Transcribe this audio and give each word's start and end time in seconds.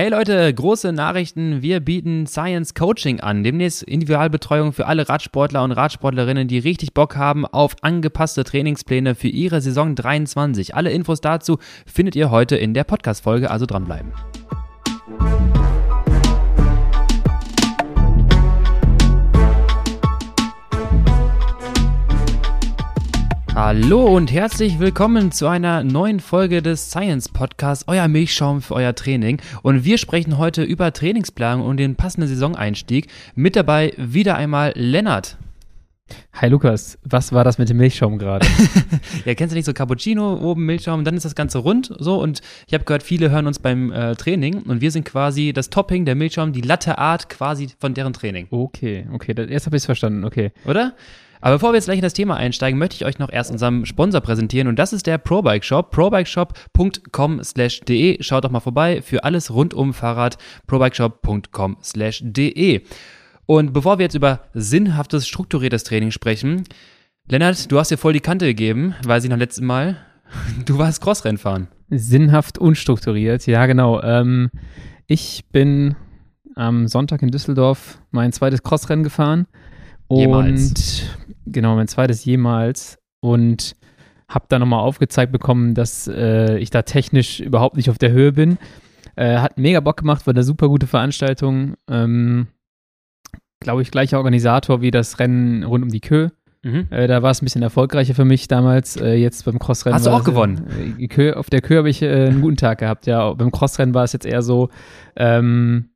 Hey 0.00 0.08
Leute, 0.08 0.54
große 0.54 0.94
Nachrichten. 0.94 1.60
Wir 1.60 1.80
bieten 1.80 2.26
Science 2.26 2.72
Coaching 2.72 3.20
an. 3.20 3.44
Demnächst 3.44 3.82
Individualbetreuung 3.82 4.72
für 4.72 4.86
alle 4.86 5.06
Radsportler 5.06 5.62
und 5.62 5.72
Radsportlerinnen, 5.72 6.48
die 6.48 6.58
richtig 6.58 6.94
Bock 6.94 7.16
haben 7.16 7.44
auf 7.44 7.76
angepasste 7.82 8.42
Trainingspläne 8.42 9.14
für 9.14 9.28
ihre 9.28 9.60
Saison 9.60 9.94
23. 9.94 10.74
Alle 10.74 10.90
Infos 10.90 11.20
dazu 11.20 11.58
findet 11.84 12.16
ihr 12.16 12.30
heute 12.30 12.56
in 12.56 12.72
der 12.72 12.84
Podcast-Folge, 12.84 13.50
also 13.50 13.66
dranbleiben. 13.66 14.10
Hallo 23.54 24.04
und 24.04 24.32
herzlich 24.32 24.78
willkommen 24.78 25.32
zu 25.32 25.48
einer 25.48 25.82
neuen 25.82 26.20
Folge 26.20 26.62
des 26.62 26.90
Science 26.90 27.28
Podcasts, 27.28 27.84
euer 27.88 28.06
Milchschaum 28.06 28.62
für 28.62 28.74
euer 28.74 28.94
Training. 28.94 29.42
Und 29.62 29.84
wir 29.84 29.98
sprechen 29.98 30.38
heute 30.38 30.62
über 30.62 30.92
Trainingsplanung 30.92 31.66
und 31.66 31.76
den 31.76 31.96
passenden 31.96 32.28
Saisoneinstieg. 32.28 33.08
Mit 33.34 33.56
dabei 33.56 33.92
wieder 33.96 34.36
einmal 34.36 34.72
Lennart. 34.76 35.36
Hi 36.32 36.48
Lukas, 36.48 36.98
was 37.02 37.32
war 37.32 37.42
das 37.44 37.58
mit 37.58 37.68
dem 37.68 37.76
Milchschaum 37.76 38.18
gerade? 38.18 38.46
ja, 39.24 39.34
kennst 39.34 39.52
du 39.52 39.56
nicht 39.56 39.66
so 39.66 39.72
Cappuccino, 39.72 40.34
oben 40.40 40.64
Milchschaum, 40.64 41.04
dann 41.04 41.16
ist 41.16 41.24
das 41.24 41.34
Ganze 41.34 41.58
rund 41.58 41.92
so 41.98 42.20
und 42.20 42.40
ich 42.66 42.74
habe 42.74 42.84
gehört, 42.84 43.02
viele 43.02 43.30
hören 43.30 43.46
uns 43.46 43.58
beim 43.58 43.92
äh, 43.92 44.14
Training 44.14 44.62
und 44.62 44.80
wir 44.80 44.90
sind 44.90 45.04
quasi 45.04 45.52
das 45.52 45.70
Topping, 45.70 46.04
der 46.04 46.14
Milchschaum, 46.14 46.52
die 46.52 46.62
Latte 46.62 46.98
Art 46.98 47.28
quasi 47.28 47.68
von 47.78 47.94
deren 47.94 48.12
Training. 48.12 48.46
Okay, 48.50 49.06
okay, 49.12 49.34
das, 49.34 49.50
jetzt 49.50 49.66
habe 49.66 49.76
ich 49.76 49.82
es 49.82 49.86
verstanden, 49.86 50.24
okay. 50.24 50.52
Oder? 50.64 50.94
Aber 51.40 51.56
bevor 51.56 51.72
wir 51.72 51.76
jetzt 51.76 51.86
gleich 51.86 51.98
in 51.98 52.02
das 52.02 52.12
Thema 52.12 52.36
einsteigen, 52.36 52.78
möchte 52.78 52.94
ich 52.96 53.04
euch 53.04 53.18
noch 53.18 53.32
erst 53.32 53.50
unseren 53.50 53.84
Sponsor 53.86 54.20
präsentieren 54.20 54.68
und 54.68 54.78
das 54.78 54.92
ist 54.92 55.06
der 55.06 55.16
ProBike 55.18 55.64
Shop, 55.64 55.90
probikeshop.com/de. 55.90 58.22
Schaut 58.22 58.44
doch 58.44 58.50
mal 58.50 58.60
vorbei 58.60 59.02
für 59.02 59.24
alles 59.24 59.52
rund 59.52 59.74
um 59.74 59.92
Fahrrad, 59.94 60.38
probikeshop.com/de. 60.66 62.82
Und 63.46 63.72
bevor 63.72 63.98
wir 63.98 64.04
jetzt 64.04 64.14
über 64.14 64.42
sinnhaftes, 64.54 65.26
strukturiertes 65.26 65.82
Training 65.84 66.10
sprechen, 66.10 66.64
Lennart, 67.28 67.72
du 67.72 67.78
hast 67.78 67.90
dir 67.90 67.96
voll 67.96 68.12
die 68.12 68.20
Kante 68.20 68.44
gegeben, 68.46 68.94
weiß 69.04 69.24
ich 69.24 69.30
noch 69.30 69.38
letztes 69.38 69.64
Mal. 69.64 69.96
Du 70.64 70.78
warst 70.78 71.02
Crossrennfahren. 71.02 71.66
Sinnhaft 71.88 72.58
unstrukturiert, 72.58 73.48
ja 73.48 73.66
genau. 73.66 74.00
Ähm, 74.00 74.52
ich 75.08 75.44
bin 75.50 75.96
am 76.54 76.86
Sonntag 76.86 77.20
in 77.22 77.30
Düsseldorf 77.30 77.98
mein 78.12 78.32
zweites 78.32 78.62
Crossrennen 78.62 79.02
gefahren. 79.02 79.48
Jemals. 80.08 81.02
Genau, 81.46 81.74
mein 81.74 81.88
zweites 81.88 82.24
jemals. 82.24 82.98
Und 83.20 83.76
habe 84.28 84.46
da 84.48 84.58
nochmal 84.58 84.80
aufgezeigt 84.80 85.32
bekommen, 85.32 85.74
dass 85.74 86.08
äh, 86.08 86.56
ich 86.58 86.70
da 86.70 86.82
technisch 86.82 87.40
überhaupt 87.40 87.76
nicht 87.76 87.90
auf 87.90 87.98
der 87.98 88.12
Höhe 88.12 88.32
bin. 88.32 88.58
Äh, 89.16 89.38
hat 89.38 89.58
mega 89.58 89.80
Bock 89.80 89.98
gemacht, 89.98 90.26
war 90.26 90.32
eine 90.32 90.44
super 90.44 90.68
gute 90.68 90.86
Veranstaltung. 90.86 91.74
Ähm, 91.88 92.46
Glaube 93.62 93.82
ich, 93.82 93.90
gleicher 93.90 94.16
Organisator 94.16 94.80
wie 94.80 94.90
das 94.90 95.18
Rennen 95.18 95.64
rund 95.64 95.84
um 95.84 95.90
die 95.90 96.00
Kö. 96.00 96.30
Mhm. 96.62 96.86
Äh, 96.90 97.06
da 97.06 97.22
war 97.22 97.30
es 97.30 97.42
ein 97.42 97.44
bisschen 97.44 97.62
erfolgreicher 97.62 98.14
für 98.14 98.24
mich 98.24 98.48
damals. 98.48 98.96
Äh, 98.96 99.14
jetzt 99.14 99.44
beim 99.44 99.58
Crossrennen. 99.58 99.94
Hast 99.94 100.06
du 100.06 100.10
auch 100.10 100.24
gewonnen? 100.24 100.66
Äh, 100.98 101.08
Kö, 101.08 101.32
auf 101.32 101.50
der 101.50 101.60
Kö 101.60 101.78
habe 101.78 101.90
ich 101.90 102.00
äh, 102.00 102.28
einen 102.28 102.40
guten 102.40 102.56
Tag 102.56 102.78
gehabt. 102.78 103.06
Ja, 103.06 103.32
beim 103.34 103.50
Crossrennen 103.50 103.94
war 103.94 104.04
es 104.04 104.12
jetzt 104.12 104.24
eher 104.24 104.42
so, 104.42 104.70
ähm, 105.16 105.89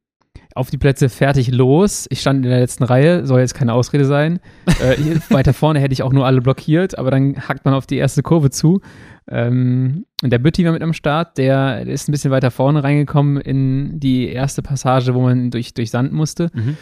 auf 0.55 0.71
die 0.71 0.79
Plätze 0.79 1.09
fertig 1.09 1.51
los. 1.51 2.07
Ich 2.11 2.21
stand 2.21 2.45
in 2.45 2.51
der 2.51 2.61
letzten 2.61 2.85
Reihe, 2.85 3.27
soll 3.27 3.41
jetzt 3.41 3.55
keine 3.55 3.73
Ausrede 3.73 4.05
sein. 4.05 4.39
äh, 4.67 4.97
weiter 5.31 5.53
vorne 5.53 5.81
hätte 5.81 5.93
ich 5.93 6.03
auch 6.03 6.13
nur 6.13 6.27
alle 6.27 6.41
blockiert, 6.41 6.97
aber 6.97 7.11
dann 7.11 7.37
hackt 7.49 7.65
man 7.65 7.75
auf 7.75 7.87
die 7.87 7.97
erste 7.97 8.23
Kurve 8.23 8.51
zu. 8.51 8.81
Ähm, 9.29 10.07
und 10.23 10.31
der 10.31 10.39
Bütti 10.39 10.65
war 10.65 10.73
mit 10.73 10.83
am 10.83 10.93
Start, 10.93 11.39
der 11.39 11.87
ist 11.87 12.09
ein 12.09 12.13
bisschen 12.13 12.31
weiter 12.31 12.51
vorne 12.51 12.85
reingekommen 12.85 13.41
in 13.41 13.99
die 13.99 14.29
erste 14.29 14.63
Passage, 14.63 15.15
wo 15.15 15.23
man 15.23 15.51
durch, 15.51 15.75
durch 15.75 15.91
Sand 15.91 16.13
musste. 16.13 16.51
Mhm. 16.55 16.77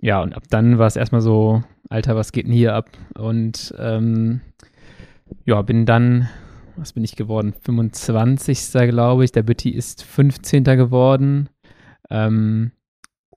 Ja, 0.00 0.22
und 0.22 0.34
ab 0.34 0.44
dann 0.48 0.78
war 0.78 0.86
es 0.86 0.96
erstmal 0.96 1.20
so, 1.20 1.62
Alter, 1.90 2.16
was 2.16 2.32
geht 2.32 2.46
denn 2.46 2.52
hier 2.52 2.74
ab? 2.74 2.88
Und 3.18 3.74
ähm, 3.78 4.40
ja, 5.44 5.60
bin 5.62 5.84
dann, 5.84 6.28
was 6.76 6.94
bin 6.94 7.04
ich 7.04 7.16
geworden? 7.16 7.52
25. 7.60 8.72
glaube 8.88 9.24
ich. 9.24 9.32
Der 9.32 9.42
Bütti 9.42 9.70
ist 9.70 10.02
15. 10.02 10.64
geworden. 10.64 11.50
Ähm, 12.08 12.72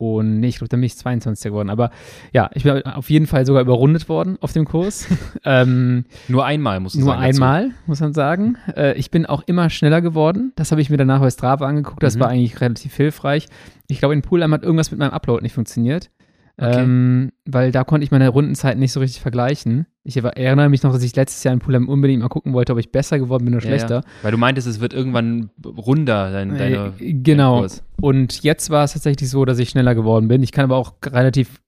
und 0.04 0.40
nee, 0.40 0.48
ich 0.48 0.58
glaube, 0.58 0.70
dann 0.70 0.82
bin 0.82 0.88
ich 0.88 0.98
22 0.98 1.52
geworden. 1.52 1.70
Aber 1.70 1.92
ja, 2.34 2.50
ich 2.54 2.64
bin 2.64 2.86
auf 2.86 3.10
jeden 3.10 3.28
Fall 3.28 3.46
sogar 3.46 3.62
überrundet 3.62 4.10
worden 4.10 4.38
auf 4.42 4.52
dem 4.54 4.66
Kurs. 4.66 5.08
ähm, 5.46 6.06
nur 6.28 6.46
einmal, 6.46 6.80
muss 6.80 6.96
man 6.96 7.06
sagen. 7.06 7.20
Nur 7.20 7.28
einmal, 7.28 7.64
dazu. 7.64 7.76
muss 7.86 8.00
man 8.02 8.14
sagen. 8.14 8.58
Äh, 8.76 8.98
ich 8.98 9.12
bin 9.12 9.26
auch 9.26 9.44
immer 9.46 9.70
schneller 9.70 10.02
geworden. 10.02 10.52
Das 10.56 10.72
habe 10.72 10.82
ich 10.82 10.90
mir 10.90 10.98
danach 10.98 11.22
bei 11.22 11.30
Strava 11.30 11.68
angeguckt. 11.68 12.04
Das 12.04 12.16
mhm. 12.16 12.20
war 12.20 12.30
eigentlich 12.30 12.60
relativ 12.60 12.96
hilfreich. 12.96 13.48
Ich 13.88 14.00
glaube, 14.00 14.14
in 14.14 14.22
Poolheim 14.22 14.54
hat 14.54 14.64
irgendwas 14.64 14.92
mit 14.92 15.00
meinem 15.00 15.12
Upload 15.12 15.42
nicht 15.42 15.54
funktioniert. 15.54 16.10
Okay. 16.58 16.84
Ähm, 16.84 17.32
weil 17.46 17.72
da 17.72 17.84
konnte 17.84 18.04
ich 18.04 18.12
meine 18.12 18.30
Rundenzeit 18.30 18.78
nicht 18.78 18.92
so 18.92 19.00
richtig 19.00 19.22
vergleichen. 19.22 19.88
Ich 20.04 20.18
erinnere 20.18 20.70
mich 20.70 20.84
noch, 20.84 20.94
dass 20.94 21.02
ich 21.02 21.16
letztes 21.16 21.44
Jahr 21.44 21.54
in 21.54 21.60
Pulheim 21.60 21.90
unbedingt 21.90 22.22
mal 22.22 22.30
gucken 22.30 22.54
wollte, 22.54 22.74
ob 22.74 22.80
ich 22.80 22.92
besser 22.92 23.18
geworden 23.18 23.46
bin 23.46 23.56
oder 23.56 23.64
ja, 23.64 23.70
schlechter. 23.70 23.96
Ja. 23.96 24.04
Weil 24.22 24.32
du 24.32 24.38
meintest, 24.38 24.68
es 24.68 24.80
wird 24.80 24.94
irgendwann 24.94 25.50
runder, 25.66 26.32
dein, 26.32 26.56
äh, 26.56 26.58
deine. 26.58 26.94
Genau. 27.00 27.66
Und 28.00 28.44
jetzt 28.44 28.70
war 28.70 28.84
es 28.84 28.94
tatsächlich 28.94 29.30
so, 29.30 29.46
dass 29.46 29.58
ich 29.58 29.70
schneller 29.70 29.96
geworden 29.96 30.28
bin. 30.28 30.44
Ich 30.44 30.52
kann 30.52 30.66
aber 30.66 30.78
auch 30.78 30.94
relativ 31.06 31.60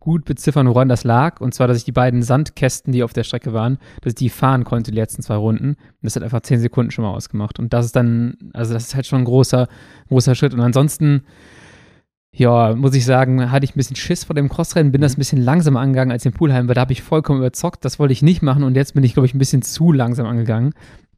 gut 0.00 0.24
beziffern, 0.24 0.68
woran 0.68 0.88
das 0.88 1.04
lag. 1.04 1.40
Und 1.40 1.54
zwar, 1.54 1.68
dass 1.68 1.78
ich 1.78 1.84
die 1.84 1.92
beiden 1.92 2.22
Sandkästen, 2.22 2.92
die 2.92 3.02
auf 3.02 3.12
der 3.12 3.24
Strecke 3.24 3.52
waren, 3.52 3.78
dass 4.02 4.12
ich 4.12 4.16
die 4.16 4.28
fahren 4.28 4.64
konnte, 4.64 4.90
die 4.90 4.96
letzten 4.96 5.22
zwei 5.22 5.36
Runden. 5.36 5.70
Und 5.70 5.78
das 6.02 6.16
hat 6.16 6.22
einfach 6.22 6.40
zehn 6.40 6.60
Sekunden 6.60 6.90
schon 6.90 7.04
mal 7.04 7.12
ausgemacht. 7.12 7.58
Und 7.58 7.72
das 7.72 7.86
ist 7.86 7.96
dann, 7.96 8.36
also 8.52 8.74
das 8.74 8.84
ist 8.84 8.94
halt 8.94 9.06
schon 9.06 9.20
ein 9.20 9.24
großer, 9.24 9.68
großer 10.08 10.34
Schritt. 10.34 10.54
Und 10.54 10.60
ansonsten 10.60 11.22
ja, 12.36 12.74
muss 12.74 12.94
ich 12.94 13.04
sagen, 13.04 13.52
hatte 13.52 13.64
ich 13.64 13.74
ein 13.74 13.78
bisschen 13.78 13.96
Schiss 13.96 14.24
vor 14.24 14.34
dem 14.34 14.48
Crossrennen, 14.48 14.90
bin 14.90 15.00
das 15.00 15.12
mhm. 15.12 15.16
ein 15.16 15.20
bisschen 15.20 15.42
langsamer 15.42 15.80
angegangen 15.80 16.10
als 16.10 16.26
in 16.26 16.32
Pulheim, 16.32 16.66
weil 16.66 16.74
da 16.74 16.80
habe 16.80 16.92
ich 16.92 17.02
vollkommen 17.02 17.38
überzockt. 17.38 17.84
Das 17.84 17.98
wollte 17.98 18.12
ich 18.12 18.22
nicht 18.22 18.42
machen 18.42 18.64
und 18.64 18.74
jetzt 18.74 18.94
bin 18.94 19.04
ich, 19.04 19.14
glaube 19.14 19.26
ich, 19.26 19.34
ein 19.34 19.38
bisschen 19.38 19.62
zu 19.62 19.92
langsam 19.92 20.26
angegangen. 20.26 20.74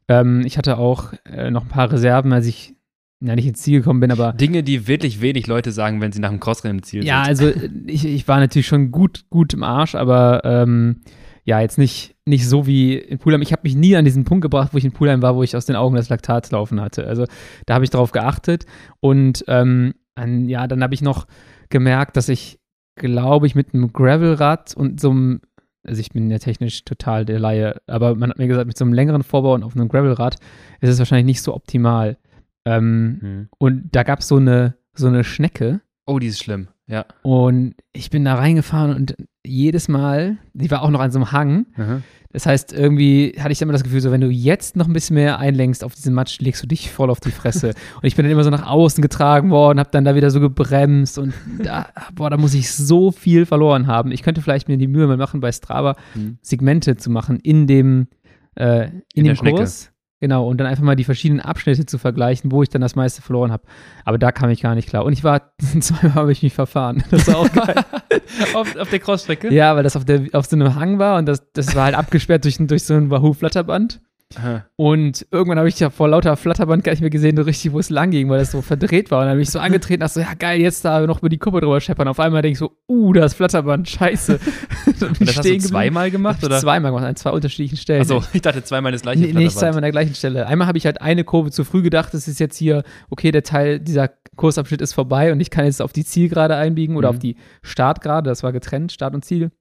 Ähm, 0.07 0.43
ich 0.45 0.57
hatte 0.57 0.77
auch 0.77 1.13
äh, 1.25 1.49
noch 1.49 1.63
ein 1.63 1.69
paar 1.69 1.91
Reserven, 1.91 2.31
als 2.33 2.45
ich 2.45 2.75
ja, 3.19 3.35
nicht 3.35 3.47
ins 3.47 3.63
Ziel 3.63 3.79
gekommen 3.79 3.99
bin, 3.99 4.11
aber. 4.11 4.33
Dinge, 4.33 4.61
die 4.61 4.87
wirklich 4.87 5.19
wenig 5.19 5.47
Leute 5.47 5.71
sagen, 5.71 6.01
wenn 6.01 6.11
sie 6.11 6.19
nach 6.19 6.29
dem 6.29 6.39
Crossrennen 6.39 6.77
im 6.77 6.83
Ziel 6.83 7.03
ja, 7.03 7.25
sind. 7.33 7.39
Ja, 7.41 7.47
also 7.47 7.65
äh, 7.65 7.69
ich, 7.87 8.05
ich 8.05 8.27
war 8.27 8.39
natürlich 8.39 8.67
schon 8.67 8.91
gut, 8.91 9.25
gut 9.31 9.55
im 9.55 9.63
Arsch, 9.63 9.95
aber 9.95 10.41
ähm, 10.45 11.01
ja, 11.45 11.59
jetzt 11.61 11.79
nicht, 11.79 12.15
nicht 12.25 12.47
so 12.47 12.67
wie 12.67 12.95
in 12.95 13.17
Pulheim. 13.17 13.41
Ich 13.41 13.53
habe 13.53 13.63
mich 13.63 13.75
nie 13.75 13.95
an 13.95 14.05
diesen 14.05 14.23
Punkt 14.23 14.43
gebracht, 14.43 14.69
wo 14.73 14.77
ich 14.77 14.85
in 14.85 14.91
Pulheim 14.91 15.23
war, 15.23 15.35
wo 15.35 15.41
ich 15.41 15.55
aus 15.55 15.65
den 15.65 15.75
Augen 15.75 15.95
das 15.95 16.09
Laktat 16.09 16.51
laufen 16.51 16.79
hatte. 16.79 17.07
Also 17.07 17.25
da 17.65 17.73
habe 17.73 17.85
ich 17.85 17.89
darauf 17.89 18.11
geachtet 18.11 18.65
und 18.99 19.43
ähm, 19.47 19.95
an, 20.17 20.47
ja, 20.49 20.67
dann 20.67 20.83
habe 20.83 20.93
ich 20.93 21.01
noch 21.01 21.27
gemerkt, 21.69 22.17
dass 22.17 22.29
ich, 22.29 22.59
glaube 22.95 23.47
ich, 23.47 23.55
mit 23.55 23.73
einem 23.73 23.93
Gravelrad 23.93 24.75
und 24.75 24.99
so 24.99 25.11
einem, 25.11 25.41
also 25.85 25.99
ich 25.99 26.11
bin 26.11 26.29
ja 26.29 26.39
technisch 26.39 26.83
total 26.83 27.25
der 27.25 27.39
Laie, 27.39 27.79
aber 27.87 28.15
man 28.15 28.29
hat 28.29 28.37
mir 28.37 28.47
gesagt, 28.47 28.67
mit 28.67 28.77
so 28.77 28.85
einem 28.85 28.93
längeren 28.93 29.23
Vorbau 29.23 29.53
und 29.53 29.63
auf 29.63 29.75
einem 29.75 29.89
Gravelrad 29.89 30.35
ist 30.81 30.89
es 30.89 30.99
wahrscheinlich 30.99 31.25
nicht 31.25 31.41
so 31.41 31.53
optimal. 31.53 32.17
Ähm, 32.65 33.17
hm. 33.21 33.49
Und 33.57 33.89
da 33.95 34.03
gab 34.03 34.19
es 34.19 34.27
so 34.27 34.37
eine, 34.37 34.75
so 34.93 35.07
eine 35.07 35.23
Schnecke. 35.23 35.81
Oh, 36.05 36.19
die 36.19 36.27
ist 36.27 36.43
schlimm, 36.43 36.67
ja. 36.87 37.05
Und 37.21 37.75
ich 37.93 38.09
bin 38.09 38.25
da 38.25 38.35
reingefahren 38.35 38.95
und 38.95 39.15
jedes 39.47 39.87
Mal, 39.87 40.37
die 40.53 40.69
war 40.69 40.81
auch 40.81 40.89
noch 40.89 40.99
an 40.99 41.11
so 41.11 41.19
einem 41.19 41.31
Hang, 41.31 41.65
mhm. 41.75 42.03
Das 42.37 42.45
heißt, 42.45 42.73
irgendwie 42.73 43.35
hatte 43.39 43.51
ich 43.51 43.61
immer 43.61 43.73
das 43.73 43.83
Gefühl, 43.83 44.01
so 44.01 44.11
wenn 44.11 44.21
du 44.21 44.29
jetzt 44.29 44.75
noch 44.75 44.87
ein 44.87 44.93
bisschen 44.93 45.15
mehr 45.15 45.39
einlenkst 45.39 45.83
auf 45.83 45.95
diesen 45.95 46.13
Matsch, 46.13 46.39
legst 46.39 46.61
du 46.61 46.67
dich 46.67 46.91
voll 46.91 47.09
auf 47.09 47.19
die 47.19 47.31
Fresse. 47.31 47.69
und 47.95 48.03
ich 48.03 48.15
bin 48.15 48.25
dann 48.25 48.31
immer 48.31 48.43
so 48.43 48.49
nach 48.49 48.67
außen 48.67 49.01
getragen 49.01 49.49
worden, 49.49 49.79
habe 49.79 49.89
dann 49.91 50.05
da 50.05 50.13
wieder 50.13 50.29
so 50.29 50.39
gebremst 50.39 51.17
und 51.17 51.33
da, 51.63 51.87
boah, 52.13 52.29
da 52.29 52.37
muss 52.37 52.53
ich 52.53 52.71
so 52.71 53.11
viel 53.11 53.45
verloren 53.45 53.87
haben. 53.87 54.11
Ich 54.11 54.23
könnte 54.23 54.41
vielleicht 54.41 54.67
mir 54.67 54.77
die 54.77 54.87
Mühe 54.87 55.07
mal 55.07 55.17
machen, 55.17 55.39
bei 55.39 55.51
Strava 55.51 55.95
mhm. 56.15 56.37
Segmente 56.41 56.97
zu 56.97 57.09
machen 57.09 57.39
in 57.39 57.65
dem, 57.65 58.07
äh, 58.55 58.87
in, 59.15 59.25
in 59.25 59.35
dem 59.35 59.37
Kurs. 59.37 59.91
Genau, 60.19 60.47
und 60.47 60.57
dann 60.57 60.65
einfach 60.65 60.83
mal 60.83 60.95
die 60.95 61.03
verschiedenen 61.03 61.41
Abschnitte 61.41 61.85
zu 61.85 61.99
vergleichen, 61.99 62.51
wo 62.51 62.63
ich 62.63 62.69
dann 62.69 62.81
das 62.81 62.95
meiste 62.95 63.21
verloren 63.21 63.51
habe. 63.51 63.63
Aber 64.03 64.17
da 64.17 64.31
kam 64.31 64.49
ich 64.49 64.61
gar 64.61 64.73
nicht 64.73 64.89
klar. 64.89 65.05
Und 65.05 65.13
ich 65.13 65.23
war, 65.23 65.53
zweimal 65.79 66.15
habe 66.15 66.31
ich 66.31 66.41
mich 66.41 66.55
verfahren. 66.55 67.03
Das 67.11 67.27
war 67.27 67.37
auch 67.37 67.51
geil. 67.51 67.75
auf, 68.55 68.75
auf, 68.75 68.89
der 68.89 68.99
Crossstrecke? 68.99 69.53
Ja, 69.53 69.75
weil 69.75 69.83
das 69.83 69.95
auf, 69.95 70.05
der, 70.05 70.23
auf 70.33 70.47
so 70.47 70.55
einem 70.55 70.73
Hang 70.73 70.97
war 70.97 71.19
und 71.19 71.27
das, 71.27 71.51
das 71.53 71.75
war 71.75 71.85
halt 71.85 71.95
abgesperrt 71.95 72.45
durch, 72.45 72.57
durch 72.57 72.83
so 72.83 72.95
ein 72.95 73.11
Wahoo-Flatterband. 73.11 74.01
Aha. 74.35 74.65
Und 74.75 75.25
irgendwann 75.31 75.57
habe 75.57 75.69
ich 75.69 75.79
ja 75.79 75.89
vor 75.89 76.09
lauter 76.09 76.35
Flatterband 76.35 76.83
gar 76.83 76.91
nicht 76.91 76.99
mehr 76.99 77.09
gesehen, 77.09 77.37
so 77.37 77.43
richtig, 77.43 77.71
wo 77.71 77.79
es 77.79 77.89
lang 77.89 78.11
ging, 78.11 78.29
weil 78.29 78.39
das 78.39 78.51
so 78.51 78.61
verdreht 78.61 79.09
war. 79.09 79.19
Und 79.19 79.25
dann 79.25 79.31
habe 79.31 79.41
ich 79.41 79.49
so 79.49 79.59
angetreten, 79.59 80.01
dachte 80.01 80.15
so, 80.15 80.19
ja 80.19 80.33
geil, 80.37 80.59
jetzt 80.59 80.83
da 80.83 81.05
noch 81.07 81.19
über 81.19 81.29
die 81.29 81.37
Kuppe 81.37 81.61
drüber 81.61 81.79
scheppern. 81.79 82.09
Auf 82.09 82.19
einmal 82.19 82.41
denke 82.41 82.53
ich 82.53 82.59
so, 82.59 82.77
uh, 82.89 83.13
das 83.13 83.33
Flatterband, 83.33 83.89
scheiße. 83.89 84.39
Und 85.01 85.21
das 85.21 85.37
hast 85.37 85.45
du 85.45 85.57
zweimal 85.59 86.11
gemacht, 86.11 86.43
oder? 86.43 86.59
Zweimal 86.59 86.91
gemacht, 86.91 87.05
an 87.05 87.15
zwei 87.15 87.31
unterschiedlichen 87.31 87.77
Stellen. 87.77 88.01
Achso, 88.01 88.21
ich 88.33 88.41
dachte 88.41 88.63
zweimal 88.63 88.91
das 88.91 89.01
gleiche 89.01 89.19
nee, 89.19 89.25
Flatterband. 89.27 89.45
Nicht 89.45 89.57
zweimal 89.57 89.77
an 89.77 89.83
der 89.83 89.91
gleichen 89.91 90.15
Stelle. 90.15 90.47
Einmal 90.47 90.67
habe 90.67 90.77
ich 90.77 90.85
halt 90.85 91.01
eine 91.01 91.23
Kurve 91.23 91.51
zu 91.51 91.63
früh 91.63 91.81
gedacht, 91.81 92.13
das 92.13 92.27
ist 92.27 92.39
jetzt 92.39 92.57
hier, 92.57 92.83
okay, 93.09 93.31
der 93.31 93.43
Teil, 93.43 93.79
dieser 93.79 94.09
Kursabschnitt 94.35 94.81
ist 94.81 94.93
vorbei 94.93 95.31
und 95.31 95.39
ich 95.39 95.49
kann 95.49 95.65
jetzt 95.65 95.81
auf 95.81 95.93
die 95.93 96.03
Zielgerade 96.03 96.55
einbiegen 96.55 96.97
oder 96.97 97.09
mhm. 97.11 97.15
auf 97.15 97.19
die 97.19 97.37
Startgerade, 97.61 98.29
das 98.29 98.43
war 98.43 98.51
getrennt, 98.51 98.91
Start 98.91 99.13
und 99.13 99.23
Ziel. 99.23 99.51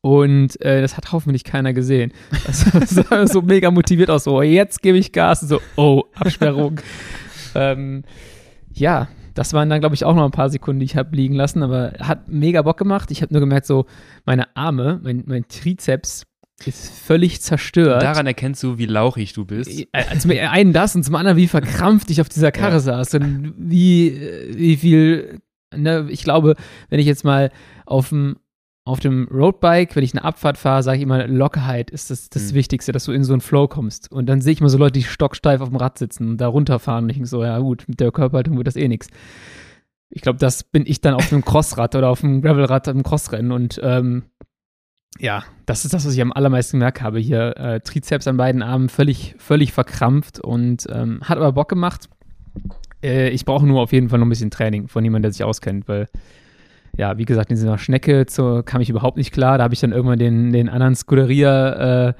Und 0.00 0.60
äh, 0.60 0.82
das 0.82 0.96
hat 0.96 1.12
hoffentlich 1.12 1.44
keiner 1.44 1.72
gesehen. 1.72 2.12
Das 2.46 2.90
sah 2.90 3.26
so 3.26 3.42
mega 3.42 3.70
motiviert 3.70 4.10
aus. 4.10 4.24
So, 4.24 4.42
jetzt 4.42 4.82
gebe 4.82 4.98
ich 4.98 5.12
Gas. 5.12 5.40
So, 5.40 5.60
oh, 5.76 6.04
Absperrung. 6.14 6.80
ähm, 7.54 8.04
ja, 8.72 9.08
Das 9.34 9.52
waren 9.52 9.68
dann, 9.68 9.80
glaube 9.80 9.94
ich, 9.94 10.04
auch 10.04 10.14
noch 10.14 10.24
ein 10.24 10.30
paar 10.30 10.50
Sekunden, 10.50 10.80
die 10.80 10.86
ich 10.86 10.96
habe 10.96 11.16
liegen 11.16 11.34
lassen, 11.34 11.62
aber 11.62 11.94
hat 12.00 12.28
mega 12.28 12.62
Bock 12.62 12.76
gemacht. 12.76 13.10
Ich 13.10 13.22
habe 13.22 13.32
nur 13.32 13.40
gemerkt, 13.40 13.66
so 13.66 13.86
meine 14.24 14.56
Arme, 14.56 15.00
mein, 15.02 15.24
mein 15.26 15.48
Trizeps 15.48 16.24
ist 16.66 16.92
völlig 16.92 17.40
zerstört. 17.40 18.02
Daran 18.02 18.26
erkennst 18.26 18.62
du, 18.62 18.78
wie 18.78 18.86
lauchig 18.86 19.32
du 19.32 19.44
bist. 19.44 19.86
Äh, 19.92 20.18
zum 20.18 20.30
einen 20.30 20.72
das 20.72 20.94
und 20.94 21.02
zum 21.02 21.14
anderen, 21.16 21.36
wie 21.36 21.48
verkrampft 21.48 22.10
ich 22.10 22.20
auf 22.20 22.28
dieser 22.28 22.52
Karre 22.52 22.74
ja. 22.74 22.80
saß 22.80 23.14
und 23.14 23.54
wie, 23.58 24.08
äh, 24.08 24.56
wie 24.56 24.76
viel, 24.76 25.40
ne, 25.74 26.06
ich 26.10 26.22
glaube, 26.22 26.54
wenn 26.88 27.00
ich 27.00 27.06
jetzt 27.06 27.24
mal 27.24 27.50
auf 27.86 28.10
dem 28.10 28.36
auf 28.86 29.00
dem 29.00 29.28
Roadbike, 29.30 29.96
wenn 29.96 30.04
ich 30.04 30.12
eine 30.12 30.24
Abfahrt 30.24 30.58
fahre, 30.58 30.82
sage 30.82 30.98
ich 30.98 31.02
immer, 31.02 31.26
Lockerheit 31.26 31.90
ist 31.90 32.10
das, 32.10 32.28
das 32.28 32.52
mhm. 32.52 32.56
Wichtigste, 32.56 32.92
dass 32.92 33.04
du 33.04 33.12
in 33.12 33.24
so 33.24 33.32
einen 33.32 33.40
Flow 33.40 33.66
kommst. 33.66 34.12
Und 34.12 34.26
dann 34.26 34.42
sehe 34.42 34.52
ich 34.52 34.60
mal 34.60 34.68
so 34.68 34.76
Leute, 34.76 34.92
die 34.92 35.04
stocksteif 35.04 35.62
auf 35.62 35.70
dem 35.70 35.76
Rad 35.76 35.98
sitzen 35.98 36.28
und 36.28 36.36
da 36.36 36.48
runterfahren 36.48 37.04
und 37.04 37.10
ich 37.10 37.16
denke 37.16 37.28
so, 37.28 37.42
ja 37.42 37.58
gut, 37.58 37.84
mit 37.88 38.00
der 38.00 38.12
Körperhaltung 38.12 38.58
wird 38.58 38.66
das 38.66 38.76
eh 38.76 38.88
nichts. 38.88 39.08
Ich 40.10 40.20
glaube, 40.20 40.38
das 40.38 40.64
bin 40.64 40.84
ich 40.86 41.00
dann 41.00 41.14
auf 41.14 41.32
einem 41.32 41.44
Crossrad 41.44 41.94
oder 41.94 42.10
auf 42.10 42.22
einem 42.22 42.42
Gravelrad 42.42 42.86
im 42.88 43.02
Crossrennen 43.02 43.52
und 43.52 43.80
ähm, 43.82 44.24
ja, 45.18 45.44
das 45.64 45.84
ist 45.84 45.94
das, 45.94 46.04
was 46.04 46.14
ich 46.14 46.20
am 46.20 46.32
allermeisten 46.32 46.78
gemerkt 46.78 47.00
habe 47.00 47.20
hier. 47.20 47.56
Äh, 47.56 47.80
Trizeps 47.80 48.26
an 48.26 48.36
beiden 48.36 48.62
Armen 48.62 48.88
völlig, 48.88 49.34
völlig 49.38 49.72
verkrampft 49.72 50.40
und 50.40 50.86
ähm, 50.90 51.20
hat 51.22 51.38
aber 51.38 51.52
Bock 51.52 51.68
gemacht. 51.68 52.10
Äh, 53.02 53.30
ich 53.30 53.44
brauche 53.44 53.66
nur 53.66 53.80
auf 53.80 53.92
jeden 53.92 54.08
Fall 54.08 54.18
noch 54.18 54.26
ein 54.26 54.30
bisschen 54.30 54.50
Training 54.50 54.88
von 54.88 55.04
jemandem, 55.04 55.30
der 55.30 55.32
sich 55.32 55.44
auskennt, 55.44 55.88
weil 55.88 56.08
ja, 56.96 57.18
wie 57.18 57.24
gesagt, 57.24 57.50
in 57.50 57.56
dieser 57.56 57.78
Schnecke 57.78 58.26
zu, 58.26 58.62
kam 58.64 58.80
ich 58.80 58.90
überhaupt 58.90 59.16
nicht 59.16 59.32
klar. 59.32 59.58
Da 59.58 59.64
habe 59.64 59.74
ich 59.74 59.80
dann 59.80 59.92
irgendwann 59.92 60.18
den, 60.18 60.52
den 60.52 60.68
anderen 60.68 60.94
Scuderia 60.94 62.08
äh, 62.08 62.14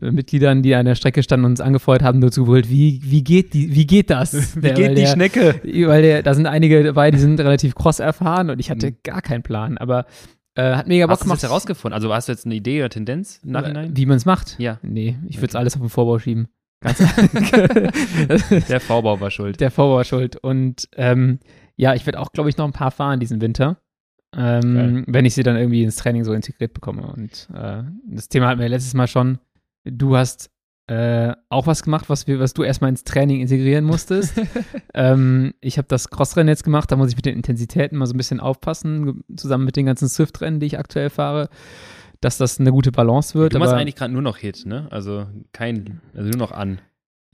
Mitgliedern, 0.00 0.62
die 0.62 0.74
an 0.74 0.86
der 0.86 0.94
Strecke 0.94 1.22
standen 1.22 1.44
und 1.44 1.52
uns 1.52 1.60
angefeuert 1.60 2.02
haben, 2.02 2.20
dazu 2.20 2.44
geholt, 2.44 2.70
wie, 2.70 3.00
wie, 3.02 3.22
geht, 3.22 3.54
die, 3.54 3.74
wie 3.74 3.86
geht 3.86 4.10
das? 4.10 4.56
wie 4.56 4.60
der, 4.60 4.74
geht 4.74 4.90
die 4.92 5.02
der, 5.02 5.06
Schnecke? 5.06 5.60
Weil 5.62 6.02
der, 6.02 6.22
da 6.22 6.34
sind 6.34 6.46
einige 6.46 6.82
dabei, 6.82 7.10
die 7.10 7.18
sind 7.18 7.38
relativ 7.40 7.74
cross 7.74 7.98
erfahren 7.98 8.50
und 8.50 8.58
ich 8.58 8.70
hatte 8.70 8.90
mhm. 8.90 8.96
gar 9.02 9.22
keinen 9.22 9.42
Plan. 9.42 9.78
Aber 9.78 10.06
äh, 10.54 10.74
hat 10.74 10.86
mega 10.86 11.06
Bock 11.06 11.12
hast 11.12 11.22
gemacht. 11.22 11.36
Hast 11.36 11.42
du 11.42 11.46
das 11.46 11.50
herausgefunden? 11.50 11.94
Also 11.94 12.12
hast 12.12 12.28
du 12.28 12.32
jetzt 12.32 12.46
eine 12.46 12.54
Idee 12.54 12.80
oder 12.80 12.90
Tendenz 12.90 13.40
im 13.44 13.52
Nachhinein? 13.52 13.96
Wie 13.96 14.06
man 14.06 14.16
es 14.16 14.24
macht? 14.24 14.58
Ja. 14.58 14.78
Nee, 14.82 15.18
ich 15.28 15.36
würde 15.36 15.46
es 15.46 15.54
okay. 15.54 15.60
alles 15.60 15.74
auf 15.74 15.80
den 15.80 15.90
Vorbau 15.90 16.18
schieben. 16.18 16.48
der 18.68 18.80
Vorbau 18.80 19.20
war 19.20 19.30
schuld. 19.30 19.60
Der 19.60 19.70
Vorbau 19.70 19.96
war 19.96 20.04
schuld. 20.04 20.36
Und 20.36 20.88
ähm, 20.96 21.38
ja, 21.76 21.94
ich 21.94 22.04
werde 22.06 22.18
auch, 22.18 22.32
glaube 22.32 22.50
ich, 22.50 22.56
noch 22.56 22.66
ein 22.66 22.72
paar 22.72 22.90
fahren 22.90 23.20
diesen 23.20 23.40
Winter. 23.40 23.78
Ähm, 24.34 25.04
wenn 25.06 25.24
ich 25.24 25.34
sie 25.34 25.42
dann 25.42 25.56
irgendwie 25.56 25.82
ins 25.82 25.96
Training 25.96 26.24
so 26.24 26.32
integriert 26.32 26.72
bekomme. 26.72 27.06
Und 27.06 27.48
äh, 27.54 27.82
das 28.06 28.28
Thema 28.28 28.48
hatten 28.48 28.60
wir 28.60 28.68
letztes 28.68 28.94
Mal 28.94 29.06
schon. 29.06 29.38
Du 29.84 30.16
hast 30.16 30.50
äh, 30.88 31.34
auch 31.48 31.66
was 31.66 31.82
gemacht, 31.82 32.08
was, 32.08 32.26
wir, 32.26 32.40
was 32.40 32.54
du 32.54 32.62
erstmal 32.64 32.90
ins 32.90 33.04
Training 33.04 33.40
integrieren 33.40 33.84
musstest. 33.84 34.40
ähm, 34.94 35.54
ich 35.60 35.78
habe 35.78 35.88
das 35.88 36.10
Crossrennen 36.10 36.48
jetzt 36.48 36.64
gemacht, 36.64 36.90
da 36.90 36.96
muss 36.96 37.10
ich 37.10 37.16
mit 37.16 37.26
den 37.26 37.36
Intensitäten 37.36 37.96
mal 37.96 38.06
so 38.06 38.14
ein 38.14 38.16
bisschen 38.16 38.40
aufpassen, 38.40 39.22
zusammen 39.36 39.64
mit 39.64 39.76
den 39.76 39.86
ganzen 39.86 40.08
Swift-Rennen, 40.08 40.60
die 40.60 40.66
ich 40.66 40.78
aktuell 40.78 41.10
fahre, 41.10 41.48
dass 42.20 42.36
das 42.36 42.58
eine 42.58 42.72
gute 42.72 42.90
Balance 42.90 43.34
wird. 43.34 43.54
Du 43.54 43.58
machst 43.58 43.74
eigentlich 43.74 43.96
gerade 43.96 44.12
nur 44.12 44.22
noch 44.22 44.38
Hit, 44.38 44.66
ne? 44.66 44.88
Also 44.90 45.26
kein, 45.52 46.00
also 46.14 46.28
nur 46.30 46.38
noch 46.38 46.52
an. 46.52 46.80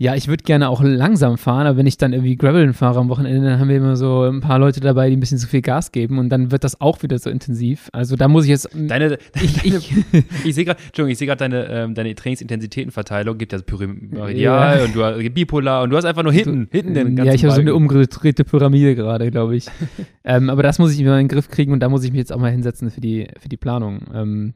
Ja, 0.00 0.15
ich 0.15 0.29
würde 0.29 0.45
gerne 0.45 0.69
auch 0.69 0.81
langsam 0.81 1.39
fahren, 1.39 1.67
aber 1.67 1.77
wenn 1.77 1.87
ich 1.89 1.99
dann 1.99 2.12
irgendwie 2.12 2.37
Graveln 2.37 2.73
fahre 2.73 3.00
am 3.00 3.09
Wochenende, 3.09 3.50
dann 3.50 3.59
haben 3.59 3.69
wir 3.69 3.79
immer 3.79 3.97
so 3.97 4.23
ein 4.23 4.41
paar 4.41 4.61
Leute 4.61 4.79
dabei, 4.79 5.11
die 5.11 5.17
ein 5.17 5.21
bisschen 5.21 5.39
zu 5.39 5.49
viel 5.49 5.61
Gas 5.61 5.91
geben 5.91 6.21
und 6.21 6.29
dann 6.29 6.53
wird 6.53 6.62
das 6.62 6.81
auch 6.81 7.03
wieder 7.03 7.19
so 7.19 7.31
intensiv. 7.31 7.89
Also 7.93 8.15
da 8.15 8.29
muss 8.29 8.45
ich 8.45 8.50
jetzt. 8.50 8.69
Deine, 8.73 9.19
ich, 9.43 9.65
ich, 9.65 9.93
ich 10.45 10.55
sehe 10.55 10.65
gerade, 10.65 10.79
Entschuldigung, 10.87 11.09
ich 11.11 11.19
sehe 11.19 11.27
gerade 11.27 11.41
deine, 11.41 11.67
ähm, 11.67 11.95
deine 11.97 12.15
Trainingsintensitätenverteilung, 12.15 13.39
gibt 13.39 13.53
ja 13.53 13.59
Pyramidal 13.59 14.37
ja. 14.37 14.85
und 14.85 14.95
du 14.95 15.03
hast 15.03 15.35
Bipolar 15.35 15.83
und 15.83 15.91
du 15.91 15.97
hast 15.97 16.05
einfach 16.05 16.23
nur 16.23 16.33
hinten, 16.33 16.69
hinten 16.71 16.95
den 16.95 17.17
ganzen 17.17 17.27
Ja, 17.27 17.35
ich 17.35 17.43
habe 17.43 17.55
so 17.55 17.61
eine 17.61 17.75
umgedrehte 17.75 18.45
Pyramide 18.45 18.95
gerade, 18.95 19.33
glaube 19.33 19.56
ich. 19.56 19.67
ähm, 20.25 20.49
aber 20.49 20.62
das 20.62 20.79
muss 20.79 20.93
ich 20.93 21.00
immer 21.00 21.19
in 21.19 21.27
den 21.27 21.29
Griff 21.29 21.49
kriegen 21.49 21.73
und 21.73 21.81
da 21.81 21.89
muss 21.89 22.05
ich 22.05 22.12
mich 22.12 22.21
jetzt 22.21 22.33
auch 22.33 22.39
mal 22.39 22.53
hinsetzen 22.53 22.93
für 22.93 23.00
die, 23.00 23.27
für 23.41 23.49
die 23.49 23.56
Planung. 23.56 24.03
Ähm, 24.15 24.55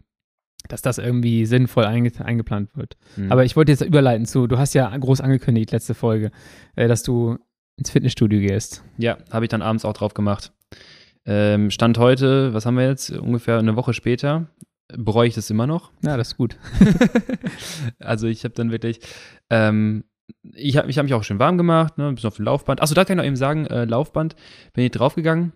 dass 0.68 0.82
das 0.82 0.98
irgendwie 0.98 1.46
sinnvoll 1.46 1.84
einge 1.84 2.12
eingeplant 2.24 2.76
wird. 2.76 2.96
Mhm. 3.16 3.32
Aber 3.32 3.44
ich 3.44 3.56
wollte 3.56 3.72
jetzt 3.72 3.82
überleiten 3.82 4.26
zu, 4.26 4.46
du 4.46 4.58
hast 4.58 4.74
ja 4.74 4.96
groß 4.96 5.20
angekündigt, 5.20 5.72
letzte 5.72 5.94
Folge, 5.94 6.30
äh, 6.76 6.88
dass 6.88 7.02
du 7.02 7.38
ins 7.76 7.90
Fitnessstudio 7.90 8.40
gehst. 8.40 8.84
Ja, 8.98 9.18
habe 9.30 9.44
ich 9.44 9.48
dann 9.48 9.62
abends 9.62 9.84
auch 9.84 9.92
drauf 9.92 10.14
gemacht. 10.14 10.52
Ähm, 11.24 11.70
Stand 11.70 11.98
heute, 11.98 12.52
was 12.54 12.66
haben 12.66 12.76
wir 12.76 12.86
jetzt? 12.86 13.10
Ungefähr 13.10 13.58
eine 13.58 13.76
Woche 13.76 13.92
später. 13.92 14.48
Bereue 14.88 15.28
ich 15.28 15.34
das 15.34 15.48
immer 15.50 15.66
noch? 15.66 15.90
Ja, 16.02 16.16
das 16.16 16.28
ist 16.28 16.36
gut. 16.36 16.56
also 17.98 18.26
ich 18.26 18.44
habe 18.44 18.54
dann 18.54 18.70
wirklich, 18.70 19.00
ähm, 19.48 20.04
ich 20.52 20.76
habe 20.76 20.92
hab 20.92 21.04
mich 21.04 21.14
auch 21.14 21.24
schön 21.24 21.38
warm 21.38 21.56
gemacht, 21.56 21.98
ne, 21.98 22.12
bisschen 22.12 22.28
auf 22.28 22.36
dem 22.36 22.44
Laufband. 22.44 22.82
Achso, 22.82 22.94
da 22.94 23.04
kann 23.04 23.16
ich 23.16 23.22
noch 23.22 23.26
eben 23.26 23.36
sagen, 23.36 23.66
äh, 23.66 23.84
Laufband, 23.84 24.36
bin 24.74 24.84
ich 24.84 24.90
draufgegangen. 24.90 25.52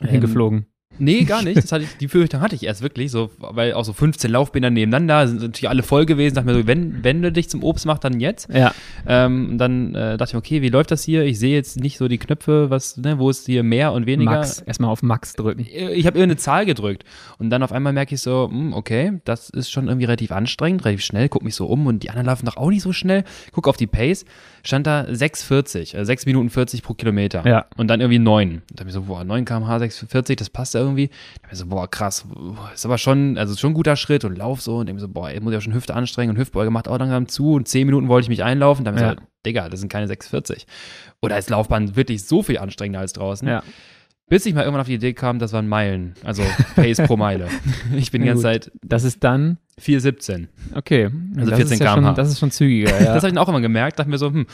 Hingeflogen. 0.00 0.66
Nee, 0.98 1.24
gar 1.24 1.42
nicht. 1.42 1.56
Das 1.56 1.72
hatte 1.72 1.84
ich, 1.84 1.96
die 1.96 2.08
Fürchtung 2.08 2.40
hatte 2.40 2.54
ich 2.54 2.64
erst 2.64 2.82
wirklich, 2.82 3.10
so, 3.10 3.30
weil 3.38 3.74
auch 3.74 3.84
so 3.84 3.92
15 3.92 4.30
Laufbänder 4.30 4.70
nebeneinander 4.70 5.26
sind 5.26 5.40
natürlich 5.42 5.68
alle 5.68 5.82
voll 5.82 6.06
gewesen. 6.06 6.34
Dachte 6.34 6.46
mir 6.46 6.54
so, 6.54 6.66
wenn, 6.66 7.02
wenn 7.02 7.22
du 7.22 7.32
dich 7.32 7.48
zum 7.48 7.62
Obst 7.62 7.86
machst, 7.86 8.04
dann 8.04 8.20
jetzt. 8.20 8.48
Ja. 8.52 8.72
Ähm, 9.06 9.58
dann 9.58 9.94
äh, 9.94 10.16
dachte 10.16 10.30
ich 10.30 10.34
mir, 10.34 10.38
okay, 10.38 10.62
wie 10.62 10.68
läuft 10.68 10.90
das 10.90 11.02
hier? 11.02 11.24
Ich 11.24 11.38
sehe 11.38 11.54
jetzt 11.54 11.78
nicht 11.80 11.98
so 11.98 12.08
die 12.08 12.18
Knöpfe, 12.18 12.70
was, 12.70 12.96
ne, 12.96 13.18
wo 13.18 13.30
ist 13.30 13.46
hier 13.46 13.62
mehr 13.62 13.92
und 13.92 14.06
weniger. 14.06 14.32
Max, 14.32 14.60
erstmal 14.60 14.90
auf 14.90 15.02
Max 15.02 15.34
drücken. 15.34 15.64
Äh, 15.66 15.92
ich 15.92 16.06
habe 16.06 16.18
irgendeine 16.18 16.36
Zahl 16.38 16.66
gedrückt 16.66 17.04
und 17.38 17.50
dann 17.50 17.62
auf 17.62 17.72
einmal 17.72 17.92
merke 17.92 18.14
ich 18.14 18.20
so, 18.20 18.48
mh, 18.50 18.58
hm, 18.58 18.72
okay, 18.74 19.20
das 19.24 19.50
ist 19.50 19.70
schon 19.70 19.88
irgendwie 19.88 20.06
relativ 20.06 20.32
anstrengend, 20.32 20.84
relativ 20.84 21.04
schnell. 21.04 21.28
Guck 21.28 21.42
mich 21.42 21.54
so 21.54 21.66
um 21.66 21.86
und 21.86 22.02
die 22.02 22.10
anderen 22.10 22.26
laufen 22.26 22.46
doch 22.46 22.56
auch 22.56 22.70
nicht 22.70 22.82
so 22.82 22.92
schnell. 22.92 23.24
Guck 23.52 23.68
auf 23.68 23.76
die 23.76 23.86
Pace, 23.86 24.24
stand 24.62 24.86
da 24.86 25.02
6,40, 25.02 25.96
also 25.96 26.04
6 26.04 26.26
Minuten 26.26 26.50
40 26.50 26.82
pro 26.82 26.94
Kilometer. 26.94 27.46
Ja. 27.46 27.66
Und 27.76 27.88
dann 27.88 28.00
irgendwie 28.00 28.18
9. 28.18 28.62
Da 28.72 28.80
habe 28.80 28.90
ich 28.90 28.94
so, 28.94 29.02
boah, 29.02 29.24
9 29.24 29.44
km/h, 29.44 29.76
6,40, 29.76 30.36
das 30.36 30.50
passt 30.50 30.74
ja 30.74 30.81
irgendwie. 30.82 31.08
Da 31.08 31.44
habe 31.44 31.52
ich 31.52 31.58
so, 31.58 31.66
boah, 31.66 31.88
krass, 31.88 32.26
ist 32.74 32.84
aber 32.84 32.98
schon, 32.98 33.38
also 33.38 33.56
schon 33.56 33.72
ein 33.72 33.74
guter 33.74 33.96
Schritt 33.96 34.24
und 34.24 34.36
lauf 34.36 34.60
so 34.60 34.78
und 34.78 34.86
denke 34.86 35.00
so, 35.00 35.08
boah, 35.08 35.30
ich 35.30 35.40
muss 35.40 35.52
ja 35.52 35.60
schon 35.60 35.74
Hüfte 35.74 35.94
anstrengen 35.94 36.30
und 36.30 36.38
Hüftbeuge 36.38 36.70
macht 36.70 36.88
auch 36.88 36.98
langsam 36.98 37.28
zu 37.28 37.52
und 37.54 37.68
10 37.68 37.86
Minuten 37.86 38.08
wollte 38.08 38.24
ich 38.24 38.28
mich 38.28 38.44
einlaufen. 38.44 38.84
Da 38.84 38.90
habe 38.90 39.00
ich 39.00 39.06
ja. 39.06 39.14
so, 39.14 39.26
Digga, 39.46 39.68
das 39.68 39.80
sind 39.80 39.90
keine 39.90 40.06
6,40. 40.06 40.66
Oder 41.20 41.38
ist 41.38 41.50
Laufbahn 41.50 41.96
wirklich 41.96 42.24
so 42.24 42.42
viel 42.42 42.58
anstrengender 42.58 43.00
als 43.00 43.12
draußen? 43.12 43.46
Ja. 43.48 43.62
Bis 44.28 44.46
ich 44.46 44.54
mal 44.54 44.62
irgendwann 44.62 44.80
auf 44.80 44.86
die 44.86 44.94
Idee 44.94 45.12
kam, 45.12 45.38
das 45.38 45.52
waren 45.52 45.68
Meilen, 45.68 46.14
also 46.24 46.42
Pace 46.74 47.02
pro 47.06 47.16
Meile. 47.16 47.48
Ich 47.94 48.10
bin 48.10 48.22
die 48.22 48.28
ganze 48.28 48.42
Zeit. 48.42 48.72
Das 48.82 49.04
ist 49.04 49.22
dann 49.22 49.58
4,17. 49.78 50.46
Okay. 50.74 51.10
Also 51.36 51.50
das 51.50 51.58
14 51.58 51.78
km/h. 51.78 52.00
Ja 52.00 52.12
das 52.14 52.30
ist 52.30 52.38
schon 52.38 52.50
zügiger, 52.50 52.90
ja. 52.92 52.98
das 52.98 53.08
habe 53.08 53.28
ich 53.28 53.34
dann 53.34 53.38
auch 53.38 53.48
immer 53.48 53.60
gemerkt, 53.60 53.98
dachte 53.98 54.10
mir 54.10 54.16
so, 54.16 54.28
hm, 54.28 54.46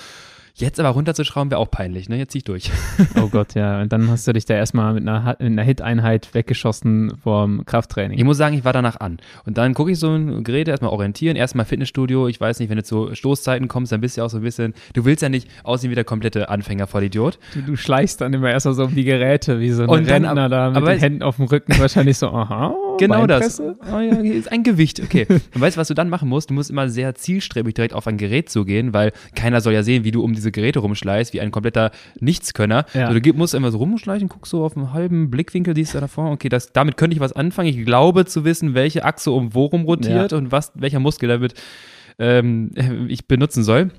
Jetzt 0.61 0.81
aber 0.81 0.89
runterzuschrauben 0.89 1.53
wäre 1.53 1.61
auch 1.61 1.71
peinlich, 1.71 2.09
ne? 2.09 2.19
Jetzt 2.19 2.33
zieh 2.33 2.39
ich 2.39 2.45
durch. 2.45 2.71
oh 3.17 3.29
Gott, 3.29 3.55
ja. 3.55 3.81
Und 3.81 3.93
dann 3.93 4.11
hast 4.11 4.27
du 4.27 4.33
dich 4.33 4.45
da 4.45 4.55
erstmal 4.55 4.93
mit 4.93 5.07
einer, 5.07 5.37
einer 5.39 5.63
Hit-Einheit 5.63 6.35
weggeschossen 6.35 7.13
vom 7.23 7.65
Krafttraining. 7.65 8.19
Ich 8.19 8.25
muss 8.25 8.39
sagen, 8.39 8.57
ich 8.57 8.65
war 8.65 8.73
danach 8.73 8.99
an. 8.99 9.19
Und 9.47 9.57
dann 9.57 9.75
gucke 9.75 9.93
ich 9.93 10.01
so 10.01 10.11
ein 10.11 10.43
Gerät, 10.43 10.67
erstmal 10.67 10.91
orientieren, 10.91 11.37
erstmal 11.37 11.65
Fitnessstudio. 11.65 12.27
Ich 12.27 12.41
weiß 12.41 12.59
nicht, 12.59 12.71
wenn 12.71 12.77
du 12.77 12.83
zu 12.83 13.15
Stoßzeiten 13.15 13.69
kommst, 13.69 13.93
dann 13.93 14.01
bist 14.01 14.17
du 14.17 14.21
ja 14.21 14.25
auch 14.27 14.31
so 14.31 14.39
ein 14.39 14.43
bisschen, 14.43 14.75
du 14.95 15.05
willst 15.05 15.23
ja 15.23 15.29
nicht 15.29 15.49
aussehen 15.63 15.91
wie 15.91 15.95
der 15.95 16.05
komplette 16.05 16.49
Anfänger 16.49 16.89
voll 16.89 17.05
Idiot. 17.05 17.39
Du, 17.55 17.63
du 17.63 17.77
schleichst 17.77 18.21
dann 18.21 18.35
immer 18.35 18.51
erstmal 18.51 18.75
so 18.75 18.85
um 18.85 18.95
die 18.97 19.05
Geräte, 19.05 19.61
wie 19.61 19.71
so 19.71 19.85
ein 19.85 19.89
Und 19.89 20.11
Rentner 20.11 20.49
dann, 20.49 20.75
da 20.75 20.81
mit 20.81 20.89
den 20.89 20.99
Händen 20.99 21.23
auf 21.23 21.37
dem 21.37 21.47
Rücken. 21.47 21.79
Wahrscheinlich 21.79 22.19
so, 22.19 22.31
aha. 22.31 22.75
Genau 22.99 23.27
das. 23.27 23.61
Oh 23.61 23.99
ja, 23.99 24.17
ist 24.17 24.51
ein 24.51 24.63
Gewicht. 24.63 25.01
Okay. 25.01 25.27
Und 25.29 25.61
weißt 25.61 25.77
du, 25.77 25.81
was 25.81 25.89
du 25.89 25.95
dann 25.95 26.09
machen 26.09 26.29
musst? 26.29 26.51
Du 26.51 26.55
musst 26.55 26.71
immer 26.71 26.89
sehr 26.89 27.15
zielstrebig 27.15 27.75
direkt 27.75 27.95
auf 27.95 28.07
ein 28.07 28.17
Gerät 28.17 28.49
zugehen, 28.49 28.93
weil 28.93 29.13
keiner 29.35 29.61
soll 29.61 29.73
ja 29.73 29.83
sehen, 29.83 30.05
wie 30.05 30.11
du 30.11 30.23
um 30.23 30.35
diese 30.35 30.53
Geräte 30.53 30.81
rumschleißt, 30.81 31.33
wie 31.33 31.41
ein 31.41 31.51
kompletter 31.51 31.91
Nichtskönner. 32.21 32.85
Ja. 32.95 33.09
Also 33.09 33.21
du 33.21 33.33
musst 33.35 33.55
immer 33.55 33.71
so 33.71 33.79
rumschleichen, 33.79 34.29
guckst 34.29 34.51
so 34.51 34.65
auf 34.65 34.77
einen 34.77 34.93
halben 34.93 35.31
Blickwinkel, 35.31 35.75
siehst 35.75 35.95
du 35.95 36.01
davor, 36.01 36.31
okay, 36.31 36.49
das, 36.49 36.73
damit 36.73 36.97
könnte 36.97 37.15
ich 37.15 37.21
was 37.21 37.33
anfangen. 37.33 37.69
Ich 37.69 37.85
glaube 37.85 38.27
zu 38.27 38.45
wissen, 38.45 38.75
welche 38.75 39.05
Achse 39.05 39.31
um 39.31 39.55
worum 39.55 39.85
rotiert 39.85 40.33
ja. 40.33 40.39
und 40.39 40.53
was, 40.53 40.73
welcher 40.75 41.01
Muskel 41.01 41.29
damit 41.29 41.55
ähm, 42.19 42.71
ich 43.09 43.27
benutzen 43.27 43.65
soll. 43.65 43.91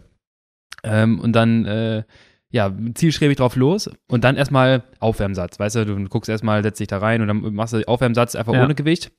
Ähm, 0.83 1.19
und 1.19 1.33
dann 1.33 1.65
äh, 1.65 2.03
ja, 2.51 2.73
zielstrebig 2.95 3.37
drauf 3.37 3.55
los 3.55 3.89
und 4.07 4.23
dann 4.23 4.35
erstmal 4.35 4.83
Aufwärmsatz. 4.99 5.59
Weißt 5.59 5.75
du, 5.75 5.85
du 5.85 6.03
guckst 6.05 6.29
erstmal, 6.29 6.63
setzt 6.63 6.79
dich 6.79 6.87
da 6.87 6.97
rein 6.97 7.21
und 7.21 7.27
dann 7.27 7.53
machst 7.53 7.73
du 7.73 7.87
Aufwärmsatz 7.87 8.35
einfach 8.35 8.53
ja. 8.53 8.63
ohne 8.63 8.75
Gewicht. 8.75 9.11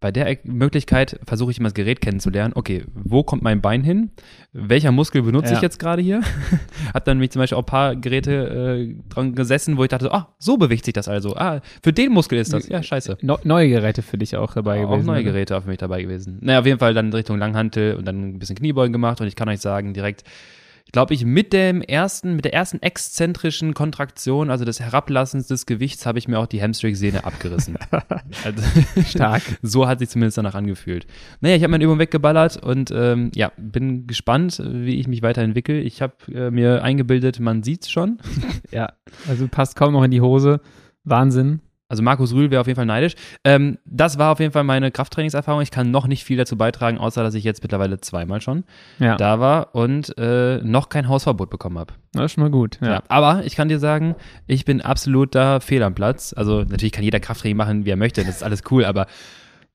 Bei 0.00 0.12
der 0.12 0.38
Möglichkeit 0.44 1.18
versuche 1.26 1.50
ich 1.50 1.58
immer 1.58 1.70
das 1.70 1.74
Gerät 1.74 2.00
kennenzulernen. 2.00 2.52
Okay, 2.54 2.84
wo 2.94 3.24
kommt 3.24 3.42
mein 3.42 3.60
Bein 3.60 3.82
hin? 3.82 4.12
Welcher 4.52 4.92
Muskel 4.92 5.22
benutze 5.22 5.50
ja. 5.50 5.56
ich 5.56 5.62
jetzt 5.62 5.80
gerade 5.80 6.00
hier? 6.00 6.20
Hab 6.94 7.04
dann 7.04 7.18
mich 7.18 7.32
zum 7.32 7.40
Beispiel 7.40 7.58
auch 7.58 7.62
ein 7.62 7.66
paar 7.66 7.96
Geräte 7.96 8.86
äh, 8.86 8.94
dran 9.08 9.34
gesessen, 9.34 9.76
wo 9.76 9.82
ich 9.82 9.88
dachte, 9.88 10.14
ah, 10.14 10.36
so 10.38 10.56
bewegt 10.56 10.84
sich 10.84 10.94
das 10.94 11.08
also. 11.08 11.34
Ah, 11.34 11.62
für 11.82 11.92
den 11.92 12.12
Muskel 12.12 12.38
ist 12.38 12.52
das. 12.52 12.68
Ja, 12.68 12.80
scheiße. 12.80 13.18
No, 13.22 13.40
neue 13.42 13.68
Geräte 13.68 14.02
für 14.02 14.18
dich 14.18 14.36
auch 14.36 14.54
dabei 14.54 14.76
ja, 14.76 14.84
gewesen. 14.84 15.00
Auch 15.00 15.04
neue 15.04 15.22
oder? 15.22 15.32
Geräte 15.32 15.56
auch 15.56 15.62
für 15.62 15.68
mich 15.68 15.78
dabei 15.78 16.02
gewesen. 16.02 16.38
Naja, 16.42 16.60
auf 16.60 16.66
jeden 16.66 16.78
Fall 16.78 16.94
dann 16.94 17.12
Richtung 17.12 17.36
Langhantel 17.36 17.96
und 17.96 18.06
dann 18.06 18.36
ein 18.36 18.38
bisschen 18.38 18.54
Kniebeugen 18.54 18.92
gemacht 18.92 19.20
und 19.20 19.26
ich 19.26 19.34
kann 19.34 19.48
euch 19.48 19.60
sagen, 19.60 19.94
direkt 19.94 20.22
glaube 20.92 21.14
ich, 21.14 21.24
mit 21.24 21.52
dem 21.52 21.82
ersten, 21.82 22.36
mit 22.36 22.44
der 22.44 22.54
ersten 22.54 22.80
exzentrischen 22.82 23.74
Kontraktion, 23.74 24.50
also 24.50 24.64
des 24.64 24.80
Herablassens 24.80 25.46
des 25.46 25.66
Gewichts, 25.66 26.06
habe 26.06 26.18
ich 26.18 26.28
mir 26.28 26.38
auch 26.38 26.46
die 26.46 26.62
Hamstring-Sehne 26.62 27.24
abgerissen. 27.24 27.76
also, 28.44 28.62
Stark. 29.06 29.42
so 29.62 29.86
hat 29.86 29.98
sich 29.98 30.08
zumindest 30.08 30.38
danach 30.38 30.54
angefühlt. 30.54 31.06
Naja, 31.40 31.56
ich 31.56 31.62
habe 31.62 31.70
meine 31.70 31.84
Übung 31.84 31.98
weggeballert 31.98 32.56
und 32.62 32.90
ähm, 32.90 33.30
ja, 33.34 33.52
bin 33.56 34.06
gespannt, 34.06 34.62
wie 34.64 34.98
ich 34.98 35.08
mich 35.08 35.22
weiterentwickle. 35.22 35.80
Ich 35.80 36.02
habe 36.02 36.14
äh, 36.32 36.50
mir 36.50 36.82
eingebildet, 36.82 37.40
man 37.40 37.62
sieht 37.62 37.84
es 37.84 37.90
schon. 37.90 38.18
ja, 38.70 38.92
also 39.28 39.48
passt 39.48 39.76
kaum 39.76 39.92
noch 39.92 40.04
in 40.04 40.10
die 40.10 40.20
Hose. 40.20 40.60
Wahnsinn. 41.04 41.60
Also 41.88 42.02
Markus 42.02 42.34
Rühl 42.34 42.50
wäre 42.50 42.60
auf 42.60 42.66
jeden 42.66 42.76
Fall 42.76 42.86
neidisch. 42.86 43.14
Ähm, 43.44 43.78
das 43.86 44.18
war 44.18 44.32
auf 44.32 44.40
jeden 44.40 44.52
Fall 44.52 44.64
meine 44.64 44.90
Krafttrainingserfahrung. 44.90 45.62
Ich 45.62 45.70
kann 45.70 45.90
noch 45.90 46.06
nicht 46.06 46.22
viel 46.22 46.36
dazu 46.36 46.56
beitragen, 46.56 46.98
außer 46.98 47.22
dass 47.22 47.34
ich 47.34 47.44
jetzt 47.44 47.62
mittlerweile 47.62 47.98
zweimal 48.00 48.42
schon 48.42 48.64
ja. 48.98 49.16
da 49.16 49.40
war 49.40 49.74
und 49.74 50.16
äh, 50.18 50.58
noch 50.58 50.90
kein 50.90 51.08
Hausverbot 51.08 51.48
bekommen 51.48 51.78
habe. 51.78 51.94
Das 52.12 52.26
ist 52.26 52.32
schon 52.32 52.44
mal 52.44 52.50
gut. 52.50 52.78
Ja. 52.82 52.88
ja. 52.88 53.02
Aber 53.08 53.42
ich 53.44 53.56
kann 53.56 53.68
dir 53.68 53.78
sagen, 53.78 54.16
ich 54.46 54.66
bin 54.66 54.82
absolut 54.82 55.34
da 55.34 55.60
fehl 55.60 55.82
am 55.82 55.94
Platz. 55.94 56.34
Also 56.36 56.60
natürlich 56.60 56.92
kann 56.92 57.04
jeder 57.04 57.20
Krafttraining 57.20 57.56
machen, 57.56 57.86
wie 57.86 57.90
er 57.90 57.96
möchte. 57.96 58.22
Das 58.22 58.36
ist 58.36 58.42
alles 58.42 58.62
cool, 58.70 58.84
aber 58.84 59.06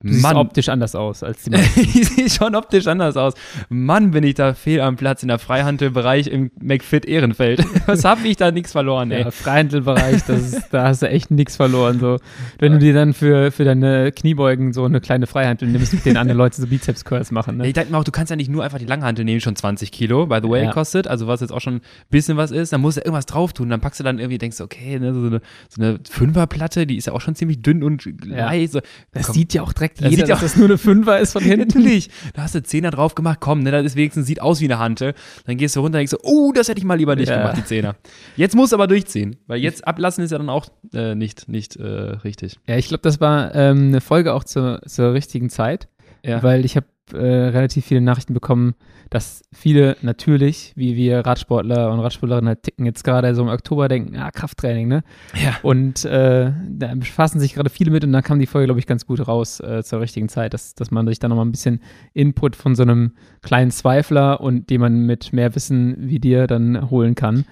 Du 0.04 0.12
siehst 0.12 0.22
Mann. 0.22 0.36
optisch 0.36 0.68
anders 0.68 0.94
aus 0.94 1.22
als 1.22 1.44
die 1.44 1.50
meisten. 1.50 1.80
ich 1.80 2.08
sehe 2.08 2.28
schon 2.28 2.54
optisch 2.54 2.86
anders 2.86 3.16
aus. 3.16 3.32
Mann, 3.70 4.10
bin 4.10 4.22
ich 4.22 4.34
da 4.34 4.52
fehl 4.52 4.82
am 4.82 4.96
Platz 4.96 5.22
in 5.22 5.28
der 5.28 5.38
Freihandelbereich 5.38 6.26
im 6.26 6.50
McFit 6.60 7.06
Ehrenfeld. 7.06 7.64
Was 7.86 8.04
habe 8.04 8.28
ich 8.28 8.36
da 8.36 8.50
nichts 8.50 8.72
verloren, 8.72 9.10
ey? 9.10 9.22
Ja, 9.22 9.30
Freihandelbereich, 9.30 10.22
da 10.70 10.84
hast 10.88 11.00
du 11.00 11.08
echt 11.08 11.30
nichts 11.30 11.56
verloren. 11.56 12.00
So. 12.00 12.18
Wenn 12.58 12.72
du 12.72 12.78
dir 12.80 12.92
dann 12.92 13.14
für, 13.14 13.50
für 13.50 13.64
deine 13.64 14.12
Kniebeugen 14.12 14.74
so 14.74 14.84
eine 14.84 15.00
kleine 15.00 15.26
Freihandel 15.26 15.68
nimmst, 15.70 15.94
mit 15.94 16.04
denen 16.04 16.18
andere 16.18 16.36
Leute 16.36 16.60
so 16.60 16.66
Bizeps-Curls 16.66 17.30
machen. 17.30 17.56
Ne? 17.56 17.66
Ich 17.66 17.72
denke 17.72 17.90
mir 17.90 17.96
auch, 17.96 18.04
du 18.04 18.12
kannst 18.12 18.28
ja 18.28 18.36
nicht 18.36 18.50
nur 18.50 18.62
einfach 18.62 18.78
die 18.78 18.84
Langhantel 18.84 19.24
nehmen, 19.24 19.40
schon 19.40 19.56
20 19.56 19.90
Kilo, 19.90 20.26
by 20.26 20.40
the 20.42 20.50
way, 20.50 20.64
ja. 20.64 20.72
kostet. 20.72 21.08
Also 21.08 21.26
was 21.28 21.40
jetzt 21.40 21.50
auch 21.50 21.62
schon 21.62 21.76
ein 21.76 21.82
bisschen 22.10 22.36
was 22.36 22.50
ist. 22.50 22.74
Dann 22.74 22.82
musst 22.82 22.98
du 22.98 23.00
irgendwas 23.00 23.24
drauf 23.24 23.54
tun. 23.54 23.70
Dann 23.70 23.80
packst 23.80 24.00
du 24.00 24.04
dann 24.04 24.18
irgendwie, 24.18 24.36
denkst 24.36 24.58
du, 24.58 24.64
okay, 24.64 24.98
ne, 24.98 25.14
so 25.14 25.20
eine, 25.20 25.40
so 25.70 25.80
eine 25.80 25.98
Fünferplatte, 26.06 26.86
die 26.86 26.98
ist 26.98 27.06
ja 27.06 27.14
auch 27.14 27.22
schon 27.22 27.34
ziemlich 27.34 27.62
dünn 27.62 27.82
und 27.82 28.04
ja. 28.26 28.46
leicht. 28.46 28.72
So, 28.72 28.80
das 29.12 29.26
komm, 29.26 29.34
sieht 29.34 29.54
ja 29.54 29.62
auch 29.62 29.72
direkt 29.72 29.93
merkt 30.00 30.16
jeder, 30.16 30.26
dass 30.26 30.40
das 30.40 30.56
nur 30.56 30.66
eine 30.66 30.78
Fünfer 30.78 31.18
ist 31.18 31.32
von 31.32 31.42
hinten. 31.44 31.68
Natürlich. 31.68 32.10
Da 32.34 32.42
hast 32.42 32.54
du 32.54 32.62
Zehner 32.62 32.90
drauf 32.90 33.14
gemacht, 33.14 33.38
komm, 33.40 33.62
ne, 33.62 33.70
das 33.70 33.84
ist 33.84 33.96
wenigstens, 33.96 34.26
sieht 34.26 34.40
aus 34.40 34.60
wie 34.60 34.64
eine 34.64 34.78
Hantel. 34.78 35.14
Dann 35.46 35.56
gehst 35.56 35.76
du 35.76 35.80
runter 35.80 35.98
und 35.98 36.00
denkst 36.00 36.10
so, 36.10 36.18
oh, 36.22 36.52
das 36.52 36.68
hätte 36.68 36.78
ich 36.78 36.84
mal 36.84 36.96
lieber 36.96 37.16
nicht 37.16 37.28
ja. 37.28 37.38
gemacht, 37.38 37.56
die 37.56 37.64
Zehner. 37.64 37.96
Jetzt 38.36 38.54
musst 38.54 38.72
du 38.72 38.76
aber 38.76 38.86
durchziehen, 38.86 39.36
weil 39.46 39.60
jetzt 39.60 39.86
ablassen 39.86 40.24
ist 40.24 40.30
ja 40.30 40.38
dann 40.38 40.50
auch 40.50 40.66
äh, 40.92 41.14
nicht, 41.14 41.48
nicht 41.48 41.76
äh, 41.76 41.84
richtig. 41.84 42.58
Ja, 42.66 42.76
ich 42.76 42.88
glaube, 42.88 43.02
das 43.02 43.20
war 43.20 43.54
ähm, 43.54 43.88
eine 43.88 44.00
Folge 44.00 44.32
auch 44.34 44.44
zur, 44.44 44.80
zur 44.86 45.12
richtigen 45.12 45.50
Zeit, 45.50 45.88
ja. 46.22 46.42
weil 46.42 46.64
ich 46.64 46.76
habe 46.76 46.86
äh, 47.12 47.16
relativ 47.16 47.84
viele 47.84 48.00
Nachrichten 48.00 48.34
bekommen, 48.34 48.74
dass 49.10 49.42
viele 49.52 49.96
natürlich, 50.02 50.72
wie 50.76 50.96
wir 50.96 51.20
Radsportler 51.20 51.92
und 51.92 52.00
Radsportlerinnen 52.00 52.48
halt 52.48 52.62
ticken, 52.62 52.86
jetzt 52.86 53.04
gerade 53.04 53.34
so 53.34 53.42
im 53.42 53.48
Oktober 53.48 53.88
denken, 53.88 54.14
ja, 54.14 54.30
Krafttraining, 54.30 54.88
ne? 54.88 55.04
Ja. 55.34 55.56
Und 55.62 56.04
äh, 56.04 56.52
da 56.68 56.94
befassen 56.94 57.40
sich 57.40 57.54
gerade 57.54 57.70
viele 57.70 57.90
mit 57.90 58.04
und 58.04 58.12
da 58.12 58.22
kam 58.22 58.38
die 58.38 58.46
Folge, 58.46 58.66
glaube 58.66 58.80
ich, 58.80 58.86
ganz 58.86 59.06
gut 59.06 59.26
raus 59.26 59.60
äh, 59.60 59.82
zur 59.82 60.00
richtigen 60.00 60.28
Zeit, 60.28 60.54
dass, 60.54 60.74
dass 60.74 60.90
man 60.90 61.06
sich 61.06 61.18
da 61.18 61.28
nochmal 61.28 61.44
ein 61.44 61.52
bisschen 61.52 61.80
Input 62.14 62.56
von 62.56 62.74
so 62.74 62.82
einem 62.82 63.12
kleinen 63.42 63.70
Zweifler 63.70 64.40
und 64.40 64.70
den 64.70 64.80
man 64.80 65.00
mit 65.00 65.32
mehr 65.32 65.54
Wissen 65.54 65.96
wie 65.98 66.18
dir 66.18 66.46
dann 66.46 66.90
holen 66.90 67.14
kann. 67.14 67.44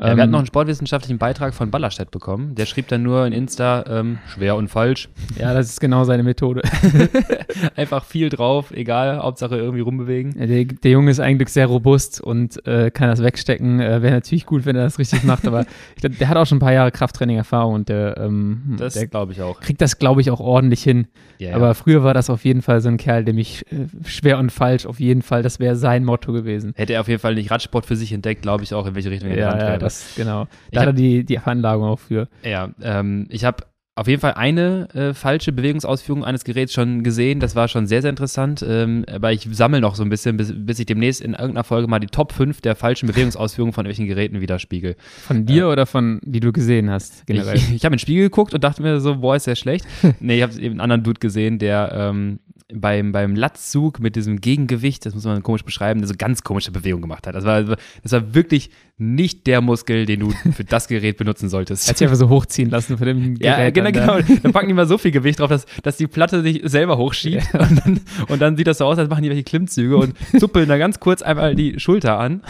Ja, 0.00 0.06
wir 0.06 0.10
hatten 0.12 0.20
ähm, 0.22 0.30
noch 0.30 0.38
einen 0.38 0.46
sportwissenschaftlichen 0.46 1.18
Beitrag 1.18 1.52
von 1.52 1.70
Ballerstedt 1.70 2.10
bekommen. 2.10 2.54
Der 2.54 2.64
schrieb 2.64 2.88
dann 2.88 3.02
nur 3.02 3.26
in 3.26 3.34
Insta, 3.34 3.84
ähm, 3.86 4.18
schwer 4.26 4.56
und 4.56 4.68
falsch. 4.68 5.10
Ja, 5.38 5.52
das 5.52 5.68
ist 5.68 5.80
genau 5.80 6.04
seine 6.04 6.22
Methode. 6.22 6.62
Einfach 7.76 8.04
viel 8.04 8.30
drauf, 8.30 8.70
egal, 8.70 9.18
Hauptsache 9.18 9.56
irgendwie 9.56 9.82
rumbewegen. 9.82 10.34
Ja, 10.38 10.46
der, 10.46 10.64
der, 10.64 10.90
Junge 10.90 11.10
ist 11.10 11.20
eigentlich 11.20 11.50
sehr 11.50 11.66
robust 11.66 12.20
und 12.20 12.66
äh, 12.66 12.90
kann 12.90 13.08
das 13.08 13.22
wegstecken. 13.22 13.80
Äh, 13.80 14.00
Wäre 14.00 14.14
natürlich 14.14 14.46
gut, 14.46 14.64
wenn 14.64 14.74
er 14.74 14.84
das 14.84 14.98
richtig 14.98 15.22
macht, 15.24 15.46
aber 15.46 15.62
ich 15.96 16.00
glaub, 16.00 16.16
der 16.16 16.28
hat 16.28 16.36
auch 16.38 16.46
schon 16.46 16.56
ein 16.56 16.60
paar 16.60 16.72
Jahre 16.72 16.90
Krafttraining-Erfahrung 16.92 17.74
und 17.74 17.88
der, 17.90 18.16
ähm, 18.16 18.76
das 18.78 18.98
glaube 19.10 19.32
ich 19.32 19.42
auch. 19.42 19.60
Kriegt 19.60 19.82
das, 19.82 19.98
glaube 19.98 20.22
ich, 20.22 20.30
auch 20.30 20.40
ordentlich 20.40 20.82
hin. 20.82 21.08
Ja, 21.38 21.54
aber 21.54 21.74
früher 21.74 22.02
war 22.04 22.14
das 22.14 22.30
auf 22.30 22.44
jeden 22.46 22.62
Fall 22.62 22.80
so 22.80 22.88
ein 22.88 22.96
Kerl, 22.96 23.24
der 23.24 23.34
mich 23.34 23.66
äh, 23.70 23.86
schwer 24.08 24.38
und 24.38 24.50
falsch 24.50 24.86
auf 24.86 24.98
jeden 24.98 25.20
Fall, 25.20 25.42
das 25.42 25.60
wäre 25.60 25.76
sein 25.76 26.04
Motto 26.04 26.32
gewesen. 26.32 26.72
Hätte 26.76 26.94
er 26.94 27.02
auf 27.02 27.08
jeden 27.08 27.20
Fall 27.20 27.34
nicht 27.34 27.50
Radsport 27.50 27.84
für 27.84 27.96
sich 27.96 28.12
entdeckt, 28.12 28.40
glaube 28.40 28.64
ich 28.64 28.72
auch, 28.72 28.86
in 28.86 28.94
welche 28.94 29.10
Richtung 29.10 29.30
er 29.30 29.36
ja, 29.36 29.58
ja, 29.58 29.89
das, 29.90 30.14
genau. 30.16 30.46
Da 30.72 30.82
hat 30.82 30.88
er 30.88 30.92
die, 30.92 31.24
die 31.24 31.38
Veranlagung 31.38 31.84
auch 31.84 31.98
für. 31.98 32.28
Ja, 32.44 32.70
ähm, 32.82 33.26
ich 33.30 33.44
habe 33.44 33.64
auf 33.96 34.06
jeden 34.06 34.20
Fall 34.20 34.34
eine 34.34 34.88
äh, 34.94 35.14
falsche 35.14 35.52
Bewegungsausführung 35.52 36.24
eines 36.24 36.44
Geräts 36.44 36.72
schon 36.72 37.02
gesehen. 37.02 37.40
Das 37.40 37.54
war 37.54 37.68
schon 37.68 37.86
sehr, 37.86 38.00
sehr 38.00 38.10
interessant. 38.10 38.64
Ähm, 38.66 39.04
aber 39.10 39.32
ich 39.32 39.48
sammle 39.50 39.80
noch 39.80 39.94
so 39.94 40.02
ein 40.02 40.08
bisschen, 40.08 40.36
bis, 40.36 40.54
bis, 40.56 40.78
ich 40.78 40.86
demnächst 40.86 41.20
in 41.20 41.32
irgendeiner 41.32 41.64
Folge 41.64 41.88
mal 41.88 41.98
die 41.98 42.06
Top 42.06 42.32
5 42.32 42.60
der 42.60 42.76
falschen 42.76 43.08
Bewegungsausführungen 43.08 43.72
von 43.72 43.84
irgendwelchen 43.84 44.08
Geräten 44.08 44.40
widerspiegel. 44.40 44.96
Von 45.26 45.44
dir 45.44 45.64
äh, 45.64 45.72
oder 45.72 45.86
von, 45.86 46.20
die 46.22 46.40
du 46.40 46.52
gesehen 46.52 46.88
hast, 46.88 47.26
generell? 47.26 47.56
Ich, 47.56 47.70
ich 47.74 47.84
habe 47.84 47.94
in 47.94 47.96
den 47.96 47.98
Spiegel 47.98 48.24
geguckt 48.24 48.54
und 48.54 48.62
dachte 48.62 48.80
mir 48.80 49.00
so, 49.00 49.16
boah, 49.16 49.36
ist 49.36 49.46
der 49.46 49.56
schlecht. 49.56 49.84
nee, 50.20 50.36
ich 50.36 50.42
habe 50.42 50.54
eben 50.54 50.74
einen 50.74 50.80
anderen 50.80 51.02
Dude 51.02 51.20
gesehen, 51.20 51.58
der 51.58 51.90
ähm, 51.92 52.38
beim, 52.72 53.12
beim 53.12 53.34
Latzzug 53.34 54.00
mit 54.00 54.16
diesem 54.16 54.40
Gegengewicht, 54.40 55.04
das 55.06 55.14
muss 55.14 55.24
man 55.24 55.42
komisch 55.42 55.64
beschreiben, 55.64 56.04
so 56.06 56.14
ganz 56.16 56.42
komische 56.42 56.70
Bewegung 56.70 57.00
gemacht 57.00 57.26
hat. 57.26 57.34
Das 57.34 57.44
war, 57.44 57.62
das 57.62 58.12
war 58.12 58.34
wirklich 58.34 58.70
nicht 58.98 59.46
der 59.46 59.60
Muskel, 59.60 60.04
den 60.06 60.20
du 60.20 60.30
für 60.54 60.64
das 60.64 60.86
Gerät 60.86 61.16
benutzen 61.16 61.48
solltest. 61.48 61.88
Hat 61.88 61.98
sich 61.98 62.06
einfach 62.06 62.18
so 62.18 62.28
hochziehen 62.28 62.70
lassen 62.70 62.98
von 62.98 63.06
dem 63.06 63.34
Gerät. 63.38 63.42
Ja, 63.42 63.70
genau, 63.80 64.16
genau. 64.16 64.40
Dann 64.42 64.52
packen 64.52 64.68
die 64.68 64.74
mal 64.74 64.86
so 64.86 64.98
viel 64.98 65.10
Gewicht 65.10 65.40
drauf, 65.40 65.48
dass, 65.48 65.66
dass 65.82 65.96
die 65.96 66.06
Platte 66.06 66.42
sich 66.42 66.62
selber 66.64 66.98
hochschiebt. 66.98 67.48
Ja. 67.52 67.60
Und, 67.60 67.78
dann, 67.78 68.00
und 68.28 68.42
dann 68.42 68.56
sieht 68.56 68.66
das 68.66 68.78
so 68.78 68.84
aus, 68.84 68.98
als 68.98 69.08
machen 69.08 69.22
die 69.22 69.28
welche 69.30 69.44
Klimmzüge 69.44 69.96
und 69.96 70.14
zuppeln 70.38 70.68
da 70.68 70.78
ganz 70.78 71.00
kurz 71.00 71.22
einmal 71.22 71.54
die 71.54 71.78
Schulter 71.80 72.18
an. 72.18 72.42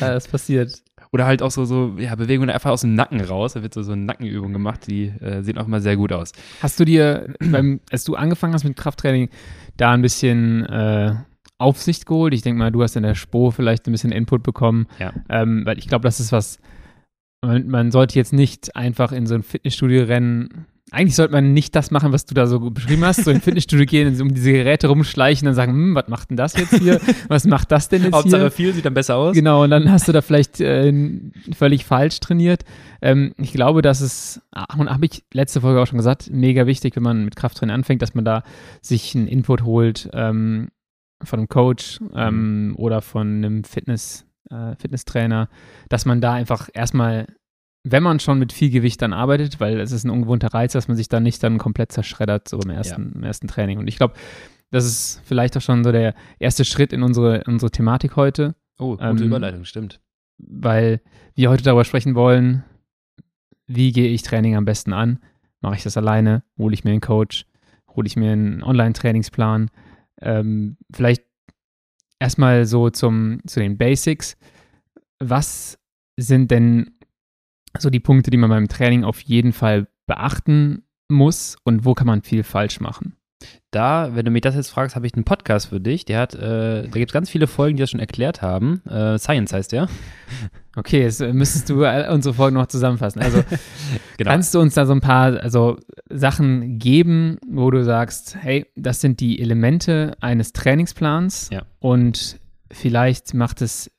Ja, 0.00 0.12
das 0.12 0.28
passiert. 0.28 0.82
Oder 1.12 1.26
halt 1.26 1.42
auch 1.42 1.50
so, 1.50 1.64
so 1.64 1.96
ja, 1.98 2.14
Bewegungen 2.14 2.50
einfach 2.50 2.70
aus 2.70 2.82
dem 2.82 2.94
Nacken 2.94 3.20
raus. 3.20 3.54
Da 3.54 3.62
wird 3.62 3.74
so, 3.74 3.82
so 3.82 3.92
eine 3.92 4.02
Nackenübung 4.02 4.52
gemacht, 4.52 4.86
die 4.86 5.06
äh, 5.20 5.42
sehen 5.42 5.58
auch 5.58 5.66
immer 5.66 5.80
sehr 5.80 5.96
gut 5.96 6.12
aus. 6.12 6.32
Hast 6.62 6.78
du 6.78 6.84
dir, 6.84 7.34
beim, 7.40 7.80
als 7.90 8.04
du 8.04 8.14
angefangen 8.14 8.54
hast 8.54 8.64
mit 8.64 8.76
Krafttraining, 8.76 9.28
da 9.76 9.92
ein 9.92 10.02
bisschen 10.02 10.64
äh, 10.66 11.14
Aufsicht 11.58 12.06
geholt? 12.06 12.32
Ich 12.32 12.42
denke 12.42 12.58
mal, 12.58 12.70
du 12.70 12.82
hast 12.82 12.94
in 12.94 13.02
der 13.02 13.16
Spo 13.16 13.50
vielleicht 13.50 13.88
ein 13.88 13.92
bisschen 13.92 14.12
Input 14.12 14.44
bekommen. 14.44 14.86
Ja. 15.00 15.12
Ähm, 15.28 15.66
weil 15.66 15.78
ich 15.78 15.88
glaube, 15.88 16.04
das 16.04 16.20
ist 16.20 16.30
was, 16.30 16.60
man, 17.42 17.68
man 17.68 17.90
sollte 17.90 18.16
jetzt 18.16 18.32
nicht 18.32 18.76
einfach 18.76 19.12
in 19.12 19.26
so 19.26 19.34
ein 19.34 19.42
Fitnessstudio 19.42 20.04
rennen 20.04 20.66
eigentlich 20.92 21.14
sollte 21.14 21.32
man 21.32 21.52
nicht 21.52 21.76
das 21.76 21.90
machen, 21.90 22.12
was 22.12 22.26
du 22.26 22.34
da 22.34 22.46
so 22.46 22.58
beschrieben 22.70 23.04
hast, 23.04 23.24
so 23.24 23.30
in 23.30 23.40
Fitnessstudio 23.40 23.86
gehen, 23.86 24.20
um 24.20 24.34
diese 24.34 24.52
Geräte 24.52 24.88
rumschleichen 24.88 25.46
und 25.46 25.54
sagen, 25.54 25.72
hm, 25.72 25.94
was 25.94 26.08
macht 26.08 26.30
denn 26.30 26.36
das 26.36 26.56
jetzt 26.56 26.74
hier? 26.78 27.00
Was 27.28 27.44
macht 27.44 27.70
das 27.70 27.88
denn 27.88 28.02
jetzt 28.02 28.12
Hauptsache 28.12 28.42
hier? 28.42 28.50
viel 28.50 28.72
sieht 28.74 28.84
dann 28.84 28.94
besser 28.94 29.16
aus. 29.16 29.34
Genau, 29.34 29.62
und 29.62 29.70
dann 29.70 29.90
hast 29.90 30.08
du 30.08 30.12
da 30.12 30.20
vielleicht 30.20 30.60
äh, 30.60 30.92
völlig 31.56 31.84
falsch 31.84 32.18
trainiert. 32.18 32.64
Ähm, 33.02 33.34
ich 33.38 33.52
glaube, 33.52 33.82
dass 33.82 34.00
es, 34.00 34.42
ah, 34.50 34.74
und 34.76 34.90
habe 34.90 35.06
ich 35.06 35.22
letzte 35.32 35.60
Folge 35.60 35.80
auch 35.80 35.86
schon 35.86 35.98
gesagt, 35.98 36.28
mega 36.30 36.66
wichtig, 36.66 36.96
wenn 36.96 37.04
man 37.04 37.24
mit 37.24 37.36
Krafttraining 37.36 37.74
anfängt, 37.74 38.02
dass 38.02 38.14
man 38.14 38.24
da 38.24 38.42
sich 38.82 39.14
einen 39.14 39.28
Input 39.28 39.62
holt 39.62 40.10
ähm, 40.12 40.70
von 41.22 41.38
einem 41.38 41.48
Coach 41.48 42.00
ähm, 42.14 42.74
oder 42.76 43.00
von 43.00 43.28
einem 43.28 43.64
Fitness, 43.64 44.26
äh, 44.50 44.76
Fitnesstrainer, 44.76 45.48
dass 45.88 46.06
man 46.06 46.20
da 46.20 46.32
einfach 46.32 46.68
erstmal 46.72 47.26
wenn 47.82 48.02
man 48.02 48.20
schon 48.20 48.38
mit 48.38 48.52
viel 48.52 48.70
Gewicht 48.70 49.00
dann 49.00 49.12
arbeitet, 49.12 49.60
weil 49.60 49.80
es 49.80 49.92
ist 49.92 50.04
ein 50.04 50.10
ungewohnter 50.10 50.48
Reiz, 50.48 50.72
dass 50.72 50.88
man 50.88 50.96
sich 50.96 51.08
dann 51.08 51.22
nicht 51.22 51.42
dann 51.42 51.58
komplett 51.58 51.92
zerschreddert, 51.92 52.48
so 52.48 52.58
im 52.60 52.70
ersten, 52.70 53.10
ja. 53.10 53.16
im 53.16 53.24
ersten 53.24 53.48
Training. 53.48 53.78
Und 53.78 53.88
ich 53.88 53.96
glaube, 53.96 54.14
das 54.70 54.84
ist 54.84 55.22
vielleicht 55.24 55.56
auch 55.56 55.62
schon 55.62 55.82
so 55.82 55.90
der 55.90 56.14
erste 56.38 56.64
Schritt 56.64 56.92
in 56.92 57.02
unsere, 57.02 57.42
unsere 57.46 57.70
Thematik 57.70 58.16
heute. 58.16 58.54
Oh, 58.78 58.96
gute 58.96 59.04
ähm, 59.04 59.22
Überleitung, 59.22 59.64
stimmt. 59.64 60.00
Weil 60.38 61.00
wir 61.34 61.50
heute 61.50 61.62
darüber 61.62 61.84
sprechen 61.84 62.14
wollen, 62.14 62.64
wie 63.66 63.92
gehe 63.92 64.08
ich 64.08 64.22
Training 64.22 64.56
am 64.56 64.64
besten 64.64 64.92
an? 64.92 65.18
Mache 65.60 65.76
ich 65.76 65.82
das 65.82 65.96
alleine? 65.96 66.42
Hole 66.58 66.74
ich 66.74 66.84
mir 66.84 66.90
einen 66.90 67.00
Coach? 67.00 67.46
Hole 67.94 68.06
ich 68.06 68.16
mir 68.16 68.32
einen 68.32 68.62
Online-Trainingsplan? 68.62 69.70
Ähm, 70.20 70.76
vielleicht 70.92 71.24
erstmal 72.20 72.66
so 72.66 72.90
zum, 72.90 73.40
zu 73.46 73.58
den 73.58 73.76
Basics. 73.76 74.36
Was 75.18 75.78
sind 76.16 76.50
denn 76.50 76.98
so 77.76 77.90
die 77.90 78.00
Punkte, 78.00 78.30
die 78.30 78.36
man 78.36 78.50
beim 78.50 78.68
Training 78.68 79.04
auf 79.04 79.20
jeden 79.20 79.52
Fall 79.52 79.88
beachten 80.06 80.84
muss 81.08 81.56
und 81.64 81.84
wo 81.84 81.94
kann 81.94 82.06
man 82.06 82.22
viel 82.22 82.44
falsch 82.44 82.80
machen? 82.80 83.16
Da, 83.70 84.16
wenn 84.16 84.24
du 84.24 84.32
mich 84.32 84.42
das 84.42 84.56
jetzt 84.56 84.70
fragst, 84.70 84.96
habe 84.96 85.06
ich 85.06 85.14
einen 85.14 85.24
Podcast 85.24 85.68
für 85.68 85.80
dich. 85.80 86.04
Der 86.04 86.18
hat, 86.18 86.34
äh, 86.34 86.82
da 86.82 86.88
gibt 86.88 87.10
es 87.10 87.12
ganz 87.12 87.30
viele 87.30 87.46
Folgen, 87.46 87.76
die 87.76 87.82
das 87.82 87.90
schon 87.90 88.00
erklärt 88.00 88.42
haben. 88.42 88.82
Äh, 88.86 89.18
Science 89.18 89.52
heißt 89.52 89.72
der. 89.72 89.88
Okay, 90.76 91.02
jetzt 91.02 91.20
müsstest 91.20 91.68
du 91.68 91.84
unsere 91.84 92.32
Folgen 92.32 92.54
noch 92.54 92.66
zusammenfassen. 92.66 93.20
Also 93.20 93.42
genau. 94.16 94.30
kannst 94.30 94.54
du 94.54 94.60
uns 94.60 94.74
da 94.74 94.86
so 94.86 94.92
ein 94.92 95.00
paar 95.00 95.40
also, 95.40 95.78
Sachen 96.08 96.78
geben, 96.78 97.38
wo 97.50 97.72
du 97.72 97.82
sagst, 97.82 98.36
hey, 98.40 98.66
das 98.76 99.00
sind 99.00 99.18
die 99.18 99.40
Elemente 99.40 100.16
eines 100.20 100.52
Trainingsplans 100.52 101.50
ja. 101.50 101.64
und 101.80 102.38
vielleicht 102.70 103.34
macht 103.34 103.62
es 103.62 103.90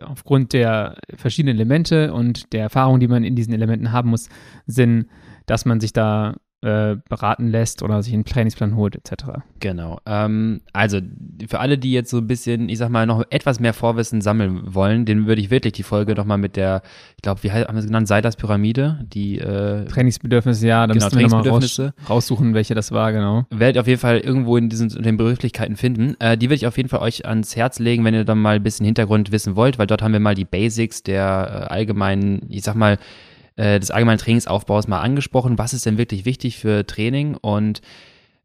aufgrund 0.00 0.54
der 0.54 0.96
verschiedenen 1.14 1.56
Elemente 1.56 2.14
und 2.14 2.52
der 2.54 2.62
Erfahrung, 2.62 2.98
die 2.98 3.08
man 3.08 3.22
in 3.22 3.36
diesen 3.36 3.52
Elementen 3.52 3.92
haben 3.92 4.08
muss, 4.08 4.30
Sinn, 4.66 5.10
dass 5.44 5.66
man 5.66 5.80
sich 5.80 5.92
da 5.92 6.34
äh, 6.62 6.96
beraten 7.08 7.48
lässt 7.48 7.82
oder 7.82 8.02
sich 8.02 8.14
einen 8.14 8.24
Trainingsplan 8.24 8.76
holt, 8.76 8.96
etc. 8.96 9.24
Genau. 9.60 10.00
Ähm, 10.06 10.62
also 10.72 11.00
für 11.48 11.60
alle, 11.60 11.78
die 11.78 11.92
jetzt 11.92 12.10
so 12.10 12.18
ein 12.18 12.26
bisschen, 12.26 12.68
ich 12.68 12.78
sag 12.78 12.88
mal, 12.88 13.06
noch 13.06 13.24
etwas 13.30 13.60
mehr 13.60 13.74
Vorwissen 13.74 14.20
sammeln 14.20 14.74
wollen, 14.74 15.04
den 15.04 15.26
würde 15.26 15.40
ich 15.40 15.50
wirklich 15.50 15.74
die 15.74 15.82
Folge 15.82 16.14
nochmal 16.14 16.38
mit 16.38 16.56
der, 16.56 16.82
ich 17.16 17.22
glaube, 17.22 17.42
wie 17.42 17.52
haben 17.52 17.74
wir 17.74 17.80
es 17.80 17.86
genannt, 17.86 18.08
Seidas 18.08 18.36
Pyramide, 18.36 19.00
die 19.04 19.38
äh, 19.38 19.84
Trainingsbedürfnisse, 19.84 20.66
ja, 20.66 20.86
da 20.86 20.94
genau, 20.94 21.06
müssen 21.06 21.18
wir 21.18 21.22
nochmal 21.24 21.42
Trainingsbedürfnisse. 21.42 21.94
raus, 22.00 22.10
raussuchen, 22.10 22.54
welche 22.54 22.74
das 22.74 22.90
war, 22.90 23.12
genau. 23.12 23.44
werdet 23.50 23.78
auf 23.78 23.86
jeden 23.86 24.00
Fall 24.00 24.18
irgendwo 24.18 24.56
in 24.56 24.68
diesen 24.68 24.90
in 24.90 25.02
den 25.02 25.16
Begrifflichkeiten 25.16 25.76
finden. 25.76 26.16
Äh, 26.20 26.38
die 26.38 26.46
würde 26.46 26.56
ich 26.56 26.66
auf 26.66 26.76
jeden 26.76 26.88
Fall 26.88 27.00
euch 27.00 27.26
ans 27.26 27.54
Herz 27.54 27.78
legen, 27.78 28.04
wenn 28.04 28.14
ihr 28.14 28.24
dann 28.24 28.40
mal 28.40 28.56
ein 28.56 28.62
bisschen 28.62 28.86
Hintergrund 28.86 29.30
wissen 29.30 29.56
wollt, 29.56 29.78
weil 29.78 29.86
dort 29.86 30.02
haben 30.02 30.12
wir 30.12 30.20
mal 30.20 30.34
die 30.34 30.44
Basics 30.44 31.02
der 31.02 31.68
äh, 31.70 31.72
allgemeinen, 31.72 32.46
ich 32.48 32.62
sag 32.62 32.76
mal, 32.76 32.98
äh, 33.56 33.80
des 33.80 33.90
allgemeinen 33.90 34.18
Trainingsaufbaus 34.18 34.88
mal 34.88 35.00
angesprochen. 35.00 35.58
Was 35.58 35.74
ist 35.74 35.86
denn 35.86 35.98
wirklich 35.98 36.24
wichtig 36.24 36.58
für 36.58 36.86
Training? 36.86 37.34
Und 37.34 37.80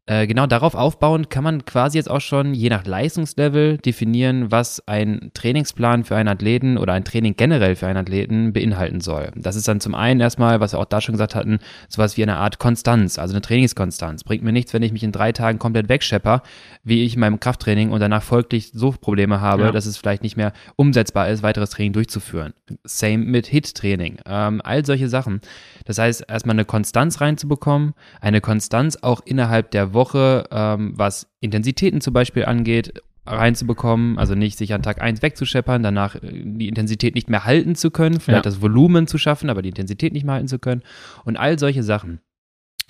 äh, 0.06 0.26
genau 0.26 0.46
darauf 0.46 0.74
aufbauend 0.74 1.30
kann 1.30 1.44
man 1.44 1.64
quasi 1.64 1.96
jetzt 1.96 2.10
auch 2.10 2.20
schon 2.20 2.54
je 2.54 2.68
nach 2.70 2.84
Leistungslevel 2.84 3.78
definieren, 3.78 4.50
was 4.50 4.82
ein 4.88 5.30
Trainingsplan 5.32 6.02
für 6.02 6.16
einen 6.16 6.28
Athleten 6.28 6.76
oder 6.76 6.92
ein 6.92 7.04
Training 7.04 7.36
generell 7.36 7.76
für 7.76 7.86
einen 7.86 7.98
Athleten 7.98 8.52
beinhalten 8.52 9.00
soll. 9.00 9.30
Das 9.36 9.54
ist 9.54 9.68
dann 9.68 9.80
zum 9.80 9.94
einen 9.94 10.18
erstmal, 10.20 10.58
was 10.58 10.72
wir 10.72 10.80
auch 10.80 10.86
da 10.86 11.00
schon 11.00 11.12
gesagt 11.12 11.36
hatten, 11.36 11.60
sowas 11.88 12.16
wie 12.16 12.22
eine 12.24 12.36
Art 12.38 12.58
Konstanz, 12.58 13.16
also 13.16 13.32
eine 13.34 13.42
Trainingskonstanz. 13.42 14.24
Bringt 14.24 14.42
mir 14.42 14.50
nichts, 14.52 14.74
wenn 14.74 14.82
ich 14.82 14.92
mich 14.92 15.04
in 15.04 15.12
drei 15.12 15.30
Tagen 15.30 15.60
komplett 15.60 15.88
wegschepper, 15.88 16.42
wie 16.82 17.04
ich 17.04 17.14
in 17.14 17.20
meinem 17.20 17.38
Krafttraining 17.38 17.92
und 17.92 18.00
danach 18.00 18.24
folglich 18.24 18.72
so 18.72 18.90
Probleme 18.90 19.40
habe, 19.40 19.62
Ja. 19.64 19.70
dass 19.70 19.86
es 19.86 19.98
vielleicht 19.98 20.24
nicht 20.24 20.36
mehr 20.36 20.52
umsetzbar 20.74 21.28
ist, 21.28 21.44
weiteres 21.44 21.70
Training 21.70 21.92
durchzuführen. 21.92 22.54
Same 22.82 23.18
mit 23.18 23.46
HIT-Training. 23.46 24.18
Ähm, 24.26 24.60
all 24.64 24.84
solche 24.84 25.08
Sachen. 25.08 25.40
Das 25.84 25.98
heißt, 25.98 26.24
erstmal 26.28 26.56
eine 26.56 26.64
Konstanz 26.64 27.20
reinzubekommen, 27.20 27.92
eine 28.20 28.40
Konstanz 28.40 28.98
auch 29.00 29.20
innerhalb 29.24 29.70
der 29.70 29.91
Woche, 29.94 30.44
ähm, 30.50 30.92
was 30.96 31.28
Intensitäten 31.40 32.00
zum 32.00 32.12
Beispiel 32.14 32.44
angeht, 32.44 32.94
reinzubekommen, 33.24 34.18
also 34.18 34.34
nicht 34.34 34.58
sich 34.58 34.74
an 34.74 34.82
Tag 34.82 35.00
1 35.00 35.22
wegzuscheppern, 35.22 35.82
danach 35.82 36.16
äh, 36.16 36.20
die 36.44 36.68
Intensität 36.68 37.14
nicht 37.14 37.30
mehr 37.30 37.44
halten 37.44 37.74
zu 37.74 37.90
können, 37.90 38.20
vielleicht 38.20 38.44
Ja. 38.44 38.50
das 38.50 38.60
Volumen 38.60 39.06
zu 39.06 39.18
schaffen, 39.18 39.48
aber 39.50 39.62
die 39.62 39.68
Intensität 39.68 40.12
nicht 40.12 40.24
mehr 40.24 40.34
halten 40.34 40.48
zu 40.48 40.58
können 40.58 40.82
und 41.24 41.36
all 41.36 41.58
solche 41.58 41.82
Sachen. 41.82 42.20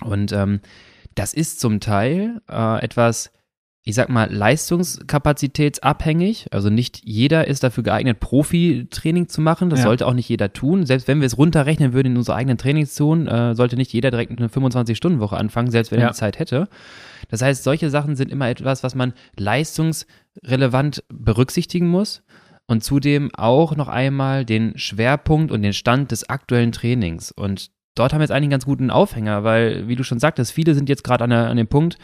Und 0.01 0.31
ähm, 0.31 0.59
das 1.15 1.33
ist 1.33 1.59
zum 1.59 1.79
Teil 1.79 2.41
äh, 2.49 2.83
etwas, 2.83 3.31
ich 3.85 3.95
sag 3.95 4.09
mal, 4.09 4.31
leistungskapazitätsabhängig. 4.33 6.47
Also 6.51 6.69
nicht 6.69 7.01
jeder 7.03 7.47
ist 7.47 7.63
dafür 7.63 7.83
geeignet, 7.83 8.19
Profi-Training 8.19 9.27
zu 9.27 9.41
machen. 9.41 9.69
Das 9.69 9.79
Ja. 9.79 9.85
sollte 9.85 10.07
auch 10.07 10.13
nicht 10.13 10.29
jeder 10.29 10.53
tun. 10.53 10.85
Selbst 10.85 11.07
wenn 11.07 11.19
wir 11.19 11.25
es 11.27 11.37
runterrechnen 11.37 11.93
würden 11.93 12.13
in 12.13 12.17
unsere 12.17 12.37
eigenen 12.37 12.57
Trainingszonen, 12.57 13.27
äh, 13.27 13.55
sollte 13.55 13.75
nicht 13.75 13.91
jeder 13.93 14.11
direkt 14.11 14.31
eine 14.37 14.49
25-Stunden-Woche 14.49 15.37
anfangen, 15.37 15.71
selbst 15.71 15.91
wenn 15.91 15.99
Ja. 15.99 16.07
er 16.07 16.11
die 16.11 16.17
Zeit 16.17 16.39
hätte. 16.39 16.67
Das 17.29 17.41
heißt, 17.41 17.63
solche 17.63 17.89
Sachen 17.89 18.15
sind 18.15 18.31
immer 18.31 18.49
etwas, 18.49 18.83
was 18.83 18.95
man 18.95 19.13
leistungsrelevant 19.37 21.03
berücksichtigen 21.09 21.87
muss. 21.87 22.23
Und 22.65 22.81
zudem 22.83 23.29
auch 23.35 23.75
noch 23.75 23.89
einmal 23.89 24.45
den 24.45 24.77
Schwerpunkt 24.77 25.51
und 25.51 25.63
den 25.63 25.73
Stand 25.73 26.11
des 26.11 26.29
aktuellen 26.29 26.71
Trainings. 26.71 27.31
Und 27.33 27.71
dort 27.95 28.13
haben 28.13 28.19
wir 28.19 28.23
jetzt 28.23 28.31
eigentlich 28.31 28.43
einen 28.45 28.51
ganz 28.51 28.65
guten 28.65 28.89
Aufhänger, 28.89 29.43
weil, 29.43 29.87
wie 29.87 29.95
du 29.95 30.03
schon 30.03 30.19
sagtest, 30.19 30.51
viele 30.51 30.73
sind 30.75 30.89
jetzt 30.89 31.03
gerade 31.03 31.23
an, 31.23 31.31
an 31.31 31.57
dem 31.57 31.67
Punkt, 31.67 31.97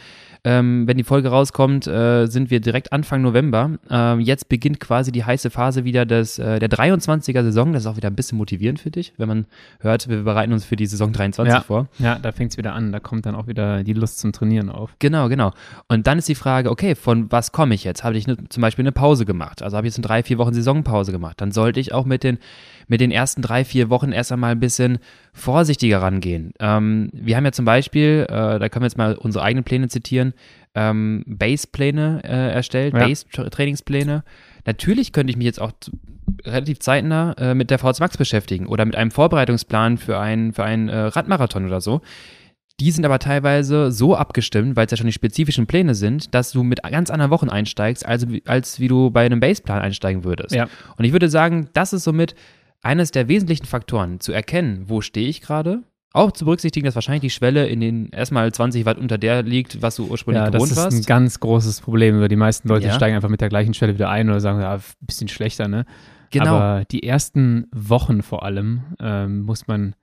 ähm, 0.45 0.87
wenn 0.87 0.95
die 0.95 1.03
Folge 1.03 1.27
rauskommt, 1.29 1.85
äh, 1.85 2.25
sind 2.27 2.49
wir 2.49 2.61
direkt 2.61 2.93
Anfang 2.93 3.21
November. 3.21 3.71
Ähm, 3.89 4.21
jetzt 4.21 4.47
beginnt 4.47 4.79
quasi 4.79 5.11
die 5.11 5.25
heiße 5.25 5.49
Phase 5.49 5.83
wieder 5.83 6.05
des, 6.05 6.39
äh, 6.39 6.59
der 6.59 6.69
23er 6.69 7.43
Saison. 7.43 7.73
Das 7.73 7.83
ist 7.83 7.87
auch 7.87 7.97
wieder 7.97 8.09
ein 8.09 8.15
bisschen 8.15 8.37
motivierend 8.37 8.79
für 8.79 8.89
dich, 8.89 9.11
wenn 9.17 9.27
man 9.27 9.45
hört, 9.81 10.07
wir 10.07 10.23
bereiten 10.23 10.53
uns 10.53 10.63
für 10.63 10.77
die 10.77 10.85
Saison 10.85 11.11
23 11.11 11.53
Ja. 11.53 11.61
vor. 11.61 11.87
Ja, 11.99 12.17
da 12.19 12.31
fängt 12.31 12.51
es 12.51 12.57
wieder 12.57 12.73
an. 12.73 12.93
Da 12.93 13.01
kommt 13.01 13.25
dann 13.25 13.35
auch 13.35 13.47
wieder 13.47 13.83
die 13.83 13.91
Lust 13.91 14.19
zum 14.19 14.31
Trainieren 14.31 14.69
auf. 14.69 14.95
Genau, 14.99 15.27
genau. 15.27 15.51
Und 15.89 16.07
dann 16.07 16.17
ist 16.17 16.29
die 16.29 16.35
Frage, 16.35 16.69
okay, 16.71 16.95
von 16.95 17.29
was 17.29 17.51
komme 17.51 17.75
ich 17.75 17.83
jetzt? 17.83 18.05
Habe 18.05 18.15
ich 18.15 18.25
ne, 18.25 18.37
zum 18.47 18.61
Beispiel 18.61 18.83
eine 18.83 18.93
Pause 18.93 19.25
gemacht? 19.25 19.61
Also 19.61 19.75
habe 19.75 19.87
ich 19.87 19.91
jetzt 19.91 19.97
in 19.97 20.03
drei, 20.03 20.23
vier 20.23 20.37
Wochen 20.37 20.53
Saisonpause 20.53 21.11
gemacht? 21.11 21.41
Dann 21.41 21.51
sollte 21.51 21.81
ich 21.81 21.93
auch 21.93 22.05
mit 22.05 22.23
den, 22.23 22.37
mit 22.89 22.99
den 22.99 23.11
ersten 23.11 23.41
drei, 23.41 23.63
vier 23.63 23.89
Wochen 23.89 24.11
erst 24.11 24.31
einmal 24.33 24.51
ein 24.51 24.59
bisschen 24.59 24.97
vorsichtiger 25.31 26.01
rangehen. 26.01 26.51
Ähm, 26.59 27.09
wir 27.13 27.37
haben 27.37 27.45
ja 27.45 27.51
zum 27.53 27.63
Beispiel, 27.63 28.25
äh, 28.27 28.59
da 28.59 28.67
können 28.67 28.83
wir 28.83 28.87
jetzt 28.87 28.97
mal 28.97 29.15
unsere 29.15 29.45
eigenen 29.45 29.63
Pläne 29.63 29.87
zitieren, 29.87 30.33
ähm, 30.75 31.23
Base-Pläne 31.25 32.21
äh, 32.23 32.51
erstellt, 32.51 32.93
Ja. 32.93 33.07
Base-Trainingspläne. 33.07 34.23
Natürlich 34.65 35.13
könnte 35.13 35.31
ich 35.31 35.37
mich 35.37 35.45
jetzt 35.45 35.61
auch 35.61 35.71
relativ 36.45 36.79
zeitnah 36.79 37.33
äh, 37.37 37.55
mit 37.55 37.69
der 37.71 37.79
VZ 37.79 37.99
Max 37.99 38.17
beschäftigen 38.17 38.67
oder 38.67 38.85
mit 38.85 38.95
einem 38.95 39.11
Vorbereitungsplan 39.11 39.97
für 39.97 40.19
einen 40.19 40.53
für 40.53 40.63
einen 40.63 40.89
äh, 40.89 40.97
Radmarathon 40.97 41.65
oder 41.65 41.81
so. 41.81 42.01
Die 42.79 42.91
sind 42.91 43.05
aber 43.05 43.19
teilweise 43.19 43.91
so 43.91 44.15
abgestimmt, 44.15 44.77
weil 44.77 44.85
es 44.85 44.91
ja 44.91 44.97
schon 44.97 45.07
die 45.07 45.11
spezifischen 45.13 45.67
Pläne 45.67 45.95
sind, 45.95 46.33
dass 46.33 46.51
du 46.51 46.63
mit 46.63 46.81
ganz 46.83 47.09
anderen 47.09 47.29
Wochen 47.29 47.49
einsteigst, 47.49 48.05
wie, 48.29 48.41
als 48.45 48.79
wie 48.79 48.87
du 48.87 49.11
bei 49.11 49.25
einem 49.25 49.41
Baseplan 49.41 49.81
einsteigen 49.81 50.23
würdest. 50.23 50.55
Ja. 50.55 50.69
Und 50.95 51.03
ich 51.03 51.11
würde 51.11 51.29
sagen, 51.29 51.69
das 51.73 51.91
ist 51.91 52.05
somit 52.05 52.35
eines 52.81 53.11
der 53.11 53.27
wesentlichen 53.27 53.65
Faktoren, 53.65 54.19
zu 54.19 54.31
erkennen, 54.31 54.85
wo 54.87 55.01
stehe 55.01 55.27
ich 55.27 55.41
gerade. 55.41 55.83
Auch 56.11 56.31
zu 56.31 56.45
berücksichtigen, 56.45 56.85
dass 56.85 56.95
wahrscheinlich 56.95 57.21
die 57.21 57.29
Schwelle 57.29 57.67
in 57.67 57.81
den 57.81 58.09
erstmal 58.09 58.51
20 58.51 58.83
Watt 58.85 58.97
unter 58.97 59.17
der 59.19 59.43
liegt, 59.43 59.81
was 59.83 59.95
du 59.95 60.07
ursprünglich 60.07 60.39
Ja, 60.43 60.49
das 60.49 60.53
gewohnt 60.63 60.71
ist 60.71 60.77
ein 60.79 60.83
warst. 60.93 61.07
ganz 61.07 61.39
großes 61.39 61.81
Problem. 61.81 62.27
Die 62.27 62.35
meisten 62.35 62.67
Leute 62.67 62.87
Ja. 62.87 62.93
steigen 62.93 63.15
einfach 63.15 63.29
mit 63.29 63.41
der 63.41 63.49
gleichen 63.49 63.75
Stelle 63.75 63.93
wieder 63.93 64.09
ein 64.09 64.27
oder 64.27 64.39
sagen, 64.39 64.59
ja, 64.59 64.73
ein 64.75 64.81
bisschen 65.01 65.27
schlechter, 65.27 65.67
ne? 65.67 65.85
Genau. 66.31 66.55
Aber 66.57 66.85
die 66.85 67.03
ersten 67.03 67.67
Wochen 67.75 68.23
vor 68.23 68.43
allem 68.43 68.81
ähm, 68.99 69.41
muss 69.41 69.67
man 69.67 69.93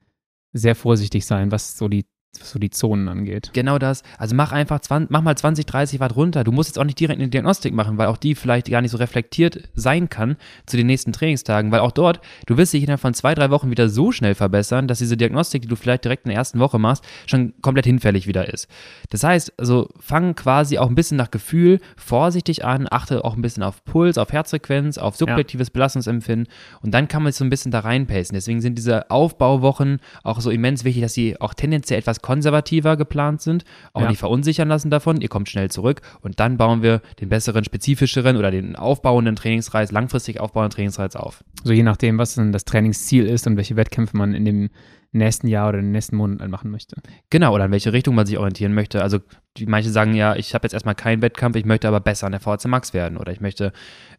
sehr 0.53 0.75
vorsichtig 0.75 1.25
sein, 1.25 1.51
was 1.51 1.77
so 1.77 1.87
die, 1.89 2.05
was 2.39 2.51
so 2.51 2.59
die 2.59 2.69
Zonen 2.69 3.07
angeht. 3.07 3.51
Genau 3.53 3.77
das. 3.77 4.03
Also 4.17 4.35
mach 4.35 4.51
einfach 4.51 4.79
20, 4.79 5.09
mach 5.09 5.21
mal 5.21 5.35
20, 5.35 5.65
30 5.65 5.99
Watt 5.99 6.15
runter. 6.15 6.43
Du 6.43 6.51
musst 6.51 6.69
jetzt 6.69 6.79
auch 6.79 6.83
nicht 6.83 6.99
direkt 6.99 7.19
eine 7.19 7.29
Diagnostik 7.29 7.73
machen, 7.73 7.97
weil 7.97 8.07
auch 8.07 8.17
die 8.17 8.35
vielleicht 8.35 8.69
gar 8.69 8.81
nicht 8.81 8.91
so 8.91 8.97
reflektiert 8.97 9.69
sein 9.75 10.09
kann 10.09 10.37
zu 10.65 10.77
den 10.77 10.87
nächsten 10.87 11.13
Trainingstagen, 11.13 11.71
weil 11.71 11.79
auch 11.79 11.91
dort, 11.91 12.21
du 12.45 12.57
wirst 12.57 12.73
dich 12.73 12.83
innerhalb 12.83 13.01
von 13.01 13.13
zwei, 13.13 13.33
drei 13.33 13.49
Wochen 13.49 13.71
wieder 13.71 13.89
so 13.89 14.11
schnell 14.11 14.35
verbessern, 14.35 14.87
dass 14.87 14.99
diese 14.99 15.17
Diagnostik, 15.17 15.61
die 15.63 15.67
du 15.67 15.75
vielleicht 15.75 16.03
direkt 16.03 16.25
in 16.25 16.29
der 16.29 16.37
ersten 16.37 16.59
Woche 16.59 16.79
machst, 16.79 17.03
schon 17.25 17.53
komplett 17.61 17.85
hinfällig 17.85 18.27
wieder 18.27 18.51
ist. 18.51 18.67
Das 19.09 19.23
heißt, 19.23 19.53
also 19.57 19.89
fang 19.99 20.35
quasi 20.35 20.77
auch 20.77 20.89
ein 20.89 20.95
bisschen 20.95 21.17
nach 21.17 21.31
Gefühl 21.31 21.79
vorsichtig 21.95 22.65
an, 22.65 22.87
achte 22.89 23.25
auch 23.25 23.35
ein 23.35 23.41
bisschen 23.41 23.63
auf 23.63 23.83
Puls, 23.85 24.17
auf 24.17 24.31
Herzfrequenz, 24.31 24.97
auf 24.97 25.15
subjektives 25.15 25.69
Belastungsempfinden 25.69 26.51
und 26.81 26.93
dann 26.93 27.07
kann 27.07 27.23
man 27.23 27.31
sich 27.31 27.39
so 27.39 27.45
ein 27.45 27.49
bisschen 27.49 27.71
da 27.71 27.79
reinpacen. 27.79 28.33
Deswegen 28.33 28.61
sind 28.61 28.77
diese 28.77 29.09
Aufbauwochen 29.09 29.99
auch 30.23 30.41
so 30.41 30.51
immens 30.51 30.83
wichtig, 30.83 31.01
dass 31.01 31.13
sie 31.13 31.39
auch 31.39 31.53
tendenziell 31.53 31.99
etwas 31.99 32.21
konservativer 32.27 32.97
geplant 32.97 33.41
sind, 33.41 33.63
auch 33.93 34.01
Ja. 34.01 34.09
nicht 34.09 34.19
verunsichern 34.19 34.67
lassen 34.67 34.91
davon. 34.91 35.21
Ihr 35.21 35.29
kommt 35.29 35.47
schnell 35.47 35.71
zurück 35.71 36.01
und 36.19 36.41
dann 36.41 36.57
bauen 36.57 36.81
wir 36.81 37.01
den 37.21 37.29
besseren, 37.29 37.63
spezifischeren 37.63 38.35
oder 38.35 38.51
den 38.51 38.75
aufbauenden 38.75 39.37
Trainingsreiz, 39.37 39.91
langfristig 39.93 40.41
aufbauenden 40.41 40.75
Trainingsreiz 40.75 41.15
auf. 41.15 41.41
So 41.63 41.71
je 41.71 41.83
nachdem, 41.83 42.17
was 42.17 42.35
dann 42.35 42.51
das 42.51 42.65
Trainingsziel 42.65 43.25
ist 43.25 43.47
und 43.47 43.55
welche 43.55 43.77
Wettkämpfe 43.77 44.17
man 44.17 44.33
in 44.33 44.43
dem 44.43 44.69
nächsten 45.13 45.47
Jahr 45.47 45.69
oder 45.69 45.79
in 45.79 45.85
den 45.85 45.91
nächsten 45.93 46.17
Monaten 46.17 46.51
machen 46.51 46.69
möchte. 46.69 46.97
Genau, 47.29 47.55
oder 47.55 47.65
in 47.65 47.71
welche 47.71 47.93
Richtung 47.93 48.13
man 48.13 48.25
sich 48.25 48.37
orientieren 48.37 48.73
möchte. 48.73 49.01
Also 49.01 49.19
die, 49.57 49.65
manche 49.65 49.89
sagen 49.89 50.13
ja, 50.13 50.35
ich 50.35 50.53
habe 50.53 50.65
jetzt 50.65 50.73
erstmal 50.73 50.95
keinen 50.95 51.21
Wettkampf, 51.21 51.55
ich 51.55 51.65
möchte 51.65 51.87
aber 51.87 51.99
besser 51.99 52.25
an 52.27 52.31
der 52.31 52.41
VHC 52.41 52.67
Max 52.67 52.93
werden 52.93 53.17
oder 53.17 53.31
ich 53.31 53.41
möchte 53.41 53.73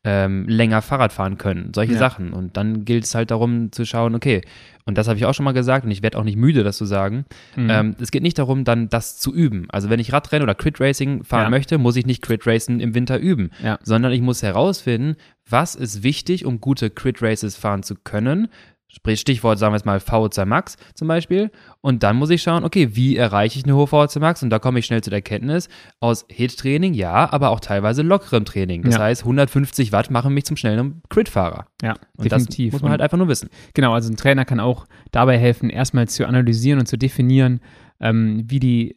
ähm, 0.05 0.47
länger 0.49 0.83
Fahrrad 0.83 1.13
fahren 1.13 1.39
können. 1.39 1.73
Solche 1.75 1.95
Ja. 1.95 1.99
Sachen. 1.99 2.33
Und 2.33 2.57
dann 2.57 2.85
gilt 2.85 3.05
es 3.05 3.15
halt 3.15 3.31
darum 3.31 3.73
zu 3.73 3.85
schauen, 3.85 4.15
okay, 4.15 4.43
und 4.85 4.97
das 4.97 5.07
habe 5.09 5.19
ich 5.19 5.25
auch 5.27 5.35
schon 5.35 5.45
mal 5.45 5.53
gesagt 5.53 5.85
und 5.85 5.91
ich 5.91 6.03
werde 6.03 6.17
auch 6.19 6.25
nicht 6.25 6.37
müde, 6.37 6.63
das 6.65 6.77
zu 6.79 6.85
sagen. 6.87 7.25
Mhm. 7.57 7.71
Ähm, 7.71 7.97
es 8.01 8.11
geht 8.11 8.23
nicht 8.23 8.39
darum, 8.39 8.65
dann 8.65 8.89
das 8.89 9.19
zu 9.19 9.35
üben. 9.35 9.67
Also 9.71 9.91
wenn 9.91 10.01
ich 10.01 10.13
Radrennen 10.13 10.43
oder 10.45 10.55
Crit 10.55 10.81
Racing 10.81 11.25
fahren 11.25 11.45
Ja. 11.45 11.51
möchte, 11.51 11.79
muss 11.79 11.97
ich 11.97 12.07
nicht 12.07 12.23
Crit 12.23 12.47
Racing 12.47 12.81
im 12.81 12.95
Winter 12.95 13.19
üben, 13.19 13.51
Ja. 13.63 13.79
sondern 13.83 14.13
ich 14.13 14.21
muss 14.23 14.43
herausfinden, 14.43 15.17
was 15.49 15.75
ist 15.75 16.03
wichtig, 16.03 16.45
um 16.47 16.61
gute 16.61 16.91
Crit 16.91 17.21
Races 17.23 17.57
fahren 17.57 17.83
zu 17.83 17.95
können. 17.97 18.49
Sprich, 18.91 19.21
Stichwort, 19.21 19.59
sagen 19.59 19.73
wir 19.73 19.77
jetzt 19.77 19.85
mal 19.85 20.01
VHC 20.01 20.47
Max 20.47 20.77
zum 20.95 21.09
Beispiel. 21.09 21.51
Und 21.83 22.03
dann 22.03 22.17
muss 22.17 22.31
ich 22.31 22.43
schauen, 22.43 22.65
okay, 22.65 22.97
wie 22.97 23.17
erreiche 23.17 23.59
ich 23.59 23.65
eine 23.65 23.77
hohe 23.77 23.87
VHC 23.87 24.19
Max? 24.19 24.43
Und 24.43 24.49
da 24.51 24.59
komme 24.59 24.79
ich 24.79 24.87
schnell 24.87 25.03
zu 25.03 25.11
der 25.11 25.19
Erkenntnis, 25.19 25.69
aus 26.01 26.25
HIT-Training, 26.31 26.95
ja, 26.95 27.31
aber 27.31 27.51
auch 27.51 27.61
teilweise 27.61 28.01
lockerem 28.03 28.47
Training. 28.47 28.83
Das 28.83 28.95
Ja. 28.95 29.03
heißt, 29.03 29.23
150 29.25 29.93
Watt 29.93 30.11
machen 30.11 30.33
mich 30.33 30.47
zum 30.47 30.57
schnellen 30.57 31.03
Crit-Fahrer. 31.11 31.67
ja, 31.83 31.95
Und 32.17 32.25
definitiv. 32.25 32.67
das 32.67 32.73
muss 32.73 32.83
man 32.83 32.93
halt 32.93 33.03
einfach 33.03 33.19
nur 33.19 33.29
wissen. 33.29 33.51
Genau, 33.75 33.93
also 33.93 34.11
ein 34.11 34.17
Trainer 34.17 34.45
kann 34.47 34.59
auch 34.59 34.87
dabei 35.13 35.39
helfen, 35.39 35.69
erstmal 35.69 36.09
zu 36.09 36.27
analysieren 36.27 36.81
und 36.81 36.87
zu 36.87 36.97
definieren, 36.97 37.61
ähm, 38.01 38.45
wie 38.47 38.59
die 38.61 38.97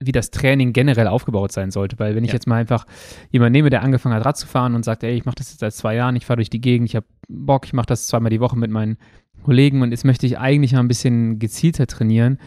wie 0.00 0.12
das 0.12 0.30
Training 0.30 0.72
generell 0.72 1.06
aufgebaut 1.06 1.52
sein 1.52 1.70
sollte. 1.70 1.98
Weil 1.98 2.14
wenn 2.14 2.24
ich 2.24 2.30
Ja. 2.30 2.34
jetzt 2.34 2.46
mal 2.46 2.56
einfach 2.56 2.86
jemanden 3.30 3.52
nehme, 3.52 3.70
der 3.70 3.82
angefangen 3.82 4.14
hat, 4.14 4.24
Rad 4.26 4.36
zu 4.36 4.46
fahren 4.46 4.74
und 4.74 4.84
sagt, 4.84 5.02
ey, 5.04 5.14
ich 5.16 5.24
mache 5.24 5.36
das 5.36 5.50
jetzt 5.50 5.60
seit 5.60 5.72
zwei 5.72 5.94
Jahren, 5.94 6.16
ich 6.16 6.26
fahre 6.26 6.36
durch 6.38 6.50
die 6.50 6.60
Gegend, 6.60 6.88
ich 6.88 6.96
habe 6.96 7.06
Bock, 7.28 7.64
ich 7.66 7.72
mache 7.72 7.86
das 7.86 8.06
zweimal 8.06 8.30
die 8.30 8.40
Woche 8.40 8.58
mit 8.58 8.70
meinen 8.70 8.98
Kollegen 9.44 9.82
und 9.82 9.90
jetzt 9.90 10.04
möchte 10.04 10.26
ich 10.26 10.38
eigentlich 10.38 10.72
mal 10.72 10.80
ein 10.80 10.88
bisschen 10.88 11.38
gezielter 11.38 11.86
trainieren, 11.86 12.38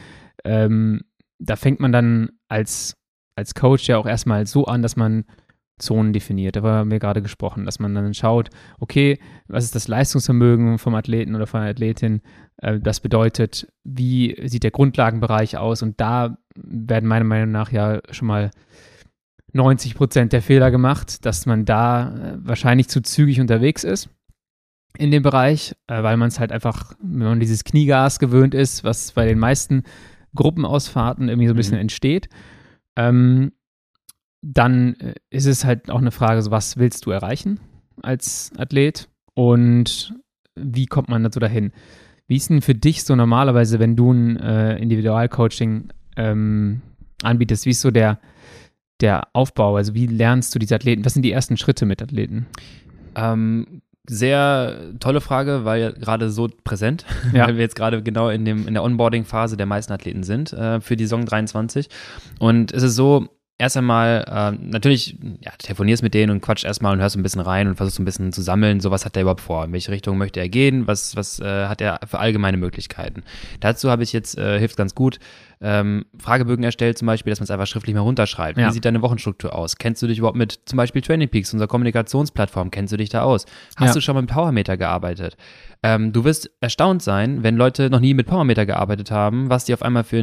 ähm, 0.44 1.02
da 1.40 1.56
fängt 1.56 1.80
man 1.80 1.92
dann 1.92 2.30
als, 2.48 2.96
als 3.36 3.54
Coach 3.54 3.88
ja 3.88 3.98
auch 3.98 4.08
erstmal 4.08 4.48
so 4.48 4.66
an, 4.66 4.82
dass 4.82 4.96
man 4.96 5.26
Zonen 5.80 6.14
definiert. 6.14 6.56
Da 6.56 6.62
haben 6.64 6.92
wir 6.92 7.00
gerade 7.00 7.22
gesprochen, 7.22 7.66
dass 7.66 7.80
man 7.80 7.94
dann 7.94 8.14
schaut, 8.14 8.50
okay, 8.80 9.20
was 9.48 9.64
ist 9.64 9.76
das 9.76 9.88
Leistungsvermögen 9.88 10.80
vom 10.80 10.96
Athleten 10.96 11.36
oder 11.36 11.48
von 11.48 11.62
der 11.62 11.70
Athletin? 11.70 12.22
Äh, 12.58 12.80
Das 12.80 13.00
bedeutet, 13.00 13.68
wie 13.84 14.36
sieht 14.48 14.64
der 14.64 14.72
Grundlagenbereich 14.72 15.58
aus? 15.58 15.82
Und 15.82 16.00
da 16.02 16.38
werden 16.56 17.08
meiner 17.08 17.26
Meinung 17.26 17.52
nach 17.52 17.72
ja 17.72 18.02
schon 18.12 18.28
mal 18.28 18.52
90 19.54 19.96
Prozent 19.96 20.34
der 20.34 20.42
Fehler 20.42 20.72
gemacht, 20.72 21.26
dass 21.26 21.46
man 21.46 21.66
da 21.66 22.16
äh, 22.16 22.38
wahrscheinlich 22.40 22.90
zu 22.90 23.02
zügig 23.02 23.40
unterwegs 23.40 23.84
ist 23.84 24.10
in 24.98 25.12
dem 25.12 25.24
Bereich, 25.24 25.76
äh, 25.88 26.02
weil 26.04 26.18
man 26.18 26.30
es 26.30 26.40
halt 26.40 26.52
einfach, 26.52 26.94
wenn 27.02 27.28
man 27.28 27.40
dieses 27.40 27.64
Kniegas 27.64 28.20
gewöhnt 28.20 28.54
ist, 28.54 28.84
was 28.84 29.12
bei 29.12 29.26
den 29.26 29.40
meisten 29.40 29.84
Gruppenausfahrten 30.36 31.30
irgendwie 31.30 31.48
so 31.48 31.54
ein 31.54 31.58
bisschen 31.58 31.76
mhm. 31.76 31.82
entsteht, 31.82 32.30
ähm, 32.96 33.52
dann 34.42 34.96
äh, 34.96 35.16
ist 35.30 35.46
es 35.46 35.66
halt 35.66 35.90
auch 35.90 36.00
eine 36.00 36.12
Frage, 36.12 36.42
so 36.42 36.52
was 36.52 36.78
willst 36.78 37.06
du 37.06 37.12
erreichen 37.12 37.60
als 38.02 38.52
Athlet 38.58 39.10
und 39.34 40.14
wie 40.56 40.86
kommt 40.86 41.10
man 41.10 41.24
dazu 41.24 41.40
dahin? 41.40 41.72
Wie 42.28 42.36
ist 42.36 42.50
denn 42.50 42.62
für 42.62 42.76
dich 42.76 43.04
so 43.04 43.16
normalerweise, 43.16 43.80
wenn 43.80 43.96
du 43.96 44.12
ein 44.12 44.38
äh, 44.38 44.78
Individualcoaching 44.78 45.90
ähm, 46.18 46.82
anbietest, 47.24 47.66
wie 47.66 47.72
ist 47.72 47.82
so 47.82 47.92
der, 47.92 48.20
der 49.00 49.28
Aufbau? 49.34 49.78
Also 49.78 49.94
wie 49.94 50.08
lernst 50.08 50.54
du 50.54 50.60
diese 50.60 50.76
Athleten? 50.76 51.06
Was 51.06 51.14
sind 51.14 51.24
die 51.24 51.32
ersten 51.32 51.58
Schritte 51.58 51.86
mit 51.86 52.02
Athleten? 52.02 52.48
Ähm, 53.16 53.82
sehr 54.10 54.94
tolle 55.00 55.22
Frage, 55.22 55.66
weil 55.66 55.94
gerade 55.94 56.30
so 56.30 56.50
präsent, 56.64 57.06
ja. 57.34 57.48
weil 57.48 57.56
wir 57.56 57.62
jetzt 57.62 57.76
gerade 57.76 58.02
genau 58.04 58.30
in, 58.30 58.46
dem, 58.46 58.68
in 58.68 58.74
der 58.74 58.84
Onboarding-Phase 58.84 59.58
der 59.58 59.66
meisten 59.66 59.94
Athleten 59.94 60.24
sind 60.24 60.54
äh, 60.54 60.82
für 60.82 60.96
die 60.96 61.06
Saison 61.06 61.26
23. 61.26 61.90
Und 62.40 62.74
es 62.74 62.84
ist 62.84 62.96
so, 62.96 63.28
erst 63.58 63.78
einmal, 63.78 64.24
äh, 64.28 64.64
natürlich, 64.64 65.18
ja, 65.42 65.52
telefonierst 65.58 66.04
mit 66.04 66.14
denen 66.14 66.32
und 66.32 66.42
quatsch 66.42 66.64
erstmal 66.64 66.94
und 66.94 67.00
hörst 67.00 67.16
ein 67.16 67.24
bisschen 67.24 67.42
rein 67.42 67.68
und 67.68 67.76
versuchst 67.76 68.00
ein 68.00 68.06
bisschen 68.06 68.32
zu 68.32 68.42
sammeln, 68.42 68.80
so 68.80 68.92
was 68.92 69.06
hat 69.06 69.16
der 69.16 69.24
überhaupt 69.24 69.42
vor, 69.42 69.66
in 69.66 69.74
welche 69.74 69.92
Richtung 69.92 70.18
möchte 70.18 70.40
er 70.40 70.50
gehen, 70.50 70.88
was, 70.88 71.16
was 71.16 71.40
äh, 71.40 71.68
hat 71.68 71.82
er 71.82 72.00
für 72.08 72.20
allgemeine 72.20 72.58
Möglichkeiten. 72.58 73.24
Dazu 73.60 73.90
habe 73.90 74.04
ich 74.04 74.14
jetzt, 74.14 74.38
äh, 74.38 74.60
hilft 74.60 74.78
ganz 74.78 74.94
gut, 74.94 75.20
ähm, 75.62 76.06
Fragebögen 76.18 76.64
erstellt, 76.64 76.98
zum 76.98 77.06
Beispiel, 77.08 77.32
dass 77.32 77.40
man 77.40 77.46
es 77.46 77.52
einfach 77.52 77.68
schriftlich 77.68 77.96
mal 77.96 78.02
runterschreibt. 78.02 78.58
Ja. 78.58 78.68
Wie 78.68 78.72
sieht 78.72 78.86
deine 78.86 79.02
Wochenstruktur 79.02 79.56
aus? 79.56 79.78
Kennst 79.78 80.02
du 80.02 80.08
dich 80.08 80.20
überhaupt 80.20 80.38
mit 80.38 80.60
zum 80.66 80.78
Beispiel 80.78 81.02
Training 81.02 81.30
Peaks, 81.30 81.52
unserer 81.54 81.68
Kommunikationsplattform, 81.68 82.72
kennst 82.72 82.94
du 82.94 82.98
dich 82.98 83.10
da 83.10 83.24
aus? 83.24 83.46
Hast 83.76 83.90
ja. 83.90 83.94
du 83.94 84.02
schon 84.02 84.16
mal 84.16 84.22
mit 84.22 84.32
Powermeter 84.32 84.78
gearbeitet? 84.78 85.38
Ähm, 85.84 86.12
du 86.12 86.24
wirst 86.24 86.50
erstaunt 86.60 87.04
sein, 87.04 87.44
wenn 87.44 87.56
Leute 87.56 87.90
noch 87.90 88.00
nie 88.00 88.14
mit 88.14 88.28
Powermeter 88.28 88.66
gearbeitet 88.66 89.12
haben, 89.12 89.50
was 89.50 89.66
die 89.66 89.74
auf 89.74 89.84
einmal 89.84 90.04
für, 90.04 90.18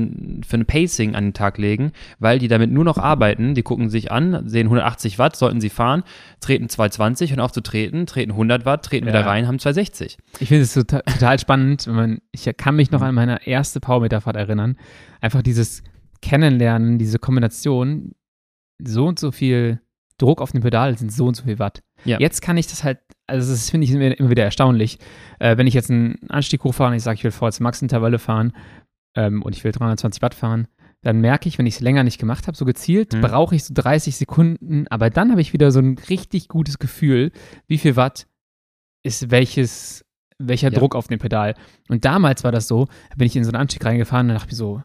für 0.46 0.56
ein 0.56 0.66
Pacing 0.66 1.14
an 1.14 1.26
den 1.26 1.32
Tag 1.32 1.58
legen, 1.58 1.92
weil 2.18 2.38
die 2.38 2.48
damit 2.48 2.70
nur 2.70 2.84
noch 2.84 2.98
arbeiten. 2.98 3.54
Die 3.54 3.62
gucken 3.62 3.88
sich 3.88 4.10
an, 4.10 4.48
sehen 4.48 4.66
180 4.66 5.18
Watt, 5.18 5.36
sollten 5.36 5.60
sie 5.60 5.70
fahren, 5.70 6.02
treten 6.40 6.68
220 6.68 7.32
und 7.32 7.40
auf 7.40 7.52
zu 7.52 7.60
treten, 7.60 8.06
treten 8.06 8.32
100 8.32 8.66
Watt, 8.66 8.84
treten 8.84 9.06
ja. 9.06 9.12
wieder 9.12 9.26
rein, 9.26 9.46
haben 9.46 9.58
260. 9.58 10.18
Ich 10.40 10.48
finde 10.48 10.64
es 10.64 10.74
total, 10.74 11.02
total 11.02 11.38
spannend, 11.38 11.86
wenn 11.86 11.94
man, 11.94 12.18
ich 12.32 12.50
kann 12.56 12.74
mich 12.74 12.90
noch 12.90 13.02
an 13.02 13.14
meine 13.14 13.46
erste 13.46 13.80
Powermeterfahrt 13.80 14.36
erinnern. 14.36 14.76
Einfach 15.24 15.40
dieses 15.40 15.82
Kennenlernen, 16.20 16.98
diese 16.98 17.18
Kombination, 17.18 18.12
so 18.78 19.06
und 19.06 19.18
so 19.18 19.32
viel 19.32 19.80
Druck 20.18 20.42
auf 20.42 20.52
dem 20.52 20.60
Pedal 20.60 20.98
sind 20.98 21.10
so 21.10 21.24
und 21.24 21.34
so 21.34 21.44
viel 21.44 21.58
Watt. 21.58 21.82
Ja. 22.04 22.18
Jetzt 22.20 22.42
kann 22.42 22.58
ich 22.58 22.66
das 22.66 22.84
halt, 22.84 22.98
also 23.26 23.50
das 23.50 23.70
finde 23.70 23.86
ich 23.86 23.90
immer 23.90 24.28
wieder 24.28 24.44
erstaunlich. 24.44 24.98
Äh, 25.38 25.56
wenn 25.56 25.66
ich 25.66 25.72
jetzt 25.72 25.90
einen 25.90 26.18
Anstieg 26.28 26.62
hochfahre 26.62 26.90
und 26.90 26.96
ich 26.96 27.02
sage, 27.02 27.16
ich 27.16 27.24
will 27.24 27.30
VZ 27.30 27.60
Max 27.60 27.80
Intervalle 27.80 28.18
fahren 28.18 28.52
ähm, 29.16 29.42
und 29.42 29.56
ich 29.56 29.64
will 29.64 29.72
320 29.72 30.20
Watt 30.20 30.34
fahren, 30.34 30.68
dann 31.00 31.22
merke 31.22 31.48
ich, 31.48 31.56
wenn 31.56 31.64
ich 31.64 31.76
es 31.76 31.80
länger 31.80 32.04
nicht 32.04 32.20
gemacht 32.20 32.46
habe, 32.46 32.58
so 32.58 32.66
gezielt, 32.66 33.14
mhm. 33.14 33.22
brauche 33.22 33.54
ich 33.54 33.64
so 33.64 33.72
30 33.72 34.14
Sekunden, 34.14 34.86
aber 34.88 35.08
dann 35.08 35.30
habe 35.30 35.40
ich 35.40 35.54
wieder 35.54 35.70
so 35.70 35.80
ein 35.80 35.96
richtig 36.10 36.48
gutes 36.48 36.78
Gefühl, 36.78 37.32
wie 37.66 37.78
viel 37.78 37.96
Watt 37.96 38.26
ist 39.02 39.30
welches, 39.30 40.04
welcher 40.36 40.70
ja. 40.70 40.78
Druck 40.78 40.94
auf 40.94 41.08
dem 41.08 41.18
Pedal. 41.18 41.54
Und 41.88 42.04
damals 42.04 42.44
war 42.44 42.52
das 42.52 42.68
so, 42.68 42.88
bin 43.16 43.26
ich 43.26 43.36
in 43.36 43.44
so 43.44 43.50
einen 43.50 43.62
Anstieg 43.62 43.82
reingefahren 43.86 44.28
und 44.28 44.34
dachte 44.34 44.48
mir 44.50 44.56
so, 44.56 44.82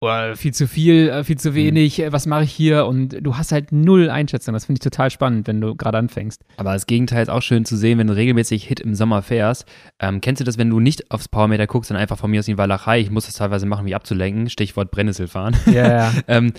oh, 0.00 0.34
viel 0.34 0.54
zu 0.54 0.66
viel, 0.66 1.08
äh, 1.08 1.24
viel 1.24 1.38
zu 1.38 1.50
mhm. 1.50 1.54
wenig, 1.54 1.98
mhm. 1.98 2.12
was 2.12 2.26
mache 2.26 2.44
ich 2.44 2.52
hier? 2.52 2.86
Und 2.86 3.16
du 3.20 3.36
hast 3.36 3.52
halt 3.52 3.72
null 3.72 4.10
Einschätzung. 4.10 4.54
Das 4.54 4.66
finde 4.66 4.78
ich 4.78 4.84
total 4.84 5.10
spannend, 5.10 5.46
wenn 5.46 5.60
du 5.60 5.74
gerade 5.74 5.98
anfängst. 5.98 6.44
Aber 6.56 6.72
das 6.72 6.86
Gegenteil 6.86 7.22
ist 7.22 7.28
auch 7.28 7.42
schön 7.42 7.64
zu 7.64 7.76
sehen, 7.76 7.98
wenn 7.98 8.06
du 8.06 8.14
regelmäßig 8.14 8.64
Hit 8.64 8.80
im 8.80 8.94
Sommer 8.94 9.22
fährst. 9.22 9.66
Ähm, 9.98 10.20
kennst 10.20 10.40
du 10.40 10.44
das, 10.44 10.58
wenn 10.58 10.70
du 10.70 10.80
nicht 10.80 11.10
aufs 11.10 11.28
Powermeter 11.28 11.66
guckst, 11.66 11.88
sondern 11.88 12.02
einfach 12.02 12.18
von 12.18 12.30
mir 12.30 12.40
aus 12.40 12.48
in 12.48 12.54
die 12.54 12.58
Walachei, 12.58 13.00
ich 13.00 13.10
muss 13.10 13.26
das 13.26 13.34
teilweise 13.34 13.66
machen, 13.66 13.86
wie 13.86 13.94
abzulenken, 13.94 14.50
Stichwort 14.50 14.90
Brennnesselfahren. 14.90 15.56
Ja, 15.66 15.88
ja. 15.88 16.12
ähm, 16.28 16.52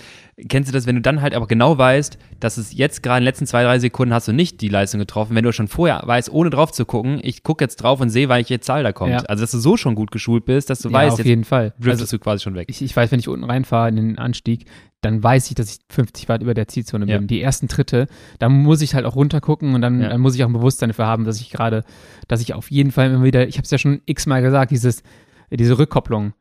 kennst 0.48 0.68
du 0.68 0.72
das, 0.72 0.86
wenn 0.86 0.96
du 0.96 1.00
dann 1.00 1.20
halt 1.20 1.34
aber 1.34 1.46
genau 1.46 1.76
weißt, 1.76 2.18
dass 2.40 2.56
es 2.56 2.72
jetzt 2.72 3.02
gerade 3.02 3.18
in 3.18 3.22
den 3.22 3.26
letzten 3.26 3.46
zwei, 3.46 3.62
drei 3.62 3.78
Sekunden 3.78 4.14
hast 4.14 4.28
du 4.28 4.32
nicht 4.32 4.60
die 4.60 4.68
Leistung 4.68 5.00
getroffen, 5.00 5.34
wenn 5.34 5.44
du 5.44 5.52
schon 5.52 5.68
vorher 5.68 6.02
weißt, 6.04 6.30
ohne 6.30 6.50
drauf 6.50 6.72
zu 6.72 6.84
gucken, 6.84 7.20
ich 7.22 7.42
gucke 7.42 7.64
jetzt 7.64 7.76
drauf 7.76 8.00
und 8.00 8.10
sehe, 8.10 8.28
welche 8.28 8.60
Zahl 8.60 8.82
da 8.82 8.92
kommt. 8.92 9.12
Ja. 9.12 9.18
Also, 9.20 9.42
dass 9.42 9.50
du 9.50 9.58
so 9.58 9.76
schon 9.76 9.94
gut 9.94 10.10
geschult 10.10 10.44
bist, 10.44 10.70
dass 10.70 10.80
du 10.80 10.88
ja, 10.88 10.94
weißt, 10.94 11.12
auf 11.14 11.18
jetzt 11.18 11.26
jeden 11.26 11.44
Fall. 11.44 11.74
driftest 11.78 12.02
also, 12.02 12.16
du 12.16 12.22
quasi 12.22 12.42
schon 12.42 12.54
weg. 12.54 12.68
Ich, 12.70 12.82
ich 12.82 12.94
weiß, 12.94 13.10
wenn 13.12 13.20
ich 13.20 13.28
unten 13.28 13.44
reinfahre 13.44 13.88
in 13.88 13.96
den 13.96 14.18
Anstieg, 14.18 14.66
dann 15.00 15.22
weiß 15.22 15.48
ich, 15.48 15.54
dass 15.54 15.70
ich 15.70 15.78
50 15.88 16.28
Watt 16.28 16.42
über 16.42 16.54
der 16.54 16.68
Zielzone 16.68 17.06
bin. 17.06 17.14
Ja. 17.14 17.20
Die 17.20 17.40
ersten 17.40 17.68
Tritte, 17.68 18.06
da 18.38 18.48
muss 18.48 18.82
ich 18.82 18.94
halt 18.94 19.06
auch 19.06 19.16
runtergucken 19.16 19.74
und 19.74 19.80
dann, 19.80 20.00
dann 20.00 20.20
muss 20.20 20.34
ich 20.34 20.44
auch 20.44 20.48
ein 20.48 20.52
Bewusstsein 20.52 20.90
dafür 20.90 21.06
haben, 21.06 21.24
dass 21.24 21.40
ich 21.40 21.50
gerade, 21.50 21.84
dass 22.28 22.40
ich 22.40 22.54
auf 22.54 22.70
jeden 22.70 22.90
Fall 22.90 23.10
immer 23.10 23.24
wieder, 23.24 23.48
ich 23.48 23.56
habe 23.56 23.64
es 23.64 23.70
ja 23.70 23.78
schon 23.78 24.02
x-mal 24.04 24.42
gesagt, 24.42 24.70
dieses, 24.70 25.02
diese 25.50 25.78
Rückkopplung, 25.78 26.34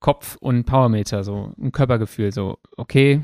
Kopf 0.00 0.36
und 0.40 0.64
Powermeter, 0.64 1.22
so 1.22 1.52
ein 1.60 1.72
Körpergefühl, 1.72 2.32
so, 2.32 2.58
okay, 2.76 3.20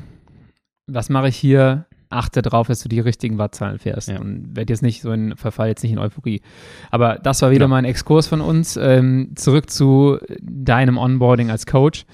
was 0.87 1.09
mache 1.09 1.29
ich 1.29 1.37
hier? 1.37 1.85
Achte 2.09 2.41
darauf, 2.41 2.67
dass 2.67 2.81
du 2.81 2.87
die 2.87 3.01
richtigen 3.01 3.37
Wattzahlen 3.37 3.79
fährst 3.79 4.07
ja. 4.07 4.19
und 4.19 4.55
werde 4.55 4.71
jetzt 4.71 4.81
nicht 4.81 5.01
so 5.01 5.11
in 5.11 5.35
Verfall, 5.35 5.67
jetzt 5.67 5.83
nicht 5.83 5.91
in 5.91 5.99
Euphorie. 5.99 6.41
Aber 6.89 7.15
das 7.15 7.41
war 7.41 7.51
wieder 7.51 7.65
ja. 7.65 7.67
mal 7.67 7.77
ein 7.77 7.85
Exkurs 7.85 8.27
von 8.27 8.39
uns. 8.39 8.77
Ähm, 8.77 9.33
zurück 9.35 9.69
zu 9.69 10.17
deinem 10.39 10.97
Onboarding 10.97 11.51
als 11.51 11.65
Coach. 11.65 12.05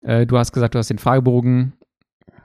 Äh, 0.00 0.24
du 0.26 0.38
hast 0.38 0.52
gesagt, 0.52 0.74
du 0.74 0.78
hast 0.78 0.88
den 0.88 0.98
Fragebogen. 0.98 1.74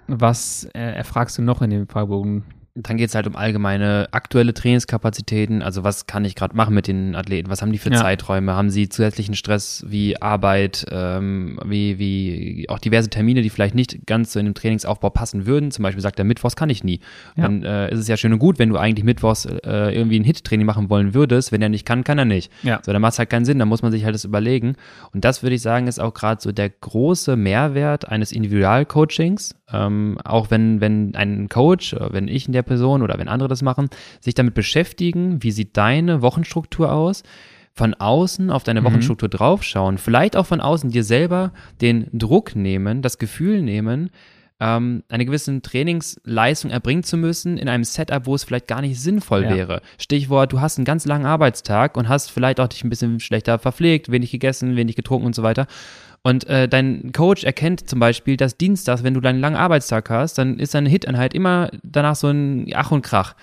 Was 0.07 0.65
äh, 0.73 0.79
erfragst 0.79 1.37
du 1.37 1.41
noch 1.41 1.61
in 1.61 1.69
dem 1.69 1.87
Fragebogen? 1.87 2.43
Dann 2.77 2.97
geht 2.97 3.07
es 3.07 3.15
halt 3.15 3.25
um 3.25 3.37
allgemeine 3.37 4.09
aktuelle 4.11 4.53
Trainingskapazitäten. 4.53 5.61
Also 5.61 5.85
was 5.85 6.07
kann 6.07 6.25
ich 6.25 6.35
gerade 6.35 6.57
machen 6.57 6.75
mit 6.75 6.87
den 6.87 7.15
Athleten? 7.15 7.49
Was 7.49 7.61
haben 7.61 7.71
die 7.71 7.77
für 7.77 7.89
ja. 7.89 8.01
Zeiträume? 8.01 8.53
Haben 8.53 8.69
sie 8.69 8.89
zusätzlichen 8.89 9.33
Stress 9.33 9.85
wie 9.87 10.21
Arbeit, 10.21 10.85
ähm, 10.91 11.57
wie, 11.63 11.99
wie 11.99 12.67
auch 12.67 12.79
diverse 12.79 13.09
Termine, 13.09 13.41
die 13.41 13.49
vielleicht 13.49 13.75
nicht 13.75 14.05
ganz 14.05 14.33
so 14.33 14.39
in 14.39 14.45
den 14.45 14.55
Trainingsaufbau 14.55 15.09
passen 15.09 15.45
würden? 15.45 15.71
Zum 15.71 15.83
Beispiel 15.83 16.01
sagt 16.01 16.19
er, 16.19 16.25
Mittwochs 16.25 16.57
kann 16.57 16.69
ich 16.69 16.83
nie. 16.83 16.99
Ja. 17.37 17.43
Dann 17.43 17.63
äh, 17.63 17.93
ist 17.93 17.99
es 17.99 18.09
ja 18.09 18.17
schön 18.17 18.33
und 18.33 18.39
gut, 18.39 18.59
wenn 18.59 18.67
du 18.67 18.77
eigentlich 18.77 19.05
Mittwochs 19.05 19.45
äh, 19.45 19.95
irgendwie 19.95 20.19
ein 20.19 20.25
Hit-Training 20.25 20.65
machen 20.65 20.89
wollen 20.89 21.13
würdest. 21.13 21.53
Wenn 21.53 21.61
er 21.61 21.69
nicht 21.69 21.85
kann, 21.85 22.03
kann 22.03 22.17
er 22.17 22.25
nicht. 22.25 22.51
Ja. 22.61 22.81
So, 22.85 22.91
dann 22.91 23.01
macht 23.01 23.13
es 23.13 23.19
halt 23.19 23.29
keinen 23.29 23.45
Sinn. 23.45 23.57
Dann 23.57 23.69
muss 23.69 23.83
man 23.83 23.93
sich 23.93 24.03
halt 24.03 24.15
das 24.15 24.25
überlegen. 24.25 24.75
Und 25.13 25.23
das 25.23 25.43
würde 25.43 25.55
ich 25.55 25.61
sagen, 25.61 25.87
ist 25.87 26.01
auch 26.01 26.13
gerade 26.13 26.41
so 26.41 26.51
der 26.51 26.71
große 26.71 27.37
Mehrwert 27.37 28.09
eines 28.09 28.33
Individualcoachings. 28.33 29.55
Ähm, 29.71 30.19
auch 30.23 30.51
wenn, 30.51 30.79
wenn 30.79 31.15
ein 31.15 31.49
Coach, 31.49 31.93
äh, 31.93 32.13
wenn 32.13 32.27
ich 32.27 32.47
in 32.47 32.53
der 32.53 32.64
Person 32.65 33.01
oder 33.01 33.17
wenn 33.17 33.27
andere 33.27 33.49
das 33.49 33.61
machen, 33.61 33.89
sich 34.19 34.33
damit 34.33 34.53
beschäftigen, 34.53 35.41
wie 35.43 35.51
sieht 35.51 35.77
deine 35.77 36.21
Wochenstruktur 36.21 36.91
aus, 36.91 37.23
von 37.73 37.93
außen 37.93 38.49
auf 38.49 38.63
deine 38.63 38.81
mhm. 38.81 38.85
Wochenstruktur 38.85 39.29
draufschauen, 39.29 39.97
vielleicht 39.97 40.35
auch 40.35 40.45
von 40.45 40.61
außen 40.61 40.91
dir 40.91 41.03
selber 41.03 41.51
den 41.81 42.07
Druck 42.13 42.55
nehmen, 42.55 43.01
das 43.01 43.17
Gefühl 43.17 43.61
nehmen, 43.61 44.09
ähm, 44.59 45.03
eine 45.09 45.25
gewisse 45.25 45.61
Trainingsleistung 45.61 46.71
erbringen 46.71 47.03
zu 47.03 47.17
müssen 47.17 47.57
in 47.57 47.67
einem 47.67 47.83
Setup, 47.83 48.25
wo 48.25 48.35
es 48.35 48.45
vielleicht 48.45 48.67
gar 48.67 48.81
nicht 48.81 48.99
sinnvoll 48.99 49.43
ja. 49.43 49.49
wäre. 49.49 49.81
Stichwort, 49.97 50.53
du 50.53 50.61
hast 50.61 50.77
einen 50.77 50.85
ganz 50.85 51.05
langen 51.05 51.25
Arbeitstag 51.25 51.97
und 51.97 52.07
hast 52.07 52.31
vielleicht 52.31 52.61
auch 52.61 52.67
dich 52.67 52.83
ein 52.83 52.89
bisschen 52.89 53.19
schlechter 53.19 53.59
verpflegt, 53.59 54.09
wenig 54.09 54.31
gegessen, 54.31 54.77
wenig 54.77 54.95
getrunken 54.95 55.25
und 55.25 55.35
so 55.35 55.43
weiter. 55.43 55.67
Und 56.25 56.47
äh, 56.47 56.67
dein 56.67 57.11
Coach 57.11 57.43
erkennt 57.43 57.87
zum 57.87 57.99
Beispiel, 57.99 58.35
dass 58.35 58.57
Dienstags, 58.57 59.03
wenn 59.03 59.13
du 59.13 59.21
deinen 59.21 59.39
langen 59.39 59.55
Arbeitstag 59.55 60.09
hast, 60.09 60.39
dann 60.39 60.57
ist 60.57 60.73
deine 60.73 60.89
Hit-Einheit 60.89 61.35
immer 61.35 61.69
danach 61.83 62.15
so 62.15 62.29
ein 62.29 62.65
Ach 62.73 62.89
und 62.89 63.03
Krach. 63.03 63.35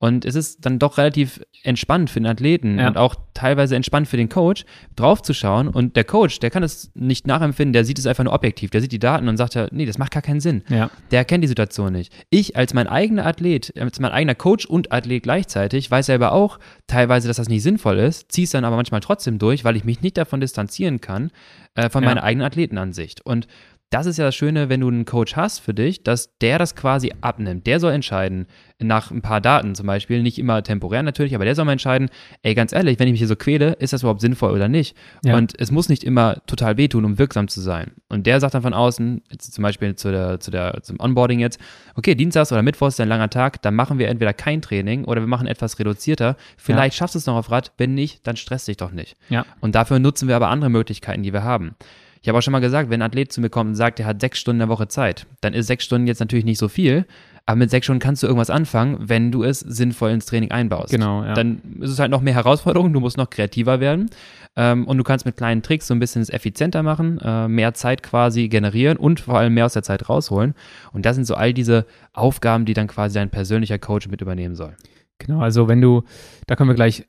Und 0.00 0.24
es 0.24 0.36
ist 0.36 0.64
dann 0.64 0.78
doch 0.78 0.96
relativ 0.96 1.40
entspannt 1.64 2.08
für 2.08 2.20
den 2.20 2.26
Athleten 2.26 2.78
ja. 2.78 2.86
und 2.86 2.96
auch 2.96 3.16
teilweise 3.34 3.74
entspannt 3.74 4.06
für 4.06 4.16
den 4.16 4.28
Coach, 4.28 4.64
draufzuschauen. 4.94 5.66
Und 5.66 5.96
der 5.96 6.04
Coach, 6.04 6.38
der 6.38 6.50
kann 6.50 6.62
es 6.62 6.92
nicht 6.94 7.26
nachempfinden, 7.26 7.72
der 7.72 7.84
sieht 7.84 7.98
es 7.98 8.06
einfach 8.06 8.22
nur 8.22 8.32
objektiv. 8.32 8.70
Der 8.70 8.80
sieht 8.80 8.92
die 8.92 9.00
Daten 9.00 9.28
und 9.28 9.36
sagt 9.36 9.56
ja, 9.56 9.66
nee, 9.72 9.86
das 9.86 9.98
macht 9.98 10.12
gar 10.12 10.22
keinen 10.22 10.38
Sinn. 10.38 10.62
Ja. 10.68 10.90
Der 11.10 11.18
erkennt 11.18 11.42
die 11.42 11.48
Situation 11.48 11.92
nicht. 11.92 12.12
Ich 12.30 12.56
als 12.56 12.74
mein 12.74 12.86
eigener 12.86 13.26
Athlet, 13.26 13.72
als 13.76 13.98
mein 13.98 14.12
eigener 14.12 14.36
Coach 14.36 14.66
und 14.66 14.92
Athlet 14.92 15.24
gleichzeitig, 15.24 15.90
weiß 15.90 16.06
selber 16.06 16.32
auch 16.32 16.60
teilweise, 16.86 17.26
dass 17.26 17.38
das 17.38 17.48
nicht 17.48 17.64
sinnvoll 17.64 17.98
ist, 17.98 18.30
ziehe 18.30 18.44
es 18.44 18.50
dann 18.52 18.64
aber 18.64 18.76
manchmal 18.76 19.00
trotzdem 19.00 19.40
durch, 19.40 19.64
weil 19.64 19.76
ich 19.76 19.84
mich 19.84 20.00
nicht 20.00 20.16
davon 20.16 20.40
distanzieren 20.40 21.00
kann, 21.00 21.32
äh, 21.74 21.90
von 21.90 22.04
ja. 22.04 22.10
meiner 22.10 22.22
eigenen 22.22 22.46
Athletenansicht. 22.46 23.26
Und 23.26 23.48
das 23.90 24.04
ist 24.04 24.18
ja 24.18 24.26
das 24.26 24.34
Schöne, 24.34 24.68
wenn 24.68 24.80
du 24.80 24.88
einen 24.88 25.06
Coach 25.06 25.34
hast 25.34 25.60
für 25.60 25.72
dich, 25.72 26.02
dass 26.02 26.36
der 26.38 26.58
das 26.58 26.76
quasi 26.76 27.12
abnimmt. 27.22 27.66
Der 27.66 27.80
soll 27.80 27.92
entscheiden, 27.92 28.46
nach 28.78 29.10
ein 29.10 29.22
paar 29.22 29.40
Daten 29.40 29.74
zum 29.74 29.86
Beispiel, 29.86 30.22
nicht 30.22 30.38
immer 30.38 30.62
temporär 30.62 31.02
natürlich, 31.02 31.34
aber 31.34 31.44
der 31.44 31.54
soll 31.54 31.64
mal 31.64 31.72
entscheiden, 31.72 32.10
ey, 32.42 32.54
ganz 32.54 32.72
ehrlich, 32.72 32.98
wenn 32.98 33.08
ich 33.08 33.12
mich 33.12 33.20
hier 33.20 33.28
so 33.28 33.34
quäle, 33.34 33.72
ist 33.72 33.94
das 33.94 34.02
überhaupt 34.02 34.20
sinnvoll 34.20 34.52
oder 34.52 34.68
nicht? 34.68 34.94
Ja. 35.24 35.36
Und 35.36 35.58
es 35.58 35.70
muss 35.70 35.88
nicht 35.88 36.04
immer 36.04 36.36
total 36.46 36.76
wehtun, 36.76 37.04
um 37.04 37.18
wirksam 37.18 37.48
zu 37.48 37.60
sein. 37.60 37.92
Und 38.08 38.26
der 38.26 38.40
sagt 38.40 38.54
dann 38.54 38.62
von 38.62 38.74
außen, 38.74 39.22
zum 39.38 39.62
Beispiel 39.62 39.96
zu 39.96 40.12
der, 40.12 40.38
zu 40.38 40.50
der, 40.50 40.82
zum 40.82 41.00
Onboarding 41.00 41.40
jetzt, 41.40 41.58
okay, 41.94 42.14
Dienstags 42.14 42.52
oder 42.52 42.62
Mittwochs 42.62 42.94
ist 42.94 43.00
ein 43.00 43.08
langer 43.08 43.30
Tag, 43.30 43.62
dann 43.62 43.74
machen 43.74 43.98
wir 43.98 44.08
entweder 44.08 44.34
kein 44.34 44.60
Training 44.60 45.06
oder 45.06 45.22
wir 45.22 45.28
machen 45.28 45.46
etwas 45.46 45.78
reduzierter. 45.78 46.36
Vielleicht 46.58 46.94
ja. 46.94 46.98
schaffst 46.98 47.14
du 47.14 47.18
es 47.18 47.26
noch 47.26 47.36
auf 47.36 47.50
Rad, 47.50 47.72
wenn 47.78 47.94
nicht, 47.94 48.26
dann 48.26 48.36
stress 48.36 48.66
dich 48.66 48.76
doch 48.76 48.92
nicht. 48.92 49.16
Ja. 49.30 49.46
Und 49.60 49.74
dafür 49.74 49.98
nutzen 49.98 50.28
wir 50.28 50.36
aber 50.36 50.48
andere 50.48 50.70
Möglichkeiten, 50.70 51.22
die 51.22 51.32
wir 51.32 51.42
haben. 51.42 51.74
Ich 52.20 52.28
habe 52.28 52.38
auch 52.38 52.42
schon 52.42 52.52
mal 52.52 52.60
gesagt, 52.60 52.90
wenn 52.90 53.02
ein 53.02 53.06
Athlet 53.06 53.32
zu 53.32 53.40
mir 53.40 53.50
kommt 53.50 53.68
und 53.68 53.74
sagt, 53.74 54.00
er 54.00 54.06
hat 54.06 54.20
sechs 54.20 54.38
Stunden 54.38 54.60
in 54.60 54.68
der 54.68 54.76
Woche 54.76 54.88
Zeit, 54.88 55.26
dann 55.40 55.54
ist 55.54 55.66
sechs 55.66 55.84
Stunden 55.84 56.06
jetzt 56.06 56.20
natürlich 56.20 56.44
nicht 56.44 56.58
so 56.58 56.68
viel, 56.68 57.06
aber 57.46 57.56
mit 57.56 57.70
sechs 57.70 57.86
Stunden 57.86 58.00
kannst 58.00 58.22
du 58.22 58.26
irgendwas 58.26 58.50
anfangen, 58.50 58.98
wenn 59.00 59.32
du 59.32 59.42
es 59.42 59.60
sinnvoll 59.60 60.10
ins 60.10 60.26
Training 60.26 60.50
einbaust. 60.50 60.90
Genau, 60.90 61.24
ja. 61.24 61.32
Dann 61.32 61.62
ist 61.80 61.90
es 61.90 61.98
halt 61.98 62.10
noch 62.10 62.20
mehr 62.20 62.34
Herausforderung, 62.34 62.92
du 62.92 63.00
musst 63.00 63.16
noch 63.16 63.30
kreativer 63.30 63.80
werden 63.80 64.10
ähm, 64.54 64.86
und 64.86 64.98
du 64.98 65.04
kannst 65.04 65.24
mit 65.24 65.36
kleinen 65.36 65.62
Tricks 65.62 65.86
so 65.86 65.94
ein 65.94 65.98
bisschen 65.98 66.20
es 66.20 66.28
effizienter 66.28 66.82
machen, 66.82 67.18
äh, 67.22 67.48
mehr 67.48 67.72
Zeit 67.72 68.02
quasi 68.02 68.48
generieren 68.48 68.98
und 68.98 69.20
vor 69.20 69.38
allem 69.38 69.54
mehr 69.54 69.64
aus 69.64 69.72
der 69.72 69.82
Zeit 69.82 70.08
rausholen. 70.10 70.54
Und 70.92 71.06
das 71.06 71.14
sind 71.14 71.24
so 71.24 71.36
all 71.36 71.54
diese 71.54 71.86
Aufgaben, 72.12 72.66
die 72.66 72.74
dann 72.74 72.86
quasi 72.86 73.14
dein 73.14 73.30
persönlicher 73.30 73.78
Coach 73.78 74.08
mit 74.08 74.20
übernehmen 74.20 74.54
soll. 74.54 74.76
Genau, 75.18 75.40
also 75.40 75.68
wenn 75.68 75.80
du, 75.80 76.02
da 76.46 76.54
kommen 76.54 76.68
wir 76.68 76.74
gleich 76.74 77.06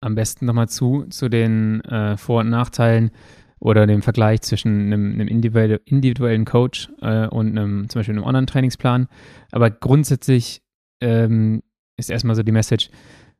am 0.00 0.14
besten 0.14 0.46
nochmal 0.46 0.68
zu, 0.68 1.06
zu 1.10 1.28
den 1.28 1.80
äh, 1.82 2.16
Vor- 2.16 2.40
und 2.40 2.50
Nachteilen 2.50 3.10
oder 3.62 3.86
dem 3.86 4.02
Vergleich 4.02 4.40
zwischen 4.42 4.86
einem, 4.86 5.12
einem 5.12 5.28
individuelle, 5.28 5.80
individuellen 5.84 6.44
Coach 6.44 6.90
äh, 7.00 7.28
und 7.28 7.56
einem, 7.56 7.88
zum 7.88 8.00
Beispiel 8.00 8.16
einem 8.16 8.24
Online-Trainingsplan. 8.24 9.06
Aber 9.52 9.70
grundsätzlich 9.70 10.62
ähm, 11.00 11.62
ist 11.96 12.10
erstmal 12.10 12.34
so 12.34 12.42
die 12.42 12.50
Message, 12.50 12.90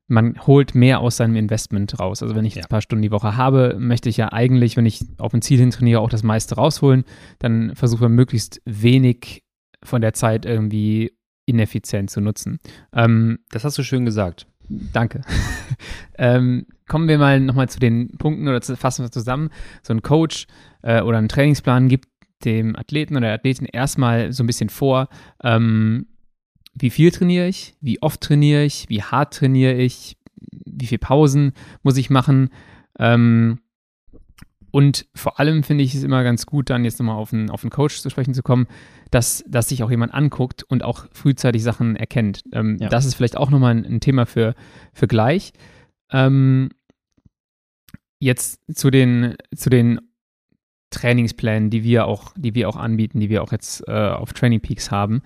man 0.07 0.39
holt 0.47 0.77
mehr 0.77 1.01
aus 1.01 1.17
seinem 1.17 1.35
Investment 1.35 1.99
raus. 1.99 2.23
Also 2.23 2.37
wenn 2.37 2.45
ich 2.45 2.55
jetzt 2.55 2.67
ein 2.67 2.71
paar 2.71 2.83
Stunden 2.83 3.03
die 3.03 3.11
Woche 3.11 3.37
habe, 3.37 3.77
möchte 3.81 4.09
ich 4.09 4.17
ja 4.17 4.33
eigentlich, 4.33 4.77
wenn 4.77 4.87
ich 4.87 5.01
auf 5.19 5.35
ein 5.35 5.43
Ziel 5.43 5.59
hin 5.59 5.71
trainiere, 5.71 6.01
auch 6.01 6.11
das 6.11 6.23
meiste 6.23 6.55
rausholen. 6.55 7.03
Dann 7.41 7.75
versuche 7.75 8.05
man 8.05 8.13
möglichst 8.13 8.63
wenig 8.65 9.43
von 9.83 10.03
der 10.03 10.13
Zeit 10.13 10.47
irgendwie 10.47 11.17
ineffizient 11.47 12.11
zu 12.11 12.21
nutzen. 12.21 12.61
Ähm, 12.93 13.41
das 13.51 13.65
hast 13.65 13.77
du 13.77 13.83
schön 13.83 14.05
gesagt. 14.05 14.47
Danke. 14.93 15.23
ähm, 16.19 16.67
kommen 16.89 17.09
wir 17.09 17.19
mal 17.19 17.41
nochmal 17.41 17.69
zu 17.69 17.79
den 17.79 18.17
Punkten 18.17 18.49
oder 18.49 18.61
fassen 18.61 19.05
wir 19.05 19.11
zusammen. 19.11 19.51
So 19.83 19.93
ein 19.93 20.03
Coach 20.03 20.47
äh, 20.83 21.03
oder 21.03 21.19
ein 21.19 21.29
Trainingsplan 21.29 21.89
gibt 21.89 22.09
dem 22.45 22.75
Athleten 22.77 23.17
oder 23.17 23.27
der 23.27 23.35
Athletin 23.35 23.67
erstmal 23.67 24.33
so 24.33 24.43
ein 24.43 24.47
bisschen 24.47 24.69
vor, 24.69 25.09
ähm, 25.45 26.07
wie 26.75 26.91
viel 26.91 27.11
trainiere 27.11 27.49
ich, 27.49 27.75
wie 27.81 28.01
oft 28.03 28.21
trainiere 28.21 28.65
ich, 28.65 28.89
wie 28.89 29.03
hart 29.03 29.35
trainiere 29.35 29.75
ich, 29.75 30.17
wie 30.65 30.87
viele 30.87 30.99
Pausen 30.99 31.53
muss 31.83 31.99
ich 31.99 32.11
machen. 32.11 32.49
Ähm, 32.99 33.61
und 34.73 35.07
vor 35.15 35.39
allem 35.39 35.63
finde 35.63 35.85
ich 35.85 35.95
es 35.95 36.03
immer 36.03 36.25
ganz 36.25 36.47
gut, 36.47 36.71
dann 36.71 36.85
jetzt 36.85 36.99
nochmal 36.99 37.17
auf 37.17 37.33
einen, 37.33 37.51
auf 37.51 37.63
einen 37.63 37.71
Coach 37.71 38.01
zu 38.01 38.09
sprechen 38.09 38.33
zu 38.33 38.43
kommen, 38.43 38.67
dass, 39.11 39.45
dass 39.47 39.69
sich 39.69 39.83
auch 39.83 39.91
jemand 39.91 40.15
anguckt 40.15 40.63
und 40.63 40.83
auch 40.83 41.07
frühzeitig 41.13 41.63
Sachen 41.63 41.95
erkennt. 41.95 42.43
Ähm, 42.53 42.79
ja. 42.81 42.89
Das 42.89 43.05
ist 43.05 43.15
vielleicht 43.15 43.37
auch 43.37 43.51
nochmal 43.51 43.77
ein, 43.77 43.85
ein 43.85 44.01
Thema 44.01 44.25
für, 44.25 44.55
für 44.95 45.07
gleich. 45.07 45.53
Ähm, 46.11 46.71
jetzt 48.19 48.61
zu 48.75 48.91
den, 48.91 49.35
zu 49.55 49.69
den 49.69 50.01
Trainingsplänen, 50.89 51.69
die 51.69 51.85
wir 51.85 52.07
auch, 52.07 52.33
die 52.37 52.55
wir 52.55 52.69
auch 52.69 52.77
anbieten, 52.77 53.21
die 53.21 53.29
wir 53.29 53.43
auch 53.43 53.53
jetzt 53.53 53.87
äh, 53.89 53.93
auf 53.93 54.33
Training 54.33 54.61
Peaks 54.61 54.91
haben. 54.91 55.23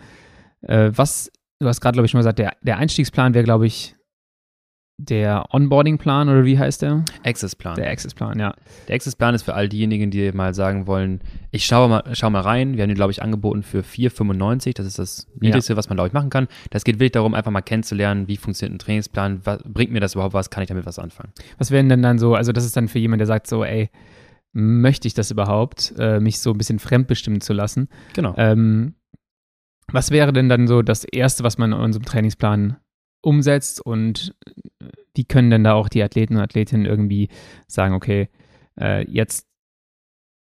Äh, 0.62 0.90
was, 0.92 1.30
du 1.60 1.68
hast 1.68 1.80
gerade, 1.80 1.94
glaube 1.94 2.06
ich, 2.06 2.10
schon 2.10 2.18
mal 2.18 2.22
gesagt, 2.22 2.40
der, 2.40 2.56
der 2.62 2.78
Einstiegsplan 2.78 3.32
wäre, 3.34 3.44
glaube 3.44 3.66
ich, 3.66 3.95
der 4.98 5.44
Onboarding-Plan 5.52 6.28
oder 6.28 6.44
wie 6.44 6.58
heißt 6.58 6.80
der? 6.80 7.04
Access-Plan. 7.22 7.76
Der 7.76 7.90
Access-Plan, 7.90 8.38
ja. 8.38 8.54
Der 8.88 8.94
Access-Plan 8.94 9.34
ist 9.34 9.42
für 9.42 9.54
all 9.54 9.68
diejenigen, 9.68 10.10
die 10.10 10.32
mal 10.32 10.54
sagen 10.54 10.86
wollen, 10.86 11.20
ich 11.50 11.66
schaue 11.66 11.88
mal, 11.88 12.04
schau 12.14 12.30
mal 12.30 12.40
rein. 12.40 12.76
Wir 12.76 12.82
haben 12.82 12.88
den, 12.88 12.94
glaube 12.96 13.12
ich, 13.12 13.22
angeboten 13.22 13.62
für 13.62 13.80
4,95. 13.80 14.74
Das 14.74 14.86
ist 14.86 14.98
das 14.98 15.26
Niedrigste, 15.38 15.74
ja. 15.74 15.76
was 15.76 15.90
man, 15.90 15.96
glaube 15.96 16.08
ich, 16.08 16.14
machen 16.14 16.30
kann. 16.30 16.48
Das 16.70 16.84
geht 16.84 16.96
wirklich 16.96 17.12
darum, 17.12 17.34
einfach 17.34 17.50
mal 17.50 17.60
kennenzulernen, 17.60 18.26
wie 18.26 18.38
funktioniert 18.38 18.74
ein 18.74 18.78
Trainingsplan, 18.78 19.40
was, 19.44 19.62
bringt 19.64 19.92
mir 19.92 20.00
das 20.00 20.14
überhaupt 20.14 20.34
was, 20.34 20.48
kann 20.48 20.62
ich 20.62 20.68
damit 20.68 20.86
was 20.86 20.98
anfangen. 20.98 21.32
Was 21.58 21.70
wären 21.70 21.88
denn 21.90 22.02
dann 22.02 22.18
so, 22.18 22.34
also 22.34 22.52
das 22.52 22.64
ist 22.64 22.76
dann 22.76 22.88
für 22.88 22.98
jemanden, 22.98 23.20
der 23.20 23.26
sagt 23.26 23.48
so, 23.48 23.64
ey, 23.64 23.90
möchte 24.54 25.06
ich 25.06 25.12
das 25.12 25.30
überhaupt, 25.30 25.92
äh, 25.98 26.20
mich 26.20 26.40
so 26.40 26.52
ein 26.52 26.58
bisschen 26.58 26.78
fremdbestimmen 26.78 27.42
zu 27.42 27.52
lassen? 27.52 27.88
Genau. 28.14 28.34
Ähm, 28.38 28.94
was 29.92 30.10
wäre 30.10 30.32
denn 30.32 30.48
dann 30.48 30.66
so 30.66 30.80
das 30.80 31.04
Erste, 31.04 31.44
was 31.44 31.58
man 31.58 31.72
in 31.72 31.78
unserem 31.78 32.06
Trainingsplan 32.06 32.76
umsetzt 33.26 33.84
und 33.84 34.32
wie 35.16 35.24
können 35.24 35.50
denn 35.50 35.64
da 35.64 35.74
auch 35.74 35.88
die 35.88 36.02
Athleten 36.02 36.36
und 36.36 36.42
Athletinnen 36.42 36.86
irgendwie 36.86 37.28
sagen, 37.66 37.94
okay, 37.94 38.28
äh, 38.80 39.08
jetzt, 39.10 39.46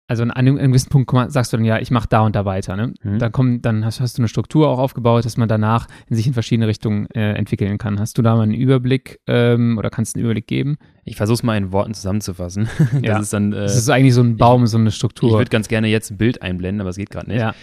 also 0.08 0.24
an 0.24 0.32
einem, 0.32 0.58
einem, 0.58 0.72
gewissen 0.72 0.90
Punkt 0.90 1.12
sagst 1.32 1.52
du 1.52 1.58
dann, 1.58 1.66
ja, 1.66 1.80
ich 1.80 1.92
mache 1.92 2.08
da 2.10 2.22
und 2.22 2.36
da 2.36 2.46
weiter. 2.46 2.76
Ne? 2.76 2.94
Mhm. 3.04 3.20
Dann, 3.20 3.32
kommt, 3.32 3.66
dann 3.66 3.86
hast, 3.86 4.00
hast, 4.00 4.18
du 4.18 4.22
eine 4.22 4.28
Struktur 4.28 4.70
auch 4.70 4.80
aufgebaut, 4.80 5.26
dass 5.26 5.38
man 5.38 5.50
danach 5.50 5.88
in 6.08 6.16
sich 6.16 6.26
in 6.26 6.34
verschiedene 6.34 6.68
Richtungen 6.68 7.08
äh, 7.12 7.34
entwickeln 7.34 7.78
kann. 7.78 8.00
Hast 8.00 8.18
du 8.18 8.22
da 8.22 8.36
mal 8.36 8.44
einen 8.44 8.54
Überblick 8.54 9.20
ähm, 9.28 9.78
oder 9.78 9.90
kannst 9.90 10.16
du 10.16 10.20
einen 10.20 10.26
Überblick 10.26 10.48
geben? 10.48 10.78
Ich 11.04 11.16
versuche 11.16 11.36
es 11.36 11.44
mal 11.44 11.58
in 11.58 11.72
Worten 11.72 11.94
zusammenzufassen. 11.94 12.70
das 12.94 13.02
ja. 13.02 13.20
ist 13.20 13.34
dann. 13.34 13.54
Äh, 13.54 13.62
das 13.62 13.76
ist 13.76 13.90
eigentlich 13.90 14.14
so 14.14 14.22
ein 14.22 14.38
Baum, 14.38 14.64
ich, 14.64 14.70
so 14.70 14.78
eine 14.78 14.92
Struktur. 14.92 15.32
Ich 15.32 15.38
würde 15.38 15.50
ganz 15.50 15.68
gerne 15.68 15.88
jetzt 15.88 16.12
ein 16.12 16.18
Bild 16.18 16.42
einblenden, 16.42 16.82
aber 16.82 16.90
es 16.92 16.98
geht 16.98 17.10
gerade 17.10 17.30
nicht. 17.30 17.40
Ja. 17.40 17.54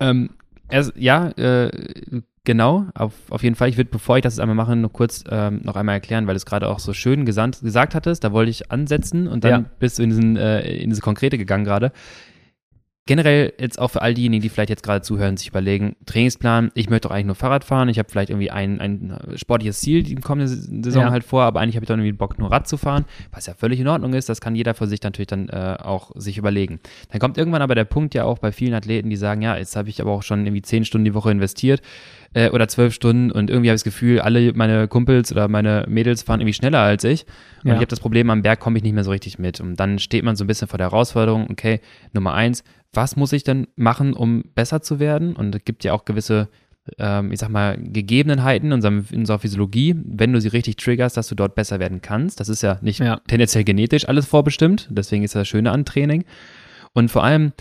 Ähm, 0.00 0.30
erst, 0.68 0.92
ja, 0.96 1.28
äh, 1.28 1.70
genau, 2.44 2.86
auf, 2.94 3.12
auf 3.30 3.42
jeden 3.42 3.56
Fall. 3.56 3.68
Ich 3.68 3.76
würde, 3.76 3.90
bevor 3.90 4.16
ich 4.16 4.22
das 4.22 4.38
einmal 4.38 4.54
mache, 4.54 4.76
nur 4.76 4.92
kurz 4.92 5.24
ähm, 5.28 5.60
noch 5.62 5.76
einmal 5.76 5.96
erklären, 5.96 6.26
weil 6.26 6.34
du 6.34 6.38
es 6.38 6.46
gerade 6.46 6.68
auch 6.68 6.78
so 6.78 6.92
schön 6.92 7.24
gesandt, 7.24 7.60
gesagt 7.60 7.94
hattest. 7.94 8.24
Da 8.24 8.32
wollte 8.32 8.50
ich 8.50 8.70
ansetzen 8.70 9.26
und 9.26 9.44
dann 9.44 9.62
ja. 9.62 9.70
bist 9.78 9.98
du 9.98 10.02
in, 10.02 10.10
diesen, 10.10 10.36
äh, 10.36 10.62
in 10.76 10.90
diese 10.90 11.02
Konkrete 11.02 11.38
gegangen 11.38 11.64
gerade 11.64 11.92
generell 13.06 13.52
jetzt 13.58 13.78
auch 13.78 13.90
für 13.90 14.02
all 14.02 14.14
diejenigen, 14.14 14.42
die 14.42 14.48
vielleicht 14.48 14.70
jetzt 14.70 14.82
gerade 14.82 15.02
zuhören, 15.02 15.36
sich 15.36 15.48
überlegen, 15.48 15.96
Trainingsplan, 16.06 16.70
ich 16.74 16.88
möchte 16.88 17.08
doch 17.08 17.14
eigentlich 17.14 17.26
nur 17.26 17.34
Fahrrad 17.34 17.64
fahren, 17.64 17.88
ich 17.88 17.98
habe 17.98 18.08
vielleicht 18.10 18.30
irgendwie 18.30 18.50
ein, 18.50 18.80
ein 18.80 19.18
sportliches 19.36 19.80
Ziel 19.80 20.02
die 20.02 20.14
kommende 20.14 20.48
Saison 20.48 21.04
ja. 21.04 21.10
halt 21.10 21.24
vor, 21.24 21.42
aber 21.42 21.60
eigentlich 21.60 21.76
habe 21.76 21.84
ich 21.84 21.88
doch 21.88 21.94
irgendwie 21.94 22.12
Bock, 22.12 22.38
nur 22.38 22.50
Rad 22.50 22.66
zu 22.66 22.76
fahren, 22.76 23.04
was 23.30 23.46
ja 23.46 23.54
völlig 23.54 23.80
in 23.80 23.88
Ordnung 23.88 24.14
ist, 24.14 24.28
das 24.28 24.40
kann 24.40 24.54
jeder 24.54 24.74
für 24.74 24.86
sich 24.86 25.02
natürlich 25.02 25.26
dann 25.26 25.48
äh, 25.50 25.76
auch 25.82 26.12
sich 26.14 26.38
überlegen. 26.38 26.80
Dann 27.10 27.20
kommt 27.20 27.36
irgendwann 27.36 27.62
aber 27.62 27.74
der 27.74 27.84
Punkt 27.84 28.14
ja 28.14 28.24
auch 28.24 28.38
bei 28.38 28.52
vielen 28.52 28.74
Athleten, 28.74 29.10
die 29.10 29.16
sagen, 29.16 29.42
ja, 29.42 29.56
jetzt 29.56 29.76
habe 29.76 29.90
ich 29.90 30.00
aber 30.00 30.12
auch 30.12 30.22
schon 30.22 30.46
irgendwie 30.46 30.62
zehn 30.62 30.84
Stunden 30.84 31.04
die 31.04 31.14
Woche 31.14 31.30
investiert 31.30 31.82
äh, 32.34 32.50
oder 32.50 32.68
zwölf 32.68 32.92
Stunden 32.94 33.30
und 33.30 33.50
irgendwie 33.50 33.70
habe 33.70 33.76
ich 33.76 33.82
das 33.82 33.84
Gefühl, 33.84 34.20
alle 34.20 34.52
meine 34.54 34.86
Kumpels 34.88 35.32
oder 35.32 35.48
meine 35.48 35.86
Mädels 35.88 36.22
fahren 36.22 36.40
irgendwie 36.40 36.54
schneller 36.54 36.80
als 36.80 37.04
ich 37.04 37.24
und 37.62 37.68
ja. 37.68 37.74
ich 37.74 37.78
habe 37.78 37.86
das 37.86 38.00
Problem, 38.00 38.28
am 38.30 38.42
Berg 38.42 38.60
komme 38.60 38.76
ich 38.76 38.84
nicht 38.84 38.94
mehr 38.94 39.04
so 39.04 39.10
richtig 39.10 39.38
mit 39.38 39.60
und 39.60 39.76
dann 39.76 39.98
steht 39.98 40.24
man 40.24 40.36
so 40.36 40.44
ein 40.44 40.46
bisschen 40.46 40.68
vor 40.68 40.78
der 40.78 40.90
Herausforderung, 40.90 41.48
okay, 41.50 41.80
Nummer 42.12 42.34
eins, 42.34 42.62
was 42.94 43.16
muss 43.16 43.32
ich 43.32 43.44
denn 43.44 43.66
machen, 43.76 44.14
um 44.14 44.44
besser 44.54 44.82
zu 44.82 44.98
werden? 44.98 45.34
Und 45.36 45.54
es 45.54 45.64
gibt 45.64 45.84
ja 45.84 45.92
auch 45.92 46.04
gewisse, 46.04 46.48
ähm, 46.98 47.32
ich 47.32 47.40
sag 47.40 47.48
mal, 47.50 47.76
Gegebenheiten 47.78 48.68
in, 48.68 48.72
unserem, 48.72 49.06
in 49.10 49.20
unserer 49.20 49.38
Physiologie, 49.38 49.96
wenn 50.04 50.32
du 50.32 50.40
sie 50.40 50.48
richtig 50.48 50.76
triggerst, 50.76 51.16
dass 51.16 51.28
du 51.28 51.34
dort 51.34 51.54
besser 51.54 51.80
werden 51.80 52.00
kannst. 52.00 52.40
Das 52.40 52.48
ist 52.48 52.62
ja 52.62 52.78
nicht 52.82 53.00
ja. 53.00 53.20
tendenziell 53.26 53.64
genetisch 53.64 54.08
alles 54.08 54.26
vorbestimmt, 54.26 54.88
deswegen 54.90 55.24
ist 55.24 55.34
das 55.34 55.48
Schöne 55.48 55.72
an 55.72 55.84
Training. 55.84 56.24
Und 56.92 57.10
vor 57.10 57.24
allem 57.24 57.52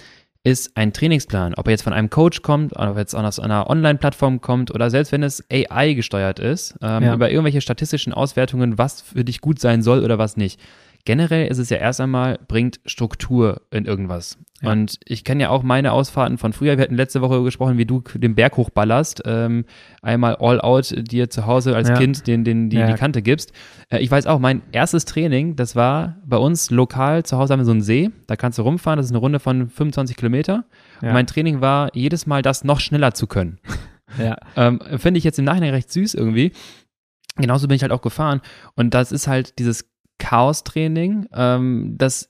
ist 0.44 0.76
ein 0.76 0.92
Trainingsplan, 0.92 1.54
ob 1.56 1.68
er 1.68 1.72
jetzt 1.72 1.84
von 1.84 1.94
einem 1.94 2.10
Coach 2.10 2.42
kommt, 2.42 2.76
ob 2.76 2.96
er 2.96 2.98
jetzt 2.98 3.16
aus 3.16 3.40
einer 3.40 3.70
Online-Plattform 3.70 4.42
kommt 4.42 4.72
oder 4.72 4.90
selbst 4.90 5.12
wenn 5.12 5.24
es 5.24 5.44
AI 5.50 5.94
gesteuert 5.94 6.40
ist, 6.40 6.76
ähm, 6.82 7.04
ja. 7.04 7.14
über 7.14 7.30
irgendwelche 7.32 7.62
statistischen 7.62 8.14
Auswertungen, 8.14 8.78
was 8.78 9.02
für 9.02 9.24
dich 9.24 9.40
gut 9.40 9.60
sein 9.60 9.82
soll 9.82 10.04
oder 10.04 10.18
was 10.18 10.36
nicht 10.36 10.60
generell 11.06 11.48
ist 11.48 11.58
es 11.58 11.70
ja 11.70 11.78
erst 11.78 12.02
einmal, 12.02 12.40
bringt 12.48 12.80
Struktur 12.86 13.62
in 13.72 13.86
irgendwas. 13.86 14.38
Ja. 14.64 14.72
Und 14.72 14.98
ich 15.06 15.24
kenne 15.26 15.44
ja 15.44 15.50
auch 15.50 15.62
meine 15.62 15.92
Ausfahrten 15.92 16.38
von 16.38 16.54
früher. 16.54 16.78
Wir 16.78 16.84
hatten 16.84 16.96
letzte 16.96 17.22
Woche 17.22 17.44
gesprochen, 17.44 17.78
wie 17.78 17.86
du 17.86 18.02
den 18.16 18.34
Berg 18.34 18.56
hochballerst. 18.56 19.24
Ähm, 19.26 19.66
einmal 20.02 20.38
all 20.38 20.62
out 20.62 20.94
dir 20.98 21.30
zu 21.30 21.46
Hause 21.46 21.76
als 21.76 21.90
ja. 21.90 21.96
Kind 21.96 22.28
den, 22.28 22.46
den, 22.46 22.70
die, 22.70 22.78
ja. 22.78 22.88
die 22.88 22.94
Kante 22.94 23.22
gibst. 23.22 23.52
Äh, 23.90 24.00
ich 24.00 24.10
weiß 24.10 24.26
auch, 24.26 24.40
mein 24.40 24.62
erstes 24.72 25.04
Training, 25.04 25.58
das 25.58 25.76
war 25.76 26.18
bei 26.26 26.38
uns 26.38 26.72
lokal. 26.72 27.24
Zu 27.24 27.38
Hause 27.38 27.54
haben 27.54 27.60
wir 27.60 27.66
so 27.66 27.72
einen 27.72 27.82
See. 27.82 28.10
Da 28.28 28.38
kannst 28.38 28.58
du 28.58 28.62
rumfahren. 28.62 28.98
Das 28.98 29.08
ist 29.08 29.12
eine 29.12 29.20
Runde 29.20 29.40
von 29.40 29.70
25 29.70 30.16
Kilometer. 30.16 30.64
Und 31.02 31.12
mein 31.12 31.28
Training 31.28 31.60
war, 31.60 31.94
jedes 31.94 32.26
Mal 32.26 32.42
das 32.42 32.64
noch 32.64 32.80
schneller 32.80 33.14
zu 33.14 33.28
können. 33.28 33.60
Ja. 34.20 34.38
ähm, 34.56 34.80
Finde 34.98 35.18
ich 35.18 35.24
jetzt 35.24 35.40
im 35.40 35.46
Nachhinein 35.46 35.74
recht 35.74 35.92
süß 35.92 36.14
irgendwie. 36.14 36.52
Genauso 37.38 37.68
bin 37.68 37.76
ich 37.76 37.82
halt 37.82 37.92
auch 37.92 38.04
gefahren. 38.04 38.42
Und 38.76 38.94
das 38.94 39.12
ist 39.12 39.28
halt 39.28 39.58
dieses 39.58 39.90
Chaos-Training, 40.20 41.30
ähm, 41.34 41.96
das 41.98 42.30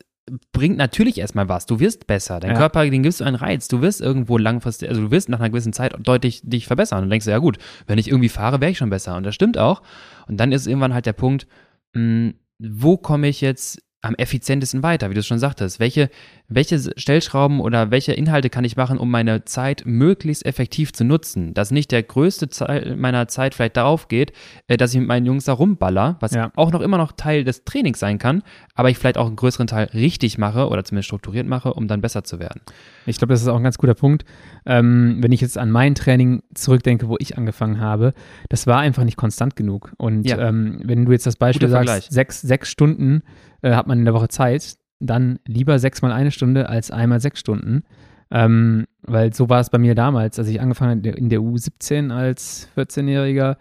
bringt 0.51 0.77
natürlich 0.77 1.17
erstmal 1.17 1.49
was. 1.49 1.65
Du 1.65 1.79
wirst 1.79 2.07
besser. 2.07 2.39
Dein 2.39 2.51
ja. 2.51 2.57
Körper, 2.57 2.89
den 2.89 3.03
gibst 3.03 3.19
du 3.19 3.25
einen 3.25 3.35
Reiz. 3.35 3.67
Du 3.67 3.81
wirst 3.81 4.01
irgendwo 4.01 4.37
langfristig, 4.37 4.89
also 4.89 5.01
du 5.01 5.11
wirst 5.11 5.29
nach 5.29 5.39
einer 5.39 5.49
gewissen 5.49 5.73
Zeit 5.73 5.95
deutlich 5.99 6.41
dich 6.43 6.67
verbessern. 6.67 7.03
Und 7.03 7.09
denkst 7.09 7.25
du, 7.25 7.31
ja 7.31 7.39
gut, 7.39 7.57
wenn 7.87 7.97
ich 7.97 8.07
irgendwie 8.07 8.29
fahre, 8.29 8.61
wäre 8.61 8.71
ich 8.71 8.77
schon 8.77 8.89
besser. 8.89 9.15
Und 9.17 9.23
das 9.23 9.35
stimmt 9.35 9.57
auch. 9.57 9.81
Und 10.27 10.37
dann 10.37 10.51
ist 10.51 10.67
irgendwann 10.67 10.93
halt 10.93 11.05
der 11.05 11.13
Punkt, 11.13 11.47
mh, 11.93 12.01
hm, 12.01 12.33
wo 12.59 12.97
komme 12.97 13.27
ich 13.27 13.41
jetzt 13.41 13.81
am 14.03 14.15
effizientesten 14.15 14.83
weiter, 14.83 15.09
wie 15.09 15.13
du 15.13 15.21
es 15.21 15.25
schon 15.25 15.39
sagtest. 15.39 15.79
Welche, 15.79 16.09
welche 16.49 16.77
Stellschrauben 16.97 17.61
oder 17.61 17.89
welche 17.89 18.11
Inhalte 18.11 18.49
kann 18.49 18.65
ich 18.65 18.75
machen, 18.75 18.97
um 18.97 19.09
meine 19.09 19.45
Zeit 19.45 19.83
möglichst 19.85 20.45
effektiv 20.45 20.91
zu 20.91 21.05
nutzen? 21.05 21.53
Dass 21.53 21.71
nicht 21.71 21.89
der 21.89 22.03
größte 22.03 22.49
Teil 22.49 22.97
meiner 22.97 23.29
Zeit 23.29 23.55
vielleicht 23.55 23.77
darauf 23.77 24.09
geht, 24.09 24.33
äh, 24.67 24.75
dass 24.75 24.93
ich 24.93 24.99
mit 24.99 25.07
meinen 25.07 25.25
Jungs 25.25 25.45
da 25.45 25.53
rumballer, 25.53 26.17
was 26.19 26.33
ja. 26.33 26.51
auch 26.57 26.73
noch 26.73 26.81
immer 26.81 26.97
noch 26.97 27.13
Teil 27.13 27.45
des 27.45 27.63
Trainings 27.63 27.97
sein 27.97 28.17
kann, 28.17 28.43
aber 28.75 28.89
ich 28.89 28.97
vielleicht 28.97 29.17
auch 29.17 29.27
einen 29.27 29.37
größeren 29.37 29.67
Teil 29.67 29.85
richtig 29.93 30.37
mache 30.37 30.67
oder 30.67 30.83
zumindest 30.83 31.07
strukturiert 31.07 31.47
mache, 31.47 31.73
um 31.73 31.87
dann 31.87 32.01
besser 32.01 32.25
zu 32.25 32.39
werden. 32.39 32.59
Ich 33.05 33.17
glaube, 33.17 33.33
das 33.33 33.41
ist 33.41 33.47
auch 33.47 33.55
ein 33.55 33.63
ganz 33.63 33.77
guter 33.77 33.95
Punkt. 33.95 34.25
Ähm, 34.65 35.19
wenn 35.21 35.31
ich 35.31 35.39
jetzt 35.39 35.57
an 35.57 35.71
mein 35.71 35.95
Training 35.95 36.43
zurückdenke, 36.53 37.07
wo 37.07 37.15
ich 37.19 37.37
angefangen 37.37 37.79
habe, 37.79 38.13
das 38.49 38.67
war 38.67 38.79
einfach 38.79 39.05
nicht 39.05 39.15
konstant 39.15 39.55
genug. 39.55 39.93
Und 39.97 40.27
ja. 40.27 40.39
ähm, 40.39 40.81
wenn 40.83 41.05
du 41.05 41.13
jetzt 41.13 41.25
das 41.25 41.37
Beispiel 41.37 41.69
sagst, 41.69 42.11
sechs, 42.11 42.41
sechs 42.41 42.69
Stunden 42.69 43.23
äh, 43.63 43.73
hat 43.73 43.87
man 43.87 43.99
in 43.99 44.05
der 44.05 44.13
Woche 44.13 44.27
Zeit, 44.27 44.77
dann 44.99 45.39
lieber 45.47 45.79
sechsmal 45.79 46.11
eine 46.11 46.31
Stunde 46.31 46.69
als 46.69 46.91
einmal 46.91 47.19
sechs 47.19 47.39
Stunden. 47.39 47.83
Ähm, 48.31 48.85
weil 49.01 49.33
so 49.33 49.49
war 49.49 49.59
es 49.59 49.69
bei 49.69 49.77
mir 49.77 49.95
damals, 49.95 50.39
als 50.39 50.47
ich 50.47 50.61
angefangen 50.61 51.03
habe 51.05 51.17
in 51.17 51.29
der 51.29 51.39
U17 51.39 52.11
als 52.11 52.67
14-Jähriger. 52.75 53.57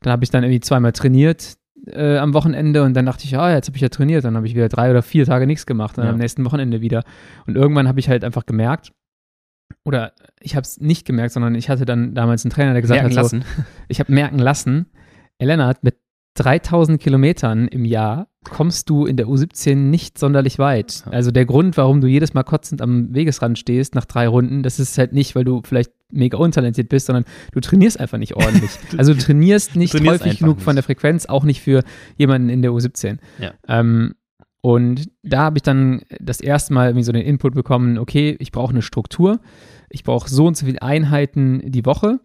Dann 0.00 0.12
habe 0.12 0.24
ich 0.24 0.30
dann 0.30 0.42
irgendwie 0.44 0.60
zweimal 0.60 0.92
trainiert 0.92 1.56
äh, 1.86 2.18
am 2.18 2.34
Wochenende 2.34 2.82
und 2.82 2.94
dann 2.94 3.06
dachte 3.06 3.24
ich, 3.24 3.36
ah, 3.36 3.52
jetzt 3.52 3.68
habe 3.68 3.76
ich 3.76 3.82
ja 3.82 3.88
trainiert. 3.88 4.24
Dann 4.24 4.36
habe 4.36 4.46
ich 4.46 4.54
wieder 4.54 4.68
drei 4.68 4.90
oder 4.90 5.02
vier 5.02 5.26
Tage 5.26 5.46
nichts 5.46 5.66
gemacht, 5.66 5.98
dann 5.98 6.04
ja. 6.04 6.10
am 6.12 6.18
nächsten 6.18 6.44
Wochenende 6.44 6.80
wieder. 6.80 7.02
Und 7.46 7.56
irgendwann 7.56 7.88
habe 7.88 8.00
ich 8.00 8.08
halt 8.08 8.24
einfach 8.24 8.46
gemerkt, 8.46 8.92
oder 9.84 10.12
ich 10.40 10.54
habe 10.54 10.62
es 10.62 10.80
nicht 10.80 11.06
gemerkt, 11.06 11.32
sondern 11.32 11.54
ich 11.54 11.68
hatte 11.68 11.84
dann 11.84 12.14
damals 12.14 12.44
einen 12.44 12.52
Trainer, 12.52 12.72
der 12.72 12.82
gesagt 12.82 13.02
merken 13.02 13.18
hat, 13.18 13.26
so, 13.26 13.38
ich 13.88 14.00
habe 14.00 14.12
merken 14.12 14.38
lassen, 14.38 14.86
Lennart, 15.40 15.82
mit 15.82 15.96
3000 16.34 17.00
Kilometern 17.00 17.68
im 17.68 17.84
Jahr 17.84 18.28
kommst 18.44 18.90
du 18.90 19.06
in 19.06 19.16
der 19.16 19.26
U17 19.26 19.74
nicht 19.74 20.18
sonderlich 20.18 20.58
weit. 20.58 21.04
Also 21.10 21.30
der 21.30 21.44
Grund, 21.44 21.76
warum 21.76 22.00
du 22.00 22.06
jedes 22.06 22.34
Mal 22.34 22.42
kotzend 22.42 22.80
am 22.80 23.14
Wegesrand 23.14 23.58
stehst 23.58 23.94
nach 23.94 24.04
drei 24.04 24.26
Runden, 24.26 24.62
das 24.62 24.80
ist 24.80 24.96
halt 24.98 25.12
nicht, 25.12 25.34
weil 25.34 25.44
du 25.44 25.62
vielleicht 25.64 25.92
mega 26.10 26.38
untalentiert 26.38 26.88
bist, 26.88 27.06
sondern 27.06 27.24
du 27.52 27.60
trainierst 27.60 28.00
einfach 28.00 28.18
nicht 28.18 28.34
ordentlich. 28.34 28.70
also 28.96 29.14
du 29.14 29.20
trainierst 29.20 29.76
nicht 29.76 29.94
du 29.94 29.98
trainierst 29.98 30.24
häufig 30.24 30.38
genug 30.38 30.56
nicht. 30.56 30.64
von 30.64 30.76
der 30.76 30.82
Frequenz, 30.82 31.26
auch 31.26 31.44
nicht 31.44 31.60
für 31.60 31.82
jemanden 32.16 32.48
in 32.48 32.62
der 32.62 32.72
U17. 32.72 33.18
Ja. 33.38 33.52
Ähm, 33.68 34.14
und 34.60 35.10
da 35.22 35.40
habe 35.40 35.58
ich 35.58 35.62
dann 35.62 36.02
das 36.20 36.40
erste 36.40 36.72
Mal 36.72 36.88
irgendwie 36.88 37.04
so 37.04 37.12
den 37.12 37.22
Input 37.22 37.54
bekommen, 37.54 37.98
okay, 37.98 38.36
ich 38.38 38.52
brauche 38.52 38.70
eine 38.70 38.82
Struktur, 38.82 39.40
ich 39.90 40.04
brauche 40.04 40.30
so 40.30 40.46
und 40.46 40.56
so 40.56 40.66
viele 40.66 40.80
Einheiten 40.82 41.62
die 41.64 41.84
Woche 41.84 42.20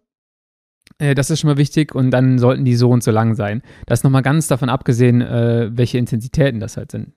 äh, 0.99 1.15
das 1.15 1.29
ist 1.29 1.39
schon 1.39 1.49
mal 1.49 1.57
wichtig 1.57 1.93
und 1.93 2.12
dann 2.12 2.39
sollten 2.39 2.65
die 2.65 2.75
so 2.75 2.89
und 2.89 3.03
so 3.03 3.12
lang 3.12 3.36
sein. 3.36 3.62
Das 3.86 3.99
ist 3.99 4.03
nochmal 4.03 4.21
ganz 4.21 4.47
davon 4.47 4.69
abgesehen, 4.69 5.21
äh, 5.21 5.69
welche 5.71 5.97
Intensitäten 5.97 6.60
das 6.60 6.77
halt 6.77 6.91
sind. 6.91 7.13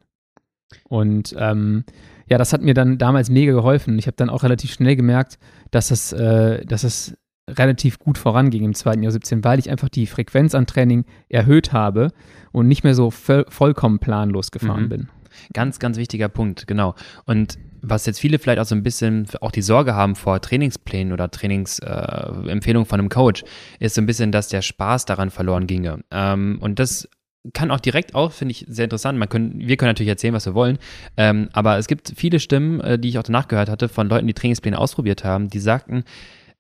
Und 0.84 1.34
ähm, 1.38 1.84
ja, 2.28 2.38
das 2.38 2.52
hat 2.52 2.62
mir 2.62 2.74
dann 2.74 2.98
damals 2.98 3.28
mega 3.28 3.52
geholfen. 3.52 3.98
Ich 3.98 4.06
habe 4.06 4.16
dann 4.16 4.30
auch 4.30 4.44
relativ 4.44 4.72
schnell 4.72 4.96
gemerkt, 4.96 5.38
dass 5.70 5.90
es, 5.90 6.12
äh, 6.12 6.64
dass 6.64 6.84
es 6.84 7.16
relativ 7.48 7.98
gut 7.98 8.18
voranging 8.18 8.64
im 8.64 8.74
zweiten 8.74 9.02
Jahr 9.02 9.10
17, 9.10 9.42
weil 9.42 9.58
ich 9.58 9.70
einfach 9.70 9.88
die 9.88 10.06
Frequenz 10.06 10.54
an 10.54 10.66
Training 10.66 11.04
erhöht 11.28 11.72
habe 11.72 12.12
und 12.52 12.68
nicht 12.68 12.84
mehr 12.84 12.94
so 12.94 13.10
vollkommen 13.10 13.98
planlos 13.98 14.52
gefahren 14.52 14.84
mhm. 14.84 14.88
bin. 14.88 15.08
Ganz, 15.52 15.78
ganz 15.78 15.96
wichtiger 15.96 16.28
Punkt, 16.28 16.66
genau. 16.66 16.94
Und 17.24 17.58
was 17.82 18.06
jetzt 18.06 18.20
viele 18.20 18.38
vielleicht 18.38 18.60
auch 18.60 18.66
so 18.66 18.74
ein 18.74 18.82
bisschen 18.82 19.26
auch 19.40 19.50
die 19.50 19.62
Sorge 19.62 19.94
haben 19.94 20.16
vor 20.16 20.40
Trainingsplänen 20.40 21.12
oder 21.12 21.30
Trainingsempfehlungen 21.30 22.86
äh, 22.86 22.88
von 22.88 23.00
einem 23.00 23.08
Coach, 23.08 23.44
ist 23.78 23.94
so 23.94 24.00
ein 24.00 24.06
bisschen, 24.06 24.32
dass 24.32 24.48
der 24.48 24.62
Spaß 24.62 25.04
daran 25.04 25.30
verloren 25.30 25.66
ginge. 25.66 26.00
Ähm, 26.10 26.58
und 26.60 26.78
das 26.78 27.08
kann 27.54 27.70
auch 27.70 27.80
direkt 27.80 28.14
auch, 28.14 28.32
finde 28.32 28.52
ich, 28.52 28.66
sehr 28.68 28.84
interessant. 28.84 29.18
Man 29.18 29.28
können, 29.28 29.58
wir 29.60 29.76
können 29.76 29.90
natürlich 29.90 30.10
erzählen, 30.10 30.34
was 30.34 30.46
wir 30.46 30.54
wollen, 30.54 30.78
ähm, 31.16 31.48
aber 31.52 31.78
es 31.78 31.86
gibt 31.86 32.12
viele 32.14 32.38
Stimmen, 32.38 32.80
äh, 32.80 32.98
die 32.98 33.08
ich 33.08 33.18
auch 33.18 33.22
danach 33.22 33.48
gehört 33.48 33.70
hatte, 33.70 33.88
von 33.88 34.08
Leuten, 34.08 34.26
die 34.26 34.34
Trainingspläne 34.34 34.78
ausprobiert 34.78 35.24
haben, 35.24 35.48
die 35.48 35.60
sagten, 35.60 36.04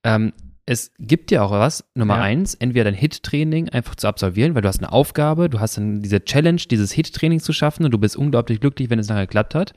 ähm, 0.04 0.32
es 0.66 0.92
gibt 0.98 1.30
dir 1.30 1.42
auch 1.42 1.50
was, 1.50 1.84
Nummer 1.94 2.16
ja. 2.16 2.22
eins, 2.22 2.54
entweder 2.54 2.84
dein 2.84 2.94
Hit-Training 2.94 3.70
einfach 3.70 3.96
zu 3.96 4.06
absolvieren, 4.06 4.54
weil 4.54 4.62
du 4.62 4.68
hast 4.68 4.78
eine 4.78 4.92
Aufgabe, 4.92 5.50
du 5.50 5.58
hast 5.58 5.76
dann 5.76 6.00
diese 6.00 6.24
Challenge, 6.24 6.60
dieses 6.70 6.92
Hit-Training 6.92 7.40
zu 7.40 7.52
schaffen 7.52 7.84
und 7.84 7.90
du 7.90 7.98
bist 7.98 8.16
unglaublich 8.16 8.60
glücklich, 8.60 8.88
wenn 8.88 9.00
es 9.00 9.08
nachher 9.08 9.26
geklappt 9.26 9.56
hat. 9.56 9.72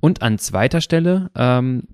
Und 0.00 0.22
an 0.22 0.38
zweiter 0.38 0.80
Stelle, 0.80 1.30
ähm, 1.34 1.84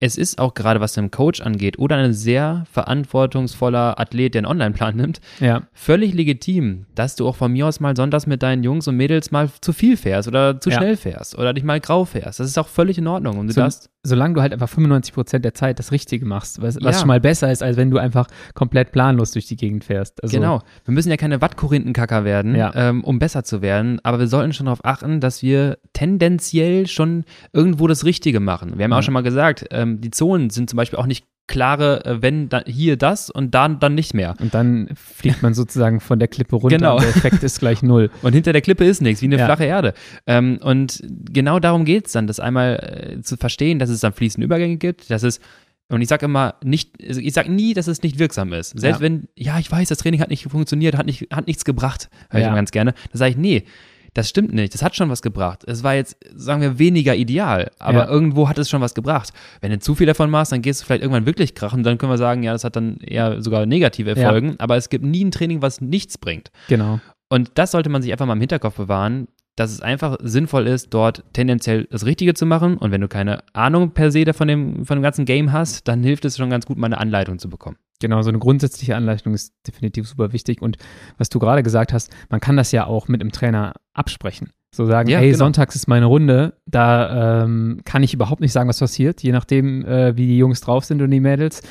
es 0.00 0.16
ist 0.16 0.38
auch 0.38 0.54
gerade, 0.54 0.80
was 0.80 0.96
einem 0.96 1.10
Coach 1.10 1.42
angeht 1.42 1.78
oder 1.78 1.96
ein 1.96 2.14
sehr 2.14 2.64
verantwortungsvoller 2.72 4.00
Athlet, 4.00 4.34
der 4.34 4.40
einen 4.40 4.46
Online-Plan 4.46 4.96
nimmt, 4.96 5.20
ja. 5.40 5.62
völlig 5.74 6.14
legitim, 6.14 6.86
dass 6.94 7.16
du 7.16 7.28
auch 7.28 7.36
von 7.36 7.52
mir 7.52 7.66
aus 7.66 7.80
mal 7.80 7.94
sonntags 7.94 8.26
mit 8.26 8.42
deinen 8.42 8.64
Jungs 8.64 8.88
und 8.88 8.96
Mädels 8.96 9.30
mal 9.30 9.50
zu 9.60 9.74
viel 9.74 9.98
fährst 9.98 10.26
oder 10.26 10.58
zu 10.58 10.70
ja. 10.70 10.78
schnell 10.78 10.96
fährst 10.96 11.38
oder 11.38 11.52
dich 11.52 11.64
mal 11.64 11.80
grau 11.80 12.06
fährst. 12.06 12.40
Das 12.40 12.46
ist 12.46 12.58
auch 12.58 12.68
völlig 12.68 12.96
in 12.96 13.06
Ordnung. 13.06 13.38
Und 13.38 13.48
du 13.48 13.52
so, 13.52 13.60
darfst 13.60 13.90
solange 14.02 14.34
du 14.34 14.40
halt 14.40 14.52
einfach 14.52 14.68
95 14.68 15.12
Prozent 15.14 15.44
der 15.44 15.54
Zeit 15.54 15.78
das 15.78 15.92
Richtige 15.92 16.24
machst, 16.24 16.62
was, 16.62 16.78
ja. 16.80 16.92
schon 16.92 17.08
mal 17.08 17.20
besser 17.20 17.52
ist, 17.52 17.62
als 17.62 17.76
wenn 17.76 17.90
du 17.90 17.98
einfach 17.98 18.26
komplett 18.54 18.92
planlos 18.92 19.32
durch 19.32 19.46
die 19.46 19.56
Gegend 19.56 19.84
fährst. 19.84 20.22
Also, 20.22 20.36
genau. 20.36 20.62
Wir 20.84 20.94
müssen 20.94 21.10
ja 21.10 21.16
keine 21.16 21.40
Wattkorinthenkacker 21.40 22.24
werden, 22.24 22.54
ja. 22.54 22.72
ähm, 22.74 23.04
um 23.04 23.18
besser 23.18 23.44
zu 23.44 23.60
werden, 23.60 24.00
aber 24.02 24.18
wir 24.18 24.26
sollten 24.26 24.52
schon 24.52 24.66
darauf 24.66 24.84
achten, 24.84 25.20
dass 25.20 25.42
wir 25.42 25.78
tendenziell 25.92 26.86
schon 26.86 27.24
irgendwo 27.52 27.86
das 27.86 28.04
Richtige 28.04 28.40
machen. 28.40 28.78
Wir 28.78 28.84
haben 28.84 28.92
ja. 28.92 28.98
auch 28.98 29.02
schon 29.02 29.14
mal 29.14 29.22
gesagt, 29.22 29.66
ähm, 29.70 29.89
die 29.98 30.10
Zonen 30.10 30.50
sind 30.50 30.70
zum 30.70 30.76
Beispiel 30.76 30.98
auch 30.98 31.06
nicht 31.06 31.24
klare, 31.50 32.04
äh, 32.04 32.22
wenn 32.22 32.48
da, 32.48 32.62
hier 32.64 32.96
das 32.96 33.28
und 33.28 33.54
dann, 33.54 33.80
dann 33.80 33.94
nicht 33.94 34.14
mehr. 34.14 34.36
Und 34.40 34.54
dann 34.54 34.88
fliegt 34.94 35.42
man 35.42 35.52
sozusagen 35.52 36.00
von 36.00 36.18
der 36.18 36.28
Klippe 36.28 36.56
runter 36.56 36.76
genau. 36.76 36.96
und 36.96 37.02
der 37.02 37.10
Effekt 37.10 37.42
ist 37.42 37.58
gleich 37.58 37.82
null. 37.82 38.10
Und 38.22 38.32
hinter 38.32 38.52
der 38.52 38.62
Klippe 38.62 38.84
ist 38.84 39.02
nichts, 39.02 39.20
wie 39.20 39.26
eine 39.26 39.38
ja. 39.38 39.46
flache 39.46 39.64
Erde. 39.64 39.94
Ähm, 40.26 40.58
und 40.62 41.02
genau 41.02 41.58
darum 41.58 41.84
geht 41.84 42.06
es 42.06 42.12
dann, 42.12 42.26
das 42.26 42.38
einmal 42.38 43.16
äh, 43.18 43.22
zu 43.22 43.36
verstehen, 43.36 43.78
dass 43.78 43.90
es 43.90 44.00
dann 44.00 44.12
fließende 44.12 44.44
Übergänge 44.44 44.76
gibt, 44.76 45.10
dass 45.10 45.22
es 45.22 45.40
und 45.88 46.02
ich 46.02 46.08
sage 46.08 46.26
immer 46.26 46.54
nicht, 46.62 46.92
also 47.04 47.20
ich 47.20 47.32
sage 47.32 47.50
nie, 47.50 47.74
dass 47.74 47.88
es 47.88 48.02
nicht 48.04 48.20
wirksam 48.20 48.52
ist. 48.52 48.78
Selbst 48.78 49.00
ja. 49.00 49.00
wenn, 49.00 49.26
ja, 49.34 49.58
ich 49.58 49.70
weiß, 49.70 49.88
das 49.88 49.98
Training 49.98 50.20
hat 50.20 50.30
nicht 50.30 50.44
funktioniert, 50.44 50.96
hat, 50.96 51.04
nicht, 51.04 51.26
hat 51.32 51.48
nichts 51.48 51.64
gebracht, 51.64 52.08
höre 52.30 52.38
ja. 52.38 52.46
ich 52.46 52.48
immer 52.48 52.56
ganz 52.56 52.70
gerne. 52.70 52.94
Da 53.10 53.18
sage 53.18 53.32
ich, 53.32 53.36
nee, 53.36 53.64
das 54.14 54.28
stimmt 54.28 54.52
nicht. 54.52 54.74
Das 54.74 54.82
hat 54.82 54.96
schon 54.96 55.10
was 55.10 55.22
gebracht. 55.22 55.64
Es 55.66 55.82
war 55.82 55.94
jetzt, 55.94 56.16
sagen 56.34 56.60
wir, 56.62 56.78
weniger 56.78 57.14
ideal, 57.14 57.70
aber 57.78 58.00
ja. 58.00 58.08
irgendwo 58.08 58.48
hat 58.48 58.58
es 58.58 58.68
schon 58.68 58.80
was 58.80 58.94
gebracht. 58.94 59.32
Wenn 59.60 59.70
du 59.70 59.78
zu 59.78 59.94
viel 59.94 60.06
davon 60.06 60.30
machst, 60.30 60.52
dann 60.52 60.62
gehst 60.62 60.80
du 60.80 60.86
vielleicht 60.86 61.02
irgendwann 61.02 61.26
wirklich 61.26 61.54
krachen. 61.54 61.82
Dann 61.82 61.98
können 61.98 62.12
wir 62.12 62.18
sagen, 62.18 62.42
ja, 62.42 62.52
das 62.52 62.64
hat 62.64 62.76
dann 62.76 62.98
eher 62.98 63.42
sogar 63.42 63.66
negative 63.66 64.16
Folgen. 64.16 64.50
Ja. 64.50 64.54
Aber 64.58 64.76
es 64.76 64.88
gibt 64.88 65.04
nie 65.04 65.24
ein 65.24 65.30
Training, 65.30 65.62
was 65.62 65.80
nichts 65.80 66.18
bringt. 66.18 66.50
Genau. 66.68 67.00
Und 67.28 67.52
das 67.54 67.70
sollte 67.70 67.88
man 67.90 68.02
sich 68.02 68.10
einfach 68.10 68.26
mal 68.26 68.32
im 68.32 68.40
Hinterkopf 68.40 68.76
bewahren, 68.76 69.28
dass 69.56 69.72
es 69.72 69.80
einfach 69.80 70.16
sinnvoll 70.22 70.66
ist, 70.66 70.94
dort 70.94 71.24
tendenziell 71.32 71.86
das 71.90 72.06
Richtige 72.06 72.34
zu 72.34 72.46
machen. 72.46 72.78
Und 72.78 72.92
wenn 72.92 73.00
du 73.00 73.08
keine 73.08 73.42
Ahnung 73.52 73.90
per 73.90 74.10
se 74.10 74.24
von 74.32 74.48
dem, 74.48 74.86
von 74.86 74.98
dem 74.98 75.02
ganzen 75.02 75.24
Game 75.24 75.52
hast, 75.52 75.86
dann 75.88 76.02
hilft 76.02 76.24
es 76.24 76.36
schon 76.36 76.50
ganz 76.50 76.66
gut, 76.66 76.78
mal 76.78 76.86
eine 76.86 76.98
Anleitung 76.98 77.38
zu 77.38 77.50
bekommen. 77.50 77.76
Genau, 78.00 78.22
so 78.22 78.30
eine 78.30 78.38
grundsätzliche 78.38 78.96
Anleitung 78.96 79.34
ist 79.34 79.52
definitiv 79.66 80.08
super 80.08 80.32
wichtig. 80.32 80.62
Und 80.62 80.78
was 81.18 81.28
du 81.28 81.38
gerade 81.38 81.62
gesagt 81.62 81.92
hast, 81.92 82.10
man 82.30 82.40
kann 82.40 82.56
das 82.56 82.72
ja 82.72 82.86
auch 82.86 83.08
mit 83.08 83.20
einem 83.20 83.32
Trainer 83.32 83.74
absprechen. 83.92 84.52
So 84.72 84.86
sagen, 84.86 85.10
ja, 85.10 85.18
hey, 85.18 85.28
genau. 85.28 85.38
sonntags 85.38 85.74
ist 85.74 85.88
meine 85.88 86.06
Runde, 86.06 86.54
da 86.64 87.42
ähm, 87.42 87.80
kann 87.84 88.02
ich 88.04 88.14
überhaupt 88.14 88.40
nicht 88.40 88.52
sagen, 88.52 88.68
was 88.68 88.78
passiert, 88.78 89.22
je 89.22 89.32
nachdem, 89.32 89.84
äh, 89.84 90.16
wie 90.16 90.26
die 90.26 90.38
Jungs 90.38 90.60
drauf 90.60 90.84
sind 90.84 91.02
und 91.02 91.10
die 91.10 91.20
Mädels. 91.20 91.62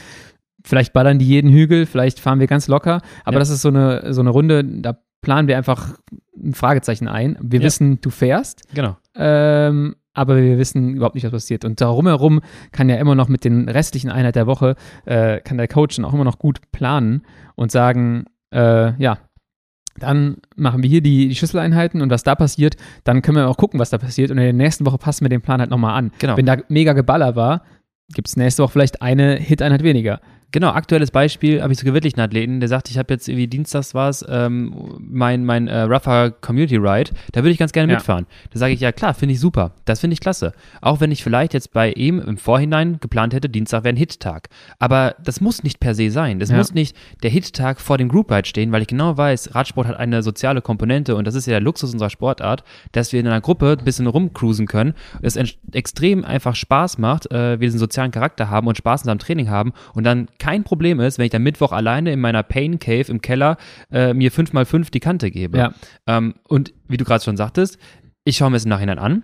Vielleicht 0.65 0.91
ballern 0.91 1.17
die 1.17 1.25
jeden 1.25 1.49
Hügel, 1.49 1.85
vielleicht 1.85 2.19
fahren 2.19 2.41
wir 2.41 2.47
ganz 2.47 2.67
locker, 2.67 3.01
aber 3.23 3.35
ja. 3.35 3.39
das 3.39 3.49
ist 3.49 3.61
so 3.61 3.69
eine, 3.69 4.13
so 4.13 4.19
eine 4.19 4.31
Runde, 4.31 4.65
da 4.65 4.99
planen 5.21 5.47
wir 5.47 5.57
einfach 5.57 5.95
ein 6.35 6.53
Fragezeichen 6.53 7.07
ein. 7.07 7.37
Wir 7.41 7.59
ja. 7.59 7.65
wissen, 7.65 7.99
du 8.01 8.09
fährst. 8.09 8.63
Genau. 8.73 8.97
Ähm, 9.15 9.95
aber 10.13 10.37
wir 10.37 10.57
wissen 10.57 10.95
überhaupt 10.95 11.15
nicht, 11.15 11.23
was 11.23 11.31
passiert. 11.31 11.65
Und 11.65 11.81
darum 11.81 12.07
herum 12.07 12.41
kann 12.71 12.89
ja 12.89 12.97
immer 12.97 13.15
noch 13.15 13.29
mit 13.29 13.45
den 13.45 13.69
restlichen 13.69 14.09
Einheiten 14.09 14.33
der 14.33 14.47
Woche, 14.47 14.75
äh, 15.05 15.39
kann 15.41 15.57
der 15.57 15.67
Coach 15.67 15.95
dann 15.95 16.05
auch 16.05 16.13
immer 16.13 16.23
noch 16.23 16.39
gut 16.39 16.59
planen 16.71 17.23
und 17.55 17.71
sagen, 17.71 18.25
äh, 18.51 19.01
ja, 19.01 19.19
dann 19.97 20.37
machen 20.55 20.81
wir 20.81 20.89
hier 20.89 21.01
die, 21.01 21.27
die 21.27 21.35
Schlüsseleinheiten 21.35 22.01
und 22.01 22.09
was 22.09 22.23
da 22.23 22.35
passiert, 22.35 22.75
dann 23.03 23.21
können 23.21 23.37
wir 23.37 23.47
auch 23.47 23.57
gucken, 23.57 23.79
was 23.79 23.89
da 23.89 23.97
passiert. 23.97 24.31
Und 24.31 24.37
in 24.37 24.43
der 24.43 24.53
nächsten 24.53 24.85
Woche 24.85 24.97
passen 24.97 25.25
wir 25.25 25.29
den 25.29 25.41
Plan 25.41 25.59
halt 25.59 25.69
nochmal 25.69 25.97
an. 25.97 26.11
Genau. 26.19 26.37
Wenn 26.37 26.45
da 26.45 26.57
mega 26.69 26.93
Geballer 26.93 27.35
war, 27.35 27.63
gibt 28.13 28.27
es 28.27 28.37
nächste 28.37 28.63
Woche 28.63 28.73
vielleicht 28.73 29.01
eine 29.01 29.35
Hit-Einheit 29.35 29.83
weniger. 29.83 30.21
Genau, 30.51 30.69
aktuelles 30.69 31.11
Beispiel 31.11 31.61
habe 31.61 31.71
ich 31.71 31.77
so 31.77 31.85
gewirklichen 31.85 32.19
Athleten, 32.19 32.59
der 32.59 32.69
sagt, 32.69 32.89
ich 32.89 32.97
habe 32.97 33.13
jetzt 33.13 33.27
irgendwie 33.27 33.47
Dienstags 33.47 33.93
war 33.93 34.09
es, 34.09 34.25
ähm, 34.27 34.97
mein, 34.99 35.45
mein 35.45 35.67
äh, 35.67 35.81
Rougher 35.81 36.31
Community 36.31 36.77
Ride, 36.77 37.11
da 37.33 37.41
würde 37.41 37.51
ich 37.51 37.59
ganz 37.59 37.71
gerne 37.71 37.91
ja. 37.91 37.99
mitfahren. 37.99 38.25
Da 38.51 38.57
sage 38.57 38.73
ich, 38.73 38.79
ja 38.79 38.91
klar, 38.91 39.13
finde 39.13 39.33
ich 39.33 39.39
super, 39.39 39.73
das 39.85 39.99
finde 39.99 40.15
ich 40.15 40.21
klasse. 40.21 40.53
Auch 40.81 41.01
wenn 41.01 41.11
ich 41.11 41.23
vielleicht 41.23 41.53
jetzt 41.53 41.71
bei 41.71 41.91
ihm 41.91 42.19
im 42.19 42.37
Vorhinein 42.37 42.99
geplant 42.99 43.35
hätte, 43.35 43.47
Dienstag 43.47 43.83
wäre 43.83 43.93
ein 43.93 43.97
Hit-Tag. 43.97 44.49
Aber 44.79 45.15
das 45.23 45.39
muss 45.39 45.61
nicht 45.61 45.79
per 45.79 45.93
se 45.93 46.09
sein. 46.09 46.39
Das 46.39 46.49
ja. 46.49 46.57
muss 46.57 46.73
nicht 46.73 46.95
der 47.21 47.29
Hit-Tag 47.29 47.79
vor 47.79 47.99
dem 47.99 48.09
Group 48.09 48.31
Ride 48.31 48.47
stehen, 48.47 48.71
weil 48.71 48.81
ich 48.81 48.87
genau 48.87 49.17
weiß, 49.17 49.53
Radsport 49.53 49.87
hat 49.87 49.97
eine 49.97 50.23
soziale 50.23 50.61
Komponente 50.61 51.15
und 51.15 51.27
das 51.27 51.35
ist 51.35 51.45
ja 51.45 51.51
der 51.51 51.61
Luxus 51.61 51.93
unserer 51.93 52.09
Sportart, 52.09 52.63
dass 52.91 53.13
wir 53.13 53.19
in 53.19 53.27
einer 53.27 53.41
Gruppe 53.41 53.77
ein 53.77 53.85
bisschen 53.85 54.07
rumcruisen 54.07 54.65
können, 54.65 54.95
es 55.21 55.37
extrem 55.73 56.25
einfach 56.25 56.55
Spaß 56.55 56.97
macht, 56.97 57.31
äh, 57.31 57.59
wir 57.59 57.67
diesen 57.67 57.79
sozialen 57.79 58.09
Charakter 58.09 58.49
haben 58.49 58.65
und 58.65 58.77
Spaß 58.77 59.01
in 59.01 59.03
unserem 59.03 59.19
Training 59.19 59.49
haben 59.49 59.73
und 59.93 60.05
dann 60.05 60.27
kein 60.39 60.63
Problem 60.63 60.99
ist, 60.99 61.17
wenn 61.17 61.25
ich 61.25 61.31
dann 61.31 61.43
Mittwoch 61.43 61.71
alleine 61.71 62.11
in 62.11 62.19
meiner 62.19 62.43
Pain 62.43 62.79
Cave 62.79 63.05
im 63.09 63.21
Keller 63.21 63.57
äh, 63.91 64.13
mir 64.13 64.31
5x5 64.31 64.89
die 64.91 64.99
Kante 64.99 65.29
gebe. 65.31 65.57
Ja. 65.57 65.73
Ähm, 66.07 66.35
und 66.47 66.73
wie 66.87 66.97
du 66.97 67.05
gerade 67.05 67.23
schon 67.23 67.37
sagtest, 67.37 67.77
ich 68.23 68.37
schaue 68.37 68.49
mir 68.49 68.57
es 68.57 68.65
im 68.65 68.69
Nachhinein 68.69 68.99
an, 68.99 69.23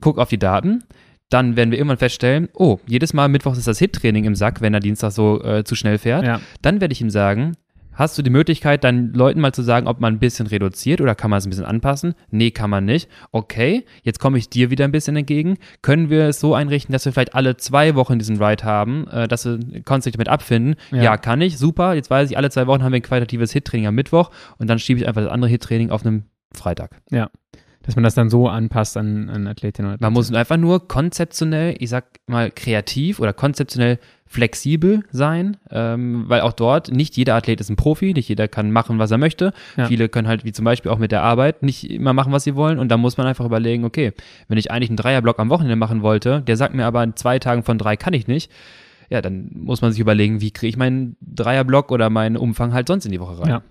gucke 0.00 0.20
auf 0.20 0.28
die 0.28 0.38
Daten, 0.38 0.84
dann 1.28 1.56
werden 1.56 1.70
wir 1.70 1.78
irgendwann 1.78 1.98
feststellen, 1.98 2.48
oh, 2.54 2.78
jedes 2.86 3.12
Mal 3.12 3.28
Mittwoch 3.28 3.56
ist 3.56 3.66
das 3.66 3.78
Hit-Training 3.78 4.24
im 4.24 4.34
Sack, 4.34 4.60
wenn 4.60 4.74
er 4.74 4.80
Dienstag 4.80 5.10
so 5.10 5.42
äh, 5.42 5.64
zu 5.64 5.74
schnell 5.74 5.98
fährt. 5.98 6.24
Ja. 6.24 6.40
Dann 6.62 6.80
werde 6.80 6.92
ich 6.92 7.00
ihm 7.00 7.10
sagen, 7.10 7.56
Hast 7.96 8.16
du 8.18 8.22
die 8.22 8.30
Möglichkeit, 8.30 8.84
deinen 8.84 9.14
Leuten 9.14 9.40
mal 9.40 9.52
zu 9.52 9.62
sagen, 9.62 9.88
ob 9.88 10.00
man 10.00 10.14
ein 10.14 10.18
bisschen 10.18 10.46
reduziert 10.46 11.00
oder 11.00 11.14
kann 11.14 11.30
man 11.30 11.38
es 11.38 11.46
ein 11.46 11.50
bisschen 11.50 11.64
anpassen? 11.64 12.14
Nee, 12.30 12.50
kann 12.50 12.68
man 12.68 12.84
nicht. 12.84 13.08
Okay, 13.32 13.86
jetzt 14.02 14.20
komme 14.20 14.36
ich 14.36 14.50
dir 14.50 14.70
wieder 14.70 14.84
ein 14.84 14.92
bisschen 14.92 15.16
entgegen. 15.16 15.56
Können 15.80 16.10
wir 16.10 16.28
es 16.28 16.38
so 16.38 16.54
einrichten, 16.54 16.92
dass 16.92 17.06
wir 17.06 17.12
vielleicht 17.12 17.34
alle 17.34 17.56
zwei 17.56 17.94
Wochen 17.94 18.18
diesen 18.18 18.40
Ride 18.40 18.64
haben, 18.64 19.08
äh, 19.08 19.26
dass 19.26 19.46
wir 19.46 19.58
konntest 19.82 20.06
dich 20.06 20.12
damit 20.12 20.28
abfinden? 20.28 20.76
Ja. 20.92 21.02
ja. 21.02 21.16
kann 21.16 21.40
ich. 21.40 21.56
Super. 21.56 21.94
Jetzt 21.94 22.10
weiß 22.10 22.30
ich, 22.30 22.36
alle 22.36 22.50
zwei 22.50 22.66
Wochen 22.66 22.82
haben 22.82 22.92
wir 22.92 23.00
ein 23.00 23.02
qualitatives 23.02 23.52
Hit-Training 23.52 23.86
am 23.86 23.94
Mittwoch 23.94 24.30
und 24.58 24.68
dann 24.68 24.78
schiebe 24.78 25.00
ich 25.00 25.08
einfach 25.08 25.22
das 25.22 25.30
andere 25.30 25.50
Hit-Training 25.50 25.90
auf 25.90 26.04
einem 26.04 26.24
Freitag. 26.52 27.00
Ja. 27.10 27.30
Dass 27.86 27.94
man 27.94 28.02
das 28.02 28.14
dann 28.14 28.28
so 28.28 28.48
anpasst 28.48 28.96
an, 28.96 29.30
an 29.30 29.46
Athletinnen 29.46 29.88
und 29.88 29.94
Athleten. 29.94 30.04
Man 30.04 30.12
muss 30.12 30.32
einfach 30.32 30.56
nur 30.56 30.86
konzeptionell, 30.88 31.76
ich 31.78 31.88
sag 31.88 32.04
mal 32.26 32.50
kreativ 32.50 33.20
oder 33.20 33.32
konzeptionell 33.32 33.98
flexibel 34.26 35.04
sein, 35.12 35.56
ähm, 35.70 36.24
weil 36.26 36.40
auch 36.40 36.52
dort 36.52 36.90
nicht 36.90 37.16
jeder 37.16 37.36
Athlet 37.36 37.60
ist 37.60 37.70
ein 37.70 37.76
Profi, 37.76 38.12
nicht 38.12 38.28
jeder 38.28 38.48
kann 38.48 38.72
machen, 38.72 38.98
was 38.98 39.12
er 39.12 39.18
möchte. 39.18 39.52
Ja. 39.76 39.86
Viele 39.86 40.08
können 40.08 40.26
halt, 40.26 40.44
wie 40.44 40.50
zum 40.50 40.64
Beispiel 40.64 40.90
auch 40.90 40.98
mit 40.98 41.12
der 41.12 41.22
Arbeit, 41.22 41.62
nicht 41.62 41.88
immer 41.88 42.12
machen, 42.12 42.32
was 42.32 42.42
sie 42.42 42.56
wollen. 42.56 42.80
Und 42.80 42.88
da 42.88 42.96
muss 42.96 43.16
man 43.16 43.28
einfach 43.28 43.44
überlegen, 43.44 43.84
okay, 43.84 44.12
wenn 44.48 44.58
ich 44.58 44.72
eigentlich 44.72 44.90
einen 44.90 44.96
Dreierblock 44.96 45.38
am 45.38 45.48
Wochenende 45.48 45.76
machen 45.76 46.02
wollte, 46.02 46.42
der 46.42 46.56
sagt 46.56 46.74
mir 46.74 46.86
aber 46.86 47.04
in 47.04 47.14
zwei 47.14 47.38
Tagen 47.38 47.62
von 47.62 47.78
drei 47.78 47.96
kann 47.96 48.14
ich 48.14 48.26
nicht, 48.26 48.50
ja, 49.08 49.22
dann 49.22 49.50
muss 49.54 49.80
man 49.80 49.92
sich 49.92 50.00
überlegen, 50.00 50.40
wie 50.40 50.50
kriege 50.50 50.70
ich 50.70 50.76
meinen 50.76 51.16
Dreierblock 51.20 51.92
oder 51.92 52.10
meinen 52.10 52.36
Umfang 52.36 52.72
halt 52.72 52.88
sonst 52.88 53.04
in 53.04 53.12
die 53.12 53.20
Woche 53.20 53.38
rein. 53.38 53.48
Ja. 53.48 53.62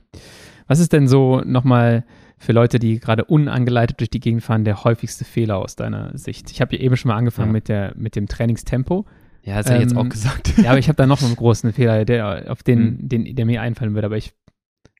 Was 0.68 0.80
ist 0.80 0.94
denn 0.94 1.10
so 1.10 1.42
nochmal 1.46 2.06
für 2.38 2.52
Leute, 2.52 2.80
die 2.80 3.00
gerade 3.00 3.26
unangeleitet 3.26 4.00
durch 4.00 4.10
die 4.10 4.20
Gegend 4.20 4.44
fahren, 4.44 4.66
der 4.66 4.84
häufigste 4.84 5.26
Fehler 5.26 5.58
aus 5.58 5.76
deiner 5.76 6.18
Sicht? 6.18 6.52
Ich 6.52 6.62
habe 6.62 6.76
ja 6.76 6.82
eben 6.82 6.98
schon 6.98 7.10
mal 7.10 7.16
angefangen 7.18 7.50
Ja. 7.50 7.54
mit, 7.54 7.70
der, 7.70 7.94
mit 7.96 8.16
dem 8.16 8.28
Trainingstempo. 8.28 9.06
Ja, 9.44 9.58
das 9.58 9.68
hätte 9.68 9.76
ich 9.78 9.82
jetzt 9.84 9.92
Ähm, 9.94 9.98
auch 10.00 10.10
gesagt. 10.10 10.58
Ja, 10.58 10.72
aber 10.72 10.80
ich 10.80 10.88
habe 10.90 10.98
da 10.98 11.06
noch 11.08 11.22
einen 11.22 11.36
großen 11.36 11.72
Fehler, 11.74 12.04
der, 12.06 12.46
auf 12.52 12.64
den, 12.64 12.80
Mhm. 13.02 13.10
den, 13.10 13.36
der 13.36 13.46
mir 13.46 13.62
einfallen 13.62 13.94
würde. 13.94 14.08
Aber 14.08 14.18
ich 14.18 14.34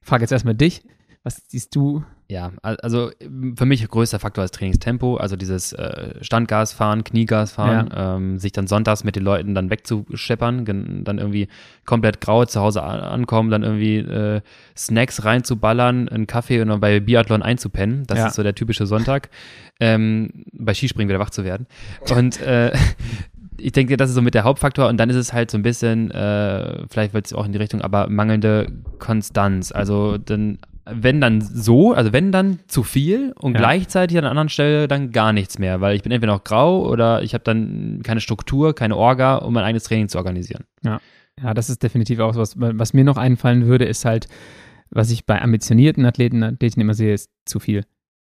frage 0.02 0.24
jetzt 0.24 0.32
erstmal 0.32 0.56
dich. 0.56 0.84
Was 1.24 1.42
siehst 1.48 1.76
du? 1.76 2.04
Ja, 2.28 2.52
al- 2.64 2.78
also 2.78 3.12
für 3.56 3.66
mich 3.66 3.88
größter 3.88 4.18
Faktor 4.18 4.44
ist 4.44 4.56
Trainingstempo, 4.56 5.18
also 5.18 5.36
dieses 5.36 5.74
äh, 5.74 6.16
Standgas 6.22 6.74
fahren, 6.74 7.04
Kniegas 7.04 7.52
fahren, 7.52 7.90
ähm, 7.96 8.40
sich 8.40 8.52
dann 8.52 8.66
sonntags 8.66 9.04
mit 9.04 9.16
den 9.16 9.24
Leuten 9.24 9.54
dann 9.54 9.70
wegzuscheppern, 9.70 10.66
dann 11.04 11.20
irgendwie 11.20 11.48
komplett 11.86 12.22
grau 12.22 12.44
zu 12.46 12.60
Hause 12.62 12.82
ankommen, 12.82 13.52
dann 13.52 13.62
irgendwie 13.62 13.98
äh, 13.98 14.42
Snacks 14.76 15.24
reinzuballern, 15.24 16.10
einen 16.10 16.26
Kaffee 16.26 16.62
und 16.62 16.70
dann 16.70 16.80
bei 16.80 17.00
Biathlon 17.00 17.44
einzupennen. 17.44 18.06
Das 18.08 18.18
Ja. 18.18 18.28
ist 18.28 18.34
so 18.36 18.42
der 18.42 18.56
typische 18.56 18.88
Sonntag. 18.88 19.30
Ähm, 19.80 20.46
bei 20.52 20.74
Skispringen 20.74 21.10
wieder 21.10 21.20
wach 21.20 21.30
zu 21.30 21.44
werden. 21.44 21.68
Und 22.10 22.42
äh, 22.42 22.72
ich 23.58 23.72
denke, 23.72 23.98
das 23.98 24.10
ist 24.10 24.16
so 24.16 24.22
mit 24.24 24.34
der 24.34 24.46
Hauptfaktor 24.46 24.88
und 24.90 24.98
dann 24.98 25.12
ist 25.12 25.16
es 25.16 25.32
halt 25.32 25.52
so 25.52 25.58
ein 25.60 25.62
bisschen, 25.64 26.10
äh, 26.12 26.88
vielleicht 26.90 27.14
wird 27.14 27.28
es 27.28 27.34
auch 27.34 27.46
in 27.46 27.52
die 27.52 27.58
Richtung, 27.60 27.82
aber 27.82 28.10
mangelnde 28.10 28.68
Konstanz. 29.00 29.72
Also 29.72 30.18
dann, 30.18 30.58
wenn 30.90 31.20
dann 31.22 31.42
so, 31.42 31.94
also 31.94 32.14
wenn 32.14 32.32
dann 32.32 32.60
zu 32.68 32.84
viel 32.84 33.34
und 33.40 33.54
Ja. 33.54 33.60
gleichzeitig 33.60 34.18
an 34.18 34.24
einer 34.24 34.32
anderen 34.32 34.50
Stelle 34.50 34.88
dann 34.88 35.12
gar 35.12 35.34
nichts 35.34 35.58
mehr, 35.60 35.82
weil 35.82 35.96
ich 35.96 36.04
bin 36.04 36.12
entweder 36.12 36.34
noch 36.34 36.44
grau 36.44 36.88
oder 36.88 37.24
ich 37.24 37.34
habe 37.34 37.44
dann 37.44 38.02
keine 38.04 38.22
Struktur, 38.22 38.76
keine 38.76 38.96
Orga, 38.96 39.38
um 39.38 39.54
mein 39.54 39.64
eigenes 39.64 39.84
Training 39.84 40.10
zu 40.10 40.18
organisieren. 40.18 40.64
Ja, 40.84 41.54
das 41.54 41.70
ist 41.70 41.84
definitiv 41.84 42.20
auch 42.20 42.36
was, 42.36 42.54
was 42.58 42.94
mir 42.94 43.04
noch 43.04 43.18
einfallen 43.18 43.66
würde, 43.66 43.86
ist 43.86 44.06
halt, 44.06 44.28
was 44.92 45.10
ich 45.12 45.26
bei 45.26 45.42
ambitionierten 45.42 46.06
Athleten, 46.06 46.44
Athleten 46.44 46.80
immer 46.80 46.94
sehe, 46.94 47.14
ist 47.14 47.30
zu 47.46 47.60
viel. 47.60 47.84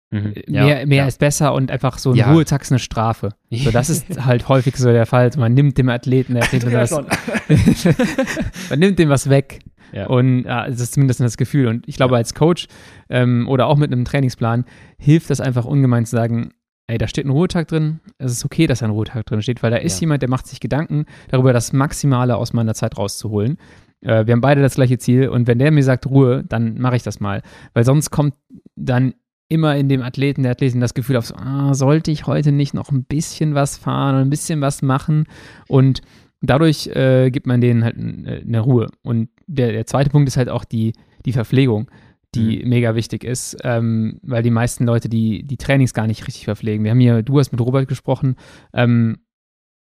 Mhm. 0.09 0.35
mehr 0.47 0.85
mehr 0.87 0.97
ja. 0.99 1.05
ist 1.05 1.19
besser 1.19 1.53
und 1.53 1.69
einfach 1.69 1.97
so 1.97 2.11
ein 2.11 2.15
Ja. 2.15 2.31
Ruhetag 2.31 2.61
ist 2.61 2.71
eine 2.71 2.79
Strafe. 2.79 3.29
So, 3.51 3.71
das 3.71 3.89
ist 3.89 4.25
halt 4.25 4.47
häufig 4.47 4.77
so 4.77 4.89
der 4.89 5.05
Fall. 5.05 5.29
Man 5.37 5.53
nimmt 5.53 5.77
dem 5.77 5.89
Athleten, 5.89 6.33
der 6.35 6.43
Athlet 6.45 6.63
das, 6.71 6.91
man 8.69 8.79
nimmt 8.79 8.99
dem 8.99 9.09
was 9.09 9.29
weg. 9.29 9.59
Ja. 9.93 10.07
Und 10.07 10.43
ja, 10.43 10.67
das 10.67 10.79
ist 10.81 10.93
zumindest 10.93 11.19
das 11.21 11.37
Gefühl. 11.37 11.67
Und 11.67 11.87
ich 11.87 11.95
glaube, 11.97 12.13
Ja. 12.13 12.17
als 12.17 12.33
Coach 12.33 12.67
ähm, 13.09 13.47
oder 13.47 13.67
auch 13.67 13.77
mit 13.77 13.91
einem 13.91 14.05
Trainingsplan 14.05 14.65
hilft 14.97 15.29
das 15.29 15.39
einfach 15.41 15.65
ungemein 15.65 16.05
zu 16.05 16.11
sagen, 16.15 16.51
ey, 16.87 16.97
da 16.97 17.07
steht 17.07 17.25
ein 17.25 17.29
Ruhetag 17.31 17.67
drin. 17.67 17.99
Es 18.17 18.31
ist 18.31 18.45
okay, 18.45 18.65
dass 18.67 18.79
da 18.79 18.85
ein 18.85 18.91
Ruhetag 18.91 19.25
drin 19.25 19.41
steht, 19.41 19.61
weil 19.63 19.71
da 19.71 19.77
ist 19.77 19.97
Ja. 19.99 20.01
jemand, 20.05 20.21
der 20.21 20.29
macht 20.29 20.47
sich 20.47 20.59
Gedanken 20.59 21.05
darüber, 21.29 21.51
das 21.53 21.73
Maximale 21.73 22.35
aus 22.37 22.53
meiner 22.53 22.73
Zeit 22.73 22.97
rauszuholen. 22.97 23.57
Äh, 24.01 24.25
wir 24.25 24.33
haben 24.33 24.41
beide 24.41 24.61
das 24.61 24.75
gleiche 24.75 24.97
Ziel 24.97 25.27
und 25.29 25.47
wenn 25.47 25.59
der 25.59 25.71
mir 25.71 25.83
sagt 25.83 26.05
Ruhe, 26.07 26.43
dann 26.47 26.79
mache 26.79 26.95
ich 26.95 27.03
das 27.03 27.19
mal. 27.19 27.41
Weil 27.73 27.83
sonst 27.83 28.09
kommt 28.11 28.35
dann 28.75 29.15
immer 29.49 29.75
in 29.77 29.87
dem 29.89 30.01
Athleten, 30.01 30.43
der 30.43 30.51
Athletin 30.51 30.81
das 30.81 30.93
Gefühl 30.93 31.15
auf, 31.17 31.25
so, 31.25 31.35
ah, 31.35 31.73
sollte 31.73 32.11
ich 32.11 32.27
heute 32.27 32.51
nicht 32.51 32.73
noch 32.73 32.91
ein 32.91 33.03
bisschen 33.05 33.55
was 33.55 33.77
fahren 33.77 34.15
und 34.15 34.21
ein 34.23 34.29
bisschen 34.29 34.59
was 34.61 34.81
machen 34.81 35.25
und 35.67 36.01
dadurch 36.41 36.87
äh, 36.87 37.29
gibt 37.31 37.47
man 37.47 37.61
denen 37.61 37.83
halt 37.83 37.97
äh, 37.97 38.41
eine 38.45 38.59
Ruhe. 38.59 38.87
Und 39.03 39.29
der, 39.47 39.71
der 39.71 39.85
zweite 39.85 40.09
Punkt 40.09 40.27
ist 40.27 40.37
halt 40.37 40.49
auch 40.49 40.65
die, 40.65 40.93
die 41.25 41.33
Verpflegung, 41.33 41.89
die 42.35 42.63
mega 42.65 42.93
wichtig 42.93 43.23
ist, 43.23 43.57
ähm, 43.63 44.19
weil 44.21 44.43
die 44.43 44.51
meisten 44.51 44.85
Leute 44.85 45.09
die, 45.09 45.43
die 45.43 45.57
Trainings 45.57 45.93
gar 45.93 46.05
nicht 46.07 46.27
richtig 46.27 46.45
verpflegen. 46.45 46.83
Wir 46.83 46.91
haben 46.91 46.99
hier, 46.99 47.23
du 47.23 47.39
hast 47.39 47.51
mit 47.51 47.61
Robert 47.61 47.87
gesprochen 47.87 48.35
ähm, 48.73 49.17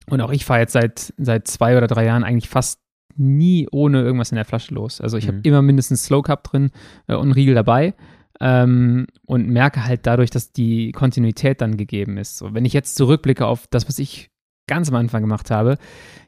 und 0.10 0.22
auch 0.22 0.32
ich 0.32 0.46
fahre 0.46 0.62
jetzt 0.62 0.74
seit, 0.74 1.14
seit 1.18 1.48
zwei 1.48 1.78
oder 1.78 1.86
drei 1.88 2.06
Jahren 2.06 2.24
eigentlich 2.24 2.50
fast 2.50 2.80
nie 3.16 3.68
ohne 3.72 4.02
irgendwas 4.02 4.32
in 4.32 4.38
der 4.38 4.46
Flasche 4.46 4.74
los. 4.74 5.02
Also 5.02 5.18
ich 5.18 5.28
habe 5.28 5.38
Mhm. 5.38 5.44
immer 5.44 5.62
mindestens 5.62 6.06
Slow 6.06 6.24
Cup 6.24 6.44
drin 6.46 6.72
äh, 7.08 7.14
und 7.16 7.24
einen 7.24 7.32
Riegel 7.34 7.54
dabei 7.54 7.94
ähm, 8.40 9.06
und 9.26 9.50
merke 9.50 9.86
halt 9.86 10.08
dadurch, 10.08 10.30
dass 10.30 10.52
die 10.52 10.92
Kontinuität 10.94 11.62
dann 11.62 11.78
gegeben 11.78 12.18
ist. 12.18 12.38
So, 12.38 12.54
wenn 12.54 12.66
ich 12.66 12.74
jetzt 12.74 12.96
zurückblicke 12.96 13.46
auf 13.46 13.68
das, 13.68 13.88
was 13.88 14.00
ich 14.00 14.32
ganz 14.70 14.90
am 14.90 14.96
Anfang 14.96 15.22
gemacht 15.22 15.52
habe, 15.52 15.78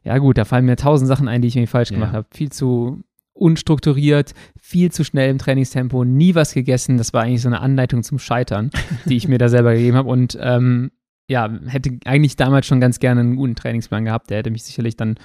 ja 0.03 0.17
gut, 0.17 0.37
da 0.37 0.45
fallen 0.45 0.65
mir 0.65 0.75
tausend 0.75 1.07
Sachen 1.07 1.27
ein, 1.27 1.41
die 1.41 1.47
ich 1.47 1.55
irgendwie 1.55 1.67
falsch 1.71 1.91
Ja. 1.91 1.95
gemacht 1.97 2.13
habe. 2.13 2.27
Viel 2.31 2.51
zu 2.51 3.01
unstrukturiert, 3.33 4.33
viel 4.59 4.91
zu 4.91 5.03
schnell 5.03 5.29
im 5.31 5.37
Trainingstempo, 5.37 6.03
nie 6.03 6.35
was 6.35 6.53
gegessen. 6.53 6.97
Das 6.97 7.13
war 7.13 7.23
eigentlich 7.23 7.41
so 7.41 7.47
eine 7.49 7.59
Anleitung 7.61 8.03
zum 8.03 8.19
Scheitern, 8.19 8.69
die 9.05 9.15
ich 9.17 9.27
mir 9.27 9.37
da 9.37 9.49
selber 9.49 9.73
gegeben 9.73 9.97
habe. 9.97 10.09
Und 10.09 10.37
ähm, 10.41 10.91
ja, 11.27 11.49
hätte 11.67 11.97
eigentlich 12.05 12.35
damals 12.35 12.65
schon 12.67 12.81
ganz 12.81 12.99
gerne 12.99 13.21
einen 13.21 13.35
guten 13.35 13.55
Trainingsplan 13.55 14.05
gehabt. 14.05 14.29
Der 14.29 14.39
hätte 14.39 14.51
mich 14.51 14.63
sicherlich 14.63 14.95
dann 14.97 15.15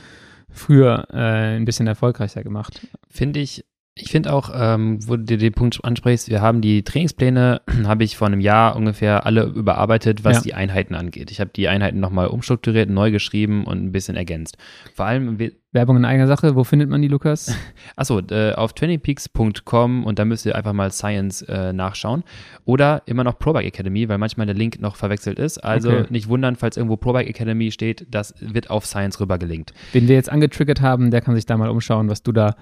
früher 0.50 1.08
äh, 1.12 1.56
ein 1.56 1.64
bisschen 1.64 1.86
erfolgreicher 1.86 2.42
gemacht. 2.42 2.86
Finde 3.10 3.40
ich, 3.40 3.64
ich 3.98 4.10
finde 4.10 4.32
auch, 4.32 4.50
ähm, 4.54 4.98
wo 5.08 5.16
du 5.16 5.38
den 5.38 5.52
Punkt 5.54 5.82
ansprichst, 5.82 6.28
wir 6.28 6.42
haben 6.42 6.60
die 6.60 6.82
Trainingspläne, 6.84 7.62
habe 7.84 8.04
ich 8.04 8.16
vor 8.16 8.26
einem 8.26 8.40
Jahr 8.40 8.76
ungefähr 8.76 9.24
alle 9.24 9.44
überarbeitet, 9.44 10.22
was 10.22 10.36
Ja. 10.36 10.42
die 10.42 10.54
Einheiten 10.54 10.94
angeht. 10.94 11.30
Ich 11.30 11.40
habe 11.40 11.50
die 11.56 11.66
Einheiten 11.68 11.98
nochmal 11.98 12.26
umstrukturiert, 12.28 12.90
neu 12.90 13.10
geschrieben 13.10 13.64
und 13.64 13.82
ein 13.82 13.92
bisschen 13.92 14.16
ergänzt. 14.16 14.58
Vor 14.94 15.06
allem, 15.06 15.38
wir- 15.38 15.52
Werbung 15.76 15.96
in 15.98 16.04
eigener 16.04 16.26
Sache, 16.26 16.56
wo 16.56 16.64
findet 16.64 16.90
man 16.90 17.00
die, 17.02 17.08
Lukas? 17.08 17.54
Achso, 17.96 18.20
äh, 18.30 18.52
auf 18.54 18.72
trainingpeaks.com 18.72 20.04
und 20.04 20.18
da 20.18 20.24
müsst 20.24 20.46
ihr 20.46 20.56
einfach 20.56 20.72
mal 20.72 20.90
Science 20.90 21.42
äh, 21.42 21.72
nachschauen. 21.72 22.24
Oder 22.64 23.02
immer 23.06 23.22
noch 23.22 23.38
ProBike 23.38 23.66
Academy, 23.66 24.08
weil 24.08 24.18
manchmal 24.18 24.46
der 24.46 24.54
Link 24.56 24.80
noch 24.80 24.96
verwechselt 24.96 25.38
ist. 25.38 25.58
Also 25.58 25.90
Okay. 25.90 26.06
nicht 26.10 26.28
wundern, 26.28 26.56
falls 26.56 26.76
irgendwo 26.76 26.96
ProBike 26.96 27.28
Academy 27.28 27.70
steht, 27.70 28.06
das 28.10 28.34
wird 28.40 28.70
auf 28.70 28.86
Science 28.86 29.20
rüber 29.20 29.38
gelinkt. 29.38 29.72
Wen 29.92 30.08
wir 30.08 30.16
jetzt 30.16 30.30
angetriggert 30.30 30.80
haben, 30.80 31.10
der 31.12 31.20
kann 31.20 31.34
sich 31.36 31.46
da 31.46 31.56
mal 31.56 31.68
umschauen, 31.68 32.08
was 32.08 32.22
du 32.24 32.32
da 32.32 32.56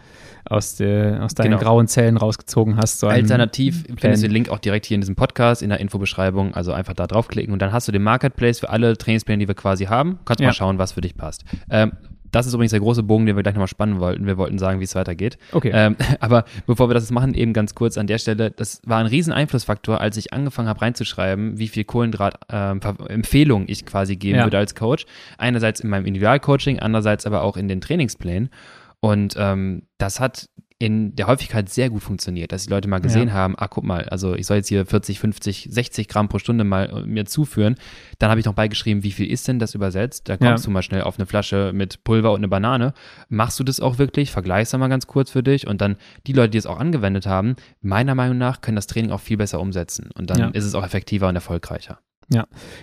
aus, 0.44 0.76
der, 0.76 1.22
aus 1.24 1.34
deinen 1.34 1.52
Genau. 1.52 1.62
grauen 1.62 1.86
Zellen 1.88 2.16
rausgezogen 2.16 2.76
hast. 2.76 2.98
So 3.00 3.06
Alternativ 3.08 3.84
findest 3.98 4.22
du 4.22 4.28
den 4.28 4.32
Link 4.34 4.48
auch 4.50 4.58
direkt 4.58 4.86
hier 4.86 4.96
in 4.96 5.00
diesem 5.00 5.14
Podcast, 5.16 5.62
in 5.62 5.70
der 5.70 5.80
Infobeschreibung. 5.80 6.52
Also 6.54 6.72
einfach 6.72 6.92
da 6.94 7.06
draufklicken 7.06 7.52
und 7.52 7.62
dann 7.62 7.72
hast 7.72 7.88
du 7.88 7.92
den 7.92 8.02
Marketplace 8.02 8.58
für 8.60 8.70
alle 8.70 8.96
Trainingspläne, 8.98 9.38
die 9.44 9.48
wir 9.48 9.54
quasi 9.54 9.84
haben. 9.86 10.18
Kannst 10.24 10.40
Ja. 10.40 10.48
mal 10.48 10.52
schauen, 10.52 10.78
was 10.78 10.92
für 10.92 11.00
dich 11.00 11.16
passt. 11.16 11.44
Ähm, 11.70 11.92
das 12.35 12.47
ist 12.47 12.55
übrigens 12.55 12.72
der 12.72 12.80
große 12.80 13.03
Bogen, 13.03 13.26
den 13.26 13.37
wir 13.37 13.43
gleich 13.43 13.55
nochmal 13.55 13.68
spannen 13.68 14.01
wollten. 14.01 14.26
Wir 14.26 14.37
wollten 14.37 14.59
sagen, 14.59 14.80
wie 14.80 14.85
es 14.85 14.95
weitergeht. 14.95 15.39
Okay. 15.53 15.70
Ähm, 15.72 15.97
aber 16.20 16.45
bevor 16.66 16.89
wir 16.89 16.95
das 16.95 17.11
machen, 17.11 17.35
eben 17.35 17.53
ganz 17.53 17.74
kurz 17.74 17.97
an 17.97 18.07
der 18.07 18.18
Stelle, 18.18 18.51
das 18.51 18.80
war 18.85 18.99
ein 18.99 19.07
riesen 19.07 19.32
Einflussfaktor, 19.32 20.01
als 20.01 20.16
ich 20.16 20.32
angefangen 20.32 20.68
habe 20.68 20.80
reinzuschreiben, 20.82 21.59
wie 21.59 21.68
viel 21.68 21.85
Kohlenhydrat-Empfehlungen 21.85 23.68
ich 23.68 23.87
quasi 23.87 24.16
geben 24.16 24.39
Ja. 24.39 24.45
würde 24.45 24.59
als 24.59 24.74
Coach. 24.74 25.07
Einerseits 25.39 25.80
in 25.80 25.91
meinem 25.91 26.07
Individualcoaching, 26.07 26.78
andererseits 26.80 27.26
aber 27.26 27.43
auch 27.43 27.57
in 27.57 27.68
den 27.68 27.80
Trainingsplänen. 27.80 28.51
Und 29.01 29.35
ähm, 29.39 29.82
das 29.99 30.18
hat 30.18 30.49
in 30.81 31.14
der 31.14 31.29
Häufigkeit 31.29 31.68
sehr 31.68 31.89
gut 31.89 32.03
funktioniert, 32.03 32.51
dass 32.51 32.64
die 32.64 32.70
Leute 32.70 32.89
mal 32.89 32.99
gesehen 33.01 33.29
Ja. 33.29 33.35
haben, 33.35 33.55
ah, 33.57 33.68
guck 33.68 33.85
mal, 33.85 34.09
also 34.09 34.35
ich 34.35 34.45
soll 34.47 34.57
jetzt 34.57 34.68
hier 34.68 34.85
40, 34.85 35.20
50, 35.20 35.68
60 35.70 36.09
Gramm 36.09 36.29
pro 36.29 36.39
Stunde 36.41 36.64
mal 36.64 36.91
äh, 36.91 37.07
mir 37.07 37.27
zuführen. 37.27 37.77
Dann 38.18 38.29
habe 38.29 38.41
ich 38.41 38.47
noch 38.47 38.55
beigeschrieben, 38.55 39.05
wie 39.05 39.12
viel 39.12 39.31
ist 39.31 39.47
denn 39.47 39.61
das 39.61 39.75
übersetzt? 39.77 40.29
Da 40.29 40.37
kommst 40.37 40.64
Ja. 40.64 40.68
du 40.68 40.72
mal 40.72 40.83
schnell 40.83 41.03
auf 41.03 41.16
eine 41.16 41.27
Flasche 41.27 41.70
mit 41.72 42.03
Pulver 42.03 42.33
und 42.33 42.41
eine 42.41 42.49
Banane. 42.49 42.93
Machst 43.29 43.59
du 43.61 43.64
das 43.64 43.79
auch 43.79 43.99
wirklich? 43.99 44.33
Vergleichst 44.33 44.75
da 44.75 44.79
mal 44.79 44.89
ganz 44.89 45.07
kurz 45.07 45.31
für 45.31 45.45
dich 45.45 45.66
und 45.68 45.81
dann 45.81 45.97
die 46.27 46.33
Leute, 46.33 46.51
die 46.51 46.59
es 46.59 46.66
auch 46.66 46.81
angewendet 46.81 47.25
haben, 47.27 47.55
meiner 47.81 48.16
Meinung 48.16 48.37
nach 48.39 48.61
können 48.61 48.77
das 48.77 48.89
Training 48.89 49.12
auch 49.12 49.20
viel 49.20 49.37
besser 49.37 49.61
umsetzen 49.61 50.11
und 50.18 50.29
dann 50.29 50.39
Ja. 50.39 50.49
ist 50.49 50.64
es 50.64 50.75
auch 50.75 50.85
effektiver 50.85 51.29
und 51.29 51.37
erfolgreicher. 51.37 52.01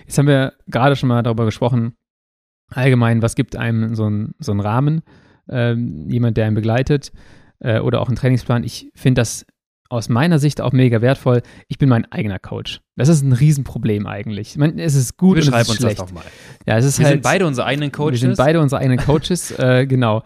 Jetzt 0.06 0.16
haben 0.18 0.26
wir 0.28 0.54
gerade 0.66 0.96
schon 0.96 1.08
mal 1.10 1.22
darüber 1.22 1.44
gesprochen, 1.44 1.94
allgemein, 2.68 3.20
was 3.22 3.34
gibt 3.34 3.54
einem 3.56 3.94
so 3.94 4.08
ein, 4.08 4.34
so 4.38 4.52
Rahmen, 4.52 5.02
ähm, 5.48 6.08
jemand, 6.08 6.36
der 6.36 6.46
einen 6.46 6.54
begleitet 6.54 7.12
äh, 7.62 7.78
oder 7.80 8.00
auch 8.00 8.08
einen 8.08 8.16
Trainingsplan. 8.16 8.64
Ich 8.64 8.90
finde 8.94 9.20
das 9.22 9.46
aus 9.88 10.08
meiner 10.08 10.38
Sicht 10.38 10.60
auch 10.60 10.72
mega 10.72 11.02
wertvoll. 11.02 11.42
Ich 11.68 11.76
bin 11.78 11.88
mein 11.88 12.10
eigener 12.10 12.38
Coach. 12.38 12.80
Das 12.96 13.08
ist 13.08 13.22
ein 13.22 13.32
Riesenproblem 13.32 14.06
eigentlich. 14.06 14.50
Ich 14.52 14.56
meine, 14.56 14.82
es 14.82 14.94
ist 14.94 15.16
gut 15.18 15.36
und 15.36 15.42
es 15.42 15.48
ist 15.48 15.68
uns 15.68 15.76
schlecht. 15.78 15.98
das 16.00 16.06
doch 16.08 16.14
mal. 16.14 16.24
Ja, 16.66 16.78
es 16.78 16.84
ist 16.86 16.98
Wir 16.98 17.04
halt, 17.06 17.16
sind 17.16 17.22
beide 17.22 17.46
unsere 17.46 17.66
eigenen 17.66 17.92
Coaches. 17.92 18.12
Wir 18.22 18.28
sind 18.28 18.36
beide 18.38 18.60
unsere 18.60 18.80
eigenen 18.80 18.98
Coaches, 18.98 19.50
äh, 19.58 19.86
genau. 19.86 20.22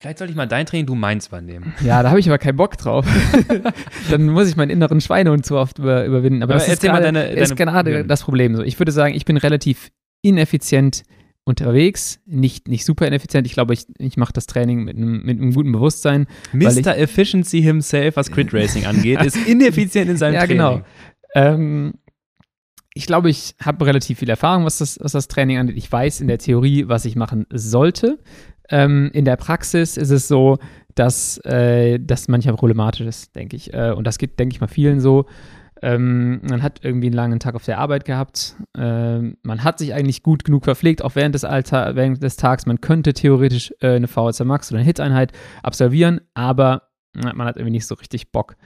Vielleicht 0.00 0.18
sollte 0.18 0.32
ich 0.32 0.36
mal 0.36 0.44
dein 0.46 0.66
Training, 0.66 0.84
du 0.84 0.94
meins 0.94 1.28
übernehmen. 1.28 1.72
Ja, 1.82 2.02
da 2.02 2.10
habe 2.10 2.20
ich 2.20 2.28
aber 2.28 2.36
keinen 2.36 2.56
Bock 2.56 2.76
drauf. 2.76 3.06
Dann 4.10 4.28
muss 4.28 4.48
ich 4.50 4.56
meinen 4.56 4.68
inneren 4.70 5.00
Schweinehund 5.00 5.46
zu 5.46 5.56
oft 5.56 5.78
über, 5.78 6.04
überwinden. 6.04 6.42
Aber, 6.42 6.54
Aber 6.54 6.60
das 6.62 6.68
ist 6.68 6.82
mal 6.82 6.90
gerade, 6.90 7.04
deine- 7.04 7.24
ist 7.28 7.50
deine 7.52 7.56
gerade 7.72 7.90
Probleme. 7.90 8.06
das 8.06 8.22
Problem. 8.22 8.56
So, 8.56 8.62
ich 8.62 8.78
würde 8.78 8.92
sagen, 8.92 9.14
ich 9.14 9.24
bin 9.24 9.38
relativ 9.38 9.90
ineffizient 10.20 11.04
unterwegs, 11.44 12.20
nicht, 12.26 12.68
nicht 12.68 12.84
super 12.84 13.06
ineffizient. 13.06 13.46
Ich 13.46 13.52
glaube, 13.52 13.74
ich, 13.74 13.86
ich 13.98 14.16
mache 14.16 14.32
das 14.32 14.46
Training 14.46 14.84
mit 14.84 14.96
einem, 14.96 15.22
mit 15.22 15.38
einem 15.40 15.52
guten 15.52 15.72
Bewusstsein. 15.72 16.26
Mr. 16.52 16.96
Efficiency 16.96 17.60
himself, 17.62 18.16
was 18.16 18.30
Crit 18.30 18.52
Racing 18.54 18.86
angeht, 18.86 19.22
ist 19.22 19.36
ineffizient 19.46 20.10
in 20.10 20.16
seinem 20.16 20.34
Ja, 20.34 20.40
Training. 20.46 20.56
genau. 20.56 20.80
Ähm, 21.34 21.94
ich 22.94 23.06
glaube, 23.06 23.28
ich 23.28 23.54
habe 23.60 23.84
relativ 23.86 24.20
viel 24.20 24.30
Erfahrung, 24.30 24.64
was 24.64 24.78
das, 24.78 24.98
was 25.02 25.12
das 25.12 25.28
Training 25.28 25.58
angeht. 25.58 25.76
Ich 25.76 25.90
weiß 25.90 26.20
in 26.20 26.28
der 26.28 26.38
Theorie, 26.38 26.88
was 26.88 27.04
ich 27.04 27.16
machen 27.16 27.46
sollte. 27.52 28.18
Ähm, 28.70 29.10
in 29.12 29.24
der 29.24 29.36
Praxis 29.36 29.96
ist 29.96 30.10
es 30.10 30.28
so, 30.28 30.58
dass 30.94 31.38
äh, 31.44 31.98
das 32.00 32.28
manchmal 32.28 32.54
problematisch 32.54 33.06
ist, 33.06 33.34
denke 33.36 33.56
ich. 33.56 33.74
Äh, 33.74 33.92
und 33.94 34.06
das 34.06 34.16
geht, 34.16 34.38
denke 34.38 34.54
ich 34.54 34.60
mal, 34.60 34.68
vielen 34.68 35.00
so. 35.00 35.26
Ähm, 35.82 36.40
man 36.48 36.62
hat 36.62 36.80
irgendwie 36.82 37.08
einen 37.08 37.16
langen 37.16 37.40
Tag 37.40 37.54
auf 37.54 37.64
der 37.64 37.78
Arbeit 37.78 38.04
gehabt. 38.04 38.56
Ähm, 38.76 39.36
man 39.42 39.64
hat 39.64 39.78
sich 39.78 39.92
eigentlich 39.94 40.22
gut 40.22 40.44
genug 40.44 40.64
verpflegt, 40.64 41.02
auch 41.02 41.14
während 41.14 41.34
des, 41.34 41.44
Alter, 41.44 41.94
während 41.96 42.22
des 42.22 42.36
Tags. 42.36 42.66
Man 42.66 42.80
könnte 42.80 43.12
theoretisch 43.12 43.74
äh, 43.80 43.96
eine 43.96 44.08
VHC 44.08 44.44
Max 44.44 44.70
oder 44.70 44.78
eine 44.78 44.86
Hit-Einheit 44.86 45.32
absolvieren, 45.62 46.20
aber 46.34 46.82
man 47.12 47.46
hat 47.46 47.56
irgendwie 47.56 47.72
nicht 47.72 47.86
so 47.86 47.94
richtig 47.94 48.32
Bock. 48.32 48.56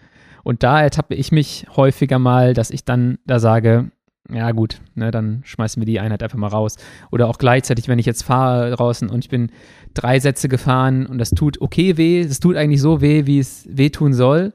Und 0.42 0.62
da 0.62 0.80
ertappe 0.80 1.14
ich 1.14 1.32
mich 1.32 1.66
häufiger 1.76 2.18
mal, 2.18 2.54
dass 2.54 2.70
ich 2.70 2.84
dann 2.84 3.18
da 3.26 3.38
sage, 3.38 3.90
ja 4.32 4.50
gut, 4.52 4.80
ne, 4.94 5.10
dann 5.10 5.42
schmeißen 5.44 5.80
wir 5.80 5.86
die 5.86 6.00
Einheit 6.00 6.22
einfach 6.22 6.38
mal 6.38 6.48
raus. 6.48 6.76
Oder 7.10 7.28
auch 7.28 7.38
gleichzeitig, 7.38 7.88
wenn 7.88 7.98
ich 7.98 8.06
jetzt 8.06 8.22
fahre 8.22 8.70
draußen 8.70 9.08
und 9.08 9.24
ich 9.24 9.30
bin 9.30 9.50
drei 9.94 10.20
Sätze 10.20 10.48
gefahren 10.48 11.06
und 11.06 11.18
das 11.18 11.30
tut 11.30 11.60
okay 11.60 11.96
weh, 11.96 12.20
es 12.20 12.40
tut 12.40 12.56
eigentlich 12.56 12.80
so 12.80 13.00
weh, 13.00 13.26
wie 13.26 13.38
es 13.38 13.66
wehtun 13.70 14.12
soll. 14.12 14.54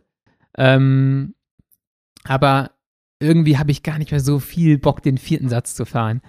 Ähm, 0.57 1.33
aber 2.25 2.71
irgendwie 3.19 3.57
habe 3.57 3.71
ich 3.71 3.83
gar 3.83 3.97
nicht 3.97 4.11
mehr 4.11 4.19
so 4.19 4.39
viel 4.39 4.77
Bock, 4.77 5.01
den 5.01 5.17
vierten 5.17 5.49
Satz 5.49 5.75
zu 5.75 5.85
fahren 5.85 6.21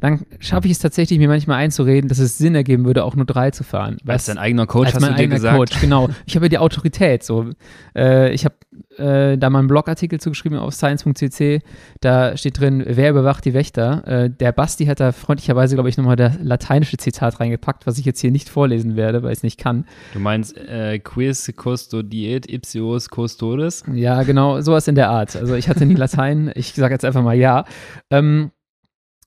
dann 0.00 0.26
schaffe 0.38 0.66
ich 0.66 0.72
es 0.72 0.78
tatsächlich, 0.78 1.18
mir 1.18 1.28
manchmal 1.28 1.58
einzureden, 1.58 2.08
dass 2.08 2.18
es 2.18 2.38
Sinn 2.38 2.54
ergeben 2.54 2.84
würde, 2.84 3.04
auch 3.04 3.14
nur 3.14 3.26
drei 3.26 3.50
zu 3.50 3.64
fahren. 3.64 3.98
Als 4.06 4.26
dein 4.26 4.38
eigener 4.38 4.66
Coach 4.66 4.86
als 4.86 4.94
hast 4.96 5.02
mein 5.02 5.10
du 5.10 5.16
dir 5.16 5.22
eigener 5.24 5.36
gesagt. 5.36 5.56
Coach, 5.56 5.80
genau. 5.80 6.08
Ich 6.26 6.34
habe 6.36 6.46
ja 6.46 6.48
die 6.48 6.58
Autorität. 6.58 7.22
So, 7.22 7.50
äh, 7.94 8.32
ich 8.32 8.44
habe 8.44 8.54
äh, 8.96 9.36
da 9.36 9.50
mal 9.50 9.60
einen 9.60 9.68
Blogartikel 9.68 10.18
zugeschrieben 10.20 10.58
auf 10.58 10.74
science.cc. 10.74 11.60
Da 12.00 12.36
steht 12.36 12.60
drin, 12.60 12.82
wer 12.86 13.10
überwacht 13.10 13.44
die 13.44 13.54
Wächter? 13.54 14.06
Äh, 14.06 14.30
der 14.30 14.52
Basti 14.52 14.86
hat 14.86 15.00
da 15.00 15.12
freundlicherweise, 15.12 15.76
glaube 15.76 15.88
ich, 15.88 15.96
nochmal 15.96 16.16
das 16.16 16.34
lateinische 16.42 16.96
Zitat 16.96 17.40
reingepackt, 17.40 17.86
was 17.86 17.98
ich 17.98 18.04
jetzt 18.04 18.20
hier 18.20 18.30
nicht 18.30 18.48
vorlesen 18.48 18.96
werde, 18.96 19.22
weil 19.22 19.32
ich 19.32 19.38
es 19.38 19.42
nicht 19.42 19.58
kann. 19.58 19.86
Du 20.14 20.20
meinst 20.20 20.56
äh, 20.56 20.98
Quis 20.98 21.52
custodiet 21.56 22.50
ipsios 22.50 23.08
custodes? 23.08 23.84
Ja, 23.92 24.22
genau, 24.22 24.60
sowas 24.60 24.88
in 24.88 24.94
der 24.94 25.10
Art. 25.10 25.36
Also 25.36 25.54
ich 25.54 25.68
hatte 25.68 25.84
nie 25.86 25.94
Latein, 25.94 26.50
ich 26.54 26.74
sage 26.74 26.94
jetzt 26.94 27.04
einfach 27.04 27.22
mal 27.22 27.36
ja. 27.36 27.64
Ähm, 28.10 28.50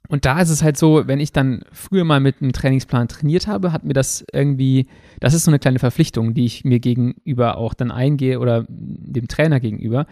und 0.09 0.25
da 0.25 0.41
ist 0.41 0.49
es 0.49 0.61
halt 0.61 0.77
so, 0.77 1.07
wenn 1.07 1.21
ich 1.21 1.31
dann 1.31 1.63
früher 1.71 2.03
mal 2.03 2.19
mit 2.19 2.41
einem 2.41 2.51
Trainingsplan 2.51 3.07
trainiert 3.07 3.47
habe, 3.47 3.71
hat 3.71 3.85
mir 3.85 3.93
das 3.93 4.25
irgendwie, 4.33 4.87
das 5.21 5.33
ist 5.33 5.45
so 5.45 5.51
eine 5.51 5.59
kleine 5.59 5.79
Verpflichtung, 5.79 6.33
die 6.33 6.45
ich 6.45 6.65
mir 6.65 6.79
gegenüber 6.79 7.57
auch 7.57 7.73
dann 7.73 7.89
eingehe 7.89 8.39
oder 8.39 8.65
dem 8.67 9.27
Trainer 9.29 9.61
gegenüber. 9.61 10.05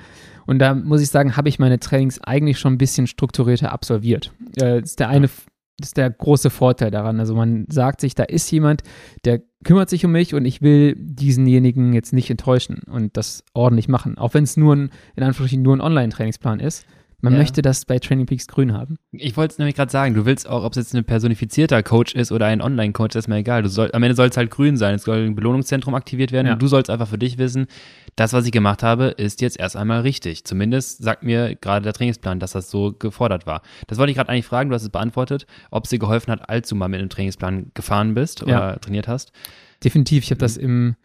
Und 0.45 0.59
da 0.59 0.73
muss 0.73 1.01
ich 1.01 1.09
sagen, 1.09 1.35
habe 1.35 1.49
ich 1.49 1.59
meine 1.59 1.79
Trainings 1.79 2.21
eigentlich 2.23 2.57
schon 2.57 2.73
ein 2.73 2.77
bisschen 2.77 3.05
strukturierter 3.05 3.73
absolviert. 3.73 4.31
Äh, 4.55 4.79
das 4.79 4.91
ist 4.91 4.99
der 5.01 5.09
eine, 5.09 5.29
das 5.77 5.89
ist 5.89 5.97
der 5.97 6.09
große 6.09 6.49
Vorteil 6.49 6.89
daran. 6.89 7.19
Also 7.19 7.35
man 7.35 7.65
sagt 7.69 7.99
sich, 7.99 8.15
da 8.15 8.23
ist 8.23 8.49
jemand, 8.49 8.83
der 9.25 9.41
kümmert 9.65 9.89
sich 9.89 10.05
um 10.05 10.13
mich 10.13 10.33
und 10.33 10.45
ich 10.45 10.61
will 10.61 10.95
diesenjenigen 10.97 11.91
jetzt 11.91 12.13
nicht 12.13 12.29
enttäuschen 12.29 12.81
und 12.89 13.17
das 13.17 13.43
ordentlich 13.53 13.89
machen. 13.89 14.17
Auch 14.17 14.33
wenn 14.33 14.45
es 14.45 14.55
nur 14.55 14.73
ein, 14.73 14.89
in 15.17 15.23
Anführungsstrichen 15.23 15.61
nur 15.61 15.75
ein 15.75 15.81
Online-Trainingsplan 15.81 16.61
ist. 16.61 16.85
Man 17.23 17.33
Ja. 17.33 17.39
möchte 17.39 17.61
das 17.61 17.85
bei 17.85 17.99
Training 17.99 18.25
Peaks 18.25 18.47
grün 18.47 18.73
haben. 18.73 18.97
Ich 19.11 19.37
wollte 19.37 19.51
es 19.53 19.57
nämlich 19.59 19.75
gerade 19.75 19.91
sagen, 19.91 20.15
du 20.15 20.25
willst 20.25 20.49
auch, 20.49 20.63
ob 20.63 20.73
es 20.73 20.77
jetzt 20.77 20.95
ein 20.95 21.03
personifizierter 21.05 21.83
Coach 21.83 22.15
ist 22.15 22.31
oder 22.31 22.47
ein 22.47 22.61
Online-Coach, 22.61 23.15
ist 23.15 23.27
mir 23.27 23.37
egal. 23.37 23.61
Du 23.61 23.69
soll, 23.69 23.91
am 23.93 24.01
Ende 24.01 24.15
soll 24.15 24.27
es 24.29 24.37
halt 24.37 24.49
grün 24.49 24.75
sein. 24.75 24.95
Es 24.95 25.03
soll 25.03 25.25
ein 25.27 25.35
Belohnungszentrum 25.35 25.93
aktiviert 25.93 26.31
werden 26.31 26.47
Ja. 26.47 26.53
und 26.53 26.61
du 26.61 26.67
sollst 26.67 26.89
einfach 26.89 27.07
für 27.07 27.19
dich 27.19 27.37
wissen, 27.37 27.67
das, 28.15 28.33
was 28.33 28.45
ich 28.45 28.51
gemacht 28.51 28.81
habe, 28.83 29.05
ist 29.05 29.41
jetzt 29.41 29.59
erst 29.59 29.75
einmal 29.77 30.01
richtig. 30.01 30.45
Zumindest 30.45 31.03
sagt 31.03 31.23
mir 31.23 31.55
gerade 31.55 31.83
der 31.83 31.93
Trainingsplan, 31.93 32.39
dass 32.39 32.53
das 32.53 32.71
so 32.71 32.91
gefordert 32.93 33.45
war. 33.45 33.61
Das 33.87 33.97
wollte 33.99 34.11
ich 34.11 34.17
gerade 34.17 34.29
eigentlich 34.29 34.45
fragen, 34.47 34.69
du 34.69 34.75
hast 34.75 34.83
es 34.83 34.89
beantwortet, 34.89 35.45
ob 35.69 35.83
es 35.83 35.91
dir 35.91 35.99
geholfen 35.99 36.31
hat, 36.31 36.49
als 36.49 36.67
du 36.69 36.75
mal 36.75 36.87
mit 36.87 36.99
einem 36.99 37.09
Trainingsplan 37.09 37.71
gefahren 37.75 38.13
bist 38.15 38.41
oder 38.41 38.51
Ja. 38.51 38.75
trainiert 38.77 39.07
hast. 39.07 39.31
Definitiv. 39.83 40.23
Ich 40.23 40.31
habe 40.31 40.39
das 40.39 40.57
im 40.57 40.95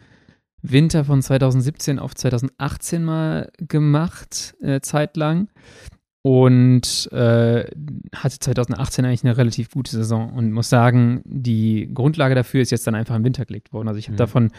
Winter 0.62 1.04
von 1.04 1.22
2017 1.22 1.98
auf 1.98 2.14
2018 2.14 3.04
mal 3.04 3.52
gemacht, 3.58 4.54
äh, 4.62 4.80
zeitlang. 4.80 5.48
Und 6.26 7.08
äh, 7.12 7.64
hatte 8.16 8.38
2018 8.40 9.04
eigentlich 9.04 9.22
eine 9.22 9.36
relativ 9.36 9.70
gute 9.70 9.92
Saison 9.92 10.32
und 10.32 10.50
muss 10.50 10.68
sagen, 10.68 11.22
die 11.24 11.88
Grundlage 11.94 12.34
dafür 12.34 12.62
ist 12.62 12.72
jetzt 12.72 12.84
dann 12.88 12.96
einfach 12.96 13.14
im 13.14 13.22
Winter 13.22 13.44
gelegt 13.44 13.72
worden. 13.72 13.86
Also 13.86 13.98
ich 14.00 14.06
habe 14.08 14.14
Mhm. 14.14 14.18
davon 14.18 14.50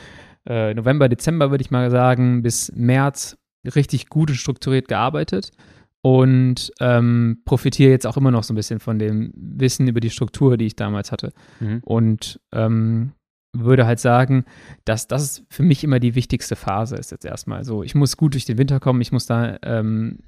äh, 0.46 0.74
November, 0.74 1.10
Dezember, 1.10 1.52
würde 1.52 1.62
ich 1.64 1.70
mal 1.70 1.92
sagen, 1.92 2.42
bis 2.42 2.72
März 2.74 3.38
richtig 3.76 4.08
gut 4.08 4.30
und 4.30 4.38
strukturiert 4.38 4.88
gearbeitet 4.88 5.52
und 6.02 6.72
ähm, 6.80 7.42
profitiere 7.44 7.92
jetzt 7.92 8.08
auch 8.08 8.16
immer 8.16 8.32
noch 8.32 8.44
so 8.44 8.54
ein 8.54 8.56
bisschen 8.56 8.80
von 8.80 8.98
dem 8.98 9.34
Wissen 9.36 9.90
über 9.90 10.00
die 10.00 10.10
Struktur, 10.10 10.56
die 10.56 10.68
ich 10.68 10.78
damals 10.78 11.12
hatte. 11.12 11.34
Mhm. 11.60 11.82
Und 11.84 12.40
ähm, 12.54 13.12
würde 13.52 13.86
halt 13.86 14.00
sagen, 14.00 14.46
dass 14.86 15.10
das 15.10 15.44
für 15.50 15.64
mich 15.64 15.84
immer 15.84 16.00
die 16.00 16.16
wichtigste 16.16 16.56
Phase 16.56 16.96
ist 16.96 17.12
jetzt 17.12 17.26
erstmal. 17.26 17.66
So, 17.66 17.84
ich 17.84 17.94
muss 17.94 18.16
gut 18.16 18.36
durch 18.36 18.46
den 18.46 18.58
Winter 18.58 18.80
kommen, 18.80 19.02
ich 19.02 19.12
muss 19.12 19.26
da 19.26 19.58
ähm, 19.64 20.20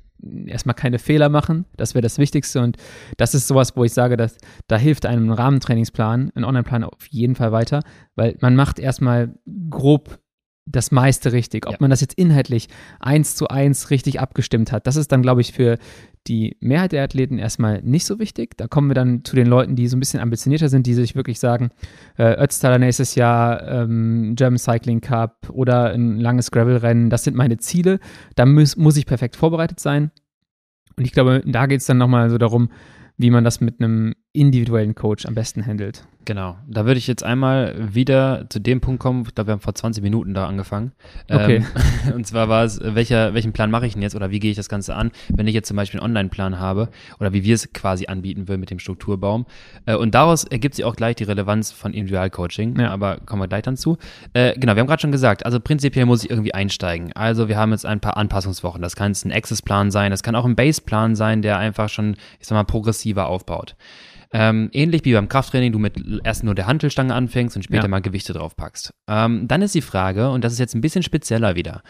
erstmal 0.45 0.75
keine 0.75 0.99
Fehler 0.99 1.29
machen, 1.29 1.65
das 1.77 1.93
wäre 1.93 2.01
das 2.01 2.17
Wichtigste. 2.17 2.61
Und 2.61 2.77
das 3.17 3.33
ist 3.33 3.47
sowas, 3.47 3.75
wo 3.75 3.83
ich 3.83 3.93
sage, 3.93 4.17
dass 4.17 4.37
da 4.67 4.77
hilft 4.77 5.05
einem 5.05 5.29
ein 5.29 5.33
Rahmentrainingsplan, 5.33 6.31
ein 6.35 6.43
Online-Plan 6.43 6.83
auf 6.83 7.05
jeden 7.09 7.35
Fall 7.35 7.51
weiter, 7.51 7.81
weil 8.15 8.37
man 8.41 8.55
macht 8.55 8.79
erstmal 8.79 9.33
grob 9.69 10.19
das 10.71 10.91
meiste 10.91 11.31
richtig. 11.31 11.65
Ob 11.65 11.73
Ja. 11.73 11.77
man 11.81 11.89
das 11.89 12.01
jetzt 12.01 12.13
inhaltlich 12.13 12.67
eins 12.99 13.35
zu 13.35 13.47
eins 13.47 13.89
richtig 13.89 14.19
abgestimmt 14.19 14.71
hat, 14.71 14.87
das 14.87 14.95
ist 14.95 15.11
dann, 15.11 15.21
glaube 15.21 15.41
ich, 15.41 15.51
für 15.53 15.77
die 16.27 16.57
Mehrheit 16.59 16.91
der 16.91 17.03
Athleten 17.03 17.39
erstmal 17.39 17.81
nicht 17.81 18.05
so 18.05 18.19
wichtig. 18.19 18.55
Da 18.57 18.67
kommen 18.67 18.89
wir 18.89 18.93
dann 18.93 19.23
zu 19.23 19.35
den 19.35 19.47
Leuten, 19.47 19.75
die 19.75 19.87
so 19.87 19.97
ein 19.97 19.99
bisschen 19.99 20.19
ambitionierter 20.19 20.69
sind, 20.69 20.85
die 20.85 20.93
sich 20.93 21.15
wirklich 21.15 21.39
sagen, 21.39 21.69
äh, 22.17 22.33
Ötztaler 22.43 22.77
nächstes 22.77 23.15
Jahr, 23.15 23.67
ähm, 23.67 24.33
German 24.35 24.59
Cycling 24.59 25.01
Cup 25.01 25.49
oder 25.49 25.91
ein 25.93 26.19
langes 26.19 26.51
Gravel-Rennen, 26.51 27.09
das 27.09 27.23
sind 27.23 27.35
meine 27.35 27.57
Ziele. 27.57 27.99
Da 28.35 28.45
muss, 28.45 28.75
muss 28.77 28.97
ich 28.97 29.05
perfekt 29.05 29.35
vorbereitet 29.37 29.79
sein. 29.79 30.11
Und 30.97 31.05
ich 31.05 31.13
glaube, 31.13 31.41
da 31.45 31.65
geht 31.65 31.79
es 31.79 31.87
dann 31.87 31.97
nochmal 31.97 32.29
so 32.29 32.37
darum, 32.37 32.69
wie 33.17 33.31
man 33.31 33.43
das 33.43 33.59
mit 33.61 33.81
einem 33.81 34.13
individuellen 34.39 34.95
Coach 34.95 35.25
am 35.25 35.35
besten 35.35 35.65
handelt. 35.65 36.05
Genau. 36.25 36.57
Da 36.67 36.85
würde 36.85 36.99
ich 36.99 37.07
jetzt 37.07 37.23
einmal 37.23 37.73
wieder 37.95 38.45
zu 38.49 38.59
dem 38.59 38.81
Punkt 38.81 38.99
kommen, 38.99 39.23
ich 39.27 39.33
glaube, 39.33 39.47
wir 39.47 39.53
haben 39.53 39.61
vor 39.61 39.73
20 39.73 40.03
Minuten 40.03 40.35
da 40.35 40.47
angefangen. 40.47 40.91
Okay. 41.27 41.63
Ähm, 42.05 42.13
und 42.15 42.27
zwar 42.27 42.49
war 42.49 42.63
es, 42.63 42.79
welcher, 42.83 43.33
welchen 43.33 43.51
Plan 43.51 43.71
mache 43.71 43.87
ich 43.87 43.93
denn 43.93 44.03
jetzt 44.03 44.15
oder 44.15 44.29
wie 44.29 44.39
gehe 44.39 44.51
ich 44.51 44.57
das 44.57 44.69
Ganze 44.69 44.95
an, 44.95 45.11
wenn 45.29 45.47
ich 45.47 45.55
jetzt 45.55 45.67
zum 45.67 45.75
Beispiel 45.75 45.99
einen 45.99 46.05
Online-Plan 46.05 46.59
habe 46.59 46.89
oder 47.19 47.33
wie 47.33 47.43
wir 47.43 47.55
es 47.55 47.73
quasi 47.73 48.05
anbieten 48.07 48.47
würden 48.47 48.59
mit 48.59 48.69
dem 48.69 48.77
Strukturbaum. 48.77 49.47
Äh, 49.87 49.95
und 49.95 50.13
daraus 50.13 50.43
ergibt 50.43 50.75
sich 50.75 50.85
auch 50.85 50.95
gleich 50.95 51.15
die 51.15 51.23
Relevanz 51.23 51.71
von 51.71 51.93
Individualcoaching, 51.93 52.79
Ja. 52.79 52.91
aber 52.91 53.17
kommen 53.25 53.41
wir 53.41 53.47
gleich 53.47 53.63
dann 53.63 53.75
zu. 53.75 53.97
Äh, 54.33 54.53
genau, 54.53 54.75
wir 54.75 54.81
haben 54.81 54.87
gerade 54.87 55.01
schon 55.01 55.11
gesagt, 55.11 55.45
also 55.47 55.59
prinzipiell 55.59 56.05
muss 56.05 56.23
ich 56.23 56.29
irgendwie 56.29 56.53
einsteigen. 56.53 57.11
Also 57.13 57.47
wir 57.47 57.57
haben 57.57 57.71
jetzt 57.71 57.87
ein 57.87 58.01
paar 58.01 58.17
Anpassungswochen. 58.17 58.83
Das 58.83 58.95
kann 58.95 59.11
jetzt 59.13 59.25
ein 59.25 59.31
Access-Plan 59.31 59.89
sein, 59.89 60.11
das 60.11 60.21
kann 60.21 60.35
auch 60.35 60.45
ein 60.45 60.55
Base-Plan 60.55 61.15
sein, 61.15 61.41
der 61.41 61.57
einfach 61.57 61.89
schon, 61.89 62.17
ich 62.39 62.45
sag 62.45 62.55
mal, 62.55 62.65
progressiver 62.65 63.25
aufbaut. 63.27 63.75
Ähm, 64.31 64.69
ähnlich 64.73 65.05
wie 65.05 65.13
beim 65.13 65.27
Krafttraining, 65.27 65.71
du 65.71 65.79
mit 65.79 65.95
erst 66.23 66.43
nur 66.43 66.53
der 66.55 66.67
Hantelstange 66.67 67.13
anfängst 67.15 67.55
und 67.55 67.63
später 67.63 67.83
Ja. 67.83 67.87
mal 67.87 68.01
Gewichte 68.01 68.33
draufpackst. 68.33 68.93
Ähm, 69.07 69.47
dann 69.47 69.61
ist 69.61 69.73
die 69.73 69.81
Frage, 69.81 70.29
und 70.29 70.43
das 70.43 70.53
ist 70.53 70.59
jetzt 70.59 70.75
ein 70.75 70.81
bisschen 70.81 71.01
spezieller 71.03 71.55
wieder, 71.55 71.81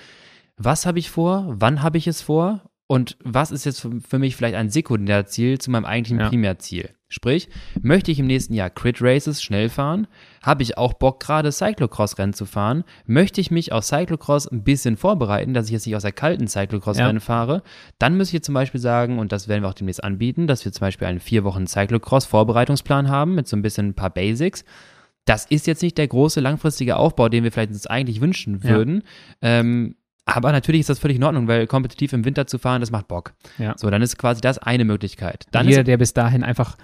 was 0.57 0.85
habe 0.85 0.99
ich 0.99 1.09
vor, 1.09 1.45
wann 1.49 1.81
habe 1.81 1.97
ich 1.97 2.07
es 2.07 2.21
vor 2.21 2.68
und 2.91 3.17
was 3.23 3.51
ist 3.51 3.65
jetzt 3.65 3.87
für, 4.07 4.17
mich 4.17 4.35
vielleicht 4.35 4.55
ein 4.55 4.71
Sekundärziel 4.71 5.59
zu 5.59 5.69
meinem 5.69 5.85
eigentlichen 5.85 6.19
Ja. 6.19 6.27
Primärziel? 6.29 6.89
Sprich, 7.07 7.47
möchte 7.81 8.11
ich 8.11 8.17
im 8.19 8.25
nächsten 8.25 8.53
Jahr 8.55 8.69
Crit 8.71 8.97
Races 8.99 9.43
schnell 9.43 9.69
fahren? 9.69 10.07
Habe 10.41 10.63
ich 10.63 10.77
auch 10.77 10.93
Bock, 10.93 11.19
gerade 11.19 11.51
Cyclocross-Rennen 11.51 12.33
zu 12.33 12.45
fahren? 12.45 12.83
Möchte 13.05 13.41
ich 13.41 13.51
mich 13.51 13.71
auf 13.71 13.83
Cyclocross 13.83 14.47
ein 14.47 14.63
bisschen 14.63 14.97
vorbereiten, 14.97 15.53
dass 15.53 15.67
ich 15.67 15.71
jetzt 15.71 15.85
nicht 15.85 15.95
aus 15.95 16.01
der 16.01 16.11
kalten 16.13 16.47
Cyclocross-Rennen 16.47 17.17
Ja. 17.17 17.19
fahre? 17.21 17.61
Dann 17.99 18.17
müsste 18.17 18.37
ich 18.37 18.43
zum 18.43 18.53
Beispiel 18.55 18.81
sagen, 18.81 19.19
und 19.19 19.31
das 19.31 19.47
werden 19.47 19.63
wir 19.63 19.69
auch 19.69 19.73
demnächst 19.75 20.03
anbieten, 20.03 20.47
dass 20.47 20.65
wir 20.65 20.71
zum 20.71 20.81
Beispiel 20.81 21.07
einen 21.07 21.19
vier 21.19 21.43
Wochen 21.43 21.67
Cyclocross-Vorbereitungsplan 21.67 23.07
haben 23.09 23.35
mit 23.35 23.47
so 23.47 23.55
ein 23.55 23.61
bisschen 23.61 23.89
ein 23.89 23.93
paar 23.95 24.09
Basics. 24.11 24.63
Das 25.25 25.45
ist 25.45 25.67
jetzt 25.67 25.83
nicht 25.83 25.97
der 25.97 26.07
große 26.07 26.39
langfristige 26.39 26.95
Aufbau, 26.97 27.29
den 27.29 27.43
wir 27.43 27.51
vielleicht 27.51 27.71
uns 27.71 27.85
eigentlich 27.87 28.19
wünschen 28.21 28.61
Ja. 28.63 28.69
würden. 28.71 29.03
Ähm, 29.41 29.95
aber 30.35 30.51
natürlich 30.51 30.81
ist 30.81 30.89
das 30.89 30.99
völlig 30.99 31.17
in 31.17 31.23
Ordnung, 31.23 31.47
weil 31.47 31.67
kompetitiv 31.67 32.13
im 32.13 32.25
Winter 32.25 32.47
zu 32.47 32.57
fahren, 32.59 32.81
das 32.81 32.91
macht 32.91 33.07
Bock. 33.07 33.33
Ja. 33.57 33.73
So, 33.77 33.89
dann 33.89 34.01
ist 34.01 34.17
quasi 34.17 34.41
das 34.41 34.57
eine 34.57 34.85
Möglichkeit. 34.85 35.45
Dann 35.51 35.67
Jeder, 35.67 35.83
der 35.83 35.97
bis 35.97 36.13
dahin 36.13 36.43
einfach 36.43 36.77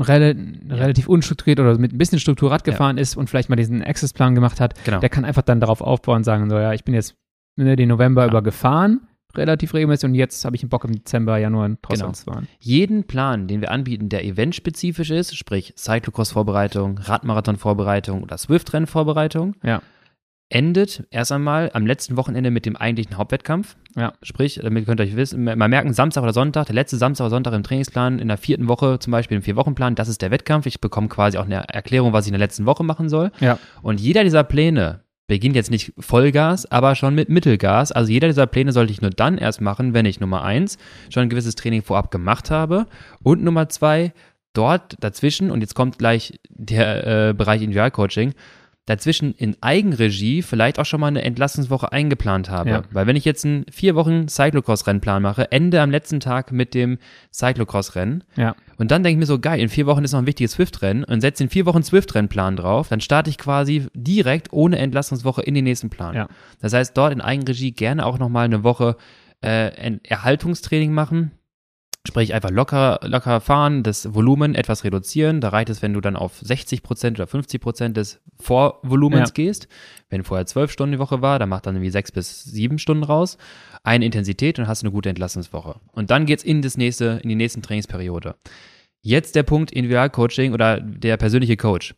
rel 0.00 0.36
relativ 0.68 1.08
unstrukturiert 1.08 1.60
oder 1.60 1.78
mit 1.78 1.92
ein 1.92 1.98
bisschen 1.98 2.18
Struktur 2.18 2.50
Rad 2.50 2.66
Ja. 2.66 2.72
gefahren 2.72 2.98
ist 2.98 3.16
und 3.16 3.30
vielleicht 3.30 3.48
mal 3.48 3.56
diesen 3.56 3.82
Access-Plan 3.82 4.34
gemacht 4.34 4.60
hat, 4.60 4.74
genau. 4.84 4.98
der 5.00 5.08
kann 5.08 5.24
einfach 5.24 5.42
dann 5.42 5.60
darauf 5.60 5.80
aufbauen 5.80 6.16
und 6.18 6.24
sagen, 6.24 6.50
so 6.50 6.58
ja, 6.58 6.72
ich 6.72 6.84
bin 6.84 6.94
jetzt 6.94 7.14
ne, 7.56 7.76
den 7.76 7.88
November 7.88 8.22
Ja. 8.22 8.28
über 8.28 8.42
gefahren, 8.42 9.06
relativ 9.36 9.72
regelmäßig 9.74 10.08
und 10.08 10.14
jetzt 10.16 10.44
habe 10.44 10.56
ich 10.56 10.62
einen 10.62 10.70
Bock 10.70 10.84
im 10.84 10.92
Dezember, 10.92 11.38
Januar 11.38 11.70
trotzdem 11.82 12.06
Genau. 12.06 12.12
zu 12.12 12.24
fahren. 12.24 12.48
jeden 12.58 13.04
Plan, 13.04 13.46
den 13.46 13.60
wir 13.60 13.70
anbieten, 13.70 14.08
der 14.08 14.24
eventspezifisch 14.24 15.10
ist, 15.10 15.36
sprich 15.36 15.74
Cyclocross-Vorbereitung, 15.76 16.98
Radmarathon-Vorbereitung 16.98 18.22
oder 18.24 18.36
Swift-Rennen-Vorbereitung, 18.38 19.54
Ja. 19.62 19.80
Endet 20.50 21.04
erst 21.10 21.32
einmal 21.32 21.70
am 21.72 21.86
letzten 21.86 22.16
Wochenende 22.16 22.50
mit 22.50 22.66
dem 22.66 22.76
eigentlichen 22.76 23.16
Hauptwettkampf. 23.16 23.76
Ja. 23.96 24.12
Sprich, 24.22 24.60
damit 24.62 24.86
könnt 24.86 25.00
ihr 25.00 25.06
euch 25.06 25.16
wissen, 25.16 25.42
mal 25.42 25.68
merken, 25.68 25.92
Samstag 25.92 26.22
oder 26.22 26.32
Sonntag, 26.32 26.66
der 26.66 26.74
letzte 26.74 26.96
Samstag 26.96 27.24
oder 27.24 27.30
Sonntag 27.30 27.54
im 27.54 27.62
Trainingsplan, 27.62 28.18
in 28.18 28.28
der 28.28 28.36
vierten 28.36 28.68
Woche 28.68 28.98
zum 28.98 29.10
Beispiel 29.10 29.36
im 29.36 29.42
Vier-Wochen-Plan, 29.42 29.94
das 29.94 30.08
ist 30.08 30.22
der 30.22 30.30
Wettkampf. 30.30 30.66
Ich 30.66 30.80
bekomme 30.80 31.08
quasi 31.08 31.38
auch 31.38 31.44
eine 31.44 31.68
Erklärung, 31.68 32.12
was 32.12 32.26
ich 32.26 32.28
in 32.28 32.38
der 32.38 32.46
letzten 32.46 32.66
Woche 32.66 32.84
machen 32.84 33.08
soll. 33.08 33.30
Ja. 33.40 33.58
Und 33.82 34.00
jeder 34.00 34.22
dieser 34.22 34.44
Pläne 34.44 35.00
beginnt 35.26 35.56
jetzt 35.56 35.70
nicht 35.70 35.92
Vollgas, 35.98 36.70
aber 36.70 36.94
schon 36.94 37.14
mit 37.14 37.28
Mittelgas. 37.30 37.92
Also 37.92 38.12
jeder 38.12 38.28
dieser 38.28 38.46
Pläne 38.46 38.72
sollte 38.72 38.92
ich 38.92 39.00
nur 39.00 39.10
dann 39.10 39.38
erst 39.38 39.60
machen, 39.60 39.94
wenn 39.94 40.04
ich 40.04 40.20
Nummer 40.20 40.42
eins 40.42 40.76
schon 41.08 41.22
ein 41.22 41.30
gewisses 41.30 41.54
Training 41.54 41.82
vorab 41.82 42.10
gemacht 42.10 42.50
habe 42.50 42.86
und 43.22 43.42
Nummer 43.42 43.68
zwei 43.68 44.12
dort 44.52 44.96
dazwischen, 45.00 45.50
und 45.50 45.62
jetzt 45.62 45.74
kommt 45.74 45.98
gleich 45.98 46.38
der 46.48 47.30
äh, 47.30 47.32
Bereich 47.32 47.62
Individualcoaching, 47.62 48.34
dazwischen 48.86 49.34
in 49.34 49.56
Eigenregie 49.62 50.42
vielleicht 50.42 50.78
auch 50.78 50.84
schon 50.84 51.00
mal 51.00 51.06
eine 51.06 51.22
Entlastungswoche 51.22 51.90
eingeplant 51.92 52.50
habe. 52.50 52.70
Ja. 52.70 52.82
Weil 52.90 53.06
wenn 53.06 53.16
ich 53.16 53.24
jetzt 53.24 53.44
einen 53.44 53.64
vier 53.70 53.94
Wochen 53.94 54.28
Cyclocross-Rennplan 54.28 55.22
mache, 55.22 55.50
ende 55.52 55.80
am 55.80 55.90
letzten 55.90 56.20
Tag 56.20 56.52
mit 56.52 56.74
dem 56.74 56.98
Cyclocross-Rennen 57.32 58.24
Ja. 58.36 58.54
und 58.76 58.90
dann 58.90 59.02
denke 59.02 59.14
ich 59.14 59.20
mir 59.20 59.26
so, 59.26 59.38
geil, 59.38 59.60
in 59.60 59.68
vier 59.68 59.86
Wochen 59.86 60.04
ist 60.04 60.12
noch 60.12 60.18
ein 60.20 60.26
wichtiges 60.26 60.52
Swift-Rennen 60.52 61.04
und 61.04 61.20
setze 61.20 61.44
in 61.44 61.50
vier 61.50 61.66
Wochen 61.66 61.82
Swift-Rennplan 61.82 62.56
drauf, 62.56 62.88
dann 62.88 63.00
starte 63.00 63.30
ich 63.30 63.38
quasi 63.38 63.86
direkt 63.94 64.52
ohne 64.52 64.78
Entlastungswoche 64.78 65.42
in 65.42 65.54
den 65.54 65.64
nächsten 65.64 65.88
Plan. 65.90 66.14
Ja. 66.14 66.28
Das 66.60 66.72
heißt, 66.72 66.96
dort 66.96 67.12
in 67.12 67.20
Eigenregie 67.20 67.72
gerne 67.72 68.04
auch 68.04 68.18
nochmal 68.18 68.44
eine 68.44 68.64
Woche 68.64 68.96
äh, 69.40 69.70
ein 69.80 70.00
Erhaltungstraining 70.04 70.92
machen. 70.92 71.32
Sprich, 72.06 72.34
einfach 72.34 72.50
locker, 72.50 73.00
locker 73.02 73.40
fahren, 73.40 73.82
das 73.82 74.14
Volumen 74.14 74.54
etwas 74.54 74.84
reduzieren. 74.84 75.40
Da 75.40 75.48
reicht 75.48 75.70
es, 75.70 75.80
wenn 75.80 75.94
du 75.94 76.02
dann 76.02 76.16
auf 76.16 76.40
60% 76.42 77.12
oder 77.14 77.24
50% 77.24 77.94
des 77.94 78.20
Vorvolumens 78.38 79.30
Ja. 79.30 79.32
gehst. 79.32 79.68
Wenn 80.10 80.22
vorher 80.22 80.44
zwölf 80.44 80.70
Stunden 80.70 80.92
die 80.92 80.98
Woche 80.98 81.22
war, 81.22 81.38
dann 81.38 81.48
macht 81.48 81.64
dann 81.66 81.76
irgendwie 81.76 81.90
sechs 81.90 82.12
bis 82.12 82.44
sieben 82.44 82.78
Stunden 82.78 83.04
raus. 83.04 83.38
Eine 83.84 84.04
Intensität 84.04 84.58
und 84.58 84.68
hast 84.68 84.82
eine 84.82 84.92
gute 84.92 85.08
Entlastungswoche. 85.08 85.80
Und 85.92 86.10
dann 86.10 86.26
geht's 86.26 86.44
in 86.44 86.60
das 86.60 86.76
nächste, 86.76 87.20
in 87.22 87.30
die 87.30 87.34
nächsten 87.36 87.62
Trainingsperiode. 87.62 88.34
Jetzt 89.02 89.34
der 89.34 89.42
Punkt 89.42 89.70
Individualcoaching 89.72 90.52
oder 90.52 90.80
der 90.80 91.16
persönliche 91.16 91.56
Coach. 91.56 91.94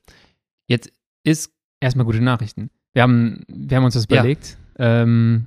Jetzt 0.69 0.93
ist 1.25 1.53
Erstmal 1.79 2.07
gute 2.07 2.23
Nachrichten. 2.23 2.71
Wir 2.95 3.03
haben, 3.03 3.43
wir 3.49 3.77
haben 3.77 3.85
uns 3.85 3.93
das 3.95 4.07
Ja. 4.09 4.21
überlegt. 4.21 4.57
Ähm, 4.79 5.47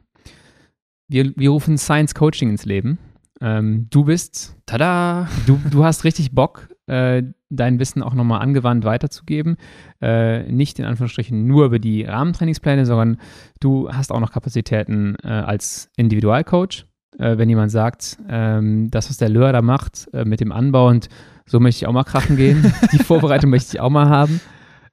wir, 1.08 1.34
wir 1.36 1.50
rufen 1.50 1.78
Science 1.80 2.14
Coaching 2.14 2.52
ins 2.52 2.66
Leben. 2.66 3.00
Ähm, 3.42 3.88
du 3.90 4.06
bist, 4.06 4.56
tada! 4.66 5.28
du, 5.48 5.60
du 5.70 5.84
hast 5.84 6.04
richtig 6.04 6.32
Bock, 6.32 6.70
äh, 6.88 7.24
dein 7.50 7.80
Wissen 7.80 8.04
auch 8.04 8.14
nochmal 8.14 8.42
angewandt 8.42 8.84
weiterzugeben. 8.84 9.58
Äh, 10.02 10.52
nicht 10.52 10.80
in 10.80 10.86
Anführungsstrichen 10.86 11.48
nur 11.48 11.66
über 11.66 11.80
die 11.80 12.04
Rahmentrainingspläne, 12.04 12.86
sondern 12.86 13.18
du 13.60 13.90
hast 13.90 14.12
auch 14.12 14.20
noch 14.20 14.32
Kapazitäten 14.32 15.16
äh, 15.24 15.28
als 15.28 15.90
Individualcoach. 15.96 16.86
Äh, 17.18 17.38
wenn 17.38 17.50
jemand 17.50 17.72
sagt, 17.72 18.18
ähm, 18.30 18.90
das, 18.92 19.10
was 19.10 19.18
der 19.18 19.30
Löhr 19.30 19.52
da 19.52 19.62
macht 19.62 20.08
äh, 20.14 20.26
mit 20.26 20.40
dem 20.40 20.52
Anbau 20.52 20.88
und 20.88 21.10
so 21.46 21.60
möchte 21.60 21.84
ich 21.84 21.88
auch 21.88 21.94
mal 21.94 22.04
krachen 22.04 22.38
gehen, 22.38 22.74
die 22.92 23.00
Vorbereitung 23.00 23.50
möchte 23.50 23.76
ich 23.76 23.82
auch 23.82 23.90
mal 23.90 24.08
haben, 24.10 24.40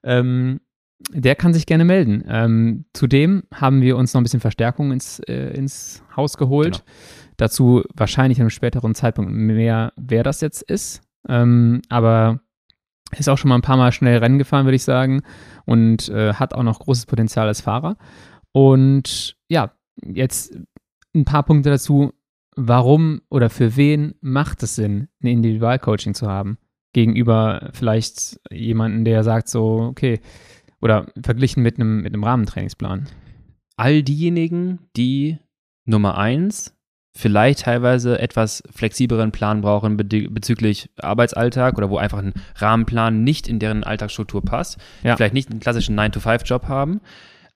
ähm, 0.03 0.59
der 1.11 1.35
kann 1.35 1.53
sich 1.53 1.67
gerne 1.67 1.85
melden. 1.85 2.23
Ähm, 2.27 2.85
zudem 2.93 3.43
haben 3.53 3.81
wir 3.81 3.97
uns 3.97 4.13
noch 4.13 4.21
ein 4.21 4.23
bisschen 4.23 4.39
Verstärkung 4.39 4.91
ins, 4.91 5.19
äh, 5.19 5.53
ins 5.55 6.03
Haus 6.15 6.37
geholt. 6.37 6.83
Genau. 6.83 6.85
Dazu 7.37 7.83
wahrscheinlich 7.93 8.39
an 8.39 8.43
einem 8.43 8.49
späteren 8.49 8.95
Zeitpunkt 8.95 9.31
mehr, 9.31 9.93
wer 9.95 10.23
das 10.23 10.41
jetzt 10.41 10.63
ist. 10.63 11.01
Ähm, 11.29 11.81
aber 11.89 12.39
ist 13.17 13.29
auch 13.29 13.37
schon 13.37 13.49
mal 13.49 13.55
ein 13.55 13.61
paar 13.61 13.77
Mal 13.77 13.91
schnell 13.91 14.17
Rennen 14.17 14.37
gefahren, 14.37 14.65
würde 14.65 14.75
ich 14.75 14.83
sagen. 14.83 15.21
Und 15.65 16.09
äh, 16.09 16.33
hat 16.33 16.53
auch 16.53 16.63
noch 16.63 16.79
großes 16.79 17.05
Potenzial 17.05 17.47
als 17.47 17.61
Fahrer. 17.61 17.97
Und 18.51 19.37
ja, 19.47 19.71
jetzt 20.03 20.57
ein 21.15 21.25
paar 21.25 21.43
Punkte 21.43 21.69
dazu. 21.69 22.13
Warum 22.55 23.21
oder 23.29 23.51
für 23.51 23.75
wen 23.75 24.15
macht 24.19 24.63
es 24.63 24.75
Sinn, 24.75 25.09
ein 25.21 25.27
Individualcoaching 25.27 26.15
zu 26.15 26.27
haben? 26.27 26.57
Gegenüber 26.91 27.69
vielleicht 27.73 28.39
jemanden, 28.49 29.05
der 29.05 29.23
sagt 29.23 29.47
so, 29.47 29.81
okay, 29.91 30.19
oder 30.81 31.11
verglichen 31.21 31.61
mit 31.61 31.75
einem, 31.75 32.01
mit 32.01 32.13
einem 32.13 32.23
Rahmentrainingsplan. 32.23 33.07
all 33.75 34.01
diejenigen, 34.01 34.79
die 34.95 35.37
Nummer 35.85 36.17
eins 36.17 36.76
vielleicht 37.17 37.61
teilweise 37.61 38.19
etwas 38.19 38.61
flexibleren 38.73 39.31
Plan 39.31 39.61
brauchen 39.61 39.97
bezüglich 39.97 40.89
Arbeitsalltag 41.01 41.77
oder 41.77 41.89
wo 41.89 41.97
einfach 41.97 42.19
ein 42.19 42.33
Rahmenplan 42.57 43.23
nicht 43.23 43.47
in 43.47 43.59
deren 43.59 43.83
Alltagsstruktur 43.83 44.43
passt, 44.43 44.77
Ja. 45.03 45.15
vielleicht 45.15 45.33
nicht 45.33 45.49
einen 45.49 45.59
klassischen 45.59 45.99
9-to-5-Job 45.99 46.67
haben. 46.67 47.01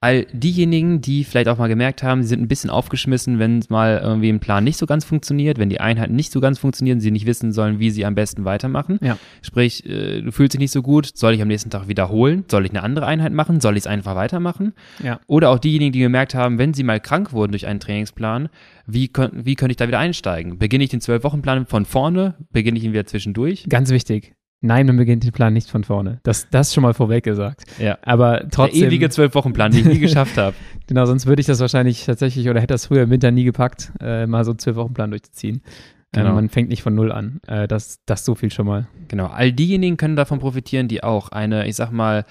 All 0.03 0.25
diejenigen, 0.33 0.99
die 0.99 1.23
vielleicht 1.23 1.47
auch 1.47 1.59
mal 1.59 1.67
gemerkt 1.67 2.01
haben, 2.01 2.23
sie 2.23 2.29
sind 2.29 2.41
ein 2.41 2.47
bisschen 2.47 2.71
aufgeschmissen, 2.71 3.37
wenn 3.37 3.63
mal 3.69 4.01
irgendwie 4.03 4.29
ein 4.29 4.39
Plan 4.39 4.63
nicht 4.63 4.77
so 4.77 4.87
ganz 4.87 5.05
funktioniert, 5.05 5.59
wenn 5.59 5.69
die 5.69 5.79
Einheiten 5.79 6.15
nicht 6.15 6.31
so 6.31 6.41
ganz 6.41 6.57
funktionieren, 6.57 6.99
sie 6.99 7.11
nicht 7.11 7.27
wissen 7.27 7.51
sollen, 7.51 7.77
wie 7.77 7.91
sie 7.91 8.03
am 8.03 8.15
besten 8.15 8.43
weitermachen. 8.43 8.97
Ja. 8.99 9.19
Sprich, 9.43 9.85
äh, 9.85 10.23
du 10.23 10.31
fühlst 10.31 10.53
dich 10.53 10.59
nicht 10.59 10.71
so 10.71 10.81
gut, 10.81 11.11
soll 11.15 11.35
ich 11.35 11.41
am 11.43 11.47
nächsten 11.47 11.69
Tag 11.69 11.87
wiederholen? 11.87 12.45
Soll 12.49 12.65
ich 12.65 12.71
eine 12.71 12.81
andere 12.81 13.05
Einheit 13.05 13.31
machen? 13.31 13.61
Soll 13.61 13.77
ich 13.77 13.83
es 13.83 13.87
einfach 13.87 14.15
weitermachen? 14.15 14.73
Ja. 15.03 15.19
Oder 15.27 15.51
auch 15.51 15.59
diejenigen, 15.59 15.91
die 15.91 15.99
gemerkt 15.99 16.33
haben, 16.33 16.57
wenn 16.57 16.73
sie 16.73 16.81
mal 16.81 16.99
krank 16.99 17.31
wurden 17.31 17.51
durch 17.51 17.67
einen 17.67 17.79
Trainingsplan, 17.79 18.49
wie, 18.87 19.07
könnt, 19.07 19.45
wie 19.45 19.53
könnte 19.53 19.73
ich 19.73 19.77
da 19.77 19.87
wieder 19.87 19.99
einsteigen? 19.99 20.57
Beginne 20.57 20.83
ich 20.83 20.89
den 20.89 21.01
Zwölf-Wochen-Plan 21.01 21.67
von 21.67 21.85
vorne? 21.85 22.33
Beginne 22.51 22.79
ich 22.79 22.83
ihn 22.85 22.93
wieder 22.93 23.05
zwischendurch? 23.05 23.65
Ganz 23.69 23.91
wichtig. 23.91 24.33
Nein, 24.62 24.86
man 24.86 24.97
beginnt 24.97 25.24
den 25.24 25.32
Plan 25.32 25.53
nicht 25.53 25.70
von 25.70 25.84
vorne. 25.84 26.20
Das, 26.22 26.47
das 26.51 26.72
schon 26.74 26.84
mal 26.84 26.93
vorweg 26.93 27.24
gesagt. 27.24 27.64
Ja. 27.80 27.97
Aber 28.03 28.47
trotzdem. 28.51 28.82
Der 28.82 28.89
ewige 28.89 29.09
Zwölf-Wochen-Plan, 29.09 29.72
den 29.72 29.82
ich 29.82 29.93
nie 29.93 29.99
geschafft 30.07 30.38
habe. 30.38 30.55
Genau, 30.86 31.05
sonst 31.05 31.26
würde 31.26 31.39
ich 31.39 31.47
das 31.47 31.59
wahrscheinlich 31.59 32.05
tatsächlich 32.05 32.47
oder 32.47 32.59
hätte 32.59 32.74
das 32.74 32.86
früher 32.86 33.03
im 33.03 33.09
Winter 33.09 33.32
nie 33.32 33.43
gepackt, 33.43 33.91
äh, 33.99 34.28
mal 34.28 34.45
so 34.45 34.51
einen 34.51 34.59
Zwölf-Wochen-Plan 34.59 35.09
durchzuziehen. 35.09 35.64
Genau. 36.12 36.30
Ähm, 36.30 36.36
man 36.36 36.49
fängt 36.49 36.70
nicht 36.70 36.84
von 36.84 36.93
Null 36.93 37.12
an. 37.12 37.39
Äh, 37.47 37.68
das, 37.68 38.01
das 38.05 38.24
so 38.24 38.36
viel 38.36 38.51
schon 38.51 38.68
mal. 38.68 38.88
Genau. 39.07 39.28
All 39.28 39.51
diejenigen 39.51 39.97
können 39.97 40.16
davon 40.16 40.39
profitieren, 40.39 40.88
die 40.88 41.03
auch 41.03 41.30
eine, 41.30 41.68
ich 41.68 41.76
sag 41.76 41.91
mal, 41.91 42.26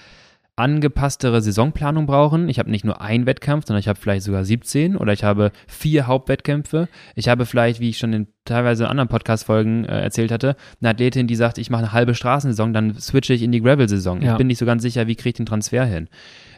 angepasstere 0.61 1.41
Saisonplanung 1.41 2.05
brauchen. 2.05 2.47
Ich 2.47 2.59
habe 2.59 2.71
nicht 2.71 2.85
nur 2.85 3.01
einen 3.01 3.25
Wettkampf, 3.25 3.65
sondern 3.65 3.79
ich 3.79 3.87
habe 3.87 3.99
vielleicht 3.99 4.23
sogar 4.23 4.45
17 4.45 4.95
oder 4.95 5.11
ich 5.11 5.23
habe 5.23 5.51
vier 5.67 6.07
Hauptwettkämpfe. 6.07 6.87
Ich 7.15 7.27
habe 7.27 7.45
vielleicht, 7.45 7.79
wie 7.79 7.89
ich 7.89 7.97
schon 7.97 8.13
in 8.13 8.27
teilweise 8.45 8.83
in 8.83 8.89
anderen 8.89 9.09
Podcast-Folgen 9.09 9.85
äh, 9.85 10.01
erzählt 10.01 10.31
hatte, 10.31 10.55
eine 10.79 10.89
Athletin, 10.91 11.27
die 11.27 11.35
sagt, 11.35 11.57
ich 11.57 11.69
mache 11.69 11.83
eine 11.83 11.93
halbe 11.93 12.15
Straßensaison, 12.15 12.73
dann 12.73 12.95
switche 12.95 13.33
ich 13.33 13.43
in 13.43 13.51
die 13.51 13.61
Gravel-Saison. 13.61 14.21
Ja. 14.21 14.31
Ich 14.31 14.37
bin 14.37 14.47
nicht 14.47 14.57
so 14.57 14.65
ganz 14.65 14.81
sicher, 14.81 15.07
wie 15.07 15.15
kriege 15.15 15.29
ich 15.29 15.35
den 15.35 15.45
Transfer 15.45 15.85
hin. 15.85 16.07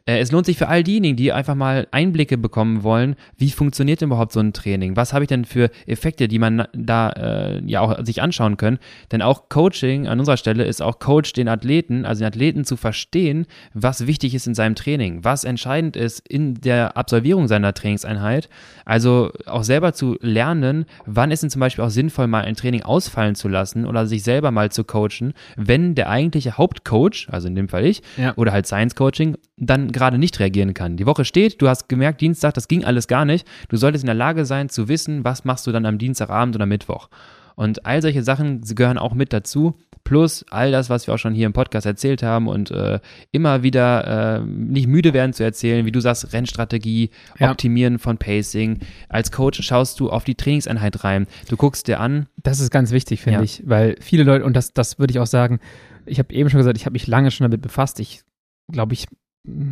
Äh, 0.05 0.19
es 0.19 0.31
lohnt 0.31 0.45
sich 0.45 0.57
für 0.57 0.67
all 0.67 0.83
diejenigen, 0.83 1.15
die 1.15 1.31
einfach 1.31 1.55
mal 1.55 1.87
Einblicke 1.91 2.37
bekommen 2.37 2.83
wollen, 2.83 3.15
wie 3.37 3.49
funktioniert 3.51 4.01
denn 4.01 4.09
überhaupt 4.09 4.33
so 4.33 4.39
ein 4.41 4.51
Training? 4.51 4.95
Was 4.97 5.13
habe 5.13 5.23
ich 5.23 5.29
denn 5.29 5.45
für 5.45 5.69
Effekte, 5.87 6.27
die 6.27 6.39
man 6.39 6.67
da 6.73 7.09
äh, 7.11 7.61
ja 7.65 7.79
auch 7.79 8.03
sich 8.05 8.21
anschauen 8.21 8.57
können? 8.57 8.79
Denn 9.11 9.21
auch 9.21 9.47
Coaching 9.47 10.07
an 10.07 10.19
unserer 10.19 10.35
Stelle 10.37 10.65
ist 10.65 10.81
auch 10.81 10.99
Coach 10.99 11.31
den 11.33 11.47
Athleten, 11.47 12.05
also 12.05 12.19
den 12.19 12.27
Athleten 12.27 12.65
zu 12.65 12.75
verstehen, 12.75 13.45
was 13.73 14.05
wichtig 14.05 14.35
ist 14.35 14.45
in 14.45 14.55
seinem 14.55 14.75
Training, 14.75 15.23
was 15.23 15.45
entscheidend 15.45 15.95
ist 15.95 16.27
in 16.27 16.55
der 16.55 16.97
Absolvierung 16.97 17.47
seiner 17.47 17.73
Trainingseinheit. 17.73 18.49
Also 18.83 19.31
auch 19.45 19.63
selber 19.63 19.93
zu 19.93 20.17
lernen, 20.19 20.85
wann 21.05 21.31
ist 21.31 21.43
denn 21.43 21.49
zum 21.49 21.61
Beispiel 21.61 21.83
auch 21.85 21.89
sinnvoll, 21.89 22.27
mal 22.27 22.43
ein 22.43 22.55
Training 22.55 22.81
ausfallen 22.83 23.35
zu 23.35 23.47
lassen 23.47 23.85
oder 23.85 24.05
sich 24.05 24.23
selber 24.23 24.51
mal 24.51 24.69
zu 24.69 24.83
coachen, 24.83 25.33
wenn 25.55 25.95
der 25.95 26.09
eigentliche 26.09 26.57
Hauptcoach, 26.57 27.27
also 27.31 27.47
in 27.47 27.55
dem 27.55 27.69
Fall 27.69 27.85
ich, 27.85 28.01
Ja. 28.17 28.33
oder 28.35 28.51
halt 28.51 28.67
Science 28.67 28.95
Coaching, 28.95 29.37
dann 29.57 29.92
gerade 29.93 30.17
nicht 30.17 30.39
reagieren 30.39 30.73
kann. 30.73 30.97
Die 30.97 31.05
Woche 31.05 31.23
steht, 31.23 31.61
du 31.61 31.69
hast 31.69 31.87
gemerkt, 31.87 32.19
Dienstag, 32.21 32.53
das 32.55 32.67
ging 32.67 32.83
alles 32.83 33.07
gar 33.07 33.23
nicht. 33.23 33.47
Du 33.69 33.77
solltest 33.77 34.03
in 34.03 34.07
der 34.07 34.15
Lage 34.15 34.45
sein 34.45 34.67
zu 34.69 34.87
wissen, 34.89 35.23
was 35.23 35.45
machst 35.45 35.65
du 35.67 35.71
dann 35.71 35.85
am 35.85 35.97
Dienstagabend 35.97 36.55
oder 36.55 36.65
Mittwoch. 36.65 37.07
Und 37.55 37.85
all 37.85 38.01
solche 38.01 38.23
Sachen 38.23 38.61
gehören 38.61 38.97
auch 38.97 39.13
mit 39.13 39.31
dazu. 39.31 39.75
Plus 40.03 40.43
all 40.49 40.71
das, 40.71 40.89
was 40.89 41.07
wir 41.07 41.13
auch 41.13 41.17
schon 41.19 41.33
hier 41.33 41.45
im 41.45 41.53
Podcast 41.53 41.85
erzählt 41.85 42.23
haben 42.23 42.47
und 42.47 42.71
äh, 42.71 42.99
immer 43.31 43.63
wieder 43.63 44.39
äh, 44.39 44.45
nicht 44.45 44.87
müde 44.87 45.13
werden 45.13 45.31
zu 45.31 45.43
erzählen, 45.43 45.85
wie 45.85 45.91
du 45.93 46.01
sagst, 46.01 46.33
Rennstrategie, 46.33 47.09
Ja. 47.39 47.51
Optimieren 47.51 47.99
von 47.99 48.17
Pacing. 48.17 48.79
Als 49.07 49.31
Coach 49.31 49.61
schaust 49.63 49.99
du 50.01 50.09
auf 50.09 50.25
die 50.25 50.35
Trainingseinheit 50.35 51.05
rein. 51.05 51.25
Du 51.47 51.55
guckst 51.55 51.87
dir 51.87 52.01
an, 52.01 52.27
Das 52.41 52.59
ist 52.59 52.69
ganz 52.69 52.91
wichtig, 52.91 53.21
finde 53.21 53.39
Ja. 53.39 53.43
ich, 53.43 53.63
weil 53.65 53.95
viele 54.01 54.23
Leute, 54.23 54.43
und 54.43 54.57
das, 54.57 54.73
das 54.73 54.99
würde 54.99 55.11
ich 55.11 55.19
auch 55.19 55.27
sagen, 55.27 55.59
ich 56.05 56.19
habe 56.19 56.33
eben 56.33 56.49
schon 56.49 56.57
gesagt, 56.57 56.75
ich 56.77 56.85
habe 56.85 56.93
mich 56.93 57.07
lange 57.07 57.31
schon 57.31 57.45
damit 57.45 57.61
befasst. 57.61 58.01
Ich 58.01 58.23
glaube, 58.69 58.93
ich 58.93 59.05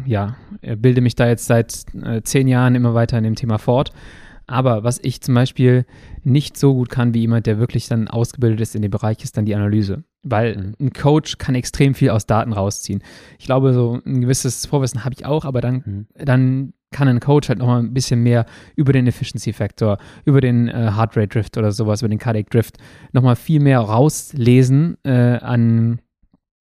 ja, 0.05 0.35
bilde 0.77 1.01
mich 1.01 1.15
da 1.15 1.27
jetzt 1.27 1.45
seit 1.45 1.85
äh, 2.03 2.21
zehn 2.23 2.47
Jahren 2.47 2.75
immer 2.75 2.93
weiter 2.93 3.17
in 3.17 3.23
dem 3.23 3.35
Thema 3.35 3.57
fort. 3.57 3.91
Aber 4.47 4.83
was 4.83 4.99
ich 5.01 5.21
zum 5.21 5.33
Beispiel 5.35 5.85
nicht 6.23 6.57
so 6.57 6.73
gut 6.73 6.89
kann 6.89 7.13
wie 7.13 7.19
jemand, 7.21 7.45
der 7.45 7.57
wirklich 7.57 7.87
dann 7.87 8.09
ausgebildet 8.09 8.59
ist 8.59 8.75
in 8.75 8.81
dem 8.81 8.91
Bereich, 8.91 9.23
ist 9.23 9.37
dann 9.37 9.45
die 9.45 9.55
Analyse. 9.55 10.03
Weil 10.23 10.57
Mhm. 10.57 10.73
ein 10.87 10.93
Coach 10.93 11.37
kann 11.37 11.55
extrem 11.55 11.93
viel 11.93 12.09
aus 12.09 12.25
Daten 12.25 12.51
rausziehen. 12.51 13.01
Ich 13.39 13.45
glaube, 13.45 13.73
so 13.73 13.99
ein 14.05 14.21
gewisses 14.21 14.65
Vorwissen 14.65 15.05
habe 15.05 15.15
ich 15.17 15.25
auch, 15.25 15.45
aber 15.45 15.61
dann, 15.61 15.83
Mhm. 15.85 16.07
dann 16.25 16.73
kann 16.91 17.07
ein 17.07 17.21
Coach 17.21 17.47
halt 17.47 17.59
nochmal 17.59 17.81
ein 17.81 17.93
bisschen 17.93 18.21
mehr 18.21 18.45
über 18.75 18.91
den 18.91 19.07
Efficiency 19.07 19.53
Factor, 19.53 19.97
über 20.25 20.41
den 20.41 20.67
äh, 20.67 20.91
Heart 20.97 21.15
Rate 21.15 21.27
Drift 21.29 21.57
oder 21.57 21.71
sowas, 21.71 22.01
über 22.01 22.09
den 22.09 22.19
Cardiac 22.19 22.49
Drift, 22.49 22.77
nochmal 23.13 23.37
viel 23.37 23.61
mehr 23.61 23.79
rauslesen 23.79 24.97
äh, 25.05 25.11
an, 25.37 26.01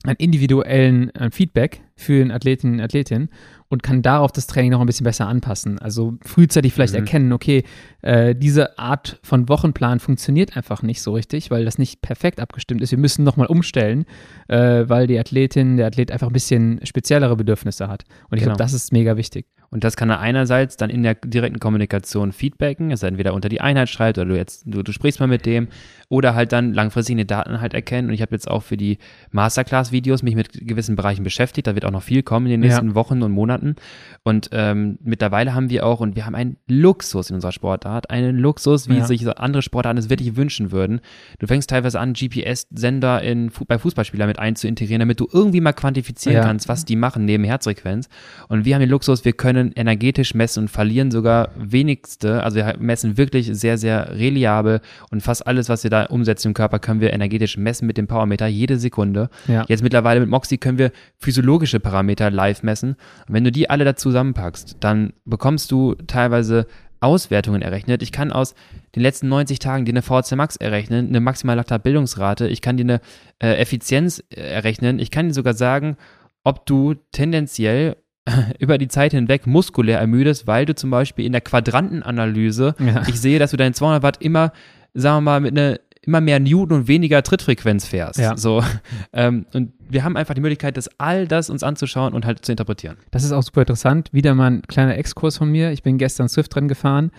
an 0.04 0.16
individuellen 0.18 1.14
äh, 1.14 1.30
Feedback, 1.30 1.84
für 1.98 2.20
den 2.20 2.32
Athleten, 2.32 2.80
Athletin 2.80 3.30
und 3.70 3.84
kann 3.84 4.02
darauf 4.02 4.32
das 4.32 4.48
Training 4.48 4.72
noch 4.72 4.80
ein 4.80 4.86
bisschen 4.86 5.04
besser 5.04 5.28
anpassen. 5.28 5.80
Also 5.80 6.18
frühzeitig 6.24 6.74
vielleicht 6.74 6.94
mhm. 6.94 7.00
erkennen, 7.00 7.34
okay, 7.34 7.64
äh, 8.02 8.34
diese 8.34 8.80
Art 8.80 9.20
von 9.24 9.50
Wochenplan 9.50 10.00
funktioniert 10.00 10.56
einfach 10.56 10.84
nicht 10.84 11.02
so 11.02 11.14
richtig, 11.14 11.52
weil 11.52 11.66
das 11.66 11.78
nicht 11.78 12.02
perfekt 12.02 12.40
abgestimmt 12.40 12.82
ist. 12.82 12.92
Wir 12.92 12.98
müssen 12.98 13.26
nochmal 13.26 13.48
umstellen, 13.48 14.06
äh, 14.48 14.86
weil 14.88 15.08
die 15.08 15.20
Athletin, 15.20 15.76
der 15.76 15.88
Athlet 15.88 16.12
einfach 16.12 16.28
ein 16.28 16.34
bisschen 16.34 16.80
speziellere 16.86 17.36
Bedürfnisse 17.36 17.90
hat. 17.90 18.04
Und 18.30 18.38
ich 18.38 18.44
genau. 18.44 18.56
glaube, 18.56 18.64
das 18.64 18.74
ist 18.74 18.94
mega 18.94 19.18
wichtig. 19.18 19.48
Und 19.70 19.84
das 19.84 19.98
kann 19.98 20.10
er 20.10 20.20
einerseits 20.20 20.78
dann 20.78 20.90
in 20.90 21.04
der 21.04 21.16
direkten 21.16 21.60
Kommunikation 21.60 22.32
feedbacken, 22.32 22.92
es 22.92 23.04
entweder 23.04 23.34
unter 23.34 23.50
die 23.50 23.62
Einheit 23.62 23.90
schreibt 23.90 24.18
oder 24.18 24.28
du 24.28 24.38
jetzt, 24.38 24.64
du, 24.66 24.84
du 24.84 24.92
sprichst 24.92 25.20
mal 25.20 25.28
mit 25.28 25.46
dem 25.46 25.68
oder 26.10 26.36
halt 26.36 26.54
dann 26.54 26.74
langfristig 26.74 27.16
eine 27.16 27.26
Daten 27.26 27.60
halt 27.60 27.74
erkennen. 27.74 28.08
Und 28.08 28.14
ich 28.14 28.22
habe 28.22 28.34
jetzt 28.34 28.50
auch 28.50 28.64
für 28.64 28.78
die 28.78 28.98
Masterclass-Videos 29.32 30.24
mich 30.24 30.36
mit 30.36 30.54
gewissen 30.54 30.96
Bereichen 30.96 31.24
beschäftigt. 31.24 31.68
Da 31.68 31.76
wird 31.76 31.84
auch 31.84 31.92
noch 31.92 32.04
viel 32.04 32.24
kommen 32.24 32.46
in 32.46 32.52
den 32.52 32.60
nächsten 32.62 32.90
ja. 32.90 32.96
Wochen 32.96 33.22
und 33.24 33.32
Monaten. 33.34 33.76
Und 34.24 34.50
ähm, 34.54 35.00
mittlerweile 35.04 35.54
haben 35.54 35.70
wir 35.70 35.86
auch, 35.86 36.00
und 36.00 36.16
wir 36.16 36.26
haben 36.26 36.36
einen 36.36 36.58
Luxus 36.68 37.30
in 37.30 37.36
unserer 37.36 37.52
Sportart, 37.52 38.10
einen 38.10 38.38
Luxus, 38.38 38.88
wie 38.88 38.98
ja. 38.98 39.06
sich 39.06 39.28
andere 39.38 39.62
Sportarten 39.62 39.98
es 39.98 40.10
wirklich 40.10 40.38
wünschen 40.38 40.72
würden. 40.72 41.02
Du 41.40 41.48
fängst 41.48 41.70
teilweise 41.70 42.00
an, 42.00 42.14
GPS-Sender 42.14 43.22
in, 43.22 43.52
bei 43.68 43.78
Fußballspielern 43.78 44.30
mit 44.30 44.40
einzuintegrieren, 44.40 45.00
damit 45.02 45.20
du 45.20 45.28
irgendwie 45.32 45.60
mal 45.60 45.74
quantifizieren 45.74 46.38
ja. 46.38 46.44
kannst, 46.44 46.70
was 46.70 46.86
die 46.86 46.96
machen 46.96 47.26
neben 47.26 47.44
Herzfrequenz. 47.44 48.08
Und 48.48 48.64
wir 48.64 48.76
haben 48.76 48.82
den 48.82 48.90
Luxus, 48.90 49.26
wir 49.26 49.34
können 49.34 49.57
energetisch 49.58 50.34
messen 50.34 50.64
und 50.64 50.68
verlieren 50.70 51.12
sogar 51.12 51.50
wenigste, 51.58 52.44
also 52.44 52.58
wir 52.58 52.76
messen 52.80 53.18
wirklich 53.18 53.50
sehr, 53.52 53.78
sehr 53.78 54.12
reliabel 54.18 54.82
und 55.12 55.22
fast 55.22 55.46
alles, 55.46 55.70
was 55.70 55.84
wir 55.84 55.92
da 55.92 56.06
umsetzen 56.06 56.50
im 56.50 56.54
Körper, 56.54 56.80
können 56.80 57.02
wir 57.02 57.14
energetisch 57.14 57.58
messen 57.58 57.88
mit 57.88 57.98
dem 57.98 58.08
Powermeter 58.08 58.48
jede 58.48 58.78
Sekunde. 58.78 59.30
Ja. 59.48 59.66
Jetzt 59.68 59.84
mittlerweile 59.84 60.20
mit 60.20 60.30
Moxie 60.30 60.58
können 60.58 60.78
wir 60.78 60.92
physiologische 61.18 61.80
Parameter 61.80 62.32
live 62.32 62.64
messen. 62.64 62.96
Und 63.28 63.34
wenn 63.34 63.44
du 63.44 63.52
die 63.52 63.70
alle 63.70 63.86
da 63.86 63.96
zusammenpackst, 63.96 64.78
dann 64.80 65.14
bekommst 65.26 65.72
du 65.72 65.96
teilweise 66.08 66.68
Auswertungen 67.00 67.62
errechnet. 67.62 68.02
Ich 68.02 68.12
kann 68.12 68.32
aus 68.32 68.56
den 68.96 69.04
letzten 69.04 69.28
90 69.30 69.60
Tagen 69.60 69.86
dir 69.86 69.92
eine 69.92 70.02
VC 70.02 70.36
Max 70.36 70.56
errechnen, 70.56 71.08
eine 71.08 71.20
maximale 71.20 71.58
Laktatbildungsrate. 71.58 72.48
Ich 72.48 72.62
kann 72.62 72.78
dir 72.78 72.84
eine 72.84 73.02
äh, 73.40 73.58
Effizienz 73.58 74.24
äh, 74.30 74.42
errechnen. 74.42 75.00
Ich 75.00 75.12
kann 75.12 75.28
dir 75.28 75.34
sogar 75.34 75.54
sagen, 75.54 75.98
ob 76.44 76.66
du 76.66 76.96
tendenziell 77.12 77.98
über 78.60 78.78
die 78.78 78.88
Zeit 78.88 79.12
hinweg 79.12 79.48
muskulär 79.48 80.00
ermüdest, 80.00 80.48
weil 80.48 80.66
du 80.66 80.76
zum 80.76 80.90
Beispiel 80.90 81.26
in 81.26 81.32
der 81.32 81.42
Quadrantenanalyse, 81.42 82.76
ja. 82.80 83.04
ich 83.08 83.20
sehe, 83.20 83.40
dass 83.40 83.52
du 83.52 83.58
deine 83.58 83.74
200 83.74 84.04
Watt 84.04 84.18
immer, 84.22 84.52
sagen 84.94 85.18
wir 85.18 85.22
mal, 85.22 85.42
mit 85.42 85.58
einer 85.58 85.80
immer 86.08 86.22
mehr 86.22 86.40
Newton 86.40 86.80
und 86.80 86.88
weniger 86.88 87.22
Trittfrequenz 87.22 87.86
fährst. 87.86 88.18
Ja. 88.18 88.38
So, 88.38 88.64
ähm, 89.14 89.46
und 89.54 89.74
wir 89.90 90.04
haben 90.04 90.16
einfach 90.16 90.34
die 90.34 90.42
Möglichkeit, 90.42 90.78
das 90.78 90.90
all 90.98 91.28
das 91.28 91.50
uns 91.50 91.64
anzuschauen 91.64 92.14
und 92.14 92.26
halt 92.26 92.46
zu 92.46 92.52
interpretieren. 92.52 92.98
Das 93.12 93.24
ist 93.24 93.34
auch 93.34 93.44
super 93.44 93.62
interessant. 93.62 94.10
Wieder 94.14 94.34
mal 94.34 94.52
ein 94.52 94.62
kleiner 94.64 94.98
Exkurs 94.98 95.38
von 95.38 95.52
mir. 95.52 95.72
Ich 95.72 95.84
bin 95.84 95.98
gestern 95.98 96.30
Swift 96.30 96.56
dran 96.56 96.70
gefahren 96.70 97.12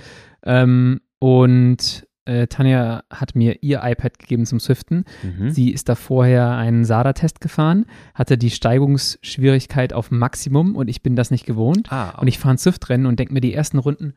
ähm, 0.43 1.01
und 1.19 2.08
äh, 2.29 2.47
Tanja 2.47 3.03
hat 3.11 3.35
mir 3.35 3.63
ihr 3.63 3.81
iPad 3.83 4.19
gegeben 4.19 4.47
zum 4.47 4.61
Swiften. 4.61 5.05
Mhm. 5.23 5.51
Sie 5.51 5.71
ist 5.71 5.89
da 5.89 5.95
vorher 5.95 6.57
einen 6.57 6.85
SADA-Test 6.85 7.41
gefahren, 7.41 7.87
hatte 8.15 8.37
die 8.37 8.51
Steigungsschwierigkeit 8.51 9.93
auf 9.93 10.11
Maximum 10.11 10.77
und 10.77 10.89
ich 10.89 11.03
bin 11.03 11.17
das 11.17 11.31
nicht 11.31 11.47
gewohnt. 11.47 11.91
Ah, 11.91 12.11
okay. 12.11 12.21
Und 12.21 12.29
ich 12.29 12.39
fahre 12.39 12.55
ein 12.55 12.59
Swift-Rennen 12.59 13.07
und 13.07 13.19
denke 13.19 13.33
mir 13.33 13.41
die 13.41 13.55
ersten 13.55 13.79
Runden, 13.79 14.15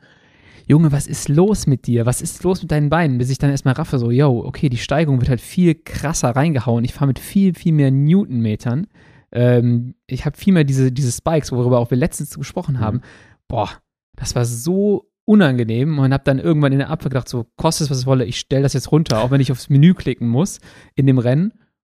Junge, 0.67 0.91
was 0.91 1.07
ist 1.07 1.27
los 1.27 1.67
mit 1.67 1.87
dir? 1.87 2.05
Was 2.05 2.21
ist 2.21 2.43
los 2.43 2.61
mit 2.61 2.71
deinen 2.71 2.89
Beinen? 2.89 3.17
Bis 3.17 3.29
ich 3.29 3.37
dann 3.37 3.49
erstmal 3.49 3.73
raffe, 3.73 3.97
so, 3.97 4.11
yo, 4.11 4.45
okay, 4.45 4.69
die 4.69 4.77
Steigung 4.77 5.19
wird 5.19 5.29
halt 5.29 5.41
viel 5.41 5.75
krasser 5.75 6.29
reingehauen. 6.29 6.85
Ich 6.85 6.93
fahre 6.93 7.07
mit 7.07 7.19
viel, 7.19 7.53
viel 7.55 7.73
mehr 7.73 7.91
Newtonmetern. 7.91 8.87
Ähm, 9.31 9.95
ich 10.07 10.25
habe 10.25 10.37
viel 10.37 10.53
mehr 10.53 10.63
diese, 10.63 10.91
diese 10.91 11.11
Spikes, 11.11 11.51
worüber 11.51 11.79
auch 11.79 11.89
wir 11.89 11.97
letztens 11.97 12.37
gesprochen 12.37 12.79
haben. 12.79 12.97
Mhm. 12.97 13.01
Boah, 13.47 13.69
das 14.15 14.35
war 14.35 14.45
so 14.45 15.10
unangenehm 15.25 15.99
und 15.99 16.13
habe 16.13 16.23
dann 16.23 16.39
irgendwann 16.39 16.71
in 16.71 16.79
der 16.79 16.89
Abfahrt 16.89 17.13
gedacht, 17.13 17.29
so, 17.29 17.45
kostet 17.55 17.85
es, 17.85 17.91
was 17.91 17.99
es 17.99 18.05
wolle, 18.05 18.25
ich 18.25 18.39
stelle 18.39 18.63
das 18.63 18.73
jetzt 18.73 18.91
runter, 18.91 19.21
auch 19.21 19.31
wenn 19.31 19.41
ich 19.41 19.51
aufs 19.51 19.69
Menü 19.69 19.93
klicken 19.93 20.27
muss 20.27 20.59
in 20.95 21.07
dem 21.07 21.19
Rennen. 21.19 21.53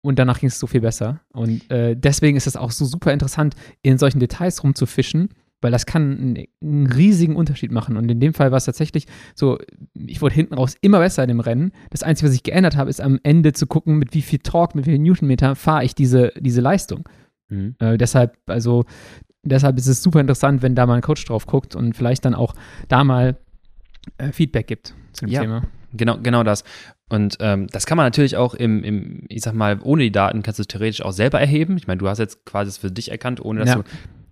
Und 0.03 0.17
danach 0.17 0.39
ging 0.39 0.49
es 0.49 0.57
so 0.57 0.65
viel 0.65 0.82
besser. 0.82 1.22
Und 1.32 1.69
äh, 1.69 1.95
deswegen 1.95 2.36
ist 2.36 2.47
es 2.47 2.55
auch 2.55 2.72
so 2.72 2.86
super 2.86 3.13
interessant, 3.13 3.55
in 3.84 3.99
solchen 3.99 4.19
Details 4.19 4.63
rumzufischen 4.63 5.30
weil 5.61 5.72
das 5.72 5.86
kann 5.86 6.17
einen, 6.17 6.45
einen, 6.61 6.88
riesigen 6.88 7.36
Unterschied 7.36 7.72
machen. 7.72 7.95
Und 7.95 8.09
in 8.09 8.19
dem 8.19 8.34
Fall 8.34 8.51
war 8.51 8.57
es 8.57 8.65
tatsächlich 8.65 9.05
so, 9.36 9.59
ich 9.93 10.22
wurde 10.22 10.36
hinten 10.36 10.55
raus 10.55 10.76
immer 10.82 10.99
besser 10.99 11.24
in 11.24 11.30
dem 11.30 11.39
Rennen. 11.39 11.72
Das 11.91 12.03
Einzige, 12.03 12.30
was 12.30 12.36
ich 12.36 12.43
geändert 12.43 12.76
habe, 12.76 12.89
ist 12.89 12.99
am 12.99 13.19
Ende 13.24 13.53
zu 13.53 13.67
gucken, 13.67 13.97
mit 13.97 14.13
wie 14.13 14.22
viel 14.22 14.39
Torque, 14.39 14.76
mit 14.76 14.86
wie 14.88 14.91
viel 14.91 14.99
Newtonmeter 14.99 15.55
fahre 15.55 15.86
ich 15.86 15.95
diese, 15.95 16.34
diese 16.39 16.61
Leistung. 16.61 17.07
Mhm. 17.49 17.76
Äh, 17.80 17.97
deshalb, 17.97 18.38
also, 18.47 18.86
deshalb 19.44 19.78
ist 19.78 19.88
es 19.88 20.04
super 20.04 20.20
interessant, 20.20 20.62
wenn 20.62 20.76
da 20.76 20.86
mal 20.86 20.96
ein 20.96 21.02
Coach 21.02 21.26
drauf 21.26 21.46
guckt 21.46 21.76
und 21.76 21.96
vielleicht 21.96 22.26
dann 22.26 22.36
auch 22.36 22.54
da 22.88 23.04
mal 23.04 23.38
äh, 24.18 24.32
Feedback 24.32 24.68
gibt 24.68 24.94
zu 25.14 25.26
dem 25.26 25.34
ja. 25.34 25.42
Thema. 25.42 25.64
Genau, 25.94 26.18
genau 26.20 26.44
das. 26.44 26.64
Und 27.10 27.38
ähm, 27.42 27.68
das 27.68 27.86
kann 27.86 27.98
man 27.98 28.06
natürlich 28.06 28.38
auch 28.38 28.54
im, 28.54 28.84
im, 28.84 29.26
ich 29.28 29.42
sag 29.42 29.54
mal, 29.54 29.80
ohne 29.84 30.04
die 30.04 30.12
Daten 30.12 30.44
kannst 30.44 30.60
du 30.60 30.62
es 30.62 30.68
theoretisch 30.68 31.02
auch 31.02 31.12
selber 31.12 31.42
erheben. 31.42 31.76
Ich 31.76 31.88
meine, 31.88 31.98
du 31.98 32.08
hast 32.08 32.20
jetzt 32.20 32.46
quasi 32.46 32.70
es 32.70 32.78
für 32.78 32.92
dich 32.92 33.12
erkannt, 33.12 33.44
ohne 33.44 33.60
dass 33.60 33.70
ja. 33.70 33.76
du 33.76 33.84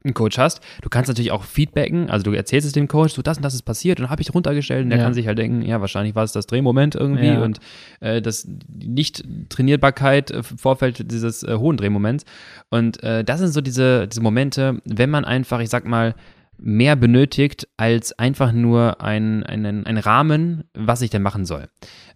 einen 0.03 0.13
Coach 0.13 0.37
hast. 0.37 0.61
Du 0.81 0.89
kannst 0.89 1.07
natürlich 1.07 1.31
auch 1.31 1.43
feedbacken, 1.43 2.09
also 2.09 2.23
du 2.23 2.33
erzählst 2.33 2.65
es 2.65 2.73
dem 2.73 2.87
Coach, 2.87 3.13
so 3.13 3.21
das 3.21 3.37
und 3.37 3.43
das 3.43 3.53
ist 3.53 3.63
passiert 3.63 3.99
und 3.99 4.03
dann 4.03 4.11
habe 4.11 4.21
ich 4.21 4.33
runtergestellt 4.33 4.83
und 4.83 4.89
der 4.89 4.99
ja. 4.99 5.03
kann 5.03 5.13
sich 5.13 5.27
halt 5.27 5.37
denken, 5.37 5.61
ja, 5.61 5.81
wahrscheinlich 5.81 6.15
war 6.15 6.23
es 6.23 6.31
das 6.31 6.47
Drehmoment 6.47 6.95
irgendwie 6.95 7.27
ja. 7.27 7.41
und 7.41 7.59
äh, 7.99 8.21
das 8.21 8.47
Nicht-Trainierbarkeit 8.67 10.31
im 10.31 10.43
Vorfeld 10.43 11.11
dieses 11.11 11.43
äh, 11.43 11.55
hohen 11.55 11.77
Drehmoments. 11.77 12.25
Und 12.69 13.03
äh, 13.03 13.23
das 13.23 13.39
sind 13.39 13.49
so 13.49 13.61
diese, 13.61 14.07
diese 14.07 14.21
Momente, 14.21 14.81
wenn 14.85 15.09
man 15.09 15.25
einfach, 15.25 15.59
ich 15.59 15.69
sag 15.69 15.85
mal, 15.85 16.15
mehr 16.61 16.95
benötigt 16.95 17.67
als 17.77 18.17
einfach 18.19 18.51
nur 18.51 19.01
ein, 19.01 19.43
einen, 19.43 19.85
ein 19.85 19.97
Rahmen, 19.97 20.65
was 20.73 21.01
ich 21.01 21.09
denn 21.09 21.21
machen 21.21 21.45
soll. 21.45 21.69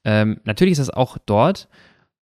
Ähm, 0.03 0.39
natürlich 0.43 0.73
ist 0.73 0.79
das 0.79 0.89
auch 0.89 1.17
dort 1.25 1.69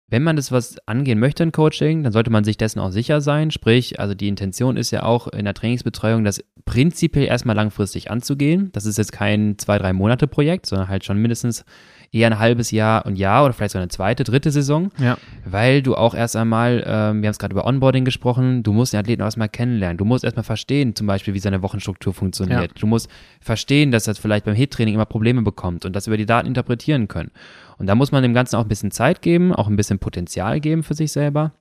wenn 0.07 0.23
man 0.23 0.35
das 0.35 0.51
was 0.51 0.77
angehen 0.87 1.19
möchte 1.19 1.43
in 1.43 1.51
Coaching, 1.51 2.03
dann 2.03 2.13
sollte 2.13 2.29
man 2.29 2.43
sich 2.43 2.57
dessen 2.57 2.79
auch 2.79 2.91
sicher 2.91 3.21
sein. 3.21 3.51
Sprich, 3.51 3.99
also 3.99 4.13
die 4.13 4.27
Intention 4.27 4.77
ist 4.77 4.91
ja 4.91 5.03
auch 5.03 5.27
in 5.27 5.45
der 5.45 5.53
Trainingsbetreuung, 5.53 6.23
das 6.23 6.43
prinzipiell 6.65 7.25
erstmal 7.25 7.55
langfristig 7.55 8.11
anzugehen. 8.11 8.69
Das 8.73 8.85
ist 8.85 8.97
jetzt 8.97 9.11
kein 9.11 9.57
zwei, 9.57 9.77
drei 9.77 9.93
Monate 9.93 10.27
Projekt, 10.27 10.67
sondern 10.67 10.87
halt 10.87 11.03
schon 11.03 11.17
mindestens 11.17 11.65
eher 12.13 12.27
ein 12.27 12.37
halbes 12.37 12.69
Jahr 12.71 13.05
und 13.05 13.17
Jahr 13.17 13.43
oder 13.43 13.53
vielleicht 13.53 13.71
so 13.71 13.79
eine 13.79 13.87
zweite, 13.87 14.23
dritte 14.23 14.51
Saison, 14.51 14.91
ja. 14.99 15.17
weil 15.45 15.81
du 15.81 15.95
auch 15.95 16.13
erst 16.13 16.35
einmal, 16.35 16.83
ähm, 16.85 17.21
wir 17.21 17.27
haben 17.27 17.31
es 17.31 17.39
gerade 17.39 17.53
über 17.53 17.65
Onboarding 17.65 18.05
gesprochen, 18.05 18.61
du 18.61 18.71
musst 18.71 18.93
den 18.93 18.99
Athleten 18.99 19.23
auch 19.23 19.27
erstmal 19.27 19.49
kennenlernen. 19.49 19.97
Du 19.97 20.05
musst 20.05 20.23
erstmal 20.23 20.43
verstehen, 20.43 20.95
zum 20.95 21.07
Beispiel, 21.07 21.33
wie 21.33 21.39
seine 21.39 21.63
Wochenstruktur 21.63 22.13
funktioniert. 22.13 22.61
Ja. 22.61 22.79
Du 22.79 22.85
musst 22.85 23.09
verstehen, 23.41 23.91
dass 23.91 24.07
er 24.07 24.13
vielleicht 24.13 24.45
beim 24.45 24.53
Hit-Training 24.53 24.93
immer 24.93 25.05
Probleme 25.05 25.41
bekommt 25.41 25.85
und 25.85 25.95
das 25.95 26.05
über 26.05 26.17
die 26.17 26.27
Daten 26.27 26.47
interpretieren 26.47 27.07
können. 27.07 27.31
Und 27.83 27.87
da 27.87 27.95
muss 27.95 28.13
man 28.13 28.23
dem 28.23 28.33
Ganzen 28.33 28.55
auch 28.55 28.61
ein 28.61 28.69
bisschen 28.69 28.91
Zeit 28.91 29.21
geben, 29.21 29.53
auch 29.53 29.67
ein 29.67 29.75
bisschen 29.75 29.99
Potenzial 29.99 30.61
geben 30.61 30.83
für 30.83 30.93
sich 30.93 31.11
selber. 31.11 31.51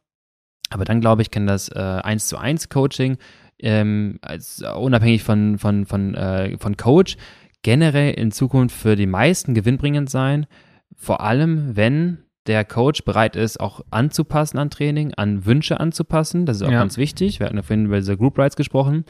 Aber 0.70 0.85
dann, 0.85 1.01
glaube 1.01 1.20
ich, 1.20 1.33
kann 1.33 1.49
das 1.49 1.68
äh, 1.68 1.81
1 1.81 2.29
zu 2.29 2.39
1 2.39 2.68
Coaching, 2.68 3.16
ähm, 3.59 4.20
als, 4.23 4.62
unabhängig 4.62 5.25
von, 5.25 5.59
von, 5.59 5.85
von, 5.85 6.14
äh, 6.14 6.57
von 6.59 6.77
Coach, 6.77 7.16
generell 7.62 8.14
in 8.14 8.31
Zukunft 8.31 8.77
für 8.77 8.95
die 8.95 9.09
meisten 9.09 9.53
gewinnbringend 9.53 10.11
sein. 10.11 10.47
Vor 10.95 11.23
allem, 11.23 11.75
wenn 11.75 12.18
der 12.47 12.64
Coach 12.64 13.03
bereit 13.03 13.35
ist, 13.35 13.59
auch 13.59 13.81
anzupassen 13.91 14.59
an 14.59 14.70
Training, 14.70 15.14
an 15.14 15.45
Wünsche 15.45 15.81
anzupassen. 15.81 16.47
Das 16.47 16.59
ist 16.59 16.62
auch 16.62 16.70
ja. 16.70 16.79
ganz 16.79 16.99
wichtig. 16.99 17.41
Wir 17.41 17.47
hatten 17.47 17.57
ja 17.57 17.64
vorhin 17.64 17.87
über 17.87 17.97
diese 17.97 18.16
Group 18.16 18.39
Rights 18.39 18.55
gesprochen. 18.55 19.07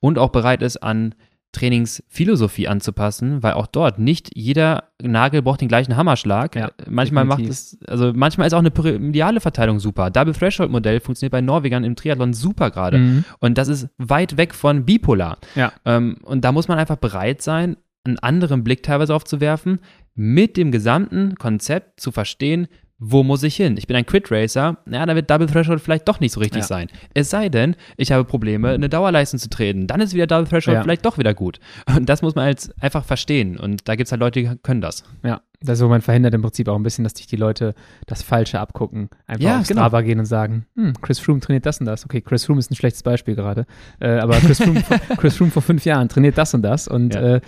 Und 0.00 0.18
auch 0.18 0.30
bereit 0.30 0.62
ist, 0.62 0.78
an 0.78 1.14
Trainingsphilosophie 1.56 2.68
anzupassen, 2.68 3.42
weil 3.42 3.54
auch 3.54 3.66
dort 3.66 3.98
nicht 3.98 4.30
jeder 4.34 4.84
Nagel 5.02 5.42
braucht 5.42 5.60
den 5.60 5.68
gleichen 5.68 5.96
Hammerschlag. 5.96 6.54
Ja, 6.54 6.70
manchmal 6.88 7.24
definitiv. 7.24 7.48
macht 7.48 7.50
es, 7.50 7.78
also 7.88 8.12
manchmal 8.14 8.46
ist 8.46 8.52
auch 8.52 8.64
eine 8.64 8.98
mediale 8.98 9.40
Verteilung 9.40 9.80
super. 9.80 10.10
Double 10.10 10.34
Threshold 10.34 10.70
Modell 10.70 11.00
funktioniert 11.00 11.32
bei 11.32 11.40
Norwegern 11.40 11.84
im 11.84 11.96
Triathlon 11.96 12.34
super 12.34 12.70
gerade. 12.70 12.98
Mhm. 12.98 13.24
Und 13.40 13.58
das 13.58 13.68
ist 13.68 13.88
weit 13.98 14.36
weg 14.36 14.54
von 14.54 14.84
bipolar. 14.84 15.38
Ja. 15.54 15.72
Ähm, 15.84 16.18
und 16.22 16.44
da 16.44 16.52
muss 16.52 16.68
man 16.68 16.78
einfach 16.78 16.96
bereit 16.96 17.42
sein, 17.42 17.76
einen 18.04 18.18
anderen 18.18 18.62
Blick 18.62 18.82
teilweise 18.82 19.14
aufzuwerfen, 19.14 19.80
mit 20.14 20.56
dem 20.56 20.70
gesamten 20.70 21.34
Konzept 21.34 22.00
zu 22.00 22.12
verstehen, 22.12 22.68
wo 22.98 23.22
muss 23.22 23.42
ich 23.42 23.56
hin? 23.56 23.76
Ich 23.76 23.86
bin 23.86 23.96
ein 23.96 24.06
Crit 24.06 24.30
Racer, 24.30 24.78
ja, 24.90 25.04
da 25.04 25.14
wird 25.14 25.30
Double 25.30 25.46
Threshold 25.46 25.80
vielleicht 25.82 26.08
doch 26.08 26.18
nicht 26.18 26.32
so 26.32 26.40
richtig 26.40 26.62
ja. 26.62 26.66
sein. 26.66 26.88
Es 27.12 27.28
sei 27.28 27.50
denn, 27.50 27.76
ich 27.96 28.10
habe 28.10 28.24
Probleme, 28.24 28.70
eine 28.70 28.88
Dauerleistung 28.88 29.38
zu 29.38 29.50
treten. 29.50 29.86
Dann 29.86 30.00
ist 30.00 30.14
wieder 30.14 30.26
Double 30.26 30.46
Threshold 30.46 30.76
ja. 30.76 30.82
vielleicht 30.82 31.04
doch 31.04 31.18
wieder 31.18 31.34
gut. 31.34 31.60
Und 31.94 32.08
das 32.08 32.22
muss 32.22 32.34
man 32.34 32.46
halt 32.46 32.74
einfach 32.80 33.04
verstehen. 33.04 33.58
Und 33.58 33.86
da 33.86 33.96
gibt 33.96 34.06
es 34.06 34.12
halt 34.12 34.20
Leute, 34.20 34.40
die 34.40 34.50
können 34.62 34.80
das. 34.80 35.04
Ja, 35.22 35.42
das 35.60 35.74
ist 35.74 35.78
so, 35.80 35.88
man 35.88 36.00
verhindert 36.00 36.32
im 36.32 36.40
Prinzip 36.40 36.68
auch 36.68 36.76
ein 36.76 36.82
bisschen, 36.82 37.04
dass 37.04 37.12
sich 37.14 37.26
die 37.26 37.36
Leute 37.36 37.74
das 38.06 38.22
Falsche 38.22 38.60
abgucken. 38.60 39.10
Einfach 39.26 39.44
ja, 39.44 39.60
auf 39.60 39.68
genau. 39.68 39.80
Strava 39.82 40.00
gehen 40.00 40.18
und 40.18 40.26
sagen, 40.26 40.66
hm, 40.74 40.94
Chris 41.02 41.18
Froome 41.18 41.40
trainiert 41.40 41.66
das 41.66 41.80
und 41.80 41.86
das. 41.86 42.04
Okay, 42.06 42.22
Chris 42.22 42.46
Froome 42.46 42.60
ist 42.60 42.70
ein 42.70 42.76
schlechtes 42.76 43.02
Beispiel 43.02 43.34
gerade. 43.34 43.66
Äh, 44.00 44.18
aber 44.18 44.38
Chris 44.38 44.62
Froome, 44.62 44.82
Chris 45.18 45.36
Froome 45.36 45.50
vor 45.50 45.62
fünf 45.62 45.84
Jahren 45.84 46.08
trainiert 46.08 46.38
das 46.38 46.54
und 46.54 46.62
das 46.62 46.88
und 46.88 47.14
ja. 47.14 47.36
äh, 47.36 47.40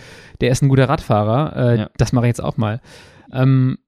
der 0.42 0.50
ist 0.50 0.62
ein 0.62 0.68
guter 0.68 0.88
Radfahrer. 0.90 1.56
Äh, 1.56 1.86
das 1.96 2.12
mache 2.12 2.26
ich 2.26 2.30
jetzt 2.30 2.42
auch 2.42 2.58
mal. 2.58 2.80
Ähm, 3.32 3.78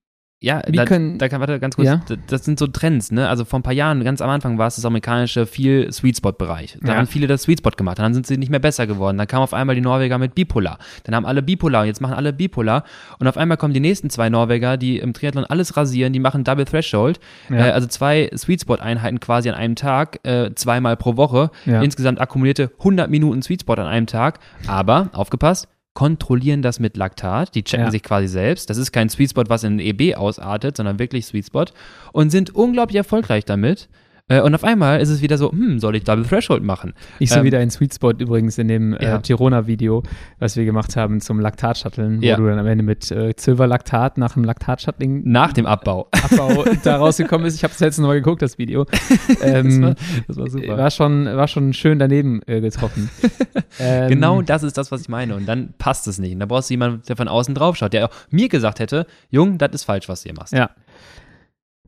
ja, 0.43 0.63
Wie 0.67 0.77
da, 0.77 0.87
können- 0.87 1.19
da 1.19 1.29
kann, 1.29 1.41
warte, 1.41 1.61
ganz 1.61 1.77
kurz, 1.77 1.87
Ja? 1.87 2.01
das 2.29 2.45
sind 2.47 2.59
so 2.59 2.67
Trends, 2.67 3.13
ne? 3.13 3.29
Also 3.29 3.45
vor 3.45 3.59
ein 3.59 3.63
paar 3.63 3.75
Jahren, 3.75 4.03
ganz 4.05 4.23
am 4.23 4.31
Anfang 4.31 4.57
war 4.57 4.67
es 4.69 4.77
das 4.77 4.85
amerikanische 4.87 5.45
viel 5.45 5.93
Sweet 5.93 6.17
Spot-Bereich. 6.17 6.79
Da 6.81 6.93
Ja. 6.93 6.99
haben 6.99 7.07
viele 7.07 7.27
das 7.27 7.43
Sweet 7.43 7.59
Spot 7.59 7.71
gemacht, 7.71 7.99
dann 7.99 8.15
sind 8.15 8.27
sie 8.27 8.39
nicht 8.39 8.49
mehr 8.51 8.59
besser 8.59 8.87
geworden. 8.87 9.19
Dann 9.19 9.27
kam 9.27 9.43
auf 9.43 9.53
einmal 9.53 9.75
die 9.75 9.83
Norweger 9.83 10.17
mit 10.17 10.35
Bipolar. 10.35 10.79
Dann 11.05 11.15
haben 11.15 11.27
alle 11.27 11.43
Bipolar 11.43 11.83
und 11.83 11.89
jetzt 11.89 12.01
machen 12.01 12.15
alle 12.15 12.33
Bipolar. 12.33 12.85
Und 13.19 13.29
auf 13.29 13.37
einmal 13.37 13.59
kommen 13.59 13.75
die 13.75 13.81
nächsten 13.81 14.09
zwei 14.09 14.31
Norweger, 14.31 14.79
die 14.79 14.99
im 14.99 15.13
Triathlon 15.13 15.45
alles 15.45 15.77
rasieren, 15.77 16.13
die 16.15 16.21
machen 16.21 16.43
Double 16.43 16.65
Threshold. 16.65 17.21
Ja. 17.51 17.57
Äh, 17.67 17.71
also 17.73 17.87
zwei 17.87 18.31
Sweet 18.35 18.63
Spot-Einheiten 18.63 19.21
quasi 19.21 19.51
an 19.51 19.55
einem 19.57 19.75
Tag, 19.77 20.21
äh, 20.27 20.55
zweimal 20.55 20.97
pro 20.97 21.17
Woche. 21.19 21.51
Insgesamt 21.67 22.21
akkumulierte 22.21 22.71
100 22.79 23.11
Minuten 23.11 23.43
Sweet 23.43 23.61
Spot 23.61 23.75
an 23.75 23.87
einem 23.87 24.07
Tag. 24.07 24.39
Aber, 24.67 25.11
aufgepasst, 25.13 25.69
kontrollieren 25.95 26.63
das 26.63 26.79
mit 26.79 26.97
Laktat. 26.97 27.55
Die 27.55 27.65
checken 27.65 27.87
Ja. 27.87 27.91
sich 27.91 28.03
quasi 28.03 28.29
selbst. 28.29 28.71
Das 28.71 28.77
ist 28.79 28.93
kein 28.93 29.09
Sweet 29.09 29.31
Spot, 29.31 29.45
was 29.49 29.65
in 29.65 29.79
EB 29.81 30.15
ausartet, 30.15 30.77
sondern 30.77 30.99
wirklich 30.99 31.27
Sweet 31.27 31.47
Spot. 31.47 31.65
Und 32.13 32.31
sind 32.31 32.55
unglaublich 32.55 32.97
erfolgreich 32.97 33.45
damit. 33.45 33.89
Äh, 34.29 34.41
Und 34.41 34.55
auf 34.55 34.65
einmal 34.65 35.01
ist 35.01 35.09
es 35.09 35.23
wieder 35.23 35.39
so, 35.39 35.51
hm, 35.51 35.79
soll 35.81 35.97
ich 35.97 36.05
Double 36.05 36.25
Threshold 36.25 36.63
machen? 36.63 36.93
Ich 37.19 37.31
so 37.31 37.39
Ähm, 37.41 37.45
wieder 37.45 37.59
ein 37.59 37.71
Sweet 37.71 37.95
Spot 37.95 38.11
übrigens 38.13 38.59
in 38.59 38.69
dem 38.69 38.93
Ja. 39.01 39.17
äh, 39.17 39.21
Girona-Video, 39.21 40.03
was 40.39 40.57
wir 40.57 40.65
gemacht 40.65 40.97
haben 40.97 41.21
zum 41.21 41.41
Laktat-Shutteln, 41.41 42.23
Ja. 42.23 42.37
wo 42.39 42.43
du 42.43 42.49
dann 42.49 42.59
am 42.59 42.67
Ende 42.67 42.85
mit 42.85 43.11
äh, 43.11 43.33
Silver-Laktat 43.37 44.19
nach 44.19 44.35
dem 44.35 44.45
Laktat-Shuttling 44.45 45.23
Nach 45.25 45.53
dem 45.53 45.67
Abbau. 45.67 46.09
Abbau 46.31 46.65
da 46.85 46.97
rausgekommen 46.97 47.47
ist. 47.47 47.55
Ich 47.57 47.65
habe 47.65 47.73
es 47.73 47.81
jetzt 47.81 47.99
nochmal 47.99 48.17
geguckt, 48.17 48.43
das 48.43 48.59
Video. 48.59 48.87
Ähm, 49.43 49.83
war- 49.83 49.95
das 50.29 50.37
war 50.37 50.51
super. 50.51 50.77
War 50.79 50.91
schon, 50.91 51.25
war 51.25 51.49
schon 51.49 51.73
schön 51.73 51.99
daneben 51.99 52.41
äh, 52.47 52.61
getroffen. 52.61 53.11
ähm, 53.81 54.09
Genau 54.09 54.43
das 54.43 54.63
ist 54.63 54.77
das, 54.77 54.91
was 54.93 55.01
ich 55.03 55.09
meine. 55.09 55.35
Und 55.35 55.47
dann 55.47 55.75
passt 55.79 56.07
es 56.09 56.19
nicht. 56.19 56.33
Und 56.35 56.41
da 56.41 56.47
brauchst 56.47 56.69
du 56.71 56.75
jemanden, 56.75 57.03
der 57.09 57.17
von 57.17 57.29
außen 57.29 57.55
drauf 57.55 57.77
schaut, 57.77 57.93
der 57.93 58.07
auch 58.07 58.11
mir 58.31 58.49
gesagt 58.49 58.81
hätte, 58.81 59.07
Jung, 59.31 59.59
das 59.59 59.71
ist 59.73 59.85
falsch, 59.85 60.09
was 60.09 60.23
du 60.23 60.29
hier 60.29 60.37
machst. 60.37 60.53
Ja. 60.53 60.71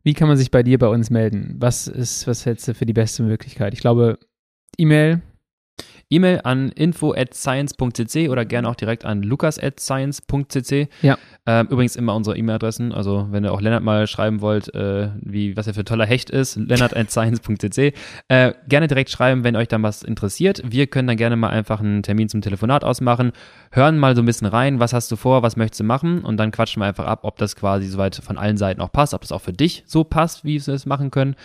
Wie 0.03 0.14
kann 0.14 0.28
man 0.28 0.36
sich 0.36 0.50
bei 0.50 0.62
dir 0.62 0.78
bei 0.78 0.88
uns 0.88 1.11
melden? 1.11 1.57
Was 1.59 1.86
ist, 1.86 2.26
was 2.26 2.44
hältst 2.44 2.66
du 2.66 2.74
für 2.74 2.86
die 2.86 2.92
beste 2.92 3.22
Möglichkeit? 3.22 3.72
Ich 3.74 3.80
glaube, 3.80 4.18
E-Mail, 4.76 5.22
E-Mail 6.12 6.40
an 6.44 6.70
info 6.70 7.14
at 7.14 7.34
science.cc 7.34 8.28
oder 8.28 8.44
gerne 8.44 8.68
auch 8.68 8.74
direkt 8.74 9.04
an 9.04 9.22
lukas 9.22 9.58
at 9.58 9.80
science.cc. 9.80 10.88
Ja. 11.00 11.16
Ähm, 11.46 11.66
übrigens 11.70 11.96
immer 11.96 12.14
unsere 12.14 12.36
E-Mail-Adressen. 12.36 12.92
Also 12.92 13.28
wenn 13.30 13.44
ihr 13.44 13.52
auch 13.52 13.60
Lennart 13.60 13.82
mal 13.82 14.06
schreiben 14.06 14.40
wollt, 14.42 14.72
äh, 14.74 15.08
wie, 15.20 15.56
was 15.56 15.66
er 15.66 15.74
für 15.74 15.80
ein 15.80 15.86
toller 15.86 16.06
Hecht 16.06 16.30
ist, 16.30 16.56
lennart 16.68 16.94
at 16.96 17.10
science.cc. 17.10 17.94
Äh, 18.28 18.52
gerne 18.68 18.86
direkt 18.86 19.10
schreiben, 19.10 19.42
wenn 19.42 19.56
euch 19.56 19.68
dann 19.68 19.82
was 19.82 20.02
interessiert. 20.02 20.62
Wir 20.64 20.86
können 20.86 21.08
dann 21.08 21.16
gerne 21.16 21.36
mal 21.36 21.48
einfach 21.48 21.80
einen 21.80 22.02
Termin 22.02 22.28
zum 22.28 22.42
Telefonat 22.42 22.84
ausmachen, 22.84 23.32
hören 23.70 23.98
mal 23.98 24.14
so 24.14 24.22
ein 24.22 24.26
bisschen 24.26 24.46
rein, 24.46 24.80
was 24.80 24.92
hast 24.92 25.10
du 25.10 25.16
vor, 25.16 25.42
was 25.42 25.56
möchtest 25.56 25.80
du 25.80 25.84
machen 25.84 26.22
und 26.22 26.36
dann 26.36 26.50
quatschen 26.50 26.82
wir 26.82 26.86
einfach 26.86 27.06
ab, 27.06 27.20
ob 27.22 27.38
das 27.38 27.56
quasi 27.56 27.86
soweit 27.86 28.14
von 28.16 28.36
allen 28.36 28.58
Seiten 28.58 28.80
auch 28.80 28.92
passt, 28.92 29.14
ob 29.14 29.22
das 29.22 29.32
auch 29.32 29.40
für 29.40 29.52
dich 29.52 29.82
so 29.86 30.04
passt, 30.04 30.44
wie 30.44 30.64
wir 30.64 30.74
es 30.74 30.86
machen 30.86 31.10
können. 31.10 31.36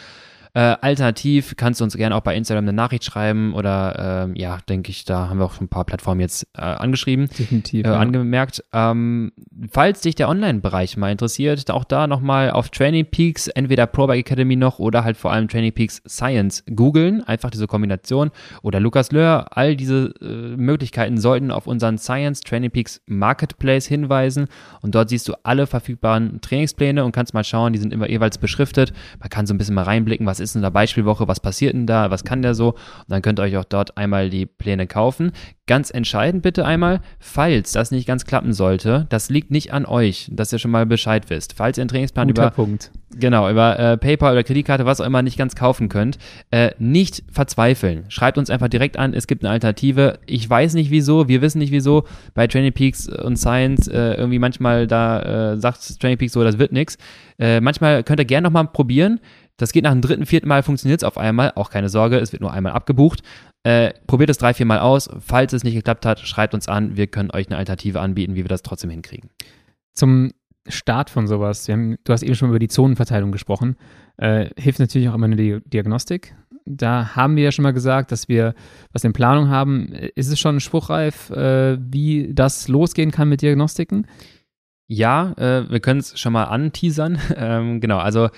Äh, 0.58 0.76
alternativ 0.82 1.54
kannst 1.56 1.80
du 1.80 1.84
uns 1.84 1.96
gerne 1.96 2.16
auch 2.16 2.22
bei 2.22 2.36
Instagram 2.36 2.64
eine 2.64 2.74
Nachricht 2.74 3.04
schreiben 3.04 3.54
oder 3.54 4.24
ähm, 4.26 4.36
ja, 4.36 4.58
denke 4.68 4.90
ich, 4.90 5.06
da 5.06 5.30
haben 5.30 5.38
wir 5.38 5.46
auch 5.46 5.54
schon 5.54 5.66
ein 5.66 5.70
paar 5.70 5.86
Plattformen 5.86 6.20
jetzt 6.20 6.48
äh, 6.58 6.62
angeschrieben, 6.62 7.30
definitiv. 7.38 7.86
äh, 7.86 7.90
ja. 7.90 8.00
angemerkt. 8.00 8.64
Ähm, 8.74 9.34
falls 9.70 10.02
dich 10.02 10.16
der 10.16 10.30
Online-Bereich 10.30 10.98
mal 10.98 11.12
interessiert, 11.12 11.70
auch 11.70 11.84
da 11.84 12.08
nochmal 12.08 12.50
auf 12.50 12.72
Training 12.72 13.06
Peaks, 13.06 13.50
entweder 13.50 13.86
Pro 13.86 14.08
Bike 14.08 14.22
Academy 14.22 14.56
noch 14.56 14.80
oder 14.80 15.04
halt 15.04 15.16
vor 15.16 15.32
allem 15.32 15.48
Training 15.48 15.74
Peaks 15.74 16.02
Science 16.08 16.64
googeln, 16.76 17.24
einfach 17.24 17.52
diese 17.52 17.68
Kombination 17.68 18.32
oder 18.64 18.80
Lukas 18.80 19.12
Löhr, 19.12 19.56
all 19.56 19.76
diese 19.76 20.16
äh, 20.22 20.58
Möglichkeiten 20.58 21.20
sollten 21.20 21.52
auf 21.52 21.68
unseren 21.68 22.00
Science 22.00 22.42
Training 22.42 22.72
Peaks 22.72 23.00
Marketplace 23.06 23.86
hinweisen 23.86 24.48
und 24.82 24.96
dort 24.96 25.10
siehst 25.10 25.28
du 25.28 25.36
alle 25.44 25.68
verfügbaren 25.68 26.42
Trainingspläne 26.42 27.06
und 27.06 27.12
kannst 27.12 27.36
mal 27.36 27.44
schauen, 27.44 27.74
die 27.74 27.80
sind 27.80 27.94
immer 27.94 28.10
jeweils 28.10 28.40
beschriftet. 28.40 28.92
Man 29.20 29.30
kann 29.30 29.46
so 29.46 29.54
ein 29.54 29.60
bisschen 29.60 29.76
mal 29.76 29.84
reinblicken, 29.84 30.26
was 30.26 30.40
ist 30.40 30.47
in 30.56 30.62
der 30.62 30.72
Beispielwoche, 30.72 31.28
was 31.28 31.40
passiert 31.40 31.74
denn 31.74 31.88
da, 31.88 32.12
was 32.12 32.24
kann 32.24 32.42
der 32.42 32.56
so 32.56 32.70
und 32.70 33.10
dann 33.10 33.22
könnt 33.22 33.40
ihr 33.40 33.44
euch 33.44 33.58
auch 33.58 33.66
dort 33.66 33.98
einmal 33.98 34.30
die 34.30 34.46
Pläne 34.46 34.88
kaufen. 34.88 35.32
Ganz 35.66 35.90
entscheidend 35.90 36.44
bitte 36.44 36.66
einmal, 36.66 37.02
falls 37.20 37.74
das 37.74 37.92
nicht 37.92 38.08
ganz 38.08 38.26
klappen 38.26 38.54
sollte, 38.54 39.06
das 39.10 39.30
liegt 39.30 39.52
nicht 39.52 39.74
an 39.74 39.86
euch, 39.86 40.30
dass 40.32 40.54
ihr 40.54 40.60
schon 40.60 40.72
mal 40.72 40.86
Bescheid 40.86 41.30
wisst. 41.30 41.54
Falls 41.54 41.78
ihr 41.78 41.82
einen 41.82 41.90
Trainingsplan 41.90 42.28
Guter 42.28 42.44
über 42.44 42.52
Punkt. 42.52 42.92
Genau, 43.16 43.50
über 43.50 43.80
äh, 43.80 43.98
PayPal 43.98 44.34
oder 44.34 44.44
Kreditkarte, 44.44 44.86
was 44.86 45.02
auch 45.02 45.06
immer, 45.06 45.22
nicht 45.22 45.38
ganz 45.38 45.56
kaufen 45.56 45.90
könnt, 45.90 46.18
äh, 46.52 46.72
nicht 46.78 47.24
verzweifeln. 47.32 48.06
Schreibt 48.10 48.38
uns 48.38 48.50
einfach 48.50 48.68
direkt 48.68 48.98
an, 48.98 49.14
es 49.14 49.28
gibt 49.28 49.44
eine 49.44 49.52
Alternative. 49.52 50.20
Ich 50.26 50.50
weiß 50.50 50.74
nicht 50.74 50.92
wieso, 50.92 51.28
wir 51.28 51.42
wissen 51.42 51.60
nicht 51.60 51.72
wieso. 51.72 52.04
Bei 52.34 52.48
Training 52.48 52.74
Peaks 52.74 53.08
und 53.08 53.38
Science 53.38 53.88
äh, 53.88 54.14
irgendwie 54.14 54.40
manchmal 54.40 54.88
da 54.88 55.54
äh, 55.54 55.58
sagt 55.58 56.00
Training 56.00 56.18
Peaks 56.18 56.34
so, 56.34 56.44
das 56.44 56.60
wird 56.60 56.72
nix. 56.72 56.98
Äh, 57.40 57.62
manchmal 57.62 58.04
könnt 58.04 58.20
ihr 58.20 58.26
gerne 58.26 58.46
nochmal 58.46 58.68
probieren. 58.68 59.20
Das 59.58 59.72
geht 59.72 59.84
nach 59.84 59.92
dem 59.92 60.02
dritten, 60.02 60.26
vierten 60.26 60.48
Mal, 60.48 60.64
funktioniert 60.64 61.02
es 61.02 61.04
auf 61.04 61.18
einmal. 61.18 61.52
Auch 61.56 61.70
keine 61.70 61.90
Sorge, 61.90 62.18
es 62.18 62.32
wird 62.32 62.42
nur 62.42 62.54
einmal 62.54 62.74
abgebucht. 62.74 63.22
Äh, 63.64 63.94
probiert 64.06 64.30
es 64.30 64.38
drei, 64.38 64.54
vier 64.54 64.66
Mal 64.66 64.80
aus. 64.80 65.10
Falls 65.20 65.52
es 65.54 65.64
nicht 65.64 65.74
geklappt 65.74 66.06
hat, 66.06 66.20
schreibt 66.20 66.54
uns 66.54 66.68
an. 66.68 66.96
Wir 66.96 67.08
können 67.08 67.32
euch 67.32 67.48
eine 67.48 67.58
Alternative 67.58 68.00
anbieten, 68.00 68.36
wie 68.36 68.44
wir 68.44 68.50
das 68.50 68.62
trotzdem 68.62 68.92
hinkriegen. 68.92 69.30
Zum 69.94 70.32
Start 70.70 71.10
von 71.10 71.28
sowas, 71.28 71.68
haben, 71.70 71.98
du 72.04 72.14
hast 72.14 72.24
eben 72.24 72.36
schon 72.36 72.50
über 72.50 72.60
die 72.60 72.68
Zonenverteilung 72.68 73.32
gesprochen, 73.32 73.78
äh, 74.18 74.50
hilft 74.58 74.80
natürlich 74.80 75.10
auch 75.10 75.16
immer 75.16 75.26
eine 75.26 75.36
Di 75.36 75.60
Diagnostik. 75.66 76.36
Da 76.66 77.16
haben 77.16 77.38
wir 77.38 77.44
ja 77.44 77.52
schon 77.52 77.64
mal 77.64 77.72
gesagt, 77.72 78.12
dass 78.12 78.28
wir 78.28 78.54
was 78.92 79.06
in 79.06 79.14
Planung 79.14 79.50
haben. 79.50 79.88
Ist 80.16 80.30
es 80.30 80.38
schon 80.38 80.60
spruchreif, 80.60 81.30
äh, 81.30 81.78
wie 81.80 82.34
das 82.34 82.68
losgehen 82.68 83.12
kann 83.12 83.30
mit 83.30 83.42
Diagnostiken? 83.42 84.06
Ja, 84.88 85.32
äh, 85.38 85.70
wir 85.70 85.80
können 85.80 86.02
es 86.02 86.20
schon 86.20 86.34
mal 86.34 86.46
anteasern. 86.46 87.20
ähm, 87.36 87.80
genau, 87.80 88.00
also 88.00 88.30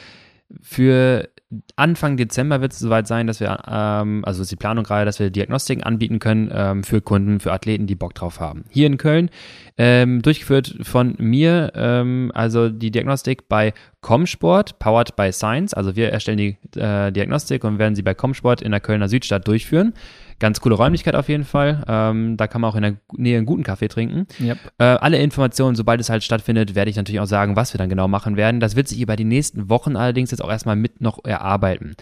für 0.62 1.30
Anfang 1.76 2.18
Dezember 2.18 2.62
wird 2.62 2.74
es 2.74 2.80
soweit 2.80 3.08
sein, 3.08 3.26
dass 3.26 3.40
wir, 3.40 3.58
ähm, 3.68 4.24
also 4.24 4.44
ist 4.44 4.52
die 4.52 4.56
Planung 4.56 4.84
gerade, 4.84 5.06
dass 5.06 5.20
wir 5.20 5.32
Diagnostiken 5.32 5.84
anbieten 5.84 6.20
können 6.20 6.52
ähm, 6.54 6.84
für 6.84 7.02
Kunden, 7.02 7.40
für 7.40 7.52
Athleten, 7.52 7.88
die 7.88 7.96
Bock 7.96 8.14
drauf 8.14 8.40
haben. 8.40 8.66
Hier 8.70 8.86
in 8.86 8.98
Köln, 8.98 9.30
ähm, 9.78 10.22
durchgeführt 10.22 10.78
von 10.82 11.16
mir, 11.18 11.72
ähm, 11.76 12.32
also 12.36 12.70
die 12.70 12.92
Diagnostik 12.92 13.50
bei 13.50 13.74
Comsport, 14.02 14.78
powered 14.78 15.16
by 15.16 15.32
Science. 15.32 15.74
Also 15.74 15.96
wir 15.96 16.12
erstellen 16.12 16.38
die 16.38 16.58
äh, 16.80 17.12
Diagnostik 17.12 17.64
und 17.64 17.80
werden 17.80 17.96
sie 17.96 18.04
bei 18.04 18.14
Comsport 18.14 18.62
in 18.62 18.72
der 18.72 18.80
Kölner 18.80 19.10
Südstadt 19.10 19.48
durchführen. 19.48 19.94
Ganz 20.40 20.62
coole 20.62 20.76
Räumlichkeit 20.76 21.16
auf 21.16 21.28
jeden 21.28 21.44
Fall. 21.44 21.84
Ähm, 21.88 22.38
da 22.38 22.48
kann 22.48 22.62
man 22.62 22.72
auch 22.72 22.76
in 22.76 22.82
der 22.82 22.96
Nähe 23.16 23.38
einen 23.38 23.46
guten 23.46 23.64
Kaffee 23.64 23.90
trinken. 23.90 24.26
Yep. 24.40 24.58
Äh, 24.78 24.84
alle 24.84 25.18
Informationen, 25.18 25.76
sobald 25.76 26.00
es 26.00 26.10
halt 26.10 26.24
stattfindet, 26.24 26.76
werde 26.76 26.90
ich 26.90 26.96
natürlich 26.96 27.20
auch 27.20 27.26
sagen, 27.26 27.56
was 27.56 27.74
wir 27.74 27.78
dann 27.78 27.90
genau 27.90 28.08
machen 28.08 28.38
werden. 28.38 28.60
Das 28.60 28.76
wird 28.76 28.88
sich 28.88 29.02
über 29.02 29.16
die 29.16 29.26
nächsten 29.26 29.70
Wochen 29.70 29.96
allerdings 29.96 30.32
jetzt 30.32 30.42
auch 30.42 30.50
erstmal 30.50 30.78
mit 30.78 31.02
noch 31.02 31.24
erarbeiten. 31.26 31.96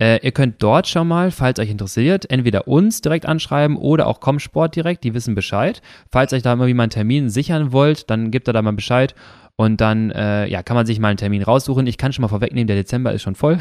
Äh, 0.00 0.24
ihr 0.24 0.32
könnt 0.32 0.62
dort 0.62 0.88
schon 0.88 1.06
mal, 1.06 1.30
falls 1.30 1.58
euch 1.58 1.70
interessiert, 1.70 2.30
entweder 2.30 2.66
uns 2.66 3.02
direkt 3.02 3.26
anschreiben 3.26 3.76
oder 3.76 4.06
auch 4.06 4.20
Comsport 4.20 4.74
direkt, 4.74 5.04
die 5.04 5.14
wissen 5.14 5.34
Bescheid. 5.34 5.82
Falls 6.10 6.32
euch 6.32 6.42
da 6.42 6.52
irgendwie 6.52 6.74
mal 6.74 6.84
einen 6.84 6.90
Termin 6.90 7.28
sichern 7.28 7.72
wollt, 7.72 8.10
dann 8.10 8.30
gebt 8.30 8.48
ihr 8.48 8.52
da 8.52 8.62
mal 8.62 8.72
Bescheid. 8.72 9.14
Und 9.62 9.80
dann 9.80 10.10
äh, 10.10 10.48
ja, 10.48 10.64
kann 10.64 10.74
man 10.74 10.86
sich 10.86 10.98
mal 10.98 11.08
einen 11.08 11.18
Termin 11.18 11.42
raussuchen. 11.42 11.86
Ich 11.86 11.96
kann 11.96 12.12
schon 12.12 12.22
mal 12.22 12.28
vorwegnehmen, 12.28 12.66
der 12.66 12.74
Dezember 12.74 13.12
ist 13.12 13.22
schon 13.22 13.36
voll. 13.36 13.58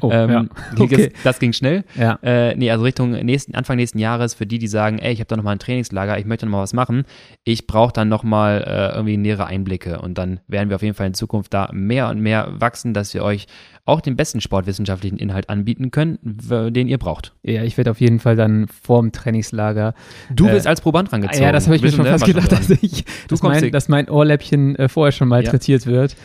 Oh, 0.00 0.10
ähm, 0.12 0.30
ja. 0.30 0.44
Okay. 0.78 1.12
Das 1.24 1.38
ging 1.38 1.52
schnell. 1.52 1.84
Ja. 1.94 2.18
Äh, 2.22 2.56
nee, 2.56 2.70
also 2.70 2.84
Richtung 2.84 3.10
nächsten, 3.10 3.54
Anfang 3.54 3.76
nächsten 3.76 3.98
Jahres 3.98 4.32
für 4.32 4.46
die, 4.46 4.58
die 4.58 4.66
sagen, 4.66 4.98
ey, 4.98 5.12
ich 5.12 5.20
habe 5.20 5.28
da 5.28 5.36
nochmal 5.36 5.54
ein 5.56 5.58
Trainingslager, 5.58 6.18
ich 6.18 6.24
möchte 6.24 6.46
nochmal 6.46 6.62
was 6.62 6.72
machen. 6.72 7.04
Ich 7.44 7.66
brauche 7.66 7.92
dann 7.92 8.08
nochmal 8.08 8.64
äh, 8.66 8.94
irgendwie 8.94 9.18
nähere 9.18 9.44
Einblicke 9.46 10.00
und 10.00 10.16
dann 10.16 10.40
werden 10.48 10.70
wir 10.70 10.76
auf 10.76 10.82
jeden 10.82 10.94
Fall 10.94 11.08
in 11.08 11.14
Zukunft 11.14 11.52
da 11.52 11.68
mehr 11.72 12.08
und 12.08 12.20
mehr 12.20 12.48
wachsen, 12.58 12.94
dass 12.94 13.12
wir 13.12 13.22
euch 13.22 13.46
auch 13.84 14.00
den 14.00 14.14
besten 14.16 14.40
sportwissenschaftlichen 14.40 15.18
Inhalt 15.18 15.48
anbieten 15.50 15.90
können, 15.90 16.18
den 16.22 16.86
ihr 16.86 16.98
braucht. 16.98 17.34
Ja, 17.42 17.64
ich 17.64 17.76
werde 17.76 17.90
auf 17.90 18.00
jeden 18.00 18.20
Fall 18.20 18.36
dann 18.36 18.68
vorm 18.68 19.10
Trainingslager. 19.10 19.94
Du 20.32 20.46
Äh, 20.46 20.52
wirst 20.52 20.68
als 20.68 20.80
Proband 20.80 21.12
rangezogen. 21.12 21.42
Ja, 21.42 21.50
das 21.50 21.66
habe 21.66 21.74
ich 21.76 21.82
Du 21.82 21.86
mir 21.86 21.90
bist 21.90 21.96
schon 21.96 22.06
fast 22.06 22.24
gedacht, 22.24 22.52
dran. 22.52 22.60
dass, 22.60 22.70
ich, 22.80 23.04
dass, 23.28 23.40
kommst 23.40 23.60
mein, 23.60 23.72
dass 23.72 23.88
mein 23.88 24.08
Ohrläppchen 24.08 24.76
äh, 24.76 24.88
vorher 24.88 25.10
schon 25.10 25.26
mal 25.26 25.41
Ja. 25.44 25.50
trittiert 25.50 25.86
wird. 25.86 26.16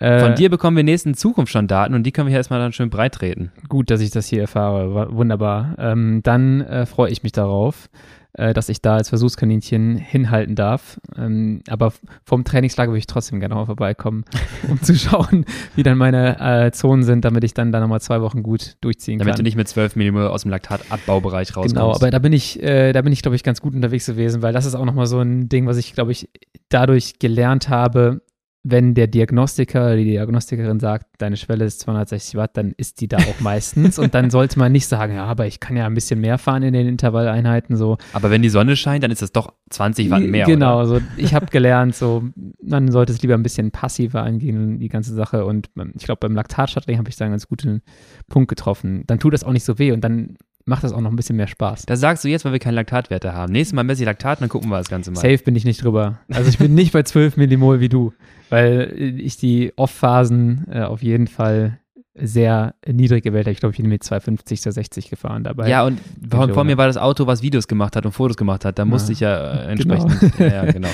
Äh, 0.00 0.20
Von 0.20 0.34
dir 0.34 0.50
bekommen 0.50 0.76
wir 0.76 0.84
nächsten 0.84 1.14
Zukunft 1.14 1.52
schon 1.52 1.68
Daten 1.68 1.94
und 1.94 2.02
die 2.02 2.10
können 2.10 2.26
wir 2.26 2.30
hier 2.30 2.38
erstmal 2.38 2.58
dann 2.58 2.72
schön 2.72 2.90
breit 2.90 3.14
treten. 3.14 3.52
Gut, 3.68 3.90
dass 3.90 4.00
ich 4.00 4.10
das 4.10 4.26
hier 4.26 4.40
erfahre. 4.40 5.14
Wunderbar. 5.14 5.76
Ähm, 5.78 6.20
dann 6.22 6.62
äh, 6.62 6.84
freue 6.84 7.10
ich 7.10 7.22
mich 7.22 7.30
darauf, 7.30 7.88
äh, 8.32 8.52
dass 8.52 8.68
ich 8.68 8.82
da 8.82 8.96
als 8.96 9.10
Versuchskaninchen 9.10 9.96
hinhalten 9.96 10.56
darf. 10.56 11.00
Ähm, 11.16 11.62
aber 11.68 11.92
vom 12.24 12.42
Trainingslager 12.42 12.90
würde 12.90 12.98
ich 12.98 13.06
trotzdem 13.06 13.38
gerne 13.38 13.54
mal 13.54 13.66
vorbeikommen, 13.66 14.24
um 14.68 14.82
zu 14.82 14.96
schauen, 14.96 15.44
wie 15.76 15.84
dann 15.84 15.96
meine 15.96 16.40
äh, 16.40 16.72
Zonen 16.72 17.04
sind, 17.04 17.24
damit 17.24 17.44
ich 17.44 17.54
dann 17.54 17.70
da 17.70 17.78
nochmal 17.78 18.00
zwei 18.00 18.20
Wochen 18.20 18.42
gut 18.42 18.74
durchziehen 18.80 19.20
Damit 19.20 19.34
kann. 19.34 19.38
du 19.38 19.42
nicht 19.44 19.56
mit 19.56 19.68
12 19.68 19.94
mm 19.94 20.16
aus 20.16 20.42
dem 20.42 20.50
Laktatabbaubereich 20.50 21.50
rauskommst. 21.50 21.76
Genau, 21.76 21.94
aber 21.94 22.10
da 22.10 22.18
bin 22.18 22.32
ich, 22.32 22.60
äh, 22.60 22.92
da 22.92 23.00
bin 23.02 23.12
ich, 23.12 23.22
glaube 23.22 23.36
ich, 23.36 23.44
ganz 23.44 23.60
gut 23.60 23.76
unterwegs 23.76 24.06
gewesen, 24.06 24.42
weil 24.42 24.52
das 24.52 24.66
ist 24.66 24.74
auch 24.74 24.84
nochmal 24.84 25.06
so 25.06 25.20
ein 25.20 25.48
Ding, 25.48 25.66
was 25.66 25.76
ich, 25.76 25.94
glaube 25.94 26.10
ich, 26.10 26.28
dadurch 26.68 27.20
gelernt 27.20 27.68
habe, 27.68 28.22
wenn 28.66 28.94
der 28.94 29.08
Diagnostiker, 29.08 29.94
die 29.94 30.04
Diagnostikerin 30.04 30.80
sagt, 30.80 31.06
deine 31.18 31.36
Schwelle 31.36 31.66
ist 31.66 31.80
260 31.80 32.34
Watt, 32.36 32.56
dann 32.56 32.72
ist 32.78 33.02
die 33.02 33.08
da 33.08 33.18
auch 33.18 33.40
meistens. 33.40 33.98
und 33.98 34.14
dann 34.14 34.30
sollte 34.30 34.58
man 34.58 34.72
nicht 34.72 34.86
sagen, 34.86 35.14
ja, 35.14 35.26
aber 35.26 35.46
ich 35.46 35.60
kann 35.60 35.76
ja 35.76 35.84
ein 35.84 35.92
bisschen 35.92 36.18
mehr 36.18 36.38
fahren 36.38 36.62
in 36.62 36.72
den 36.72 36.88
Intervalleinheiten. 36.88 37.76
So. 37.76 37.98
Aber 38.14 38.30
wenn 38.30 38.40
die 38.40 38.48
Sonne 38.48 38.74
scheint, 38.74 39.04
dann 39.04 39.10
ist 39.10 39.20
das 39.20 39.32
doch 39.32 39.52
20 39.68 40.10
Watt 40.10 40.22
mehr. 40.22 40.46
Genau, 40.46 40.78
oder? 40.78 40.86
so 40.86 41.00
ich 41.18 41.34
habe 41.34 41.46
gelernt, 41.46 41.94
so 41.94 42.24
man 42.62 42.90
sollte 42.90 43.12
es 43.12 43.20
lieber 43.20 43.34
ein 43.34 43.42
bisschen 43.42 43.70
passiver 43.70 44.22
angehen, 44.22 44.78
die 44.78 44.88
ganze 44.88 45.12
Sache. 45.12 45.44
Und 45.44 45.68
ähm, 45.78 45.92
ich 45.98 46.04
glaube, 46.04 46.20
beim 46.20 46.34
Laktatstadtring 46.34 46.96
habe 46.96 47.10
ich 47.10 47.16
da 47.16 47.26
einen 47.26 47.32
ganz 47.32 47.46
guten 47.46 47.82
Punkt 48.28 48.48
getroffen. 48.48 49.04
Dann 49.06 49.18
tut 49.18 49.34
das 49.34 49.44
auch 49.44 49.52
nicht 49.52 49.64
so 49.64 49.78
weh 49.78 49.92
und 49.92 50.02
dann 50.02 50.38
macht 50.66 50.84
das 50.84 50.92
auch 50.92 51.00
noch 51.00 51.10
ein 51.10 51.16
bisschen 51.16 51.36
mehr 51.36 51.46
Spaß. 51.46 51.86
Das 51.86 52.00
sagst 52.00 52.24
du 52.24 52.28
jetzt, 52.28 52.44
weil 52.44 52.52
wir 52.52 52.58
keine 52.58 52.76
Laktatwerte 52.76 53.34
haben. 53.34 53.52
Nächstes 53.52 53.74
Mal 53.74 53.84
messe 53.84 54.02
ich 54.02 54.06
Laktat, 54.06 54.40
dann 54.40 54.48
gucken 54.48 54.70
wir 54.70 54.78
das 54.78 54.88
Ganze 54.88 55.10
mal. 55.10 55.20
Safe 55.20 55.38
bin 55.38 55.56
ich 55.56 55.64
nicht 55.64 55.82
drüber. 55.82 56.18
Also 56.32 56.48
ich 56.48 56.58
bin 56.58 56.74
nicht 56.74 56.92
bei 56.92 57.02
12 57.02 57.36
Millimol 57.36 57.80
wie 57.80 57.88
du, 57.88 58.12
weil 58.50 58.94
ich 59.18 59.36
die 59.36 59.72
Off-Phasen 59.76 60.66
äh, 60.70 60.80
auf 60.82 61.02
jeden 61.02 61.26
Fall 61.26 61.78
sehr 62.16 62.74
niedrig 62.86 63.24
gewählt 63.24 63.46
habe. 63.46 63.52
Ich 63.52 63.58
glaube, 63.58 63.72
ich 63.72 63.80
bin 63.80 63.88
mit 63.88 64.04
250, 64.04 64.62
260 64.62 65.10
gefahren 65.10 65.42
dabei. 65.42 65.68
Ja, 65.68 65.84
und 65.84 66.00
vor, 66.30 66.48
vor, 66.48 66.64
mir 66.64 66.78
war 66.78 66.86
das 66.86 66.96
Auto, 66.96 67.26
was 67.26 67.42
Videos 67.42 67.66
gemacht 67.66 67.96
hat 67.96 68.06
und 68.06 68.12
Fotos 68.12 68.36
gemacht 68.36 68.64
hat. 68.64 68.78
Da 68.78 68.84
musste 68.84 69.12
ich 69.12 69.20
ja 69.20 69.36
äh, 69.36 69.72
entsprechend. 69.72 70.20
Genau. 70.38 70.54
Ja, 70.54 70.64
genau. 70.70 70.88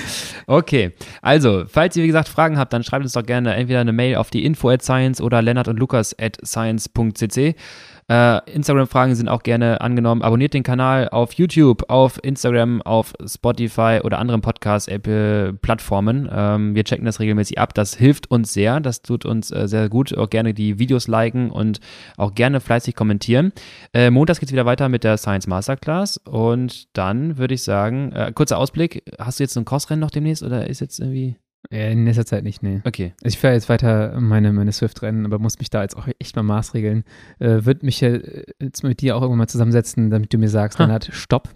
Okay. 0.47 0.93
Also, 1.21 1.65
falls 1.69 1.95
ihr, 1.97 2.05
wie 2.05 2.07
gesagt, 2.07 2.29
Fragen 2.29 2.57
habt, 2.59 2.73
dann 2.73 2.83
schreibt 2.83 3.05
uns 3.05 3.13
doch 3.13 3.25
gerne 3.25 3.55
entweder 3.55 3.81
eine 3.81 3.93
Mail 3.93 4.17
auf 4.17 4.31
die 4.31 4.45
info 4.45 4.71
at 4.71 4.83
science 4.83 5.21
oder 5.21 5.43
lennart 5.43 5.69
und 5.69 5.79
lukas 5.79 6.17
at 6.19 6.39
science.cc. 6.45 7.55
Äh, 8.11 8.41
Instagram-Fragen 8.51 9.15
sind 9.15 9.29
auch 9.29 9.45
gerne 9.45 9.81
angenommen. 9.81 10.23
Abonniert 10.23 10.53
den 10.53 10.65
Kanal 10.65 11.09
auf 11.11 11.35
YouTube, 11.35 11.89
auf 11.89 12.19
Instagram, 12.25 12.83
auf 12.83 13.13
Spotify 13.25 14.01
oder 14.03 14.19
anderen 14.19 14.41
Podcast-Plattformen. 14.41 16.29
Ähm, 16.33 16.75
wir 16.75 16.83
checken 16.83 17.05
das 17.05 17.21
regelmäßig 17.21 17.61
ab. 17.61 17.73
Das 17.73 17.95
hilft 17.95 18.29
uns 18.29 18.53
sehr. 18.53 18.81
Das 18.81 19.03
tut 19.03 19.25
uns 19.25 19.53
äh, 19.53 19.69
sehr 19.69 19.89
gut. 19.89 20.17
Auch 20.19 20.29
gerne 20.29 20.55
die 20.55 20.81
Videos 20.81 21.07
liken 21.07 21.53
und 21.53 21.79
auch 22.17 22.35
gerne 22.35 22.61
fleißig 22.61 22.97
kommentieren. 22.97 23.53
Äh, 23.93 24.11
montags 24.11 24.41
geht 24.41 24.49
es 24.49 24.53
wieder 24.53 24.67
weiter 24.67 24.89
mit 24.89 25.05
der 25.05 25.17
Science 25.17 25.47
Masterclass. 25.47 26.17
Und 26.17 26.89
dann 26.97 27.39
würde 27.39 27.55
ich 27.55 27.63
sagen, 27.63 28.11
äh, 28.11 28.33
kurzer 28.35 28.59
Ausblick. 28.59 29.05
Hast 29.21 29.39
du 29.39 29.45
jetzt 29.45 29.57
ein 29.57 29.65
Crossrennen 29.65 30.01
noch 30.01 30.11
demnächst 30.11 30.43
oder 30.43 30.67
ist 30.67 30.81
jetzt 30.81 30.99
irgendwie. 30.99 31.37
In 31.69 32.05
nächster 32.05 32.25
Zeit 32.25 32.43
nicht, 32.43 32.63
nee. 32.63 32.81
Okay. 32.85 33.13
Ich 33.23 33.39
fahre 33.39 33.55
jetzt 33.55 33.69
weiter 33.69 34.19
meine, 34.19 34.53
meine 34.53 34.73
Swift-Rennen, 34.73 35.27
aber 35.27 35.39
muss 35.39 35.59
mich 35.59 35.71
da 35.71 35.83
jetzt 35.83 35.97
auch 35.97 36.09
echt 36.19 36.35
mal 36.35 36.43
maßregeln. 36.43 37.05
Äh, 37.39 37.65
Wird 37.65 37.83
mich 37.83 38.01
jetzt 38.01 38.83
mit 38.83 39.01
dir 39.03 39.17
auch 39.17 39.21
irgendwann 39.21 39.39
mal 39.39 39.49
zusammensetzen, 39.49 40.11
damit 40.11 40.33
du 40.33 40.39
mir 40.39 40.49
sagst, 40.49 40.79
ha. 40.79 40.85
Lennart, 40.85 41.11
stopp. 41.13 41.51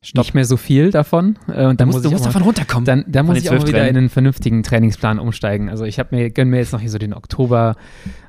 Stopp. 0.00 0.26
Nicht 0.26 0.34
mehr 0.34 0.44
so 0.44 0.56
viel 0.56 0.92
davon. 0.92 1.36
Äh, 1.48 1.66
und 1.66 1.80
dann 1.80 1.88
muss 1.88 2.02
du 2.02 2.10
musst 2.12 2.24
davon 2.24 2.42
runterkommen. 2.42 2.84
Dann, 2.84 3.04
dann 3.08 3.26
muss 3.26 3.36
ich 3.38 3.50
auch 3.50 3.58
mal 3.58 3.66
wieder 3.66 3.88
in 3.88 3.96
einen 3.96 4.08
vernünftigen 4.08 4.62
Trainingsplan 4.62 5.18
umsteigen. 5.18 5.68
Also 5.68 5.84
ich 5.84 5.98
habe 5.98 6.14
mir, 6.14 6.30
gönn 6.30 6.50
mir 6.50 6.58
jetzt 6.58 6.72
noch 6.72 6.80
hier 6.80 6.90
so 6.90 6.98
den 6.98 7.12
Oktober, 7.12 7.74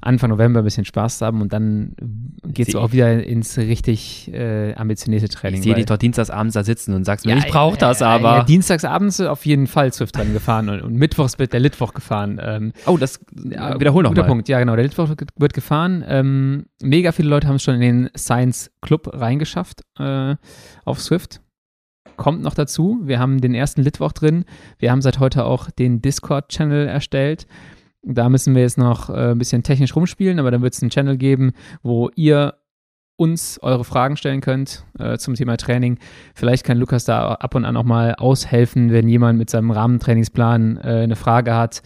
Anfang 0.02 0.32
November 0.32 0.62
ein 0.62 0.64
bisschen 0.64 0.84
Spaß 0.84 1.22
haben 1.22 1.42
und 1.42 1.54
dann 1.54 1.96
geht 2.44 2.70
es 2.70 2.76
auch 2.76 2.92
wieder 2.92 3.24
ins 3.24 3.60
richtig 3.60 4.34
äh, 4.34 4.74
ambitionierte 4.74 5.30
Training. 5.30 5.60
Ich 5.60 5.64
sehe 5.64 5.76
dich 5.76 5.86
doch 5.86 5.98
dienstagsabends 5.98 6.56
da 6.56 6.64
sitzen 6.64 6.96
und 6.96 7.04
sagst 7.04 7.28
mir, 7.28 7.34
ja, 7.34 7.38
ich 7.38 7.52
brauche 7.52 7.78
das 7.78 8.02
aber. 8.02 8.38
Ja, 8.38 8.44
dienstagsabends 8.46 9.22
auf 9.22 9.46
jeden 9.46 9.68
Fall 9.68 9.94
Swift 9.94 10.18
dran 10.18 10.34
gefahren 10.34 10.70
und, 10.70 10.82
und, 10.82 10.96
mittwochs 10.96 11.38
wird 11.38 11.54
der 11.54 11.60
Litwoch 11.60 11.94
gefahren. 11.94 12.42
Ähm, 12.44 12.74
oh, 12.88 12.98
das 12.98 13.18
äh, 13.18 13.80
wiederhol 13.80 14.02
noch 14.02 14.10
guter 14.10 14.24
mal. 14.24 14.30
Punkt, 14.30 14.50
ja 14.50 14.58
genau, 14.58 14.76
der 14.76 14.86
Litwoch 14.86 15.10
wird 15.38 15.54
gefahren. 15.54 16.04
Ähm, 16.08 16.66
mega 16.82 17.12
viele 17.12 17.30
Leute 17.30 17.48
haben 17.48 17.58
es 17.58 17.64
schon 17.64 17.76
in 17.76 17.82
den 17.82 18.10
Science 18.18 18.72
Club 18.82 19.12
reingeschafft 19.14 19.84
äh, 20.00 20.36
auf 20.84 21.00
Swift 21.00 21.42
kommt 22.20 22.44
noch 22.44 22.54
dazu. 22.54 23.00
Wir 23.04 23.18
haben 23.18 23.42
den 23.42 23.56
ersten 23.56 23.82
Litwoch 23.82 24.12
drin. 24.12 24.46
Wir 24.78 24.92
haben 24.92 25.02
seit 25.02 25.20
heute 25.20 25.46
auch 25.46 25.72
den 25.72 26.02
Discord-Channel 26.02 26.86
erstellt. 26.86 27.48
Da 28.04 28.30
müssen 28.30 28.54
wir 28.54 28.62
jetzt 28.62 28.78
noch 28.78 29.10
äh, 29.10 29.32
ein 29.32 29.38
bisschen 29.38 29.64
technisch 29.64 29.96
rumspielen, 29.96 30.38
aber 30.38 30.52
dann 30.52 30.62
wird 30.62 30.74
es 30.74 30.82
einen 30.84 30.92
Channel 30.92 31.18
geben, 31.18 31.54
wo 31.82 32.10
ihr 32.16 32.56
uns 33.16 33.58
eure 33.62 33.86
Fragen 33.86 34.18
stellen 34.18 34.42
könnt 34.42 34.86
äh, 35.00 35.18
zum 35.18 35.36
Thema 35.36 35.58
Training. 35.58 35.98
Vielleicht 36.36 36.66
kann 36.66 36.78
Lukas 36.78 37.06
da 37.06 37.34
ab 37.34 37.56
und 37.56 37.66
an 37.66 37.78
auch 37.78 37.84
mal 37.84 38.16
aushelfen, 38.16 38.92
wenn 38.92 39.08
jemand 39.08 39.40
mit 39.40 39.50
seinem 39.50 39.72
Rahmentrainingsplan 39.72 40.78
äh, 40.78 40.82
eine 41.04 41.16
Frage 41.16 41.56
hat. 41.56 41.82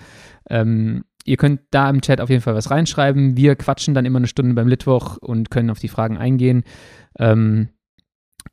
Ähm, 0.49 1.03
ihr 1.25 1.37
könnt 1.37 1.61
da 1.69 1.89
im 1.89 2.01
Chat 2.01 2.21
auf 2.21 2.29
jeden 2.29 2.41
Fall 2.41 2.55
was 2.55 2.71
reinschreiben. 2.71 3.37
Wir 3.37 3.55
quatschen 3.55 3.93
dann 3.93 4.05
immer 4.05 4.17
eine 4.17 4.27
Stunde 4.27 4.55
beim 4.55 4.67
Litwoch 4.67 5.17
und 5.17 5.51
können 5.51 5.69
auf 5.69 5.79
die 5.79 5.87
Fragen 5.89 6.17
eingehen. 6.17 6.63
Ähm, 7.19 7.69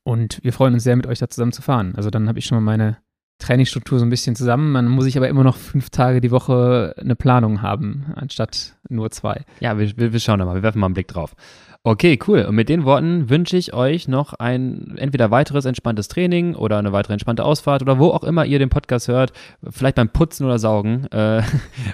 und 0.03 0.41
wir 0.43 0.53
freuen 0.53 0.75
uns 0.75 0.85
sehr, 0.85 0.97
mit 0.97 1.07
euch 1.07 1.19
da 1.19 1.29
zusammen 1.29 1.53
zu 1.53 1.63
fahren. 1.63 1.95
Also 1.97 2.11
dann 2.11 2.29
habe 2.29 2.39
ich 2.39 2.47
schon 2.47 2.57
mal 2.57 2.73
meine 2.73 2.99
Trainingsstruktur 3.41 3.99
so 3.99 4.05
ein 4.05 4.11
bisschen 4.11 4.37
zusammen. 4.37 4.71
Man 4.71 4.87
muss 4.87 5.07
ich 5.07 5.17
aber 5.17 5.29
immer 5.29 5.43
noch 5.43 5.57
fünf 5.57 5.91
Tage 5.91 6.21
die 6.21 6.31
Woche 6.31 6.95
eine 6.99 7.17
Planung 7.17 7.63
haben, 7.63 8.13
anstatt 8.15 8.77
nur 8.89 9.11
zwei. 9.11 9.45
Ja, 9.61 9.79
wir, 9.79 9.97
wir 9.97 10.21
schauen 10.21 10.39
da 10.39 10.45
mal, 10.45 10.55
wir 10.55 10.63
werfen 10.63 10.79
mal 10.79 10.87
einen 10.87 10.95
Blick 10.95 11.09
drauf. 11.09 11.35
Okay, 11.83 12.19
cool. 12.29 12.43
Und 12.43 12.57
mit 12.57 12.69
den 12.69 12.85
Worten 12.85 13.31
wünsche 13.31 13.57
ich 13.57 13.73
euch 13.73 14.07
noch 14.07 14.35
ein 14.35 14.99
entweder 14.99 15.31
weiteres 15.31 15.65
entspanntes 15.65 16.09
Training 16.09 16.55
oder 16.55 16.79
eine 16.79 16.93
weitere 16.93 17.15
entspannte 17.15 17.43
Ausfahrt 17.43 17.81
oder 17.81 17.99
wo 17.99 18.11
auch 18.11 18.23
immer 18.23 18.45
ihr 18.45 18.59
den 18.59 18.69
Podcast 18.69 19.09
hört, 19.09 19.33
vielleicht 19.67 19.97
beim 19.97 20.11
Putzen 20.11 20.45
oder 20.45 20.59
Saugen. 20.59 21.07
Äh, 21.21 21.43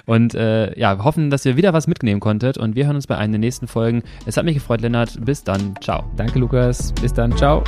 und 0.05 0.35
äh, 0.35 0.77
ja, 0.79 1.03
hoffen, 1.03 1.29
dass 1.29 1.45
ihr 1.45 1.57
wieder 1.57 1.73
was 1.73 1.87
mitnehmen 1.87 2.19
konntet. 2.19 2.57
Und 2.57 2.75
wir 2.75 2.85
hören 2.85 2.95
uns 2.95 3.07
bei 3.07 3.17
einer 3.17 3.31
der 3.31 3.39
nächsten 3.39 3.67
Folgen. 3.67 4.03
Es 4.25 4.37
hat 4.37 4.45
mich 4.45 4.53
gefreut, 4.53 4.81
Lennart. 4.81 5.17
Bis 5.25 5.43
dann. 5.43 5.75
Ciao. 5.81 6.03
Danke, 6.15 6.39
Lukas. 6.39 6.93
Bis 7.01 7.13
dann. 7.13 7.35
Ciao. 7.35 7.63